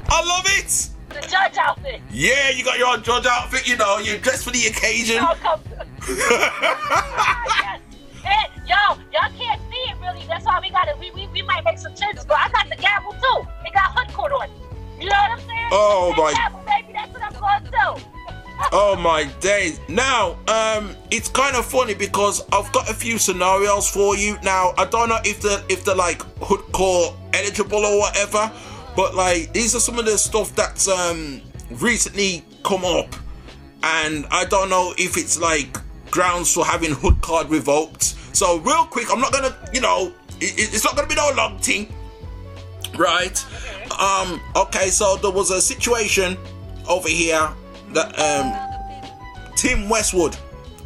I 0.09 0.25
love 0.25 0.45
it. 0.59 0.89
The 1.11 1.21
judge 1.29 1.57
outfit. 1.57 2.01
Yeah, 2.11 2.51
you 2.51 2.65
got 2.65 2.79
your 2.79 2.89
own 2.89 3.03
judge 3.03 3.27
outfit. 3.27 3.67
You 3.69 3.77
know, 3.77 3.99
you're 3.99 4.19
dressed 4.19 4.45
for 4.45 4.51
the 4.51 4.67
occasion. 4.67 5.17
Y'all 5.17 5.37
come. 5.37 5.61
yes. 6.09 7.81
Hey, 8.23 8.47
y'all, 8.67 8.99
y'all 9.13 9.31
can't 9.39 9.61
see 9.71 9.77
it 9.91 9.97
really. 10.01 10.25
That's 10.29 10.45
why 10.45 10.61
we 10.61 10.71
got 10.71 10.85
to 10.85 10.95
We, 11.01 11.11
we, 11.13 11.27
we 11.29 11.43
might 11.43 11.65
make 11.65 11.79
some 11.79 11.95
changes, 11.95 12.25
but 12.25 12.37
I 12.39 12.49
got 12.51 12.69
the 12.69 12.77
gavel 12.77 13.13
too. 13.13 13.49
It 13.65 13.73
got 13.73 13.93
hood 13.97 14.13
court 14.15 14.31
on. 14.33 14.49
You 15.01 15.09
know 15.09 15.17
what 15.17 15.31
I'm 15.31 15.39
saying? 15.39 15.69
Oh, 15.73 16.15
my- 16.17 16.33
Gavel, 16.33 16.61
baby, 16.67 16.93
that's 16.93 17.13
what 17.13 17.23
I'm 17.23 17.65
to 17.65 17.71
do. 17.71 18.07
Oh 18.73 18.95
my 18.95 19.25
days. 19.41 19.81
Now, 19.89 20.37
um, 20.47 20.95
it's 21.11 21.29
kind 21.31 21.57
of 21.57 21.65
funny 21.65 21.95
because 21.95 22.43
I've 22.53 22.71
got 22.73 22.91
a 22.91 22.95
few 22.95 23.17
scenarios 23.17 23.89
for 23.91 24.15
you. 24.17 24.37
Now, 24.45 24.75
I 24.77 24.85
don't 24.85 25.09
know 25.09 25.19
if 25.25 25.41
they're 25.41 25.63
if 25.71 25.83
they're 25.85 25.97
like 25.97 26.21
hood 26.43 26.61
core 26.73 27.17
eligible 27.33 27.79
or 27.85 27.99
whatever, 27.99 28.53
but 28.95 29.15
like 29.15 29.53
these 29.55 29.75
are 29.75 29.81
some 29.81 29.99
of 29.99 30.05
the 30.05 30.19
stuff 30.19 30.55
that's 30.55 30.89
um 30.89 31.41
recently 31.71 32.45
come 32.63 32.85
up, 32.85 33.17
and 33.83 34.27
I 34.31 34.45
don't 34.45 34.69
know 34.69 34.93
if 34.99 35.17
it's 35.17 35.41
like 35.41 35.79
grounds 36.11 36.53
for 36.53 36.65
having 36.65 36.93
hood 36.93 37.21
card 37.23 37.49
revoked. 37.49 38.15
So 38.37 38.59
real 38.59 38.85
quick, 38.85 39.07
I'm 39.11 39.21
not 39.21 39.33
gonna, 39.33 39.57
you 39.73 39.81
know, 39.81 40.13
it, 40.39 40.53
it- 40.61 40.75
it's 40.75 40.85
not 40.85 40.97
gonna 40.97 41.09
be 41.09 41.15
no 41.15 41.31
long 41.35 41.59
thing, 41.61 41.93
right? 42.99 43.43
Um, 43.99 44.41
okay, 44.57 44.89
so 44.89 45.17
there 45.17 45.31
was 45.31 45.51
a 45.51 45.61
situation 45.61 46.37
over 46.89 47.09
here 47.09 47.49
that 47.93 48.19
um 48.19 48.53
Tim 49.57 49.89
Westwood, 49.89 50.37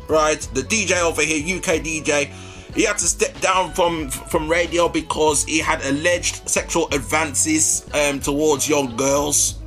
right, 0.08 0.40
the 0.54 0.62
DJ 0.62 1.02
over 1.02 1.22
here, 1.22 1.56
UK 1.56 1.80
DJ, 1.80 2.26
he 2.74 2.84
had 2.84 2.98
to 2.98 3.06
step 3.06 3.38
down 3.40 3.72
from 3.72 4.10
from 4.10 4.48
radio 4.48 4.88
because 4.88 5.44
he 5.44 5.58
had 5.58 5.84
alleged 5.84 6.48
sexual 6.48 6.88
advances 6.92 7.86
um 7.94 8.20
towards 8.20 8.68
young 8.68 8.96
girls. 8.96 9.60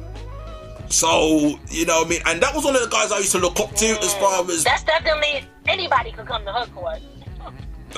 So, 0.89 1.59
you 1.69 1.85
know 1.85 1.99
what 1.99 2.07
I 2.07 2.09
mean? 2.09 2.21
And 2.25 2.41
that 2.41 2.55
was 2.55 2.63
one 2.63 2.75
of 2.75 2.81
the 2.81 2.87
guys 2.87 3.11
I 3.11 3.17
used 3.17 3.33
to 3.33 3.39
look 3.39 3.59
up 3.59 3.73
to 3.75 3.85
as 3.85 4.13
far 4.15 4.49
as 4.49 4.63
That's 4.63 4.83
definitely 4.83 5.43
anybody 5.67 6.11
could 6.11 6.25
come 6.25 6.45
to 6.45 6.53
her 6.53 6.65
court. 6.67 6.99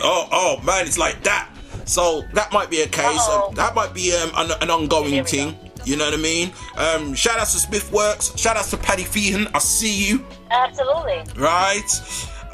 Oh, 0.02 0.28
oh 0.32 0.62
man, 0.64 0.86
it's 0.86 0.98
like 0.98 1.22
that. 1.24 1.50
So 1.90 2.24
that 2.34 2.54
might 2.54 2.70
be 2.70 2.82
a 2.82 2.88
case. 2.88 3.26
That 3.56 3.74
might 3.74 3.96
be 3.96 4.14
um, 4.14 4.30
an, 4.36 4.52
an 4.62 4.70
ongoing 4.70 5.24
thing. 5.26 5.58
You 5.86 5.98
know 5.98 6.06
what 6.06 6.14
I 6.14 6.18
mean? 6.18 6.52
Um, 6.78 7.16
shout 7.16 7.40
out 7.40 7.48
to 7.48 7.58
Smith 7.58 7.92
Works. 7.92 8.38
Shout 8.38 8.58
out 8.58 8.66
to 8.66 8.78
Paddy 8.78 9.04
Feehan. 9.04 9.50
I 9.56 9.60
see 9.60 10.08
you. 10.08 10.24
Absolutely. 10.52 11.24
Right. 11.36 11.90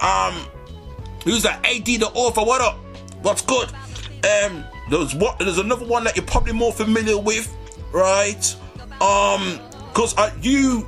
Um, 0.02 0.48
who's 1.26 1.44
that? 1.44 1.60
AD 1.66 1.86
the 1.86 2.10
author. 2.14 2.42
What 2.42 2.62
up? 2.62 2.78
What's 3.24 3.42
good? 3.42 3.68
Um, 4.24 4.64
there's 4.90 5.14
what? 5.14 5.38
There's 5.40 5.58
another 5.58 5.86
one 5.86 6.06
that 6.06 6.16
you're 6.16 6.26
probably 6.26 6.54
more 6.54 6.72
familiar 6.72 7.18
with, 7.18 7.54
right? 7.92 8.56
Um, 9.02 9.60
cause 9.94 10.18
uh, 10.18 10.32
you, 10.42 10.88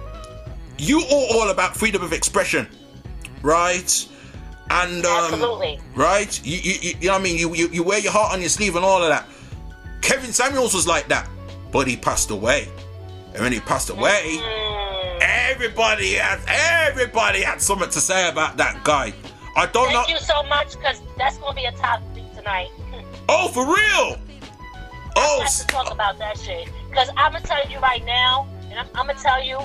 you 0.78 1.00
are 1.02 1.28
all 1.34 1.50
about 1.50 1.76
freedom 1.76 2.02
of 2.02 2.14
expression, 2.14 2.66
right? 3.42 4.08
And 4.70 5.06
um, 5.06 5.24
Absolutely. 5.34 5.80
right? 5.96 6.46
You, 6.46 6.58
you, 6.58 6.74
you, 6.82 6.94
you 7.02 7.08
know 7.08 7.14
what 7.14 7.22
I 7.22 7.24
mean? 7.24 7.38
You, 7.38 7.54
you, 7.56 7.68
you 7.70 7.84
wear 7.84 8.00
your 8.00 8.12
heart 8.12 8.34
on 8.34 8.42
your 8.42 8.50
sleeve 8.50 8.76
and 8.76 8.84
all 8.84 9.02
of 9.02 9.10
that. 9.10 9.26
Kevin 10.02 10.32
Samuels 10.34 10.74
was 10.74 10.86
like 10.88 11.08
that, 11.08 11.30
but 11.72 11.88
he 11.88 11.96
passed 11.96 12.32
away. 12.32 12.68
And 13.34 13.42
when 13.44 13.54
he 13.54 13.60
passed 13.60 13.90
away, 13.90 14.40
everybody 15.22 16.14
had 16.14 16.40
everybody 16.48 17.42
had 17.42 17.62
something 17.62 17.90
to 17.90 18.00
say 18.00 18.30
about 18.30 18.58
that 18.58 18.84
guy. 18.84 19.14
I 19.56 19.66
don't 19.68 19.88
Thank 19.92 20.08
know. 20.10 20.14
you 20.14 20.20
so 20.20 20.44
much, 20.44 20.76
because 20.76 21.02
that's 21.18 21.38
going 21.38 21.56
to 21.56 21.56
be 21.56 21.66
a 21.66 21.72
topic 21.74 22.24
tonight. 22.36 22.70
Oh, 23.30 23.50
for 23.50 23.66
real? 23.66 24.18
Oh, 25.18 25.42
have 25.42 25.52
to 25.54 25.68
talk 25.68 25.92
about 25.92 26.18
that 26.20 26.38
shit. 26.38 26.70
Because 26.90 27.10
I'm 27.18 27.34
gonna 27.34 27.44
tell 27.44 27.68
you 27.70 27.78
right 27.80 28.06
now, 28.06 28.48
and 28.70 28.80
I'm, 28.80 28.88
I'm 28.96 29.08
gonna 29.08 29.20
tell 29.20 29.44
you, 29.44 29.60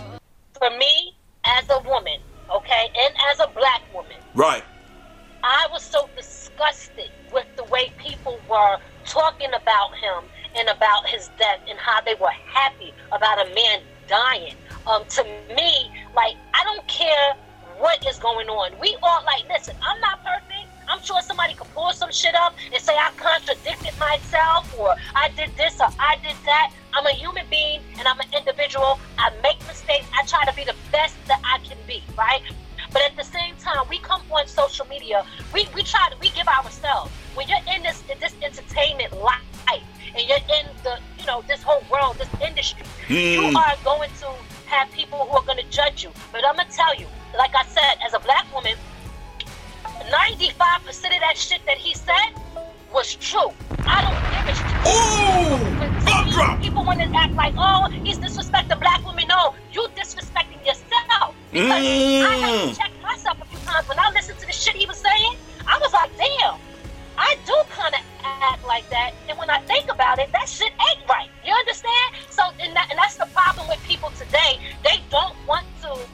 for 0.58 0.68
me 0.76 1.14
as 1.44 1.64
a 1.70 1.78
woman, 1.88 2.18
okay, 2.52 2.90
and 2.98 3.14
as 3.30 3.38
a 3.38 3.46
black 3.54 3.82
woman, 3.94 4.16
Right. 4.34 4.64
I 5.42 5.66
was 5.72 5.82
so 5.82 6.08
disgusted 6.16 7.10
with 7.32 7.46
the 7.56 7.64
way 7.64 7.92
people 7.98 8.38
were 8.48 8.76
talking 9.04 9.48
about 9.48 9.94
him 9.96 10.24
and 10.54 10.68
about 10.68 11.08
his 11.08 11.30
death 11.38 11.60
and 11.68 11.78
how 11.78 12.00
they 12.02 12.14
were 12.14 12.30
happy 12.30 12.94
about 13.10 13.44
a 13.44 13.54
man 13.54 13.80
dying. 14.06 14.54
Um, 14.86 15.04
to 15.10 15.24
me, 15.56 15.90
like 16.14 16.36
I 16.54 16.62
don't 16.64 16.86
care 16.86 17.34
what 17.78 18.06
is 18.06 18.18
going 18.18 18.48
on. 18.48 18.78
We 18.78 18.96
all 19.02 19.24
like 19.24 19.48
listen. 19.48 19.74
I'm 19.82 20.00
not 20.00 20.22
perfect. 20.22 20.68
I'm 20.88 21.00
sure 21.00 21.22
somebody 21.22 21.54
could 21.54 21.72
pull 21.74 21.92
some 21.92 22.12
shit 22.12 22.34
up 22.34 22.54
and 22.72 22.82
say 22.82 22.94
I 22.94 23.10
contradicted 23.16 23.98
myself 23.98 24.78
or 24.78 24.94
I 25.14 25.30
did 25.30 25.56
this 25.56 25.80
or 25.80 25.88
I 25.98 26.16
did 26.22 26.36
that. 26.44 26.72
I'm 26.92 27.06
a 27.06 27.12
human 27.12 27.46
being 27.50 27.80
and 27.98 28.06
I'm 28.06 28.20
an 28.20 28.26
individual. 28.36 29.00
I 29.18 29.30
make 29.42 29.58
mistakes. 29.66 30.06
I 30.14 30.24
try 30.26 30.44
to 30.44 30.54
be 30.54 30.64
the 30.64 30.76
best 30.92 31.16
that 31.26 31.40
I 31.44 31.58
can 31.66 31.78
be, 31.86 32.02
right? 32.16 32.42
But 32.92 33.02
at 33.02 33.16
the 33.16 33.24
same 33.24 33.56
time, 33.56 33.84
we 33.88 33.98
come 33.98 34.22
on 34.30 34.46
social 34.46 34.86
media. 34.86 35.24
We, 35.54 35.68
we 35.74 35.82
try 35.82 36.08
to 36.10 36.16
we 36.20 36.30
give 36.30 36.48
ourselves. 36.48 37.10
When 37.34 37.48
you're 37.48 37.64
in 37.74 37.82
this 37.82 38.02
this 38.20 38.34
entertainment 38.42 39.12
life 39.22 39.42
and 40.16 40.28
you're 40.28 40.38
in 40.60 40.66
the 40.84 40.98
you 41.18 41.26
know 41.26 41.42
this 41.48 41.62
whole 41.62 41.84
world, 41.90 42.18
this 42.18 42.28
industry, 42.46 42.86
you 43.08 43.40
Mm. 43.42 43.56
are 43.56 43.76
going 43.84 44.10
to 44.20 44.28
have 44.66 44.90
people 44.92 45.18
who 45.26 45.36
are 45.36 45.44
going 45.44 45.58
to 45.58 45.70
judge 45.70 46.02
you. 46.04 46.12
But 46.32 46.46
I'm 46.46 46.56
gonna 46.56 46.68
tell 46.70 46.94
you, 46.96 47.06
like 47.38 47.54
I 47.54 47.64
said, 47.66 47.94
as 48.06 48.14
a 48.14 48.20
black 48.20 48.46
woman, 48.54 48.74
95% 49.86 50.88
of 50.88 51.20
that 51.20 51.36
shit 51.36 51.64
that 51.66 51.78
he 51.78 51.94
said 51.94 52.32
was 52.92 53.14
true. 53.16 53.52
I 53.86 54.02
don't 54.02 54.18
give 54.30 54.46
a 54.48 54.54
shit. 54.54 54.76
Ooh, 54.86 56.60
people 56.60 56.84
want 56.84 57.00
to 57.00 57.06
act 57.16 57.36
like, 57.36 57.54
oh, 57.58 57.88
he's 58.04 58.18
disrespecting 58.18 58.78
black 58.80 59.04
women. 59.06 59.26
No, 59.28 59.54
you 59.72 59.86
disrespecting 59.96 60.64
yourself. 60.66 61.34
Because 61.52 61.70
I 61.70 61.76
had 61.76 62.52
Mm. 62.52 62.72
to 62.72 62.78
check 62.80 62.92
myself 63.02 63.36
a 63.42 63.44
few 63.46 63.58
times 63.60 63.86
when 63.88 63.98
I 63.98 64.10
listened 64.14 64.38
to 64.40 64.46
the 64.46 64.52
shit 64.52 64.74
he 64.74 64.86
was 64.86 64.96
saying. 64.96 65.36
I 65.66 65.78
was 65.78 65.92
like, 65.92 66.10
damn, 66.16 66.56
I 67.18 67.36
do 67.44 67.54
kind 67.68 67.94
of 67.94 68.00
act 68.24 68.64
like 68.66 68.88
that. 68.90 69.12
And 69.28 69.38
when 69.38 69.50
I 69.50 69.58
think 69.68 69.90
about 69.90 70.18
it, 70.18 70.32
that 70.32 70.48
shit 70.48 70.72
ain't 70.72 71.08
right. 71.08 71.28
You 71.44 71.52
understand? 71.52 72.08
So, 72.30 72.42
and, 72.60 72.74
that, 72.74 72.88
and 72.90 72.98
that's 72.98 73.16
the 73.16 73.26
problem 73.34 73.68
with 73.68 73.82
people 73.84 74.10
today. 74.16 74.58
They 74.82 75.04
don't 75.10 75.36
want 75.46 75.66
to. 75.82 76.08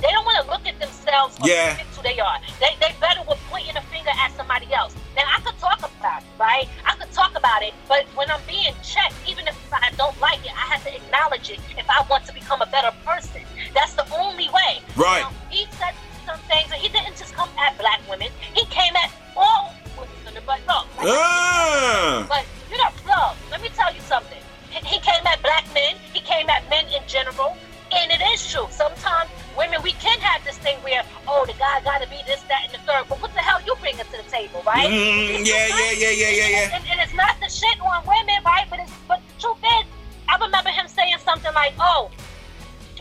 They 0.00 0.08
don't 0.12 0.24
want 0.24 0.44
to 0.44 0.50
look 0.50 0.66
at 0.66 0.78
themselves 0.80 1.38
or 1.40 1.48
Yeah. 1.48 1.74
who 1.94 2.02
they 2.02 2.18
are. 2.20 2.38
They, 2.60 2.76
they 2.80 2.94
better 3.00 3.22
with 3.28 3.38
pointing 3.50 3.76
a 3.76 3.82
finger 3.82 4.10
at 4.10 4.32
somebody 4.36 4.72
else. 4.74 4.94
Now 5.16 5.22
I 5.26 5.40
could 5.40 5.58
talk 5.58 5.78
about 5.78 6.22
it, 6.22 6.28
right? 6.38 6.68
I 6.84 6.94
could 6.96 7.10
talk 7.12 7.36
about 7.36 7.62
it, 7.62 7.72
but 7.88 8.04
when 8.14 8.30
I'm 8.30 8.40
being 8.46 8.74
checked, 8.82 9.14
even 9.26 9.46
if 9.48 9.56
I 9.72 9.90
don't 9.96 10.18
like 10.20 10.44
it, 10.44 10.52
I 10.52 10.66
have 10.74 10.84
to 10.84 10.94
acknowledge 10.94 11.50
it 11.50 11.60
if 11.78 11.88
I 11.88 12.04
want 12.10 12.26
to 12.26 12.34
become 12.34 12.60
a 12.62 12.66
better 12.66 12.90
person. 13.04 13.42
That's 13.74 13.94
the 13.94 14.06
only 14.14 14.48
way. 14.50 14.82
Right. 14.96 15.22
Now, 15.22 15.32
he 15.50 15.66
said 15.78 15.94
some 16.26 16.38
things, 16.50 16.70
and 16.72 16.80
he 16.80 16.88
didn't 16.88 17.16
just 17.16 17.34
come 17.34 17.48
at 17.58 17.78
black 17.78 18.00
women. 18.08 18.28
He 18.54 18.64
came 18.66 18.94
at 18.96 19.10
all 19.36 19.72
women, 19.96 20.42
but 20.46 20.58
look. 20.66 20.86
like- 20.98 21.06
Ah. 21.08 22.26
But 22.28 22.44
you 22.70 22.78
know, 22.78 22.90
look. 23.06 23.36
Let 23.50 23.60
me 23.62 23.68
tell 23.70 23.92
you 23.94 24.00
something. 24.02 24.38
He 24.70 24.98
came 25.00 25.24
at 25.26 25.40
black 25.42 25.64
men. 25.72 25.96
He 26.12 26.20
came 26.20 26.50
at 26.50 26.68
men 26.68 26.84
in 26.88 27.02
general. 27.06 27.56
And 27.94 28.10
it 28.10 28.20
is 28.34 28.50
true. 28.50 28.66
Sometimes 28.70 29.30
women, 29.56 29.80
we 29.82 29.92
can 29.92 30.18
have 30.20 30.44
this 30.44 30.58
thing 30.58 30.76
where, 30.82 31.02
oh, 31.28 31.44
the 31.46 31.54
guy 31.54 31.80
got 31.84 32.02
to 32.02 32.08
be 32.08 32.18
this, 32.26 32.42
that, 32.50 32.66
and 32.66 32.72
the 32.74 32.78
third. 32.86 33.04
But 33.08 33.22
what 33.22 33.32
the 33.34 33.40
hell 33.40 33.60
you 33.64 33.74
bring 33.80 33.94
bringing 33.96 34.10
to 34.10 34.18
the 34.18 34.30
table, 34.30 34.62
right? 34.66 34.90
Mm, 34.90 35.46
yeah, 35.46 35.68
yeah, 35.68 35.92
yeah, 35.92 36.10
yeah, 36.10 36.30
yeah, 36.30 36.48
yeah. 36.48 36.76
And, 36.76 36.84
and 36.90 37.00
it's 37.00 37.14
not 37.14 37.38
the 37.40 37.48
shit 37.48 37.80
on 37.80 38.02
women, 38.06 38.42
right? 38.44 38.66
But 38.68 38.80
it's 38.80 38.92
but 39.06 39.20
the 39.22 39.40
truth 39.40 39.62
is, 39.62 39.84
I 40.28 40.36
remember 40.38 40.70
him 40.70 40.88
saying 40.88 41.18
something 41.24 41.52
like, 41.54 41.74
oh, 41.78 42.10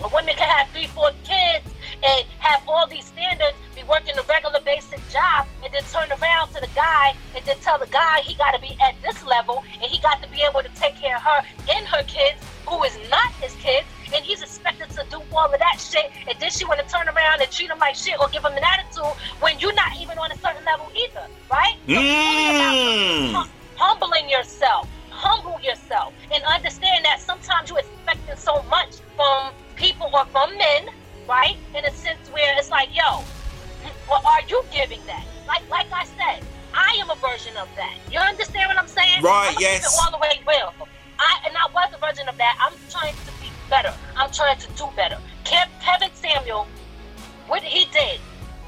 a 0.04 0.08
woman 0.10 0.36
can 0.36 0.50
have 0.50 0.70
three, 0.70 0.88
four 0.88 1.12
kids 1.24 1.66
and 2.04 2.26
have 2.40 2.62
all 2.68 2.88
these 2.88 3.06
standards, 3.06 3.58
be 3.84 3.90
working 3.90 4.18
a 4.18 4.24
regular 4.24 4.60
basic 4.66 5.00
job, 5.10 5.48
and 5.64 5.74
then 5.74 5.84
turn 5.92 6.10
around 6.22 6.48
to 6.50 6.62
the 6.62 6.70
guy 6.76 7.14
and 7.36 7.44
then 7.46 7.56
tell 7.60 7.78
the 7.80 7.88
guy 7.88 8.22
he 8.22 8.36
got 8.36 8.52
to 8.52 8.62
be 8.62 8.76
at 8.82 8.96
this 9.02 9.24
level 9.26 9.64
and 9.82 9.92
he 9.92 10.00
got 10.00 10.22
to 10.24 10.30
be 10.30 10.42
able 10.48 10.62
to 10.62 10.70
take 10.76 10.96
care 10.96 11.16
of 11.16 11.22
her 11.22 11.42
and 11.70 11.88
her 11.88 12.04
kids, 12.04 12.40
who 12.68 12.84
is 12.84 12.98
not 13.10 13.32
his 13.42 13.54
kids, 13.56 13.88
and 14.16 14.24
he's 14.24 14.42
expected 14.42 14.90
to 14.90 15.04
do 15.10 15.22
all 15.36 15.52
of 15.52 15.60
that 15.60 15.80
shit, 15.80 16.12
and 16.28 16.40
then 16.40 16.50
she 16.50 16.66
want 16.66 16.80
to 16.80 16.86
turn 16.86 17.08
around 17.08 17.42
and 17.42 17.50
treat 17.52 17.70
him 17.70 17.80
like 17.80 17.96
shit 17.96 18.16
or 18.20 18.28
give 18.30 18.44
him 18.44 18.54
an 18.54 18.64
attitude 18.64 19.14
when 19.42 19.60
you're 19.60 19.74
not 19.76 19.92
even 20.00 20.18
on 20.18 20.32
a 20.32 20.38
certain 20.38 20.64
level 20.66 20.92
either, 20.96 21.28
right? 21.52 21.76
So 21.88 22.00
Mm. 22.90 23.34
hum- 23.34 23.52
humbling 23.76 24.30
yourself, 24.30 24.88
humble 25.10 25.60
yourself, 25.62 26.14
and 26.34 26.44
understand 26.46 27.04
that 27.06 27.20
sometimes 27.20 27.70
you're 27.70 27.80
expecting 27.80 28.36
so 28.38 28.64
much 28.70 28.96
from 29.16 29.52
people 29.76 30.10
or 30.14 30.26
from 30.32 30.56
men, 30.58 30.88
right? 31.28 31.58
In 31.76 31.84
a 31.86 31.92
sense 31.92 32.30
where 32.32 32.56
it's 32.58 32.70
like, 32.70 32.90
yo, 32.96 33.24
well, 34.10 34.22
are 34.26 34.42
you 34.48 34.64
giving 34.72 35.00
that? 35.08 35.24
Like, 35.48 35.68
like 35.70 35.88
I 35.92 36.06
said, 36.06 36.44
I 36.74 36.98
am 37.00 37.10
a 37.10 37.16
version 37.16 37.56
of 37.58 37.68
that. 37.76 37.96
You 38.12 38.20
understand 38.20 38.70
what 38.70 38.78
I'm 38.78 38.88
saying? 38.88 39.22
Right, 39.22 39.54
I'm 39.54 39.62
yes. 39.62 39.86
All 40.04 40.12
the 40.12 40.18
way 40.18 40.42
real. 40.48 40.74
I 41.20 41.40
and 41.46 41.56
I 41.56 41.70
was 41.74 41.94
a 41.94 42.00
version 42.00 42.28
of 42.28 42.38
that. 42.38 42.58
I'm 42.60 42.74
trying 42.90 43.14
to 43.14 43.32
be 43.40 43.50
better. 43.70 43.94
I'm 44.18 44.32
trying 44.32 44.58
to 44.58 44.68
do 44.74 44.90
better. 44.96 45.18
Kevin 45.46 46.10
Samuel, 46.16 46.68
what 47.48 47.62
he 47.62 47.86
did, 47.92 48.20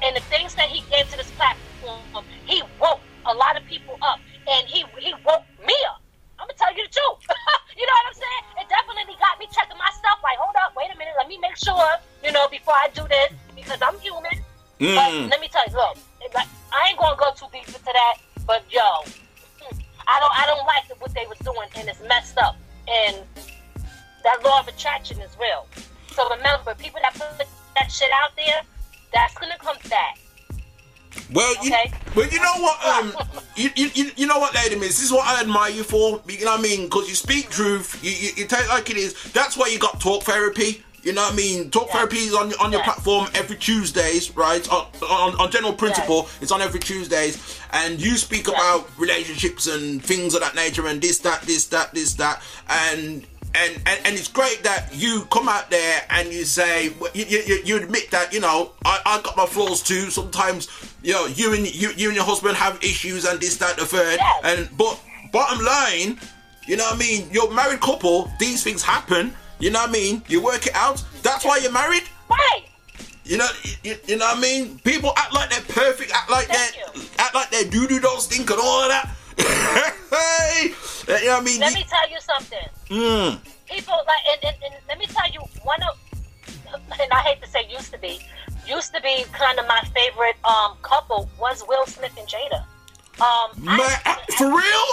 and 0.02 0.14
the 0.14 0.20
things 0.30 0.54
that 0.54 0.68
he 0.68 0.84
gave 0.90 1.10
to 1.10 1.16
this 1.16 1.30
platform, 1.32 2.24
he 2.44 2.62
woke 2.80 3.00
a 3.26 3.34
lot 3.34 3.56
of 3.56 3.64
people 3.66 3.98
up, 4.02 4.20
and 4.46 4.66
he 4.68 4.84
he 5.00 5.12
woke 5.26 5.42
me 5.66 5.74
up. 5.90 6.00
I'm 6.38 6.46
gonna 6.46 6.58
tell 6.58 6.70
you 6.76 6.86
the 6.86 6.92
truth. 6.92 7.18
you 7.76 7.84
know 7.84 7.96
what 7.98 8.06
I'm 8.06 8.18
saying? 8.20 8.42
It 8.62 8.68
definitely 8.68 9.16
got 9.18 9.40
me 9.40 9.48
checking 9.50 9.78
myself. 9.78 10.22
Like, 10.22 10.38
hold 10.38 10.54
up, 10.62 10.72
wait 10.76 10.94
a 10.94 10.98
minute, 10.98 11.14
let 11.18 11.26
me 11.26 11.38
make 11.38 11.56
sure, 11.56 11.90
you 12.22 12.30
know, 12.30 12.46
before 12.48 12.74
I 12.74 12.88
do 12.94 13.02
this, 13.08 13.32
because 13.56 13.80
I'm 13.82 13.98
human. 13.98 14.45
Mm. 14.80 14.94
But 14.94 15.30
let 15.30 15.40
me 15.40 15.48
tell 15.48 15.64
you, 15.66 15.74
look, 15.76 15.96
like, 16.34 16.48
I 16.72 16.88
ain't 16.88 16.98
gonna 16.98 17.16
go 17.16 17.32
too 17.34 17.46
deep 17.52 17.66
into 17.68 17.80
that, 17.84 18.16
but 18.46 18.62
yo, 18.70 18.80
I 20.08 20.20
don't, 20.20 20.32
I 20.38 20.44
don't 20.46 20.66
like 20.66 21.00
what 21.00 21.14
they 21.14 21.26
was 21.26 21.38
doing, 21.38 21.68
and 21.76 21.88
it's 21.88 22.00
messed 22.08 22.38
up. 22.38 22.56
And 22.88 23.16
that 24.22 24.42
law 24.44 24.60
of 24.60 24.68
attraction 24.68 25.20
is 25.20 25.30
real. 25.40 25.66
So 26.12 26.28
remember, 26.34 26.74
people 26.74 27.00
that 27.02 27.14
put 27.14 27.46
that 27.76 27.90
shit 27.90 28.10
out 28.22 28.30
there, 28.36 28.62
that's 29.12 29.34
gonna 29.38 29.56
come 29.58 29.76
back. 29.88 30.18
Well, 31.32 31.54
you, 31.64 31.72
Okay. 31.72 31.92
well, 32.14 32.28
you 32.28 32.38
know 32.38 32.54
what? 32.58 32.84
Um, 32.84 33.12
you, 33.56 33.70
you, 33.74 33.90
you, 33.94 34.10
you 34.16 34.26
know 34.26 34.38
what, 34.38 34.54
Ladi 34.54 34.76
Miz? 34.76 34.88
This 34.88 35.04
is 35.04 35.12
what 35.12 35.26
I 35.26 35.40
admire 35.40 35.70
you 35.70 35.82
for. 35.82 36.20
You 36.28 36.44
know 36.44 36.52
what 36.52 36.60
I 36.60 36.62
mean? 36.62 36.84
Because 36.84 37.08
you 37.08 37.14
speak 37.14 37.48
truth. 37.50 37.98
You, 38.02 38.10
you, 38.10 38.30
you 38.36 38.46
take 38.46 38.60
it 38.64 38.68
like 38.68 38.90
it 38.90 38.96
is. 38.96 39.14
That's 39.32 39.56
why 39.56 39.68
you 39.68 39.78
got 39.78 40.00
talk 40.00 40.22
therapy. 40.24 40.82
You 41.06 41.12
know 41.12 41.22
what 41.22 41.34
I 41.34 41.36
mean? 41.36 41.70
Talk 41.70 41.90
therapy 41.90 42.16
is 42.16 42.34
on 42.34 42.52
on 42.54 42.72
your 42.72 42.82
platform 42.82 43.28
every 43.32 43.54
Tuesdays, 43.54 44.36
right? 44.36 44.68
On, 44.72 44.88
on, 45.08 45.40
on 45.40 45.52
general 45.52 45.72
principle, 45.72 46.28
it's 46.40 46.50
on 46.50 46.60
every 46.60 46.80
Tuesdays, 46.80 47.60
and 47.70 48.00
you 48.00 48.16
speak 48.16 48.48
about 48.48 48.90
relationships 48.98 49.68
and 49.68 50.02
things 50.04 50.34
of 50.34 50.40
that 50.40 50.56
nature, 50.56 50.84
and 50.88 51.00
this, 51.00 51.20
that, 51.20 51.42
this, 51.42 51.68
that, 51.68 51.94
this, 51.94 52.14
that, 52.14 52.42
and 52.68 53.24
and, 53.54 53.76
and, 53.86 54.00
and 54.04 54.16
it's 54.16 54.26
great 54.26 54.64
that 54.64 54.88
you 54.92 55.28
come 55.30 55.48
out 55.48 55.70
there 55.70 56.02
and 56.10 56.32
you 56.32 56.44
say 56.44 56.86
you, 57.14 57.24
you, 57.24 57.60
you 57.64 57.76
admit 57.76 58.10
that 58.10 58.32
you 58.32 58.40
know 58.40 58.72
I, 58.84 59.00
I 59.06 59.20
got 59.22 59.36
my 59.36 59.46
flaws 59.46 59.84
too. 59.84 60.10
Sometimes 60.10 60.66
you 61.04 61.12
know 61.12 61.26
you 61.26 61.54
and 61.54 61.72
you, 61.72 61.92
you 61.96 62.08
and 62.08 62.16
your 62.16 62.24
husband 62.24 62.56
have 62.56 62.82
issues 62.82 63.24
and 63.26 63.38
this 63.40 63.58
that 63.58 63.76
the 63.76 63.86
third. 63.86 64.18
And 64.42 64.68
but 64.76 65.00
bottom 65.30 65.64
line 65.64 66.18
you 66.66 66.76
know 66.76 66.82
what 66.82 66.96
I 66.96 66.98
mean? 66.98 67.28
You're 67.30 67.48
a 67.48 67.54
married 67.54 67.80
couple. 67.80 68.28
These 68.40 68.64
things 68.64 68.82
happen 68.82 69.32
you 69.58 69.70
know 69.70 69.80
what 69.80 69.90
I 69.90 69.92
mean? 69.92 70.22
You 70.28 70.42
work 70.42 70.66
it 70.66 70.74
out. 70.74 71.02
That's 71.22 71.44
why 71.44 71.58
you're 71.58 71.72
married. 71.72 72.04
Right. 72.28 72.64
You 73.24 73.38
know 73.38 73.48
you, 73.82 73.96
you 74.06 74.16
know 74.16 74.26
what 74.26 74.38
I 74.38 74.40
mean? 74.40 74.78
People 74.84 75.12
act 75.16 75.34
like 75.34 75.50
they're 75.50 75.74
perfect 75.74 76.12
act 76.14 76.30
like 76.30 76.46
they're 76.46 77.02
act 77.18 77.34
like 77.34 77.50
their 77.50 77.64
doo 77.64 77.88
doo 77.88 77.98
don't 77.98 78.20
stink 78.20 78.48
and 78.50 78.60
all 78.60 78.82
of 78.82 78.88
that. 78.88 79.12
Hey! 80.10 80.72
You 81.08 81.26
know 81.26 81.32
what 81.34 81.42
I 81.42 81.44
mean? 81.44 81.60
Let 81.60 81.74
me 81.74 81.84
tell 81.88 82.08
you 82.10 82.20
something. 82.20 82.68
Mm. 82.90 83.38
People 83.66 83.94
like, 84.06 84.16
and, 84.32 84.44
and, 84.44 84.56
and 84.64 84.74
let 84.88 84.98
me 84.98 85.06
tell 85.06 85.30
you, 85.30 85.40
one 85.62 85.80
of, 85.82 85.98
and 87.00 87.12
I 87.12 87.20
hate 87.20 87.42
to 87.42 87.48
say 87.48 87.66
used 87.68 87.92
to 87.92 87.98
be, 87.98 88.20
used 88.66 88.94
to 88.94 89.02
be 89.02 89.24
kind 89.32 89.58
of 89.58 89.66
my 89.66 89.80
favorite 89.94 90.36
um 90.44 90.76
couple 90.82 91.28
was 91.38 91.64
Will 91.68 91.86
Smith 91.86 92.16
and 92.18 92.28
Jada. 92.28 92.64
Um, 93.20 93.64
Man, 93.64 93.88
for 94.36 94.46
real? 94.46 94.86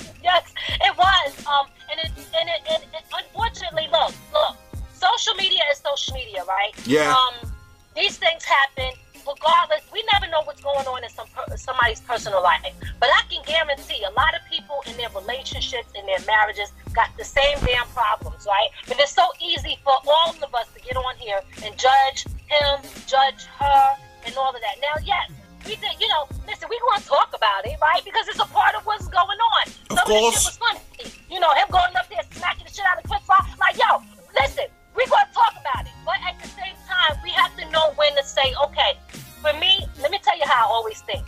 yes, 0.22 0.52
it 0.80 0.96
was. 0.96 1.46
Um, 1.46 1.66
and 1.90 2.00
it, 2.00 2.10
and 2.38 2.48
it, 2.48 2.60
and 2.70 2.82
it, 2.82 3.04
unfortunately, 3.12 3.88
look, 3.90 4.14
look, 4.32 4.56
social 4.92 5.34
media 5.34 5.60
is 5.70 5.78
social 5.78 6.14
media, 6.14 6.44
right? 6.44 6.72
Yeah. 6.86 7.14
Um, 7.14 7.50
these 7.94 8.16
things 8.16 8.44
happen. 8.44 8.92
Regardless, 9.26 9.82
we 9.92 10.02
never 10.14 10.26
know 10.30 10.40
what's 10.44 10.62
going 10.62 10.86
on 10.86 11.04
in 11.04 11.10
some 11.10 11.26
per- 11.34 11.54
somebody's 11.56 12.00
personal 12.00 12.42
life. 12.42 12.62
But 12.98 13.10
I 13.12 13.22
can 13.28 13.42
guarantee 13.44 14.02
a 14.04 14.12
lot 14.12 14.32
of 14.32 14.40
people 14.50 14.80
in 14.86 14.96
their 14.96 15.10
relationships, 15.10 15.88
in 15.98 16.06
their 16.06 16.20
marriages, 16.26 16.72
got 16.94 17.10
the 17.18 17.24
same 17.24 17.58
damn 17.60 17.86
problems, 17.88 18.46
right? 18.46 18.68
But 18.86 18.98
it's 19.00 19.12
so 19.12 19.28
easy 19.44 19.78
for 19.84 19.92
all 20.06 20.30
of 20.30 20.54
us 20.54 20.68
to 20.74 20.80
get 20.80 20.96
on 20.96 21.14
here 21.16 21.40
and 21.62 21.76
judge 21.76 22.24
him, 22.46 22.80
judge 23.06 23.44
her, 23.58 23.96
and 24.24 24.34
all 24.36 24.54
of 24.54 24.60
that. 24.62 24.76
Now, 24.80 24.96
yes, 25.04 25.30
we 25.68 25.76
did, 25.76 26.00
you 26.00 26.08
know, 26.08 26.24
listen, 26.48 26.66
we 26.72 26.80
to 26.80 27.04
talk 27.04 27.28
about 27.36 27.68
it, 27.68 27.76
right? 27.76 28.00
Because 28.02 28.26
it's 28.26 28.40
a 28.40 28.48
part 28.48 28.74
of 28.74 28.82
what's 28.88 29.06
going 29.06 29.36
on. 29.36 29.64
Of 29.68 29.72
Some 29.92 29.98
of 29.98 30.04
course. 30.08 30.34
this 30.34 30.42
shit 30.42 30.48
was 30.48 30.58
funny. 30.58 30.82
You 31.28 31.38
know, 31.38 31.52
him 31.52 31.68
going 31.68 31.92
up 31.92 32.08
there 32.08 32.24
smacking 32.32 32.64
the 32.64 32.72
shit 32.72 32.88
out 32.88 32.96
of 32.96 33.04
Chris 33.04 33.20
Rock. 33.28 33.44
Like, 33.60 33.76
yo, 33.76 34.00
listen, 34.32 34.64
we 34.96 35.04
going 35.06 35.28
to 35.28 35.34
talk 35.36 35.52
about 35.60 35.84
it. 35.84 35.92
But 36.08 36.16
at 36.24 36.40
the 36.40 36.48
same 36.48 36.74
time, 36.88 37.20
we 37.20 37.30
have 37.36 37.52
to 37.60 37.68
know 37.68 37.92
when 38.00 38.16
to 38.16 38.24
say, 38.24 38.56
okay, 38.64 38.96
for 39.44 39.52
me, 39.60 39.84
let 40.00 40.10
me 40.10 40.18
tell 40.24 40.36
you 40.40 40.48
how 40.48 40.66
I 40.66 40.68
always 40.72 41.04
think. 41.04 41.22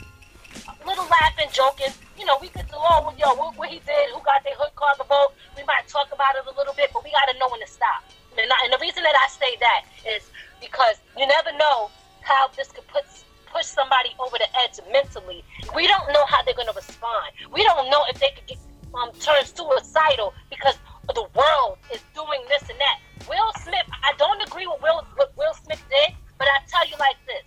A 0.66 0.74
little 0.88 1.06
laughing, 1.06 1.52
joking. 1.52 1.92
You 2.16 2.24
know, 2.24 2.40
we 2.40 2.48
could 2.48 2.66
do 2.66 2.80
oh, 2.80 3.04
all, 3.04 3.12
with 3.12 3.20
yo, 3.20 3.36
what, 3.36 3.56
what 3.60 3.68
he 3.68 3.78
did, 3.84 4.10
who 4.10 4.24
got 4.24 4.40
their 4.42 4.56
hood 4.56 4.72
the 4.72 5.04
boat 5.04 5.36
we 5.56 5.62
might 5.68 5.86
talk 5.86 6.08
about 6.12 6.34
it 6.40 6.48
a 6.48 6.54
little 6.56 6.74
bit, 6.74 6.90
but 6.92 7.04
we 7.04 7.12
got 7.12 7.28
to 7.28 7.36
know 7.38 7.48
when 7.52 7.60
to 7.60 7.68
stop. 7.68 8.02
And, 8.40 8.48
I, 8.48 8.56
and 8.64 8.72
the 8.72 8.80
reason 8.80 9.04
that 9.04 9.14
I 9.14 9.28
say 9.28 9.52
that 9.60 9.84
is 10.08 10.24
because 10.60 10.96
you 11.16 11.26
never 11.28 11.52
know 11.56 11.90
how 12.24 12.48
this 12.56 12.72
could 12.72 12.86
put 12.88 13.04
push 13.52 13.66
somebody 13.66 14.10
over 14.18 14.36
the 14.38 14.48
edge 14.64 14.80
mentally. 14.92 15.44
We 15.74 15.86
don't 15.86 16.08
know 16.12 16.24
how 16.26 16.42
they're 16.42 16.54
going 16.54 16.68
to 16.68 16.76
respond. 16.76 17.32
We 17.52 17.62
don't 17.64 17.90
know 17.90 18.02
if 18.08 18.18
they 18.20 18.30
could 18.34 18.46
get 18.46 18.58
um, 18.94 19.10
turn 19.20 19.44
suicidal 19.44 20.34
because 20.50 20.78
the 21.14 21.26
world 21.34 21.78
is 21.92 22.02
doing 22.14 22.40
this 22.48 22.62
and 22.70 22.78
that. 22.78 22.98
Will 23.28 23.52
Smith, 23.62 23.86
I 24.02 24.12
don't 24.18 24.40
agree 24.46 24.66
with 24.66 24.80
Will 24.82 25.04
what 25.16 25.36
Will 25.36 25.54
Smith 25.54 25.82
did, 25.90 26.16
but 26.38 26.48
I 26.48 26.64
tell 26.66 26.86
you 26.88 26.96
like 26.98 27.16
this: 27.26 27.44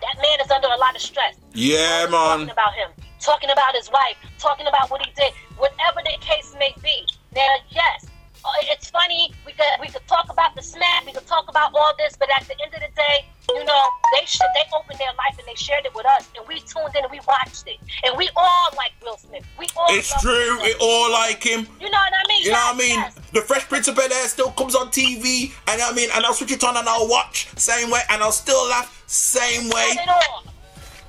that 0.00 0.16
man 0.22 0.40
is 0.40 0.50
under 0.50 0.68
a 0.68 0.78
lot 0.78 0.94
of 0.94 1.02
stress. 1.02 1.36
Yeah, 1.52 2.06
man. 2.06 2.10
Talking 2.10 2.50
about 2.50 2.74
him, 2.74 2.90
talking 3.20 3.50
about 3.50 3.74
his 3.74 3.90
wife, 3.90 4.16
talking 4.38 4.66
about 4.66 4.90
what 4.90 5.04
he 5.04 5.12
did, 5.12 5.32
whatever 5.56 6.00
the 6.04 6.16
case 6.20 6.54
may 6.58 6.74
be. 6.82 7.06
Now, 7.34 7.54
yes, 7.70 8.06
Oh, 8.44 8.50
it's 8.62 8.90
funny. 8.90 9.32
We 9.46 9.52
could 9.52 9.64
we 9.80 9.88
could 9.88 10.06
talk 10.08 10.26
about 10.30 10.54
the 10.56 10.62
smack, 10.62 11.06
we 11.06 11.12
could 11.12 11.26
talk 11.26 11.48
about 11.48 11.72
all 11.74 11.92
this, 11.98 12.16
but 12.18 12.28
at 12.34 12.46
the 12.48 12.54
end 12.62 12.74
of 12.74 12.80
the 12.80 12.90
day, 12.96 13.24
you 13.50 13.64
know, 13.64 13.82
they 14.18 14.26
sh- 14.26 14.38
they 14.54 14.64
opened 14.76 14.98
their 14.98 15.12
life 15.18 15.38
and 15.38 15.46
they 15.46 15.54
shared 15.54 15.84
it 15.86 15.94
with 15.94 16.06
us, 16.06 16.28
and 16.36 16.46
we 16.48 16.58
tuned 16.60 16.94
in 16.96 17.04
and 17.04 17.10
we 17.12 17.20
watched 17.26 17.64
it, 17.68 17.78
and 18.04 18.16
we 18.16 18.28
all 18.34 18.68
like 18.76 18.92
Will 19.02 19.16
Smith. 19.16 19.44
We 19.58 19.66
all. 19.76 19.86
It's 19.90 20.20
true. 20.20 20.58
We 20.62 20.74
all 20.80 21.12
like 21.12 21.42
him. 21.42 21.66
You 21.80 21.88
know 21.90 21.98
what 21.98 22.12
I 22.12 22.28
mean? 22.28 22.42
You 22.44 22.50
know 22.50 22.58
what 22.58 22.74
I 22.74 22.78
mean? 22.78 22.98
yes. 22.98 23.14
The 23.32 23.42
Fresh 23.42 23.68
Prince 23.68 23.88
of 23.88 23.96
Bel 23.96 24.12
Air 24.12 24.28
still 24.28 24.50
comes 24.52 24.74
on 24.74 24.88
TV, 24.88 25.52
and 25.68 25.80
I 25.80 25.92
mean, 25.92 26.08
and 26.14 26.24
I'll 26.26 26.34
switch 26.34 26.52
it 26.52 26.64
on 26.64 26.76
and 26.76 26.88
I'll 26.88 27.08
watch 27.08 27.46
same 27.56 27.90
way, 27.90 28.00
and 28.10 28.22
I'll 28.22 28.32
still 28.32 28.68
laugh 28.68 29.04
same 29.06 29.70
way. 29.70 29.96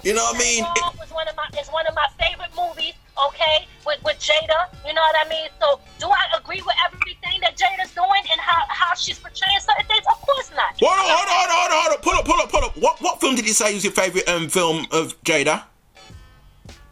You 0.04 0.14
know 0.14 0.24
what 0.24 0.36
I 0.36 0.40
mean? 0.40 0.64
It 0.66 1.00
was 1.00 1.12
one 1.12 1.28
of 1.28 1.36
my 1.36 1.48
it's 1.54 1.72
one 1.72 1.88
of 1.88 1.96
my 1.96 2.08
favorite 2.20 2.52
movies. 2.56 2.94
Okay, 3.14 3.68
with 3.86 4.04
with 4.04 4.18
Jada. 4.20 4.74
You 4.86 4.94
know 4.94 5.02
what 5.02 5.16
I 5.26 5.30
mean? 5.30 5.50
So 5.62 5.80
do 6.00 6.08
I 6.08 6.38
agree 6.38 6.62
with 6.66 6.76
everything 6.86 7.40
that 7.42 7.56
Jada's 7.56 7.94
doing 7.94 8.24
and 8.32 8.42
how 8.42 8.66
how 8.70 8.96
she's 8.96 9.20
portraying 9.20 9.60
certain 9.60 9.86
things? 9.86 10.04
Of 10.10 10.20
course 10.22 10.52
not. 10.56 10.74
Hold 10.82 10.98
on, 10.98 11.06
hold 11.06 11.30
on, 11.30 11.50
hold 11.50 11.50
on, 11.50 11.56
hold 11.56 11.72
on, 11.72 11.78
hold 11.78 11.94
on. 11.94 12.02
Pull 12.02 12.14
up, 12.14 12.26
pull 12.26 12.42
up, 12.42 12.50
pull 12.50 12.64
up. 12.64 12.78
What 12.78 13.02
what 13.02 13.22
film 13.22 13.36
did 13.36 13.46
you 13.48 13.54
say 13.54 13.74
was 13.74 13.84
your 13.84 13.94
favorite 13.94 14.28
um 14.28 14.50
film 14.50 14.88
of 14.92 15.22
Jada? 15.24 15.64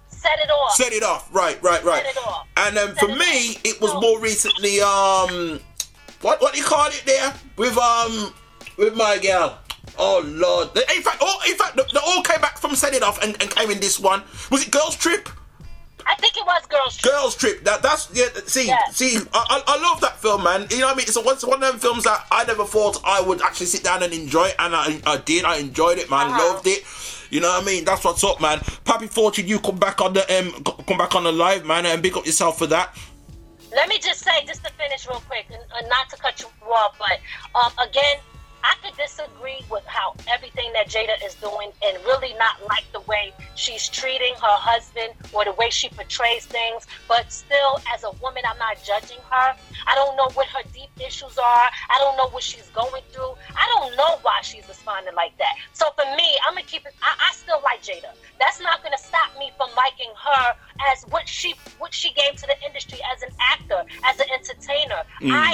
Set 0.10 0.38
it 0.38 0.50
off. 0.52 0.76
Set 0.76 0.94
it 0.94 1.02
off. 1.04 1.34
Right, 1.34 1.62
right, 1.64 1.84
right. 1.84 2.04
Set 2.06 2.16
it 2.16 2.28
off. 2.28 2.48
And 2.56 2.78
um, 2.78 2.96
for 2.96 3.08
me, 3.08 3.58
it 3.64 3.82
was 3.82 3.92
more 3.96 4.20
recently 4.20 4.80
um, 4.80 5.60
what 6.22 6.40
what 6.40 6.54
do 6.54 6.60
you 6.60 6.66
call 6.66 6.88
it 6.88 7.02
there 7.08 7.34
with 7.58 7.76
um 7.80 8.32
with 8.78 8.96
my 8.96 9.18
girl. 9.18 9.58
Oh 9.98 10.22
lord! 10.24 10.70
In 10.96 11.02
fact, 11.02 11.22
all, 11.22 11.40
in 11.50 11.56
fact, 11.56 11.76
they 11.76 11.84
they 11.92 12.00
all 12.00 12.22
came 12.22 12.40
back 12.40 12.60
from 12.60 12.76
Set 12.76 12.94
It 12.94 13.02
Off 13.02 13.22
and, 13.24 13.36
and 13.42 13.50
came 13.50 13.72
in 13.72 13.80
this 13.80 14.00
one. 14.00 14.22
Was 14.52 14.66
it 14.66 14.72
Girls 14.72 14.96
Trip? 14.96 15.28
I 16.12 16.16
think 16.16 16.36
it 16.36 16.46
was 16.46 16.66
Girls 16.68 16.98
Trip. 16.98 17.14
Girls 17.14 17.36
Trip. 17.38 17.64
That 17.64 17.82
that's 17.82 18.10
yeah. 18.14 18.26
See, 18.46 18.68
Yeah. 18.68 18.78
see, 18.92 19.18
I, 19.34 19.64
I, 19.66 19.82
love 19.82 20.02
that 20.02 20.18
film, 20.20 20.44
man. 20.44 20.68
You 20.70 20.80
know 20.80 20.88
what 20.88 20.96
I 20.96 20.98
mean? 20.98 21.06
It's 21.08 21.16
a, 21.16 21.22
it's 21.22 21.46
one 21.46 21.64
of 21.64 21.72
them 21.72 21.80
films 21.80 22.04
that 22.04 22.28
I 22.30 22.44
never 22.44 22.66
thought 22.66 23.02
I 23.06 23.22
would 23.22 23.42
actually 23.42 23.68
sit 23.68 23.82
down 23.82 24.04
and 24.04 24.12
enjoy, 24.12 24.50
and 24.60 24.76
I, 24.76 25.00
I 25.06 25.18
did. 25.18 25.46
I 25.46 25.58
enjoyed 25.58 26.00
it, 26.00 26.10
man. 26.10 26.28
Uh-huh. 26.28 26.54
Loved 26.54 26.68
it. 26.68 26.84
You 27.30 27.40
know 27.40 27.48
what 27.48 27.64
I 27.64 27.66
mean? 27.66 27.86
That's 27.86 28.04
what's 28.04 28.26
up, 28.26 28.42
man. 28.42 28.60
Papi 28.84 29.10
Fortune, 29.10 29.48
you 29.48 29.60
come 29.60 29.80
back 29.80 30.02
on 30.02 30.12
the 30.12 30.22
um, 30.38 30.52
come 30.86 30.98
back 30.98 31.16
on 31.16 31.24
the 31.24 31.32
live, 31.32 31.66
man, 31.66 31.86
and 31.86 32.04
big 32.04 32.18
up 32.18 32.26
yourself 32.26 32.58
for 32.58 32.68
that. 32.68 32.98
Let 33.74 33.88
me 33.88 33.98
just 34.00 34.20
say, 34.20 34.44
just 34.46 34.66
to 34.66 34.72
finish 34.74 35.08
real 35.08 35.24
quick, 35.30 35.46
and, 35.50 35.64
and 35.78 35.88
not 35.88 36.10
to 36.10 36.18
cut 36.18 36.42
you 36.42 36.48
off, 36.70 37.00
but 37.00 37.20
um, 37.56 37.72
again, 37.88 38.18
I 38.64 38.76
could 38.84 38.96
disagree 38.98 39.64
with 39.70 39.86
how 39.86 40.16
everything 40.32 40.72
that 40.74 40.88
Jada 40.88 41.24
is 41.26 41.36
doing 41.36 41.72
and 41.84 41.98
really 42.06 42.34
not 42.34 42.62
like 42.68 42.84
the 42.92 43.00
way 43.02 43.34
she's 43.56 43.90
treating 43.90 44.34
her 44.36 44.58
husband 44.58 45.14
or 45.34 45.46
the 45.46 45.54
way 45.54 45.70
she 45.70 45.90
portrays 46.12 46.46
things. 46.46 46.88
But 47.08 47.32
still, 47.32 47.80
as 47.94 48.04
a 48.04 48.12
woman, 48.22 48.44
I'm 48.50 48.58
not 48.58 48.78
judging 48.84 49.20
her. 49.30 49.56
I 49.88 49.96
don't 49.96 50.16
know 50.16 50.30
what 50.34 50.48
her 50.48 50.64
deep 50.74 50.90
issues 51.00 51.38
are. 51.38 51.68
I 51.90 51.98
don't 52.00 52.18
know 52.18 52.30
what 52.30 52.44
she's 52.44 52.70
going 52.70 53.02
through. 53.12 53.34
I 53.56 53.66
don't 53.76 53.96
know 53.96 54.20
why 54.22 54.40
she's 54.44 54.68
responding 54.68 55.16
like 55.16 55.38
that. 55.38 55.56
So 55.74 55.86
for 55.96 56.06
me, 56.16 56.38
I'm 56.48 56.54
gonna 56.54 56.66
keep 56.66 56.86
it. 56.86 56.94
I, 57.02 57.14
I 57.18 57.34
still 57.34 57.62
like 57.64 57.82
Jada. 57.82 58.14
That's 58.40 58.60
not 58.62 58.84
gonna 58.84 58.98
stop 58.98 59.32
me 59.40 59.52
from 59.58 59.70
liking 59.76 60.12
her 60.12 60.54
as 60.92 61.04
what 61.10 61.28
she 61.28 61.56
what 61.80 61.94
she 61.94 62.14
gave 62.14 62.36
to 62.36 62.48
the 62.48 62.56
industry 62.66 63.00
as 63.14 63.22
an 63.22 63.30
actor, 63.40 63.82
as 64.06 64.20
an 64.20 64.28
entertainer. 64.34 65.02
Mm. 65.22 65.32
I 65.32 65.51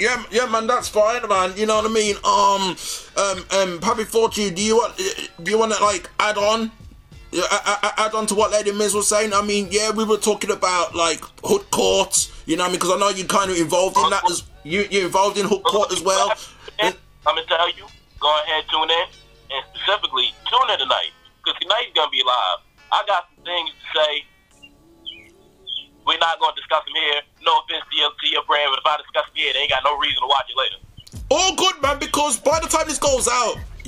yeah, 0.00 0.22
yeah, 0.30 0.46
man. 0.46 0.66
That's 0.66 0.88
fine, 0.88 1.26
man. 1.28 1.52
You 1.56 1.66
know 1.66 1.76
what 1.76 1.86
I 1.90 1.92
mean? 1.92 2.16
Um, 2.24 2.76
um, 3.16 3.38
um, 3.60 3.80
Papi 3.80 4.04
Fortune, 4.06 4.54
do 4.54 4.62
you 4.62 4.76
want, 4.76 4.96
do 5.42 5.50
you 5.50 5.58
want 5.58 5.72
to 5.72 5.82
like 5.82 6.08
add 6.20 6.36
on? 6.38 6.70
Yeah, 7.30 7.42
a- 7.52 7.86
a- 7.86 8.00
add 8.00 8.14
on 8.14 8.26
to 8.28 8.34
what 8.34 8.52
Ladi 8.52 8.72
Miz 8.72 8.94
was 8.94 9.06
saying. 9.06 9.34
I 9.34 9.42
mean, 9.42 9.68
yeah, 9.70 9.90
we 9.90 10.04
were 10.04 10.16
talking 10.16 10.50
about 10.50 10.94
like 10.94 11.22
hood 11.44 11.70
courts. 11.70 12.32
You 12.46 12.56
know 12.56 12.62
what 12.62 12.68
I 12.68 12.72
mean? 12.72 12.80
Because 12.80 12.90
I 12.96 12.98
know 12.98 13.08
you're 13.10 13.26
kind 13.26 13.50
of 13.50 13.58
involved 13.58 13.98
in 13.98 14.08
that 14.10 14.22
as 14.30 14.44
you 14.64 14.86
you're 14.90 15.04
involved 15.04 15.36
in 15.36 15.46
hood 15.46 15.62
court 15.64 15.92
as 15.92 16.00
well. 16.00 16.32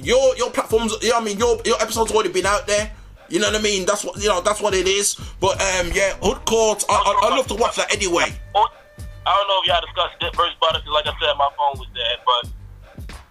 Your 0.05 0.37
your 0.37 0.51
platforms, 0.51 0.95
you 1.03 1.09
know 1.09 1.17
what 1.17 1.23
I 1.23 1.25
mean, 1.25 1.39
your 1.39 1.61
your 1.65 1.81
episode's 1.81 2.13
already 2.13 2.31
been 2.33 2.47
out 2.47 2.67
there. 2.67 2.91
You 3.29 3.39
know 3.39 3.47
what 3.47 3.61
I 3.61 3.63
mean? 3.63 3.87
That's 3.87 4.05
what 4.05 4.21
you 4.21 4.29
know. 4.29 4.41
That's 4.41 4.61
what 4.61 4.75
it 4.75 4.89
is. 4.89 5.15
But 5.41 5.61
um, 5.61 5.91
yeah, 5.95 6.15
hood 6.21 6.45
court. 6.45 6.85
I, 6.89 6.95
I, 6.95 7.29
I 7.29 7.37
love 7.37 7.47
to 7.49 7.55
watch 7.55 7.77
that 7.77 7.93
anyway. 7.95 8.27
I 8.55 9.37
don't 9.37 9.49
know 9.49 9.61
if 9.63 9.69
y'all 9.69 9.81
discussed 9.81 10.19
dip 10.19 10.35
versus 10.35 10.57
butter, 10.61 10.81
because 10.81 10.93
like 10.93 11.07
I 11.07 11.13
said, 11.21 11.35
my 11.39 11.49
phone 11.57 11.79
was 11.79 11.87
dead, 11.95 12.19
but 12.27 12.51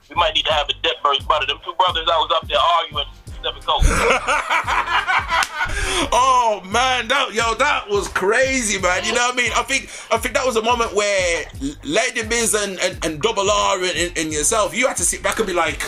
we 0.09 0.15
might 0.15 0.33
need 0.35 0.45
to 0.45 0.53
have 0.53 0.69
a 0.69 0.73
dip 0.81 0.95
versus 1.03 1.25
butter. 1.25 1.45
Them 1.45 1.59
two 1.65 1.73
brothers 1.73 2.07
I 2.07 2.17
was 2.17 2.31
up 2.31 2.47
there 2.47 2.57
arguing. 2.57 3.05
Oh 6.11 6.61
man, 6.65 7.07
that 7.07 7.33
yo, 7.33 7.53
that 7.55 7.89
was 7.89 8.07
crazy, 8.09 8.81
man. 8.81 9.05
You 9.05 9.13
know 9.13 9.27
what 9.27 9.33
I 9.33 9.37
mean? 9.37 9.51
I 9.55 9.63
think 9.63 9.83
I 10.11 10.17
think 10.17 10.33
that 10.33 10.45
was 10.45 10.55
a 10.55 10.61
moment 10.61 10.93
where 10.93 11.45
Ladi 11.83 12.23
Miz 12.23 12.53
and, 12.53 12.79
and, 12.79 13.05
and 13.05 13.21
Double 13.21 13.49
R 13.49 13.77
and, 13.77 13.95
and, 13.95 14.17
and 14.17 14.33
yourself, 14.33 14.75
you 14.75 14.87
had 14.87 14.97
to 14.97 15.03
sit 15.03 15.21
back 15.21 15.37
and 15.37 15.47
be 15.47 15.53
like, 15.53 15.83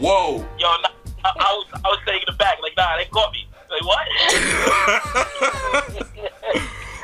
whoa. 0.00 0.38
Yo, 0.58 0.68
nah, 0.82 0.90
I, 1.24 1.30
I 1.38 1.52
was 1.54 1.66
I 1.74 1.88
was 1.88 1.98
taking 2.06 2.26
it 2.28 2.38
back, 2.38 2.58
like 2.62 2.76
nah, 2.76 2.96
they 2.96 3.04
caught 3.06 3.32
me. 3.32 3.46
Like 3.70 3.84
what? 3.84 4.06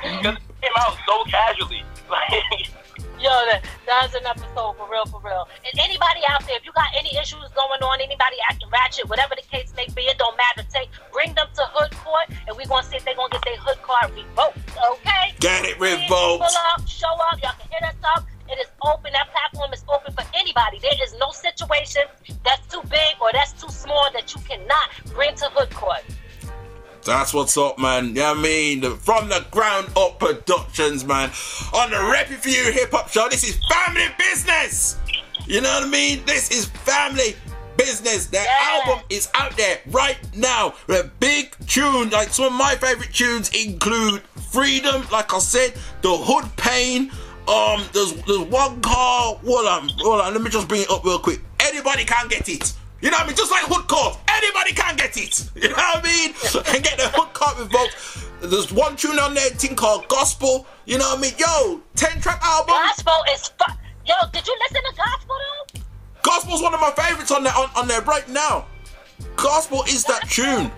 Because 0.06 0.36
it 0.36 0.60
came 0.62 0.77
out 0.78 0.97
so 1.06 1.24
casually. 1.24 1.82
Like, 2.09 2.70
Yo, 3.18 3.32
that, 3.51 3.64
that's 3.86 4.14
an 4.14 4.27
episode 4.27 4.77
for 4.77 4.86
real, 4.89 5.06
for 5.06 5.18
real. 5.24 5.48
And 5.64 5.81
anybody 5.81 6.20
out 6.28 6.47
there, 6.47 6.56
if 6.56 6.64
you 6.64 6.73
got 6.73 6.86
any 6.97 7.16
issues 7.16 7.48
going 7.56 7.82
on, 7.82 7.98
anybody 8.01 8.36
acting 8.48 8.68
ratchet, 8.70 9.09
whatever 9.09 9.35
the 9.35 9.43
case 9.51 9.73
may 9.74 9.86
be, 9.97 10.02
it 10.02 10.18
don't 10.18 10.36
matter. 10.36 10.68
Take, 10.70 10.90
bring 11.12 11.35
them 11.35 11.48
to 11.55 11.62
hood 11.73 11.90
court, 12.05 12.28
and 12.47 12.56
we're 12.56 12.66
gonna 12.66 12.86
see 12.86 12.97
if 12.97 13.05
they're 13.05 13.16
gonna 13.16 13.32
get 13.32 13.43
their 13.43 13.56
hood 13.56 13.81
card 13.82 14.12
revoked. 14.14 14.59
Okay? 14.77 15.35
Get 15.40 15.64
it 15.64 15.81
revoked. 15.81 16.44
Pull 16.44 16.59
up, 16.70 16.86
show 16.86 17.10
up. 17.32 17.43
Y'all 17.43 17.56
can 17.59 17.68
hit 17.73 17.82
us 17.82 17.97
up. 18.05 18.27
It 18.48 18.59
is 18.59 18.66
open. 18.82 19.12
That 19.12 19.28
platform 19.31 19.73
is 19.73 19.85
open 19.89 20.12
for 20.14 20.24
anybody. 20.35 20.78
There 20.81 20.93
is 21.02 21.14
no 21.18 21.31
situation 21.31 22.02
that's 22.44 22.66
too 22.73 22.82
big 22.89 23.16
or 23.20 23.31
that's 23.32 23.52
too 23.52 23.68
small 23.68 24.09
that 24.12 24.35
you 24.35 24.40
cannot 24.43 24.90
bring 25.14 25.35
to 25.36 25.47
hood 25.47 25.70
court. 25.74 26.05
That's 27.05 27.32
what's 27.32 27.56
up, 27.56 27.78
man. 27.78 28.09
You 28.09 28.14
know 28.14 28.35
I 28.35 28.43
mean? 28.43 28.82
From 28.97 29.28
the 29.28 29.44
ground 29.51 29.89
up 29.97 30.18
productions, 30.18 31.05
man. 31.05 31.31
On 31.73 31.90
the 31.90 31.98
Rap 32.10 32.27
For 32.27 32.48
You 32.48 32.73
Hip 32.73 32.90
Hop 32.90 33.09
Show, 33.09 33.28
this 33.28 33.44
is 33.44 33.59
family 33.70 34.06
business. 34.18 34.98
You 35.47 35.60
know 35.60 35.73
what 35.73 35.85
I 35.85 35.89
mean? 35.89 36.23
This 36.27 36.51
is 36.51 36.66
family 36.66 37.36
business. 37.77 38.27
The 38.27 38.44
album 38.48 39.05
is 39.09 39.28
out 39.35 39.56
there 39.56 39.78
right 39.90 40.18
now. 40.35 40.74
A 40.89 41.05
big 41.20 41.55
tune, 41.66 42.10
like 42.10 42.31
some 42.31 42.47
of 42.47 42.52
my 42.55 42.74
favorite 42.74 43.12
tunes 43.12 43.51
include 43.55 44.23
Freedom, 44.51 45.06
like 45.12 45.35
I 45.35 45.39
said, 45.39 45.74
The 46.02 46.16
Hood 46.16 46.56
Pain. 46.56 47.12
Um, 47.48 47.85
there's 47.93 48.12
there's 48.24 48.40
one 48.40 48.81
car. 48.81 49.36
Hold 49.44 49.66
on, 49.66 49.89
hold 49.98 50.20
on. 50.20 50.32
Let 50.32 50.43
me 50.43 50.51
just 50.51 50.68
bring 50.68 50.82
it 50.82 50.90
up 50.90 51.05
real 51.05 51.18
quick. 51.18 51.40
Anybody 51.60 52.05
can 52.05 52.28
get 52.28 52.48
it. 52.48 52.73
You 53.01 53.10
know 53.10 53.18
what 53.18 53.24
I 53.24 53.27
mean? 53.28 53.36
Just 53.36 53.51
like 53.51 53.62
hood 53.64 53.86
court, 53.89 54.18
anybody 54.28 54.73
can 54.73 54.97
get 54.97 55.16
it. 55.16 55.51
You 55.55 55.68
know 55.68 55.74
what 55.77 56.05
I 56.05 56.09
mean? 56.09 56.35
And 56.74 56.82
get 56.82 56.97
the 56.98 57.09
hood 57.14 57.32
court 57.35 57.59
revoked. 57.59 57.94
There's 58.40 58.73
one 58.73 58.97
tune 58.97 59.18
on 59.18 59.35
there, 59.35 59.51
thing 59.51 59.77
called 59.77 60.09
Gospel. 60.09 60.66
You 60.86 60.98
know 60.98 61.05
what 61.10 61.18
I 61.18 61.23
mean? 61.23 61.32
Yo, 61.39 61.81
ten 61.94 62.20
track 62.20 62.40
album. 62.43 62.74
Gospel 62.74 63.23
is 63.32 63.48
fu- 63.48 63.73
Yo, 64.06 64.14
did 64.32 64.47
you 64.47 64.56
listen 64.62 64.82
to 64.90 64.97
gospel 64.97 65.36
though? 65.36 65.81
Gospel's 66.23 66.62
one 66.62 66.74
of 66.74 66.81
my 66.81 66.90
favorites 66.93 67.31
on 67.31 67.44
there 67.44 67.55
on, 67.55 67.70
on 67.77 67.86
there 67.86 68.01
right 68.02 68.28
now. 68.28 68.66
Gospel 69.36 69.82
is 69.85 70.05
that 70.05 70.28
tune. 70.28 70.70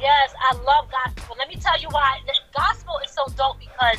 Yes, 0.00 0.34
I 0.50 0.54
love 0.56 0.90
gospel. 0.90 1.36
Let 1.38 1.48
me 1.48 1.56
tell 1.56 1.80
you 1.80 1.88
why. 1.90 2.18
Gospel 2.56 2.94
is 3.04 3.10
so 3.12 3.24
dope 3.36 3.58
because 3.58 3.98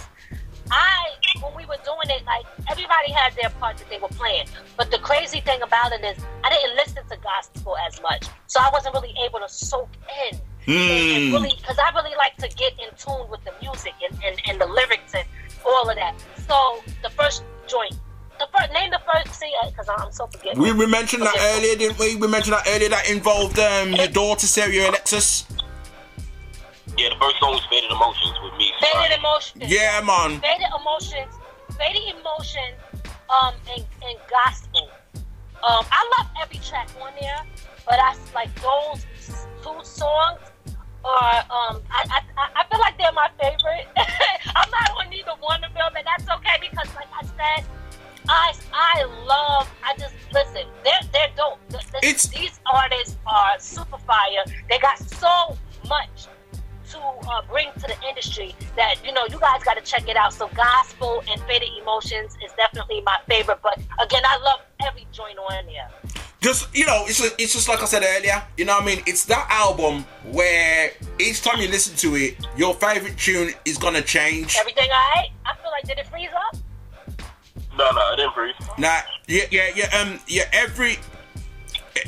I, 0.73 1.13
when 1.41 1.53
we 1.55 1.65
were 1.65 1.77
doing 1.85 2.09
it, 2.09 2.25
like 2.25 2.45
everybody 2.69 3.11
had 3.11 3.33
their 3.35 3.51
part 3.61 3.77
that 3.77 3.89
they 3.89 3.99
were 3.99 4.09
playing. 4.09 4.47
But 4.75 4.89
the 4.89 4.97
crazy 4.97 5.39
thing 5.41 5.61
about 5.61 5.91
it 5.93 6.03
is, 6.03 6.17
I 6.43 6.49
didn't 6.49 6.75
listen 6.75 7.03
to 7.09 7.17
gospel 7.17 7.75
as 7.87 8.01
much, 8.01 8.25
so 8.47 8.59
I 8.59 8.69
wasn't 8.73 8.95
really 8.95 9.13
able 9.25 9.39
to 9.39 9.49
soak 9.49 9.89
in. 10.29 10.39
And 10.65 11.27
Hmm. 11.27 11.33
really, 11.33 11.53
because 11.57 11.77
I 11.77 11.93
really 11.93 12.15
like 12.15 12.35
to 12.37 12.47
get 12.55 12.73
in 12.79 12.89
tune 12.95 13.27
with 13.29 13.43
the 13.43 13.51
music 13.61 13.93
and, 14.09 14.17
and, 14.25 14.41
and 14.47 14.61
the 14.61 14.65
lyrics 14.65 15.13
and 15.13 15.25
all 15.65 15.89
of 15.89 15.95
that. 15.97 16.15
So 16.47 16.81
the 17.03 17.09
first 17.09 17.43
joint, 17.67 17.95
the 18.39 18.47
first 18.57 18.71
name 18.71 18.89
the 18.89 19.01
first 19.05 19.37
see 19.39 19.51
because 19.67 19.89
I'm 19.89 20.11
so 20.11 20.25
forgetful. 20.27 20.63
We, 20.63 20.71
we 20.71 20.87
mentioned 20.87 21.23
that 21.23 21.35
earlier, 21.37 21.75
didn't 21.75 21.99
we? 21.99 22.15
We 22.15 22.27
mentioned 22.27 22.53
that 22.53 22.65
earlier 22.67 22.89
that 22.89 23.09
involved 23.09 23.59
um, 23.59 23.91
your 23.91 24.07
daughter, 24.07 24.47
Sarah 24.47 24.71
Alexis. 24.89 25.45
Emotions. 29.55 29.71
Yeah, 29.73 30.01
man. 30.01 30.39
Faded 30.41 30.67
emotions. 30.79 31.33
Faded 31.77 32.15
emotions. 32.15 32.77
Um, 33.41 33.53
and, 33.73 33.85
and 34.03 34.17
gospel. 34.29 34.89
Um, 35.15 35.85
I 35.91 36.09
love 36.19 36.27
every 36.41 36.57
track 36.59 36.89
on 37.01 37.11
there, 37.19 37.41
but 37.85 37.97
I 37.99 38.15
like 38.35 38.53
those 38.61 39.05
two 39.63 39.79
songs 39.83 40.39
are 41.05 41.39
um. 41.49 41.81
I 41.89 42.05
I, 42.09 42.19
I- 42.55 42.65
feel 42.69 42.79
like 42.79 42.97
they're 42.97 43.11
my 43.13 43.29
favorite. 43.39 43.87
I'm 44.55 44.69
not 44.71 44.91
on 44.99 45.09
neither 45.09 45.31
one 45.39 45.63
of 45.63 45.73
them, 45.73 45.93
and 45.95 46.05
that's 46.05 46.29
okay 46.29 46.57
because, 46.59 46.93
like 46.95 47.07
I 47.17 47.23
said, 47.25 47.65
I 48.27 48.53
I 48.73 49.03
love. 49.25 49.69
I 49.83 49.95
just 49.97 50.15
listen. 50.33 50.67
They're 50.83 50.99
they're 51.13 51.29
dope. 51.37 51.59
Th- 51.69 51.83
th- 51.83 52.03
It's- 52.03 52.27
these 52.27 52.59
artists 52.71 53.15
are 53.25 53.57
super 53.59 53.97
fire. 53.99 54.43
They 54.69 54.79
got 54.79 54.99
so 54.99 55.57
much 55.87 56.27
to 56.93 56.99
uh, 56.99 57.41
bring 57.49 57.67
to 57.73 57.81
the 57.81 57.95
industry 58.07 58.55
that 58.75 58.95
you 59.05 59.11
know 59.11 59.25
you 59.29 59.39
guys 59.39 59.63
got 59.63 59.77
to 59.77 59.83
check 59.83 60.07
it 60.07 60.15
out. 60.15 60.33
So 60.33 60.49
gospel 60.55 61.23
and 61.29 61.41
faded 61.41 61.69
emotions 61.81 62.37
is 62.43 62.51
definitely 62.55 63.01
my 63.01 63.17
favorite. 63.27 63.59
But 63.61 63.77
again, 64.01 64.23
I 64.25 64.37
love 64.37 64.61
every 64.85 65.07
joint 65.11 65.37
on 65.37 65.65
there. 65.65 65.89
Just 66.41 66.75
you 66.75 66.85
know, 66.85 67.05
it's 67.07 67.19
just, 67.19 67.35
it's 67.39 67.53
just 67.53 67.69
like 67.69 67.81
I 67.81 67.85
said 67.85 68.03
earlier. 68.03 68.43
You 68.57 68.65
know 68.65 68.73
what 68.73 68.83
I 68.83 68.85
mean? 68.85 69.03
It's 69.07 69.25
that 69.25 69.47
album 69.49 70.05
where 70.31 70.91
each 71.19 71.41
time 71.41 71.59
you 71.61 71.67
listen 71.67 71.95
to 71.97 72.15
it, 72.15 72.35
your 72.57 72.73
favorite 72.75 73.17
tune 73.17 73.53
is 73.65 73.77
gonna 73.77 74.01
change. 74.01 74.57
Everything 74.59 74.89
alright? 74.89 75.31
I 75.45 75.55
feel 75.61 75.71
like 75.71 75.85
did 75.85 75.97
it 75.99 76.07
freeze 76.07 76.29
up? 76.35 76.57
No, 77.77 77.89
no, 77.91 78.13
it 78.13 78.17
didn't 78.17 78.33
freeze. 78.33 78.55
Nah, 78.77 78.99
yeah, 79.27 79.45
yeah, 79.51 79.69
yeah. 79.75 79.99
Um, 79.99 80.19
yeah. 80.27 80.43
Every 80.53 80.97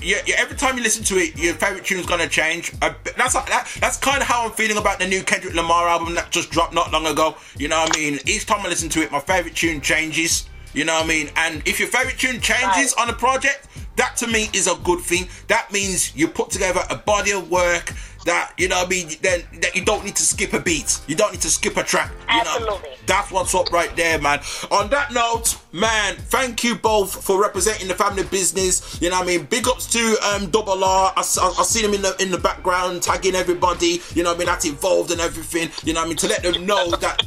yeah, 0.02 0.18
yeah, 0.26 0.36
every 0.38 0.56
time 0.58 0.78
you 0.78 0.84
listen 0.84 1.04
to 1.06 1.16
it, 1.16 1.38
your 1.38 1.54
favorite 1.54 1.86
tune's 1.86 2.06
gonna 2.06 2.28
change. 2.28 2.74
Uh, 2.82 2.94
that's 3.18 3.34
that, 3.34 3.68
that's 3.80 3.98
kind 3.98 4.22
of 4.22 4.28
how 4.28 4.46
I'm 4.46 4.52
feeling 4.52 4.78
about 4.78 5.00
the 5.00 5.08
new 5.08 5.22
Kendrick 5.24 5.54
Lamar 5.54 5.88
album 5.88 6.16
that 6.16 6.32
just 6.32 6.52
dropped 6.52 6.74
not 6.74 6.92
long 6.92 7.06
ago. 7.06 7.36
You 7.58 7.68
know 7.68 7.80
what 7.80 7.96
I 7.96 8.00
mean? 8.00 8.20
Each 8.26 8.46
time 8.46 8.66
I 8.66 8.70
listen 8.70 8.90
to 8.90 9.02
it, 9.02 9.12
my 9.12 9.20
favorite 9.20 9.56
tune 9.56 9.82
changes. 9.82 10.50
You 10.74 10.84
know 10.84 10.94
what 10.96 11.06
I 11.06 11.08
mean? 11.08 11.30
And 11.38 11.66
if 11.68 11.80
your 11.80 11.88
favorite 11.88 12.18
tune 12.18 12.42
changes 12.42 12.94
on 12.96 13.10
a 13.10 13.14
project, 13.14 13.68
that 13.98 14.16
to 14.18 14.28
me 14.28 14.50
is 14.54 14.68
a 14.68 14.76
good 14.84 15.00
thing. 15.00 15.28
That 15.48 15.72
means 15.72 16.16
you 16.16 16.28
put 16.28 16.50
together 16.50 16.82
a 16.90 16.96
body 16.96 17.32
of 17.32 17.50
work 17.50 17.94
that 18.26 18.54
you 18.58 18.68
know 18.68 18.78
what 18.78 18.88
I 18.88 18.90
mean. 18.90 19.10
Then 19.22 19.44
that 19.62 19.76
you 19.76 19.86
don't 19.86 20.04
need 20.04 20.16
to 20.18 20.24
skip 20.24 20.54
a 20.54 20.60
beat. 20.60 21.00
You 21.08 21.16
don't 21.16 21.32
need 21.32 21.42
to 21.42 21.50
skip 21.50 21.78
a 21.78 21.84
track. 21.84 22.12
You 22.30 22.44
know? 22.44 22.52
Absolutely. 22.56 22.90
That's 23.06 23.32
what's 23.32 23.56
up 23.56 23.72
right 23.72 23.96
there, 23.96 24.20
man. 24.20 24.40
On 24.72 24.90
that 24.90 25.14
note, 25.14 25.58
man, 25.72 26.16
thank 26.16 26.64
you 26.64 26.76
both 26.76 27.24
for 27.24 27.40
representing 27.40 27.88
the 27.88 27.94
family 27.94 28.24
business. 28.24 29.00
You 29.02 29.10
know 29.12 29.20
what 29.20 29.30
I 29.30 29.38
mean? 29.38 29.46
Big 29.46 29.68
ups 29.68 29.86
to 29.94 30.18
um, 30.34 30.50
Double 30.50 30.84
R. 30.84 31.14
I, 31.16 31.20
I, 31.20 31.22
I 31.22 31.64
see 31.64 31.82
them 31.82 31.94
in 31.94 32.02
the 32.02 32.16
in 32.20 32.32
the 32.32 32.40
background 32.40 33.04
tagging 33.04 33.36
everybody. 33.36 34.02
You 34.14 34.24
know 34.24 34.32
what 34.32 34.36
I 34.36 34.40
mean? 34.40 34.48
That's 34.48 34.66
involved 34.66 35.12
and 35.12 35.22
everything. 35.22 35.70
You 35.86 35.94
know 35.94 36.02
what 36.02 36.06
I 36.06 36.10
mean? 36.10 36.18
To 36.18 36.28
let 36.28 36.44
them 36.44 36.66
know 36.66 36.90
that. 36.92 37.22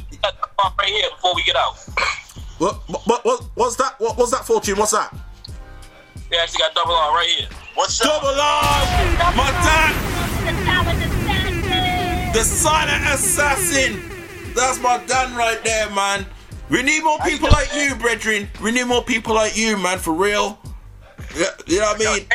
Right 0.77 0.87
here 0.87 1.09
before 1.15 1.35
we 1.35 1.43
get 1.43 1.55
out. 1.55 1.77
What 2.57 2.75
what 3.07 3.23
what 3.23 3.43
what's 3.55 3.77
that? 3.77 3.95
What 3.99 4.17
was 4.17 4.31
that 4.31 4.45
fortune? 4.45 4.77
What's 4.77 4.91
that? 4.91 5.15
They 6.29 6.37
actually 6.37 6.59
got 6.59 6.75
double 6.75 6.93
R 6.93 7.15
right 7.15 7.27
here. 7.27 7.47
What's 7.73 7.97
Double 7.97 8.27
R, 8.27 8.85
my 9.35 9.49
dad. 9.63 9.95
The 12.33 12.43
silent 12.43 13.03
assassin. 13.05 14.01
That's 14.55 14.79
my 14.79 15.03
Dan 15.07 15.35
right 15.35 15.63
there, 15.63 15.89
man. 15.91 16.25
We 16.69 16.83
need 16.83 17.03
more 17.03 17.17
people 17.19 17.49
like 17.49 17.73
you, 17.73 17.95
brethren. 17.95 18.47
We 18.61 18.71
need 18.71 18.85
more 18.85 19.03
people 19.03 19.33
like 19.33 19.57
you, 19.57 19.77
man, 19.77 19.97
for 19.97 20.13
real. 20.13 20.59
You 21.67 21.79
know 21.79 21.93
what 21.93 22.07
I 22.07 22.17
mean? 22.17 22.27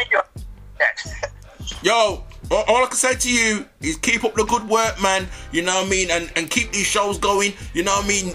Yo, 1.82 2.24
all, 2.50 2.84
I 2.84 2.86
can 2.86 2.96
say 2.96 3.14
to 3.14 3.32
you 3.32 3.66
is 3.80 3.96
keep 3.96 4.24
up 4.24 4.34
the 4.34 4.44
good 4.44 4.68
work, 4.68 5.00
man. 5.02 5.26
You 5.52 5.62
know 5.62 5.74
what 5.74 5.86
I 5.86 5.90
mean? 5.90 6.10
And 6.10 6.30
and 6.36 6.50
keep 6.50 6.72
these 6.72 6.86
shows 6.86 7.18
going. 7.18 7.52
You 7.72 7.84
know 7.84 7.92
what 7.92 8.04
I 8.04 8.08
mean? 8.08 8.34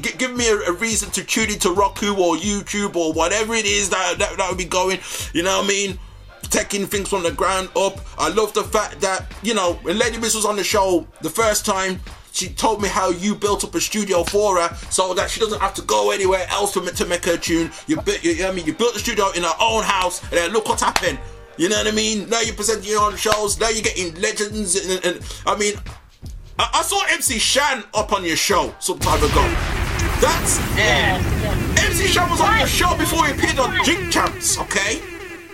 Give 0.00 0.34
me 0.34 0.48
a, 0.48 0.56
a 0.56 0.72
reason 0.72 1.10
to 1.12 1.24
tune 1.24 1.50
into 1.50 1.72
Roku 1.72 2.12
or 2.12 2.36
YouTube 2.36 2.96
or 2.96 3.12
whatever 3.12 3.54
it 3.54 3.64
is 3.66 3.90
that, 3.90 4.18
that 4.18 4.36
that 4.36 4.48
would 4.48 4.58
be 4.58 4.64
going. 4.64 4.98
You 5.32 5.42
know 5.42 5.58
what 5.58 5.64
I 5.64 5.68
mean? 5.68 5.98
Taking 6.42 6.86
things 6.86 7.08
from 7.08 7.22
the 7.22 7.32
ground 7.32 7.68
up. 7.76 7.98
I 8.18 8.28
love 8.28 8.52
the 8.54 8.64
fact 8.64 9.00
that 9.00 9.26
you 9.42 9.54
know 9.54 9.74
when 9.82 9.98
Ladi 9.98 10.18
Miz 10.18 10.34
was 10.34 10.44
on 10.44 10.56
the 10.56 10.64
show 10.64 11.06
the 11.22 11.30
first 11.30 11.64
time. 11.64 12.00
She 12.30 12.50
told 12.50 12.80
me 12.80 12.88
how 12.88 13.10
you 13.10 13.34
built 13.34 13.64
up 13.64 13.74
a 13.74 13.80
studio 13.80 14.22
for 14.22 14.60
her 14.60 14.72
so 14.90 15.12
that 15.14 15.28
she 15.28 15.40
doesn't 15.40 15.58
have 15.58 15.74
to 15.74 15.82
go 15.82 16.12
anywhere 16.12 16.46
else 16.50 16.72
to, 16.74 16.80
ma- 16.80 16.90
to 16.90 17.04
make 17.04 17.24
her 17.24 17.36
tune. 17.36 17.72
You, 17.88 17.96
bu- 17.96 18.18
you, 18.22 18.38
know 18.38 18.50
I 18.50 18.52
mean, 18.52 18.64
you 18.64 18.74
built 18.74 18.94
the 18.94 19.00
studio 19.00 19.32
in 19.32 19.42
her 19.42 19.54
own 19.60 19.82
house, 19.82 20.22
and 20.22 20.32
then 20.32 20.52
look 20.52 20.68
what's 20.68 20.82
happened. 20.82 21.18
You 21.58 21.68
know 21.68 21.76
what 21.76 21.88
I 21.88 21.90
mean? 21.90 22.28
Now 22.30 22.40
you're 22.40 22.54
presenting 22.54 22.88
your 22.88 23.02
own 23.02 23.16
shows. 23.16 23.58
Now 23.58 23.68
you're 23.68 23.82
getting 23.82 24.14
legends, 24.20 24.76
and, 24.76 25.04
and 25.04 25.20
I 25.44 25.56
mean, 25.56 25.74
I, 26.56 26.70
I 26.72 26.82
saw 26.82 27.04
MC 27.10 27.40
Shan 27.40 27.82
up 27.94 28.12
on 28.12 28.24
your 28.24 28.36
show 28.36 28.72
some 28.78 29.00
time 29.00 29.18
ago. 29.18 29.42
That's 30.20 30.58
yeah. 30.78 31.18
MC 31.84 32.06
Shan 32.06 32.30
was 32.30 32.40
on 32.40 32.58
your 32.58 32.68
show 32.68 32.96
before 32.96 33.26
he 33.26 33.32
appeared 33.32 33.58
on 33.58 33.74
Drink 33.84 34.12
Champs. 34.12 34.56
Okay, 34.60 35.02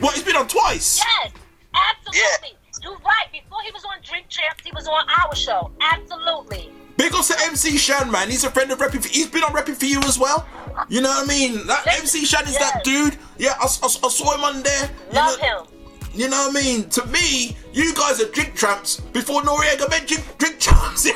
well, 0.03 0.13
he's 0.13 0.23
been 0.23 0.37
on 0.37 0.47
twice. 0.47 1.01
Yes, 1.01 1.33
absolutely. 1.73 2.59
You're 2.83 2.99
right. 2.99 3.27
Before 3.33 3.63
he 3.65 3.73
was 3.73 3.85
on 3.87 3.97
Drink 4.03 4.27
Champs, 4.29 4.63
he 4.63 4.73
was 4.73 4.87
on 4.87 5.07
our 5.09 5.35
show. 5.35 5.71
Absolutely. 5.81 6.71
Big 6.99 7.15
ups 7.15 7.29
to 7.29 7.47
MC 7.47 7.79
Shan, 7.79 8.11
man. 8.11 8.29
He's 8.29 8.45
a 8.45 8.51
friend 8.51 8.71
of 8.71 8.79
repping. 8.79 9.03
For, 9.03 9.09
he's 9.09 9.31
been 9.31 9.43
on 9.43 9.53
repping 9.53 9.75
for 9.75 9.87
you 9.87 10.01
as 10.01 10.19
well. 10.19 10.47
You 10.91 11.01
know 11.01 11.09
what 11.09 11.25
I 11.25 11.27
mean? 11.27 11.67
That 11.67 11.87
MC 11.99 12.27
Shan 12.27 12.45
is 12.45 12.59
that 12.59 12.85
dude. 12.85 13.17
Yeah, 13.39 13.55
I, 13.59 13.65
I, 13.65 13.87
I 13.87 13.89
saw 13.89 14.35
him 14.35 14.45
on 14.45 14.63
there. 14.63 14.91
You 15.09 15.17
Love 15.17 15.41
know, 15.41 15.65
him. 15.65 15.74
You 16.15 16.29
know 16.29 16.47
what 16.47 16.57
I 16.57 16.63
mean? 16.63 16.89
To 16.91 17.05
me, 17.07 17.57
you 17.73 17.93
guys 17.93 18.21
are 18.21 18.31
Drink 18.31 18.55
Champs 18.55 19.01
before 19.01 19.43
Noreaga 19.43 19.91
made 19.91 20.07
drink, 20.07 20.23
drink 20.39 20.61
champs. 20.61 21.07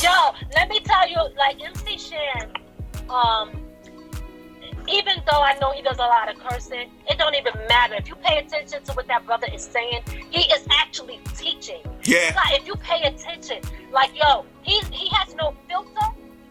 Yo, 0.00 0.10
let 0.54 0.68
me 0.68 0.78
tell 0.78 1.08
you, 1.08 1.16
like 1.36 1.60
MC 1.60 1.98
Shan, 1.98 2.52
um, 3.10 3.60
even 4.88 5.20
though 5.26 5.42
I 5.42 5.58
know 5.60 5.72
he 5.72 5.82
does 5.82 5.96
a 5.96 6.02
lot 6.02 6.32
of 6.32 6.38
cursing, 6.38 6.92
it 7.08 7.18
don't 7.18 7.34
even 7.34 7.54
matter. 7.68 7.96
If 7.96 8.08
you 8.08 8.14
pay 8.14 8.38
attention 8.38 8.84
to 8.84 8.92
what 8.92 9.08
that 9.08 9.26
brother 9.26 9.48
is 9.52 9.64
saying, 9.64 10.02
he 10.30 10.42
is 10.52 10.64
actually 10.70 11.18
teaching. 11.36 11.82
Yeah. 12.04 12.34
Like 12.36 12.60
if 12.60 12.68
you 12.68 12.76
pay 12.76 13.02
attention, 13.02 13.62
like 13.90 14.12
yo, 14.14 14.46
he 14.62 14.80
he 14.92 15.08
has 15.08 15.34
no 15.34 15.56
filter, 15.68 16.06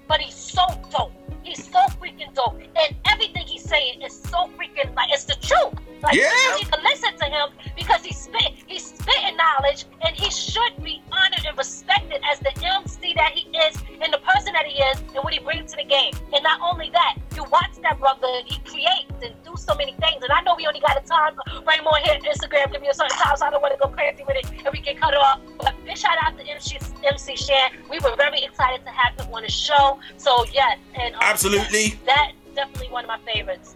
but 0.09 0.19
he's 0.19 0.35
so 0.35 0.65
dope. 0.91 1.14
He's 1.48 1.64
so 1.64 1.80
freaking 1.95 2.34
dope, 2.34 2.60
and 2.60 2.95
everything 3.06 3.48
he's 3.48 3.64
saying 3.64 4.02
is 4.02 4.14
so 4.14 4.49
freaking 4.60 4.94
like 4.95 5.10
it's 5.14 5.24
the 5.24 5.36
truth. 5.36 5.74
Like 6.03 6.14
Yeah. 6.14 6.30
you 6.30 6.57
need 6.57 6.68
to 6.74 6.80
listen 6.84 7.18
to 7.18 7.26
him 7.26 7.49
because 7.78 8.03
he's 8.03 8.18
spit 8.18 8.52
he's 8.68 8.86
spitting 8.88 9.38
knowledge, 9.38 9.86
and 10.06 10.14
he 10.14 10.30
should 10.30 10.76
be 10.84 11.02
honored 11.10 11.45
and 11.48 11.57
respected 11.57 12.22
as 12.30 12.40
the 12.40 12.52
MC 12.61 13.14
that 13.14 13.32
he 13.32 13.48
is, 13.57 13.78
and 14.02 14.11
the 14.11 14.19
person 14.19 14.52
that 14.53 14.65
he 14.65 14.78
is, 14.91 14.99
and 15.15 15.24
what 15.24 15.32
he 15.34 15.40
brings 15.40 15.72
to 15.72 15.78
the 15.78 15.86
game. 15.86 16.14
And 16.34 16.44
not 16.44 16.60
only 16.61 16.90
that, 16.91 17.15
you 17.34 17.45
watch 17.45 17.72
that 17.82 17.98
brother, 17.98 18.28
he 18.45 18.60
creates 18.60 19.24
and 19.24 19.34
do 19.45 19.56
so 19.56 19.74
many 19.76 19.94
things. 19.94 20.22
And 20.22 20.32
I 20.32 20.41
know 20.41 20.53
we 20.56 20.68
only 20.68 20.82
got 20.82 21.02
a 21.02 21.07
time. 21.07 21.34
Bring 21.64 21.82
more 21.84 21.98
here, 22.03 22.19
Instagram, 22.19 22.74
give 22.74 22.82
me 22.82 22.90
a 22.90 22.94
certain 22.94 23.18
time, 23.18 23.38
so 23.38 23.45
I 23.45 23.52
don't 23.52 23.61
want 23.61 23.74
to 23.74 23.80
go 23.82 23.88
crazy 23.88 24.24
with 24.28 24.36
it, 24.36 24.45
and 24.52 24.69
we 24.74 24.82
can 24.82 24.98
cut 24.98 25.15
off. 25.15 25.40
But 25.57 25.74
big 25.86 25.98
shout 25.98 26.18
out 26.22 26.38
to 26.38 26.45
MC, 26.45 26.78
MC 27.06 27.36
Shan. 27.38 27.72
We 27.90 27.99
were 27.99 28.15
very 28.18 28.44
excited 28.44 28.84
to 28.86 28.91
have 28.91 29.19
him 29.19 29.34
on 29.34 29.44
the 29.44 29.49
show. 29.49 29.99
So 30.18 30.45
yes, 30.52 30.78
and 31.08 31.16
um, 31.16 31.22
Absolutely. 31.24 32.00
that 32.06 32.34
definitely 32.56 32.90
one 32.90 33.06
of 33.06 33.08
my 33.08 33.20
favorites. 33.32 33.76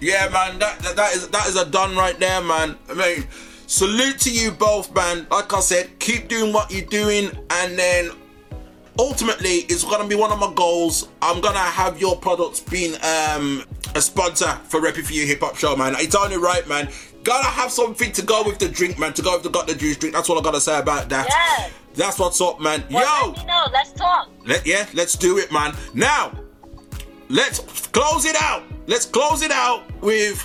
Yeah, 0.00 0.28
man, 0.28 0.58
that, 0.58 0.78
that 0.80 0.96
that 0.96 1.14
is 1.14 1.28
that 1.28 1.46
is 1.46 1.56
a 1.56 1.64
done 1.64 1.96
right 1.96 2.18
there, 2.18 2.42
man. 2.42 2.76
I 2.90 2.94
mean, 2.94 3.26
salute 3.66 4.18
to 4.20 4.30
you 4.30 4.50
both, 4.50 4.94
man. 4.94 5.26
Like 5.30 5.52
I 5.52 5.60
said, 5.60 5.98
keep 5.98 6.28
doing 6.28 6.52
what 6.52 6.70
you're 6.70 6.86
doing, 6.86 7.30
and 7.50 7.78
then 7.78 8.10
ultimately, 8.98 9.64
it's 9.68 9.84
gonna 9.84 10.06
be 10.08 10.16
one 10.16 10.32
of 10.32 10.38
my 10.38 10.52
goals. 10.54 11.08
I'm 11.22 11.40
gonna 11.40 11.58
have 11.58 12.00
your 12.00 12.16
products 12.16 12.60
being 12.60 12.94
um 13.02 13.64
a 13.94 14.02
sponsor 14.02 14.52
for 14.68 14.80
Reppy 14.80 15.04
for 15.04 15.12
You 15.12 15.26
Hip 15.26 15.40
Hop 15.40 15.56
Show, 15.56 15.76
man. 15.76 15.94
It's 15.96 16.14
only 16.16 16.36
right, 16.36 16.66
man. 16.68 16.90
Gotta 17.22 17.46
have 17.46 17.70
something 17.70 18.12
to 18.12 18.22
go 18.22 18.42
with 18.42 18.58
the 18.58 18.68
drink, 18.68 18.98
man. 18.98 19.14
To 19.14 19.22
go 19.22 19.34
with 19.34 19.44
the 19.44 19.50
got 19.50 19.66
the 19.66 19.74
juice 19.74 19.96
drink. 19.96 20.14
That's 20.14 20.28
all 20.28 20.38
I 20.38 20.42
gotta 20.42 20.60
say 20.60 20.78
about 20.78 21.08
that. 21.10 21.70
That's 21.94 22.18
what's 22.18 22.40
up, 22.40 22.60
man. 22.60 22.84
Well, 22.90 23.26
Yo, 23.26 23.30
let 23.30 23.38
me 23.38 23.44
know. 23.46 23.66
Let's 23.72 23.92
talk. 23.92 24.28
let, 24.44 24.66
yeah, 24.66 24.86
let's 24.94 25.14
do 25.16 25.38
it, 25.38 25.52
man. 25.52 25.74
Now, 25.94 26.32
let's 27.28 27.60
close 27.88 28.24
it 28.24 28.36
out. 28.40 28.62
Let's 28.86 29.06
close 29.06 29.42
it 29.42 29.50
out 29.50 29.82
with 30.02 30.38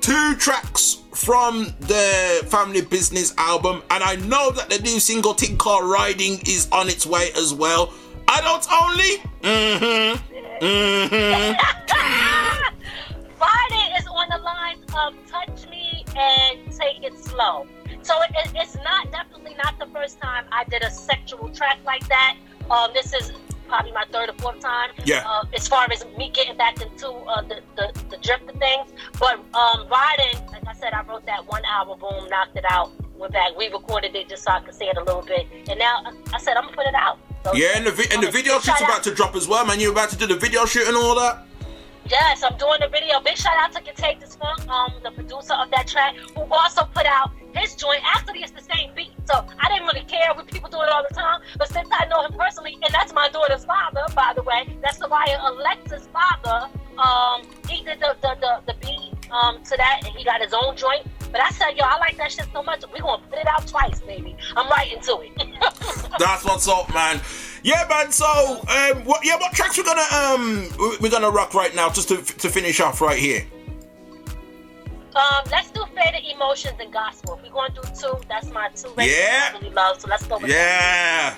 two 0.00 0.34
tracks 0.36 0.98
from 1.14 1.74
the 1.80 2.46
Family 2.48 2.80
Business 2.82 3.34
album, 3.36 3.82
and 3.90 4.02
I 4.02 4.16
know 4.16 4.50
that 4.52 4.70
the 4.70 4.78
new 4.78 5.00
single 5.00 5.34
"Tin 5.34 5.56
Car 5.56 5.86
Riding" 5.86 6.40
is 6.46 6.68
on 6.72 6.88
its 6.88 7.06
way 7.06 7.30
as 7.36 7.52
well. 7.54 7.92
Adults 8.28 8.68
only. 8.72 9.16
Mm-hmm. 9.42 10.64
Mm-hmm. 10.64 11.54
Friday 13.38 13.94
is 13.98 14.06
on 14.06 14.28
the 14.30 14.38
lines 14.38 14.84
of 14.96 15.14
touch 15.26 15.68
me 15.70 16.04
and 16.16 16.58
take 16.72 17.02
it 17.02 17.16
slow. 17.18 17.66
So 18.02 18.14
it- 18.22 18.52
it's 18.54 18.76
not 18.76 19.10
definitely 19.10 19.54
not 19.62 19.78
the 19.78 19.86
first 19.86 20.20
time 20.20 20.44
I 20.52 20.64
did 20.64 20.82
a 20.82 20.90
sexual 20.90 21.48
track 21.50 21.78
like 21.84 22.06
that. 22.08 22.36
Um, 22.70 22.90
this 22.94 23.12
is 23.14 23.32
probably 23.70 23.92
my 23.92 24.04
third 24.12 24.28
or 24.28 24.34
fourth 24.34 24.60
time. 24.60 24.90
Yeah. 25.04 25.22
Uh, 25.26 25.44
as 25.54 25.66
far 25.66 25.86
as 25.90 26.04
me 26.18 26.30
getting 26.34 26.56
back 26.56 26.82
into 26.82 27.08
uh, 27.08 27.40
the, 27.42 27.60
the 27.76 27.86
the 28.10 28.16
drift 28.18 28.44
of 28.50 28.56
things, 28.66 28.90
but 29.18 29.34
um, 29.54 29.88
riding, 29.88 30.36
like 30.52 30.66
I 30.66 30.74
said, 30.74 30.92
I 30.92 31.02
wrote 31.04 31.24
that 31.26 31.46
one 31.46 31.64
hour, 31.64 31.96
boom, 31.96 32.28
knocked 32.28 32.56
it 32.56 32.64
out. 32.68 32.90
Went 33.16 33.32
back, 33.32 33.56
we 33.56 33.68
recorded 33.68 34.14
it 34.16 34.28
just 34.28 34.42
so 34.44 34.50
I 34.52 34.60
could 34.60 34.74
say 34.74 34.86
it 34.88 34.96
a 34.96 35.04
little 35.04 35.22
bit, 35.22 35.46
and 35.68 35.78
now 35.78 36.02
I, 36.04 36.12
I 36.34 36.38
said 36.38 36.56
I'm 36.56 36.64
gonna 36.64 36.76
put 36.76 36.86
it 36.86 36.94
out. 36.94 37.18
So 37.44 37.54
Yeah, 37.54 37.76
and 37.76 37.86
the 37.86 37.92
vi- 37.92 38.08
and 38.12 38.22
the 38.22 38.30
video 38.30 38.54
shoot's 38.60 38.82
out- 38.82 38.88
about 38.88 39.02
to 39.04 39.14
drop 39.14 39.34
as 39.36 39.46
well, 39.48 39.64
man. 39.66 39.78
You're 39.80 39.92
about 39.92 40.10
to 40.10 40.16
do 40.16 40.26
the 40.26 40.36
video 40.36 40.64
shoot 40.66 40.86
and 40.88 40.96
all 40.96 41.14
that? 41.20 41.44
Yes, 42.10 42.42
I'm 42.42 42.56
doing 42.58 42.80
the 42.80 42.88
video. 42.88 43.20
Big 43.20 43.36
shout 43.36 43.54
out 43.56 43.70
to 43.72 43.92
Take 43.94 44.20
Funk, 44.26 44.68
um, 44.68 44.92
the 45.04 45.12
producer 45.12 45.54
of 45.54 45.70
that 45.70 45.86
track, 45.86 46.16
who 46.34 46.42
also 46.50 46.82
put 46.92 47.06
out 47.06 47.30
his 47.54 47.76
joint. 47.76 48.00
Actually, 48.04 48.40
it's 48.40 48.50
the 48.50 48.62
same 48.62 48.90
beat, 48.96 49.12
so 49.26 49.46
I 49.60 49.68
didn't 49.68 49.86
really 49.86 50.04
care 50.06 50.34
when 50.34 50.44
people 50.46 50.68
do 50.68 50.80
it 50.82 50.88
all 50.88 51.04
the 51.08 51.14
time. 51.14 51.40
But 51.56 51.68
since 51.68 51.88
I 51.92 52.06
know 52.06 52.24
him 52.24 52.32
personally, 52.32 52.76
and 52.82 52.92
that's 52.92 53.12
my 53.12 53.28
daughter's 53.28 53.64
father, 53.64 54.02
by 54.16 54.32
the 54.34 54.42
way, 54.42 54.76
that's 54.82 54.98
Soraya 54.98 55.38
Alexa's 55.50 56.08
father. 56.08 56.68
Um, 56.98 57.42
he 57.68 57.84
did 57.84 58.00
the 58.00 58.16
the, 58.22 58.34
the, 58.40 58.72
the 58.72 58.74
beat 58.80 59.30
um 59.30 59.62
to 59.62 59.76
that, 59.76 60.00
and 60.04 60.12
he 60.16 60.24
got 60.24 60.40
his 60.40 60.52
own 60.52 60.76
joint. 60.76 61.06
But 61.32 61.40
I 61.42 61.50
said, 61.50 61.76
yo, 61.76 61.84
I 61.84 61.98
like 61.98 62.16
that 62.16 62.32
shit 62.32 62.46
so 62.52 62.62
much. 62.62 62.82
We 62.92 63.00
gonna 63.00 63.22
put 63.28 63.38
it 63.38 63.46
out 63.46 63.66
twice, 63.66 64.00
baby. 64.00 64.36
I'm 64.56 64.68
right 64.68 64.92
into 64.92 65.20
it. 65.20 65.32
That's 66.18 66.44
what's 66.44 66.66
up, 66.68 66.92
man. 66.92 67.20
Yeah, 67.62 67.86
man. 67.88 68.10
So, 68.10 68.26
um, 68.26 69.04
what? 69.04 69.24
Yeah, 69.24 69.36
what 69.36 69.52
tracks 69.52 69.78
we're 69.78 69.84
gonna 69.84 70.02
um 70.12 70.68
we- 70.78 70.96
we're 71.02 71.10
gonna 71.10 71.30
rock 71.30 71.54
right 71.54 71.74
now, 71.74 71.88
just 71.90 72.08
to 72.08 72.16
to 72.22 72.48
finish 72.48 72.80
off 72.80 73.00
right 73.00 73.18
here. 73.18 73.46
Um, 75.14 75.42
let's 75.50 75.70
do 75.72 75.84
Faded 75.94 76.22
Emotions 76.32 76.74
and 76.80 76.92
Gospel. 76.92 77.34
If 77.34 77.42
we're 77.42 77.50
gonna 77.50 77.74
do 77.74 77.82
two, 78.00 78.18
that's 78.28 78.48
my 78.50 78.68
two 78.70 78.92
Yeah. 78.96 79.50
I 79.54 79.58
really 79.58 79.74
love. 79.74 80.00
So 80.00 80.08
let's 80.08 80.24
go 80.26 80.38
with 80.38 80.50
Yeah. 80.50 81.34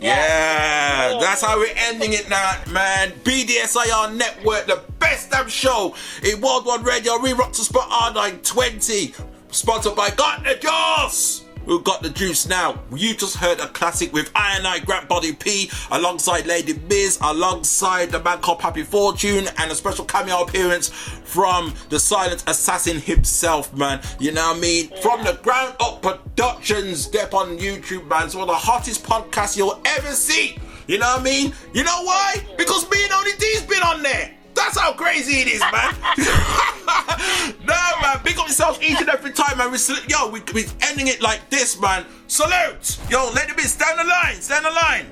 Yeah, 0.00 1.18
that's 1.20 1.42
how 1.42 1.58
we're 1.58 1.74
ending 1.76 2.12
it 2.14 2.28
now, 2.30 2.62
man. 2.70 3.12
BDSIR 3.22 4.16
Network, 4.16 4.66
the 4.66 4.82
best 4.98 5.30
damn 5.30 5.48
show 5.48 5.94
in 6.22 6.40
Wild1 6.40 6.84
Radio. 6.84 7.18
We 7.18 7.32
rock 7.34 7.52
to 7.52 7.62
spot 7.62 7.88
R920, 8.14 9.14
sponsored 9.50 9.96
by 9.96 10.10
the 10.10 10.58
Juice. 10.60 11.39
Who 11.66 11.82
got 11.82 12.02
the 12.02 12.10
juice 12.10 12.48
now? 12.48 12.80
You 12.94 13.14
just 13.14 13.36
heard 13.36 13.60
a 13.60 13.68
classic 13.68 14.12
with 14.12 14.30
I 14.34 14.56
and 14.56 14.66
I 14.66 14.78
Grant 14.80 15.08
Body 15.08 15.32
P 15.32 15.70
alongside 15.90 16.46
Ladi 16.46 16.74
Miz, 16.88 17.18
alongside 17.22 18.10
the 18.10 18.22
man 18.22 18.40
called 18.40 18.60
Papi 18.60 18.84
Fortune, 18.84 19.46
and 19.58 19.70
a 19.70 19.74
special 19.74 20.04
cameo 20.04 20.42
appearance 20.42 20.88
from 20.88 21.74
the 21.90 22.00
silent 22.00 22.42
assassin 22.46 22.98
himself, 22.98 23.72
man. 23.76 24.00
You 24.18 24.32
know 24.32 24.48
what 24.48 24.56
I 24.56 24.60
mean? 24.60 24.90
From 25.00 25.22
the 25.22 25.38
Ground 25.42 25.76
Up 25.80 26.02
Productions, 26.02 27.04
step 27.04 27.34
on 27.34 27.58
YouTube, 27.58 28.08
man. 28.08 28.26
It's 28.26 28.34
one 28.34 28.48
of 28.48 28.48
the 28.48 28.54
hottest 28.54 29.04
podcasts 29.04 29.56
you'll 29.56 29.80
ever 29.84 30.12
see. 30.12 30.58
You 30.86 30.98
know 30.98 31.06
what 31.06 31.20
I 31.20 31.22
mean? 31.22 31.52
You 31.72 31.84
know 31.84 32.02
why? 32.02 32.44
Because 32.56 32.90
me 32.90 33.04
and 33.04 33.12
Only 33.12 33.32
D's 33.38 33.62
been 33.62 33.82
on 33.82 34.02
there. 34.02 34.32
That's 34.60 34.78
how 34.78 34.92
crazy 34.92 35.40
it 35.40 35.48
is, 35.48 35.60
man. 35.72 35.94
no, 37.66 37.74
man. 38.02 38.20
Big 38.22 38.38
up 38.38 38.46
yourself 38.46 38.82
each 38.82 39.00
and 39.00 39.08
every 39.08 39.32
time, 39.32 39.56
man. 39.56 39.72
We, 39.72 39.78
sal- 39.78 40.04
yo, 40.06 40.28
we, 40.28 40.42
we 40.52 40.66
ending 40.82 41.08
it 41.08 41.22
like 41.22 41.48
this, 41.48 41.80
man. 41.80 42.04
Salute. 42.26 42.98
Yo, 43.08 43.30
let 43.34 43.48
it 43.48 43.56
be. 43.56 43.62
Stand 43.62 43.98
the 43.98 44.04
line. 44.04 44.36
Stand 44.40 44.66
the 44.66 44.70
line. 44.70 45.06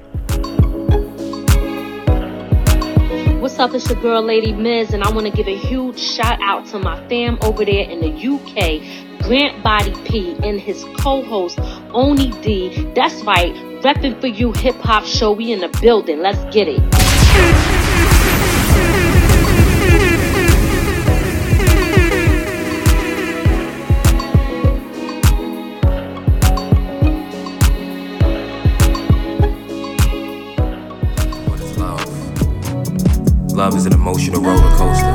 What's 3.41 3.59
up? 3.59 3.73
It's 3.73 3.89
your 3.89 4.01
girl, 4.03 4.21
Ladi 4.21 4.53
Miz, 4.53 4.93
and 4.93 5.03
I 5.03 5.11
want 5.11 5.27
to 5.27 5.33
give 5.33 5.49
a 5.49 5.57
huge 5.57 5.99
shout 5.99 6.39
out 6.43 6.67
to 6.67 6.79
my 6.79 7.01
fam 7.09 7.39
over 7.41 7.65
there 7.65 7.89
in 7.89 8.01
the 8.01 8.11
UK, 8.11 9.23
Grant 9.23 9.63
Body 9.63 9.95
P 10.05 10.37
and 10.45 10.61
his 10.61 10.85
co-host 10.99 11.59
Only 11.93 12.31
D. 12.43 12.93
That's 12.95 13.23
right, 13.23 13.55
repping 13.83 14.21
for 14.21 14.27
you 14.27 14.53
hip 14.53 14.77
hop 14.77 15.07
show. 15.07 15.33
We 15.33 15.53
in 15.53 15.61
the 15.61 15.69
building. 15.81 16.21
Let's 16.21 16.39
get 16.55 16.69
it. 16.69 18.28
Love 33.59 33.75
is 33.75 33.87
an 33.87 33.93
emotional 33.93 34.41
roller 34.41 34.71
coaster. 34.77 35.11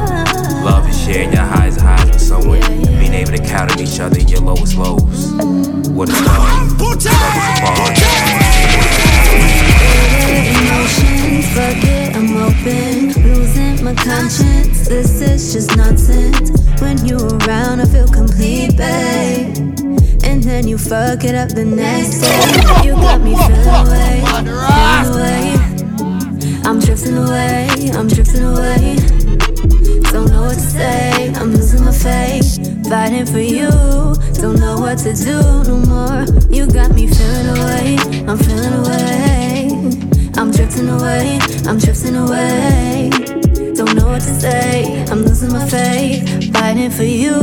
Love 0.65 0.85
is 0.89 1.01
sharing 1.01 1.31
your 1.31 1.43
highs 1.43 1.77
and 1.77 1.87
highs 1.87 2.07
with 2.07 2.19
someone. 2.19 2.61
And 2.61 2.99
being 2.99 3.13
able 3.13 3.31
to 3.31 3.37
count 3.37 3.71
on 3.71 3.79
each 3.79 4.01
other 4.01 4.19
in 4.19 4.27
your 4.27 4.41
lowest 4.41 4.75
lows. 4.75 5.31
What 5.87 6.09
is 6.09 6.19
love? 6.25 6.77
Love 6.77 6.99
is. 6.99 7.13
Emotions, 10.59 11.47
fuck 11.55 11.83
it, 11.85 12.17
I'm 12.17 12.35
open. 12.35 13.13
Losing 13.23 13.81
my 13.81 13.95
conscience, 13.95 14.89
this 14.89 15.21
is 15.21 15.53
just 15.53 15.77
nonsense. 15.77 16.51
When 16.81 16.97
you're 17.05 17.37
around, 17.47 17.79
I 17.79 17.85
feel 17.85 18.09
complete, 18.09 18.75
babe. 18.75 19.55
And 20.25 20.43
then 20.43 20.67
you 20.67 20.77
fuck 20.77 21.23
it 21.23 21.33
up 21.33 21.47
the 21.47 21.63
next 21.63 22.19
day. 22.19 22.85
You 22.85 22.91
got 22.95 23.21
me 23.21 23.37
feeling 23.37 23.87
away, 23.87 24.21
feeling 24.25 25.15
away. 25.15 25.52
I'm 26.65 26.79
drifting 26.79 27.17
away, 27.17 27.67
I'm 27.93 28.07
drifting 28.07 28.43
away. 28.43 28.95
Don't 30.11 30.29
know 30.29 30.43
what 30.43 30.55
to 30.55 30.59
say, 30.59 31.33
I'm 31.35 31.51
losing 31.51 31.83
my 31.83 31.91
faith. 31.91 32.87
Fighting 32.87 33.25
for 33.25 33.39
you, 33.39 33.69
don't 34.41 34.59
know 34.59 34.77
what 34.79 34.97
to 34.99 35.13
do 35.13 35.41
no 35.67 35.77
more. 35.87 36.25
You 36.49 36.65
got 36.65 36.91
me 36.95 37.07
feeling 37.07 37.49
away, 37.57 37.97
I'm 38.27 38.37
feeling 38.37 38.73
away. 38.73 39.69
I'm 40.35 40.51
drifting 40.51 40.89
away, 40.89 41.39
I'm 41.67 41.77
drifting 41.77 42.15
away. 42.15 43.09
Don't 43.75 43.95
know 43.95 44.07
what 44.07 44.21
to 44.21 44.39
say, 44.39 45.05
I'm 45.11 45.23
losing 45.23 45.51
my 45.51 45.67
faith. 45.67 46.53
Fighting 46.53 46.91
for 46.91 47.03
you, 47.03 47.39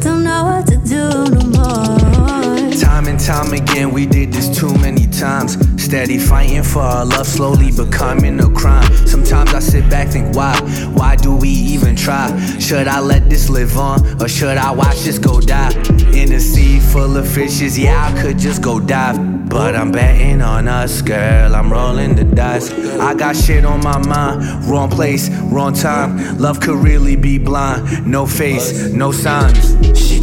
don't 0.00 0.22
know 0.22 0.44
what 0.44 0.66
to 0.68 0.76
do 0.76 1.08
no 1.34 1.42
more. 1.58 2.70
Time 2.78 3.08
and 3.08 3.18
time 3.18 3.52
again, 3.52 3.90
we 3.90 4.06
did 4.06 4.32
this 4.32 4.48
too 4.56 4.72
many 4.78 5.06
times. 5.08 5.56
Steady 5.82 6.16
fighting 6.16 6.62
for 6.62 6.78
our 6.78 7.04
love, 7.04 7.26
slowly 7.26 7.72
becoming 7.72 8.38
a 8.38 8.48
crime. 8.50 8.90
Sometimes 9.04 9.52
I 9.52 9.58
sit 9.58 9.90
back, 9.90 10.08
think, 10.08 10.34
why? 10.34 10.56
Why 10.94 11.16
do 11.16 11.34
we 11.34 11.48
even 11.48 11.96
try? 11.96 12.28
Should 12.60 12.86
I 12.86 13.00
let 13.00 13.28
this 13.28 13.50
live 13.50 13.76
on, 13.76 14.22
or 14.22 14.28
should 14.28 14.58
I 14.58 14.70
watch 14.70 15.00
this 15.00 15.18
go 15.18 15.40
die? 15.40 15.72
In 16.14 16.32
a 16.32 16.40
sea 16.40 16.78
full 16.78 17.16
of 17.16 17.28
fishes, 17.28 17.76
yeah, 17.76 18.10
I 18.10 18.22
could 18.22 18.38
just 18.38 18.62
go 18.62 18.78
dive. 18.78 19.18
But 19.48 19.74
I'm 19.74 19.90
betting 19.92 20.40
on 20.40 20.68
us, 20.68 21.02
girl. 21.02 21.54
I'm 21.54 21.70
rolling 21.70 22.14
the 22.14 22.24
dice. 22.24 22.72
I 22.98 23.12
got 23.12 23.36
shit 23.36 23.66
on 23.66 23.80
my 23.82 23.98
mind. 24.06 24.64
Wrong 24.64 24.88
place, 24.88 25.28
wrong 25.50 25.74
time. 25.74 26.38
Love 26.38 26.60
could 26.60 26.78
really 26.78 27.16
be 27.16 27.38
blind. 27.38 28.06
No 28.06 28.24
face, 28.24 28.88
no 28.92 29.12
signs. 29.12 29.76
She 29.98 30.20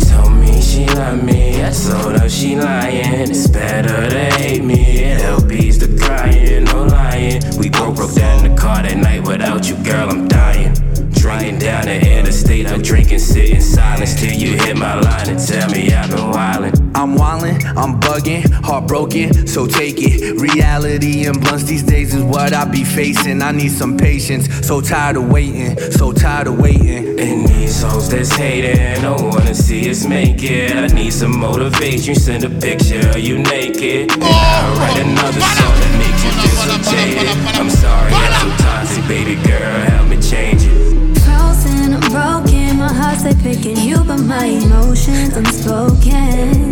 she 0.80 0.96
love 0.96 1.24
me. 1.24 1.64
I 1.64 1.72
told 1.72 2.20
her 2.20 2.30
she 2.30 2.56
lying. 2.56 3.30
It's 3.30 3.48
better 3.48 4.10
to 4.10 4.36
hate 4.38 4.64
me. 4.64 5.02
LB's 5.20 5.80
the 5.80 5.98
crying, 5.98 6.66
no 6.66 6.84
lying. 6.84 7.42
We 7.58 7.70
both 7.70 7.96
broke 7.96 8.14
down 8.14 8.46
in 8.46 8.56
the 8.56 8.62
car 8.62 8.84
that 8.84 8.98
night 8.98 9.28
without 9.28 9.68
you, 9.68 9.76
girl. 9.84 10.10
I'm 10.10 10.28
dying. 10.28 10.89
Driving 11.20 11.60
down 11.60 11.86
the 11.86 12.00
interstate, 12.00 12.66
I'm 12.72 12.82
drinking, 12.82 13.20
sitting 13.20 13.58
in 13.58 13.62
silence 13.62 14.20
till 14.20 14.32
you 14.32 14.58
hit 14.58 14.78
my 14.78 14.96
line 15.00 15.30
and 15.30 15.38
tell 15.38 15.70
me 15.70 15.92
I've 15.92 16.10
been 16.10 16.32
wildin'. 16.32 16.92
I'm 16.96 17.18
wildin', 17.18 17.64
I'm 17.76 18.00
bugging, 18.00 18.50
heartbroken, 18.64 19.46
so 19.46 19.68
take 19.68 19.98
it. 20.00 20.40
Reality 20.40 21.28
and 21.28 21.40
blunts 21.40 21.66
these 21.66 21.84
days 21.84 22.16
is 22.16 22.24
what 22.24 22.54
I 22.54 22.66
be 22.66 22.84
facing. 22.84 23.42
I 23.42 23.52
need 23.52 23.72
some 23.72 23.98
patience, 23.98 24.66
so 24.66 24.80
tired 24.82 25.18
of 25.18 25.30
waiting, 25.30 25.78
so 25.92 26.14
tired 26.14 26.48
of 26.48 26.58
waiting. 26.58 27.20
And 27.20 27.48
these 27.48 27.84
hoes 27.84 28.10
that's 28.10 28.32
hating, 28.32 29.02
don't 29.02 29.22
wanna 29.22 29.54
see 29.54 29.90
us 29.90 30.08
make 30.08 30.42
it. 30.42 30.76
I 30.76 30.88
need 30.88 31.12
some 31.12 31.38
motivation, 31.38 32.16
send 32.16 32.46
a 32.46 32.50
picture 32.50 33.08
of 33.10 33.20
you 33.20 33.40
naked. 33.40 34.12
And 34.12 34.24
I'll 34.24 34.76
write 34.78 34.98
another 34.98 35.42
song 35.42 35.76
that 35.82 35.94
makes 36.00 36.24
you 36.24 36.32
feel 36.42 36.58
so 36.66 36.92
jaded. 36.92 37.38
I'm 37.60 37.70
sorry, 37.70 38.14
I'm 38.14 38.58
so 38.58 38.64
toxic, 38.64 39.08
baby 39.08 39.36
girl, 39.48 39.80
help 39.92 40.08
me 40.08 40.18
change 40.22 40.64
it. 40.64 40.89
Heart's 43.20 43.36
like 43.36 43.44
picking 43.44 43.78
you, 43.78 43.98
but 44.06 44.20
my 44.20 44.46
emotions 44.46 45.36
unspoken. 45.36 46.72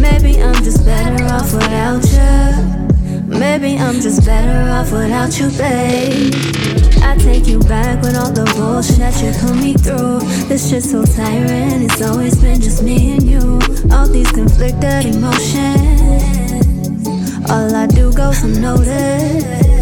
Maybe 0.00 0.42
I'm 0.42 0.54
just 0.64 0.86
better 0.86 1.22
off 1.24 1.52
without 1.52 2.02
you. 2.12 3.26
Maybe 3.26 3.76
I'm 3.76 4.00
just 4.00 4.24
better 4.24 4.70
off 4.70 4.90
without 4.90 5.38
you, 5.38 5.50
babe. 5.50 6.32
I 7.02 7.16
take 7.18 7.46
you 7.46 7.58
back 7.60 8.00
with 8.00 8.16
all 8.16 8.32
the 8.32 8.44
bullshit 8.56 9.20
you 9.22 9.32
put 9.38 9.56
me 9.56 9.74
through. 9.74 10.20
This 10.48 10.70
shit's 10.70 10.90
so 10.90 11.04
tiring, 11.04 11.82
it's 11.82 12.00
always 12.00 12.40
been 12.40 12.60
just 12.60 12.82
me 12.82 13.12
and 13.12 13.24
you. 13.24 13.60
All 13.92 14.08
these 14.08 14.32
conflicted 14.32 15.04
emotions, 15.14 17.06
all 17.50 17.74
I 17.74 17.86
do 17.86 18.10
goes 18.14 18.42
unnoticed. 18.42 19.81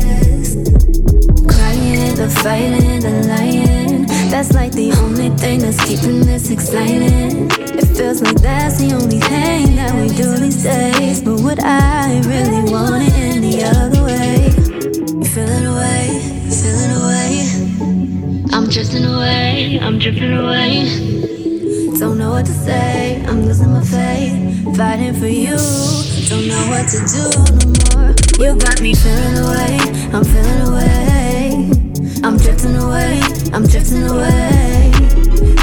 The 2.20 2.28
fighting, 2.28 3.00
the 3.00 3.26
lying. 3.28 4.04
That's 4.28 4.52
like 4.52 4.72
the 4.72 4.92
only 5.00 5.30
thing 5.38 5.60
that's 5.60 5.82
keeping 5.82 6.20
this 6.20 6.50
exciting. 6.50 7.48
It 7.50 7.96
feels 7.96 8.20
like 8.20 8.36
that's 8.42 8.76
the 8.76 8.92
only 8.92 9.20
thing 9.20 9.74
that 9.76 9.94
we 9.94 10.08
do 10.14 10.36
these 10.36 10.62
days. 10.62 11.22
But 11.22 11.40
would 11.40 11.60
I 11.60 12.20
really 12.28 12.70
want 12.70 13.04
it 13.08 13.14
any 13.16 13.64
other 13.64 14.04
way? 14.04 14.52
Feeling 15.32 15.64
away, 15.64 16.20
feeling 16.52 16.92
away. 17.00 17.32
I'm 18.52 18.68
drifting 18.68 19.06
away, 19.06 19.78
I'm 19.80 19.98
drifting 19.98 20.34
away. 20.34 20.84
Don't 21.98 22.18
know 22.18 22.32
what 22.32 22.44
to 22.44 22.52
say, 22.52 23.24
I'm 23.28 23.46
losing 23.46 23.72
my 23.72 23.80
faith. 23.80 24.76
Fighting 24.76 25.14
for 25.14 25.26
you, 25.26 25.56
don't 26.28 26.46
know 26.52 26.64
what 26.68 26.84
to 26.92 27.00
do 27.00 27.24
no 27.56 27.72
more. 27.96 28.12
You 28.36 28.60
got 28.60 28.78
me 28.82 28.92
feeling 28.92 29.38
away, 29.38 29.78
I'm 30.12 30.22
feeling 30.22 30.68
away. 30.68 31.39
I'm 32.22 32.36
drifting 32.36 32.76
away, 32.76 33.20
I'm 33.52 33.66
drifting 33.66 34.02
away. 34.04 34.90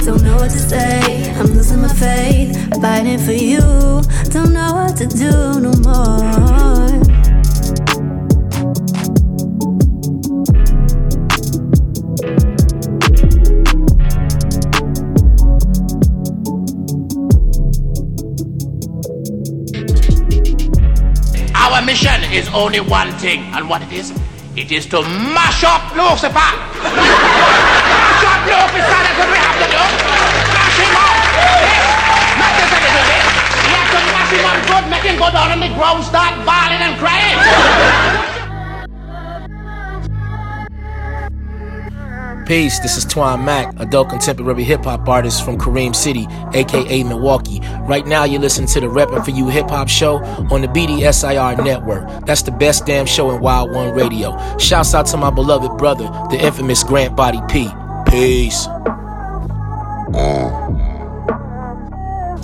Don't 0.04 0.24
know 0.24 0.38
what 0.38 0.50
to 0.50 0.60
say, 0.60 1.32
I'm 1.36 1.46
losing 1.48 1.82
my 1.82 1.88
faith. 1.88 2.56
Fighting 2.82 3.20
for 3.20 3.32
you, 3.32 3.60
don't 4.32 4.54
know 4.54 4.74
what 4.74 4.98
to 4.98 5.06
do 5.08 5.60
no 5.60 5.72
more. 5.84 6.18
Our 21.56 21.82
mission 21.86 22.24
is 22.34 22.50
only 22.50 22.80
one 22.80 23.12
thing, 23.20 23.42
and 23.54 23.70
what 23.70 23.84
it 23.84 23.92
is? 23.92 24.12
It 24.58 24.72
is 24.72 24.88
to 24.88 25.04
mash 25.04 25.64
up 25.64 25.94
Lucifer. 25.94 26.34
mash 26.34 26.54
up 28.26 28.42
Lucifer, 28.50 29.00
that's 29.06 29.20
what 29.22 29.30
we 29.30 29.38
have 29.38 29.54
to 29.62 29.68
do. 29.70 29.78
Mash 30.50 30.82
him 30.82 30.98
up. 30.98 31.14
Yes. 31.38 31.86
Not 32.42 32.52
just 32.58 32.74
any 32.74 32.90
do 32.90 33.02
it. 33.06 33.22
We 33.62 33.72
have 33.78 33.90
to 33.94 34.02
mash 34.10 34.34
him 34.34 34.46
up 34.50 34.58
good, 34.66 34.90
make 34.90 35.06
him 35.06 35.20
go 35.20 35.30
down 35.30 35.52
on 35.52 35.60
the 35.62 35.70
ground, 35.78 36.04
start 36.04 36.34
bawling 36.44 36.82
and 36.82 36.98
crying. 36.98 38.37
Peace, 42.48 42.80
this 42.80 42.96
is 42.96 43.04
Twine 43.04 43.44
Mac, 43.44 43.78
adult 43.78 44.08
contemporary 44.08 44.64
hip 44.64 44.86
hop 44.86 45.06
artist 45.10 45.44
from 45.44 45.58
Cream 45.58 45.94
City, 45.94 46.26
aka 46.54 47.04
Milwaukee. 47.04 47.60
Right 47.82 48.08
now, 48.08 48.24
you're 48.24 48.40
listening 48.40 48.70
to 48.70 48.80
the 48.80 48.88
Reppin' 48.88 49.26
For 49.26 49.32
You 49.32 49.50
hip 49.50 49.70
hop 49.70 49.90
show 49.90 50.24
on 50.50 50.62
the 50.62 50.70
BDSIR 50.70 51.62
network. 51.62 52.08
That's 52.26 52.44
the 52.44 52.52
best 52.52 52.86
damn 52.86 53.06
show 53.06 53.32
in 53.32 53.42
Wild1 53.42 53.98
Radio. 53.98 54.38
Shouts 54.60 54.94
out 54.94 55.08
to 55.08 55.18
my 55.18 55.30
beloved 55.30 55.78
brother, 55.78 56.06
the 56.32 56.38
infamous 56.42 56.86
Grant 56.86 57.18
Body 57.18 57.42
P. 57.50 57.68
Peace. 58.08 58.66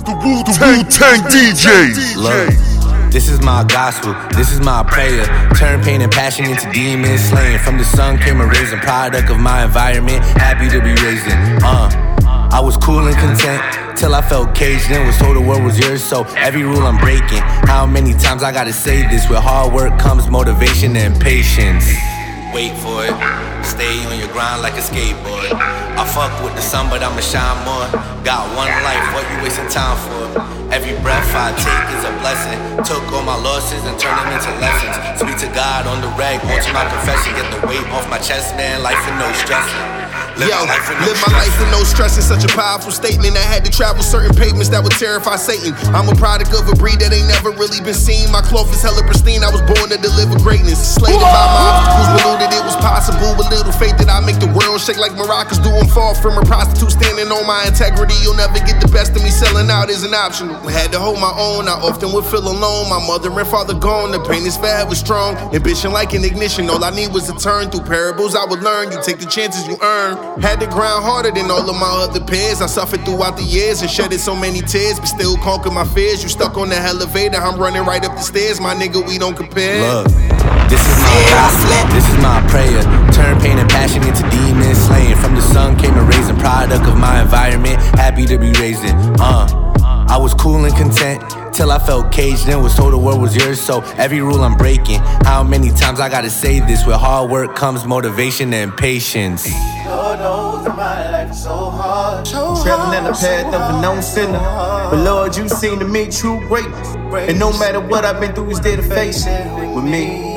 The 0.03 0.19
Wu-Tang 0.21 1.21
DJs. 1.31 2.17
Love. 2.17 2.72
This 3.13 3.29
is 3.29 3.43
my 3.43 3.63
gospel, 3.65 4.15
this 4.35 4.51
is 4.51 4.59
my 4.59 4.81
prayer. 4.81 5.23
Turn 5.53 5.83
pain 5.83 6.01
and 6.01 6.11
passion 6.11 6.45
into 6.45 6.67
demons 6.71 7.21
slaying. 7.21 7.59
From 7.59 7.77
the 7.77 7.83
sun 7.83 8.17
came 8.17 8.41
a 8.41 8.47
risen 8.47 8.79
product 8.79 9.29
of 9.29 9.37
my 9.37 9.65
environment. 9.65 10.25
Happy 10.25 10.67
to 10.67 10.81
be 10.81 10.99
raising. 11.03 11.37
Uh, 11.63 11.91
I 12.51 12.59
was 12.59 12.75
cool 12.75 13.05
and 13.05 13.15
content 13.17 13.61
till 13.99 14.15
I 14.15 14.23
felt 14.23 14.55
caged 14.55 14.89
in. 14.89 15.05
Was 15.05 15.15
told 15.19 15.37
the 15.37 15.41
world 15.41 15.63
was 15.63 15.77
yours, 15.77 16.03
so 16.03 16.23
every 16.37 16.63
rule 16.63 16.87
I'm 16.87 16.97
breaking. 16.97 17.43
How 17.69 17.85
many 17.85 18.13
times 18.13 18.41
I 18.41 18.51
gotta 18.51 18.73
say 18.73 19.07
this? 19.07 19.29
With 19.29 19.37
hard 19.37 19.71
work 19.75 19.99
comes 19.99 20.27
motivation 20.27 20.95
and 20.97 21.13
patience. 21.21 21.85
Wait 22.51 22.75
for 22.77 23.05
it. 23.05 23.52
Stay 23.63 24.05
on 24.05 24.19
your 24.19 24.29
grind 24.29 24.61
like 24.61 24.75
a 24.75 24.83
skateboard. 24.83 25.51
I 25.51 26.03
fuck 26.05 26.31
with 26.43 26.55
the 26.55 26.61
sun, 26.61 26.89
but 26.89 27.01
I'ma 27.03 27.21
shine 27.21 27.57
more. 27.63 27.87
Got 28.23 28.47
one 28.55 28.71
life, 28.83 29.03
what 29.13 29.23
you 29.31 29.37
wasting 29.43 29.67
time 29.69 29.97
for? 30.07 30.41
Every 30.73 30.97
breath 31.01 31.29
I 31.35 31.53
take 31.55 31.87
is 31.95 32.03
a 32.03 32.13
blessing. 32.19 32.59
Took 32.83 33.03
all 33.13 33.23
my 33.23 33.37
losses 33.37 33.83
and 33.85 33.97
turned 33.99 34.17
them 34.19 34.33
into 34.33 34.51
lessons. 34.59 35.21
Speak 35.21 35.37
to 35.45 35.49
God 35.53 35.87
on 35.87 36.01
the 36.01 36.09
rag, 36.17 36.41
to 36.41 36.73
my 36.73 36.85
confession. 36.89 37.35
Get 37.35 37.47
the 37.53 37.67
weight 37.67 37.85
off 37.93 38.09
my 38.09 38.17
chest, 38.17 38.55
man. 38.55 38.81
Life 38.81 38.99
with 39.05 39.17
no 39.21 39.31
stressing. 39.33 40.02
Live 40.33 40.49
Yo, 40.49 40.65
my 40.65 40.73
life 40.73 40.89
no 40.89 41.05
live 41.05 41.21
my 41.21 41.33
life 41.37 41.53
with 41.61 41.69
no 41.69 41.85
stress 41.85 42.17
is 42.17 42.25
such 42.25 42.41
a 42.41 42.49
powerful 42.57 42.89
statement. 42.89 43.37
I 43.37 43.45
had 43.45 43.61
to 43.65 43.71
travel 43.71 44.01
certain 44.01 44.33
pavements 44.33 44.65
that 44.73 44.81
would 44.81 44.97
terrify 44.97 45.37
Satan. 45.37 45.77
I'm 45.93 46.09
a 46.09 46.17
product 46.17 46.57
of 46.57 46.65
a 46.65 46.73
breed 46.73 47.05
that 47.05 47.13
ain't 47.13 47.29
never 47.29 47.53
really 47.53 47.77
been 47.85 47.93
seen. 47.93 48.33
My 48.33 48.41
cloth 48.41 48.73
is 48.73 48.81
hella 48.81 49.05
pristine. 49.05 49.45
I 49.45 49.53
was 49.53 49.61
born 49.61 49.93
to 49.93 49.97
deliver 50.01 50.33
greatness. 50.41 50.81
Slated 50.81 51.21
by 51.21 51.29
my 51.29 51.61
obstacles, 51.69 52.09
believed 52.17 52.41
that 52.49 52.49
it 52.49 52.65
was 52.65 52.73
possible. 52.81 53.29
With 53.37 53.53
little 53.53 53.77
faith 53.77 53.93
that 54.01 54.09
I 54.09 54.25
make 54.25 54.41
the 54.41 54.49
world 54.57 54.81
shake 54.81 54.97
like 54.97 55.13
maracas 55.13 55.61
do. 55.61 55.69
I'm 55.69 55.85
far 55.93 56.17
from 56.17 56.33
a 56.41 56.43
prostitute 56.49 56.97
standing 56.97 57.29
on 57.29 57.45
my 57.45 57.69
integrity. 57.69 58.17
You'll 58.25 58.33
never 58.33 58.57
get 58.65 58.81
the 58.81 58.89
best 58.89 59.13
of 59.13 59.21
me. 59.21 59.29
Selling 59.29 59.69
out 59.69 59.93
isn't 59.93 60.17
optional. 60.17 60.57
Had 60.65 60.89
to 60.97 60.99
hold 60.99 61.21
my 61.21 61.29
own. 61.37 61.69
I 61.69 61.77
often 61.77 62.09
would 62.09 62.25
feel 62.25 62.41
alone. 62.41 62.89
My 62.89 62.97
mother 63.05 63.29
and 63.29 63.45
father 63.45 63.77
gone. 63.77 64.09
The 64.09 64.21
pain 64.25 64.49
is 64.49 64.57
bad, 64.57 64.89
was 64.89 64.97
strong. 64.97 65.37
Ambition 65.53 65.93
like 65.93 66.17
an 66.17 66.25
ignition. 66.25 66.73
All 66.73 66.81
I 66.81 66.89
need 66.89 67.13
was 67.13 67.29
a 67.29 67.37
turn 67.37 67.69
through 67.69 67.85
parables. 67.85 68.33
I 68.33 68.49
would 68.49 68.65
learn. 68.65 68.89
You 68.89 68.97
take 69.05 69.21
the 69.21 69.29
chances 69.29 69.69
you 69.69 69.77
earn. 69.77 70.22
Had 70.41 70.59
to 70.59 70.67
grind 70.67 71.03
harder 71.03 71.31
than 71.31 71.49
all 71.51 71.69
of 71.69 71.75
my 71.75 71.89
other 72.03 72.19
peers. 72.19 72.61
I 72.61 72.65
suffered 72.65 73.05
throughout 73.05 73.37
the 73.37 73.43
years 73.43 73.81
and 73.81 73.89
shedded 73.89 74.19
so 74.19 74.35
many 74.35 74.61
tears, 74.61 74.99
but 74.99 75.07
still 75.07 75.37
conquer 75.37 75.71
my 75.71 75.85
fears. 75.85 76.23
You 76.23 76.29
stuck 76.29 76.57
on 76.57 76.69
the 76.69 76.77
elevator. 76.77 77.37
I'm 77.37 77.59
running 77.59 77.83
right 77.83 78.03
up 78.03 78.15
the 78.15 78.21
stairs. 78.21 78.59
My 78.59 78.73
nigga, 78.73 79.05
we 79.07 79.17
don't 79.17 79.37
compare. 79.37 79.81
Love. 79.81 80.05
This 80.69 80.81
is 80.81 80.97
my 81.03 81.21
gospel, 81.29 81.93
this 81.93 82.09
is 82.09 82.17
my 82.17 82.41
prayer. 82.49 82.81
Turn 83.13 83.39
pain 83.39 83.59
and 83.59 83.69
passion 83.69 84.01
into 84.01 84.27
demons 84.29 84.77
slaying. 84.87 85.15
From 85.17 85.35
the 85.35 85.41
sun 85.41 85.77
came 85.77 85.95
a 85.95 86.03
raising 86.03 86.37
product 86.37 86.85
of 86.87 86.97
my 86.97 87.21
environment. 87.21 87.77
Happy 87.95 88.25
to 88.25 88.37
be 88.37 88.51
raising. 88.53 88.95
Uh, 89.19 89.62
I 90.13 90.17
was 90.17 90.35
cool 90.35 90.63
and 90.63 90.75
content 90.75 91.23
till 91.55 91.71
I 91.71 91.79
felt 91.79 92.11
caged 92.11 92.47
in. 92.47 92.61
Was 92.61 92.75
told 92.75 92.93
the 92.93 92.99
world 92.99 93.19
was 93.19 93.35
yours, 93.35 93.59
so 93.59 93.81
every 93.97 94.21
rule 94.21 94.43
I'm 94.43 94.55
breaking. 94.55 94.99
How 95.25 95.41
many 95.41 95.71
times 95.71 95.99
I 95.99 96.07
gotta 96.07 96.29
say 96.29 96.59
this? 96.59 96.85
With 96.85 96.97
hard 96.97 97.31
work 97.31 97.55
comes 97.55 97.83
motivation 97.83 98.53
and 98.53 98.71
patience. 98.77 99.51
Lord 99.87 100.19
knows 100.19 100.67
my 100.67 101.09
life 101.09 101.33
so 101.33 101.71
hard. 101.71 102.27
Traveling 102.27 103.05
the 103.05 103.13
path 103.13 103.55
of 103.55 103.75
a 103.75 103.81
known 103.81 104.03
sinner. 104.03 104.37
But 104.37 105.03
Lord, 105.03 105.35
you 105.35 105.49
seem 105.49 105.79
to 105.79 105.85
me 105.85 106.11
true 106.11 106.47
greatness. 106.47 106.93
And 106.93 107.39
no 107.39 107.51
matter 107.57 107.79
what 107.79 108.05
I've 108.05 108.19
been 108.21 108.35
through, 108.35 108.51
is 108.51 108.61
there 108.61 108.75
to 108.77 108.83
face 108.83 109.25
it 109.25 109.73
with 109.73 109.83
me. 109.83 110.35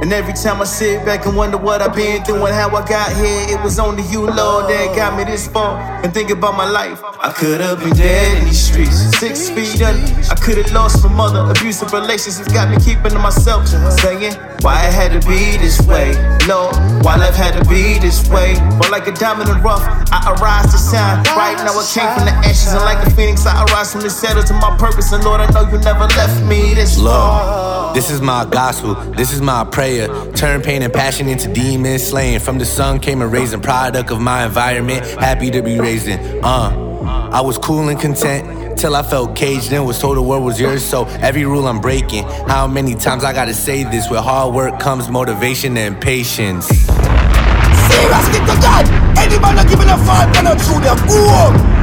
And 0.00 0.10
every 0.14 0.32
time 0.32 0.62
I 0.62 0.64
sit 0.64 1.04
back 1.04 1.26
and 1.26 1.36
wonder 1.36 1.58
what 1.58 1.82
I've 1.82 1.94
been 1.94 2.24
through 2.24 2.46
and 2.46 2.54
how 2.54 2.74
I 2.74 2.88
got 2.88 3.12
here, 3.12 3.54
it 3.54 3.62
was 3.62 3.78
only 3.78 4.02
you, 4.04 4.24
Lord, 4.24 4.64
that 4.70 4.96
got 4.96 5.16
me 5.16 5.24
this 5.24 5.46
far. 5.46 5.76
And 6.02 6.12
think 6.14 6.30
about 6.30 6.56
my 6.56 6.64
life, 6.64 7.02
I 7.04 7.30
could 7.32 7.60
have 7.60 7.80
been 7.80 7.92
dead 7.92 8.38
in 8.38 8.44
these 8.48 8.64
streets, 8.64 8.96
six 9.18 9.50
feet 9.50 9.82
under. 9.82 10.00
I 10.32 10.36
could 10.40 10.56
have 10.56 10.72
lost 10.72 11.04
my 11.04 11.12
mother, 11.12 11.50
abusive 11.50 11.92
relationships 11.92 12.50
got 12.50 12.70
me 12.70 12.78
keeping 12.80 13.12
to 13.12 13.18
myself, 13.18 13.68
saying 14.00 14.32
why 14.62 14.88
it 14.88 14.94
had 14.94 15.12
to 15.20 15.20
be 15.28 15.58
this 15.58 15.76
way, 15.84 16.16
Lord, 16.48 16.74
why 17.04 17.16
life 17.16 17.36
had 17.36 17.52
to 17.60 17.64
be 17.68 17.98
this 17.98 18.26
way. 18.30 18.56
But 18.80 18.90
like 18.90 19.06
a 19.06 19.12
diamond 19.12 19.50
in 19.50 19.58
the 19.58 19.62
rough, 19.62 19.84
I 20.08 20.32
arise 20.32 20.72
to 20.72 20.78
shine. 20.80 21.20
Right 21.36 21.60
now 21.60 21.76
I 21.76 21.84
came 21.92 22.08
from 22.16 22.24
the 22.24 22.32
ashes, 22.48 22.72
and 22.72 22.84
like 22.88 23.04
the 23.04 23.10
phoenix, 23.12 23.44
I 23.44 23.64
arise 23.68 23.92
from 23.92 24.00
the 24.00 24.08
shadows 24.08 24.46
to 24.46 24.54
my 24.54 24.74
purpose. 24.78 25.12
And 25.12 25.22
Lord, 25.24 25.42
I 25.42 25.48
know 25.52 25.68
you 25.68 25.76
never 25.84 26.08
left 26.16 26.40
me 26.48 26.72
this 26.72 26.96
far. 26.96 27.04
Love. 27.04 27.94
This 27.94 28.08
is 28.08 28.22
my 28.22 28.46
gospel, 28.46 28.94
this 29.12 29.30
is 29.32 29.42
my 29.42 29.64
prayer. 29.64 29.89
Turn 30.36 30.62
pain 30.62 30.82
and 30.82 30.92
passion 30.92 31.28
into 31.28 31.52
demon 31.52 31.98
slaying. 31.98 32.38
From 32.38 32.58
the 32.58 32.64
sun 32.64 33.00
came 33.00 33.22
a 33.22 33.26
raising 33.26 33.60
product 33.60 34.10
of 34.12 34.20
my 34.20 34.46
environment. 34.46 35.04
Happy 35.04 35.50
to 35.50 35.62
be 35.62 35.80
raising. 35.80 36.18
Uh, 36.44 37.28
I 37.32 37.40
was 37.40 37.58
cool 37.58 37.88
and 37.88 37.98
content 38.00 38.78
till 38.78 38.94
I 38.94 39.02
felt 39.02 39.34
caged 39.34 39.72
in. 39.72 39.84
Was 39.84 39.98
told 39.98 40.16
the 40.16 40.22
world 40.22 40.44
was 40.44 40.60
yours, 40.60 40.84
so 40.84 41.06
every 41.20 41.44
rule 41.44 41.66
I'm 41.66 41.80
breaking. 41.80 42.24
How 42.46 42.68
many 42.68 42.94
times 42.94 43.24
I 43.24 43.32
gotta 43.32 43.54
say 43.54 43.82
this? 43.82 44.08
With 44.08 44.20
hard 44.20 44.54
work 44.54 44.78
comes 44.78 45.08
motivation 45.08 45.76
and 45.76 46.00
patience. 46.00 46.66
Serious, 46.66 48.28
get 48.30 48.46
to 48.46 48.56
God. 48.62 48.86
Any 49.18 49.38
man 49.40 49.56
not 49.56 49.68
giving 49.68 49.88
a 49.88 49.98
five, 49.98 50.32
man, 50.34 50.44
not 50.44 50.60
through 50.60 50.80
them. 50.80 50.96
Go 51.08 51.80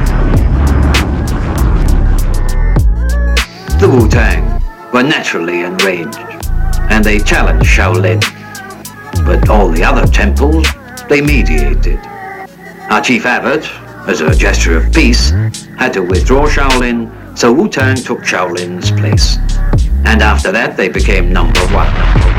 The 3.78 3.88
Wu 3.88 4.08
Tang 4.08 4.60
were 4.92 5.02
naturally 5.02 5.60
enraged, 5.60 6.18
and 6.90 7.04
they 7.04 7.18
challenged 7.18 7.66
Shaolin. 7.66 8.20
But 9.24 9.48
all 9.48 9.68
the 9.68 9.84
other 9.84 10.06
temples, 10.06 10.66
they 11.08 11.20
mediated. 11.20 11.98
Our 12.90 13.00
chief 13.00 13.26
abbot, 13.26 13.68
as 14.08 14.20
a 14.20 14.34
gesture 14.34 14.76
of 14.76 14.92
peace, 14.92 15.30
had 15.76 15.92
to 15.92 16.00
withdraw 16.00 16.46
Shaolin, 16.48 17.36
so 17.36 17.52
Wu 17.52 17.68
Tang 17.68 17.96
took 17.96 18.20
Shaolin's 18.20 18.90
place. 18.90 19.36
And 20.04 20.22
after 20.22 20.50
that, 20.52 20.76
they 20.76 20.88
became 20.88 21.32
number 21.32 21.60
one. 21.68 22.37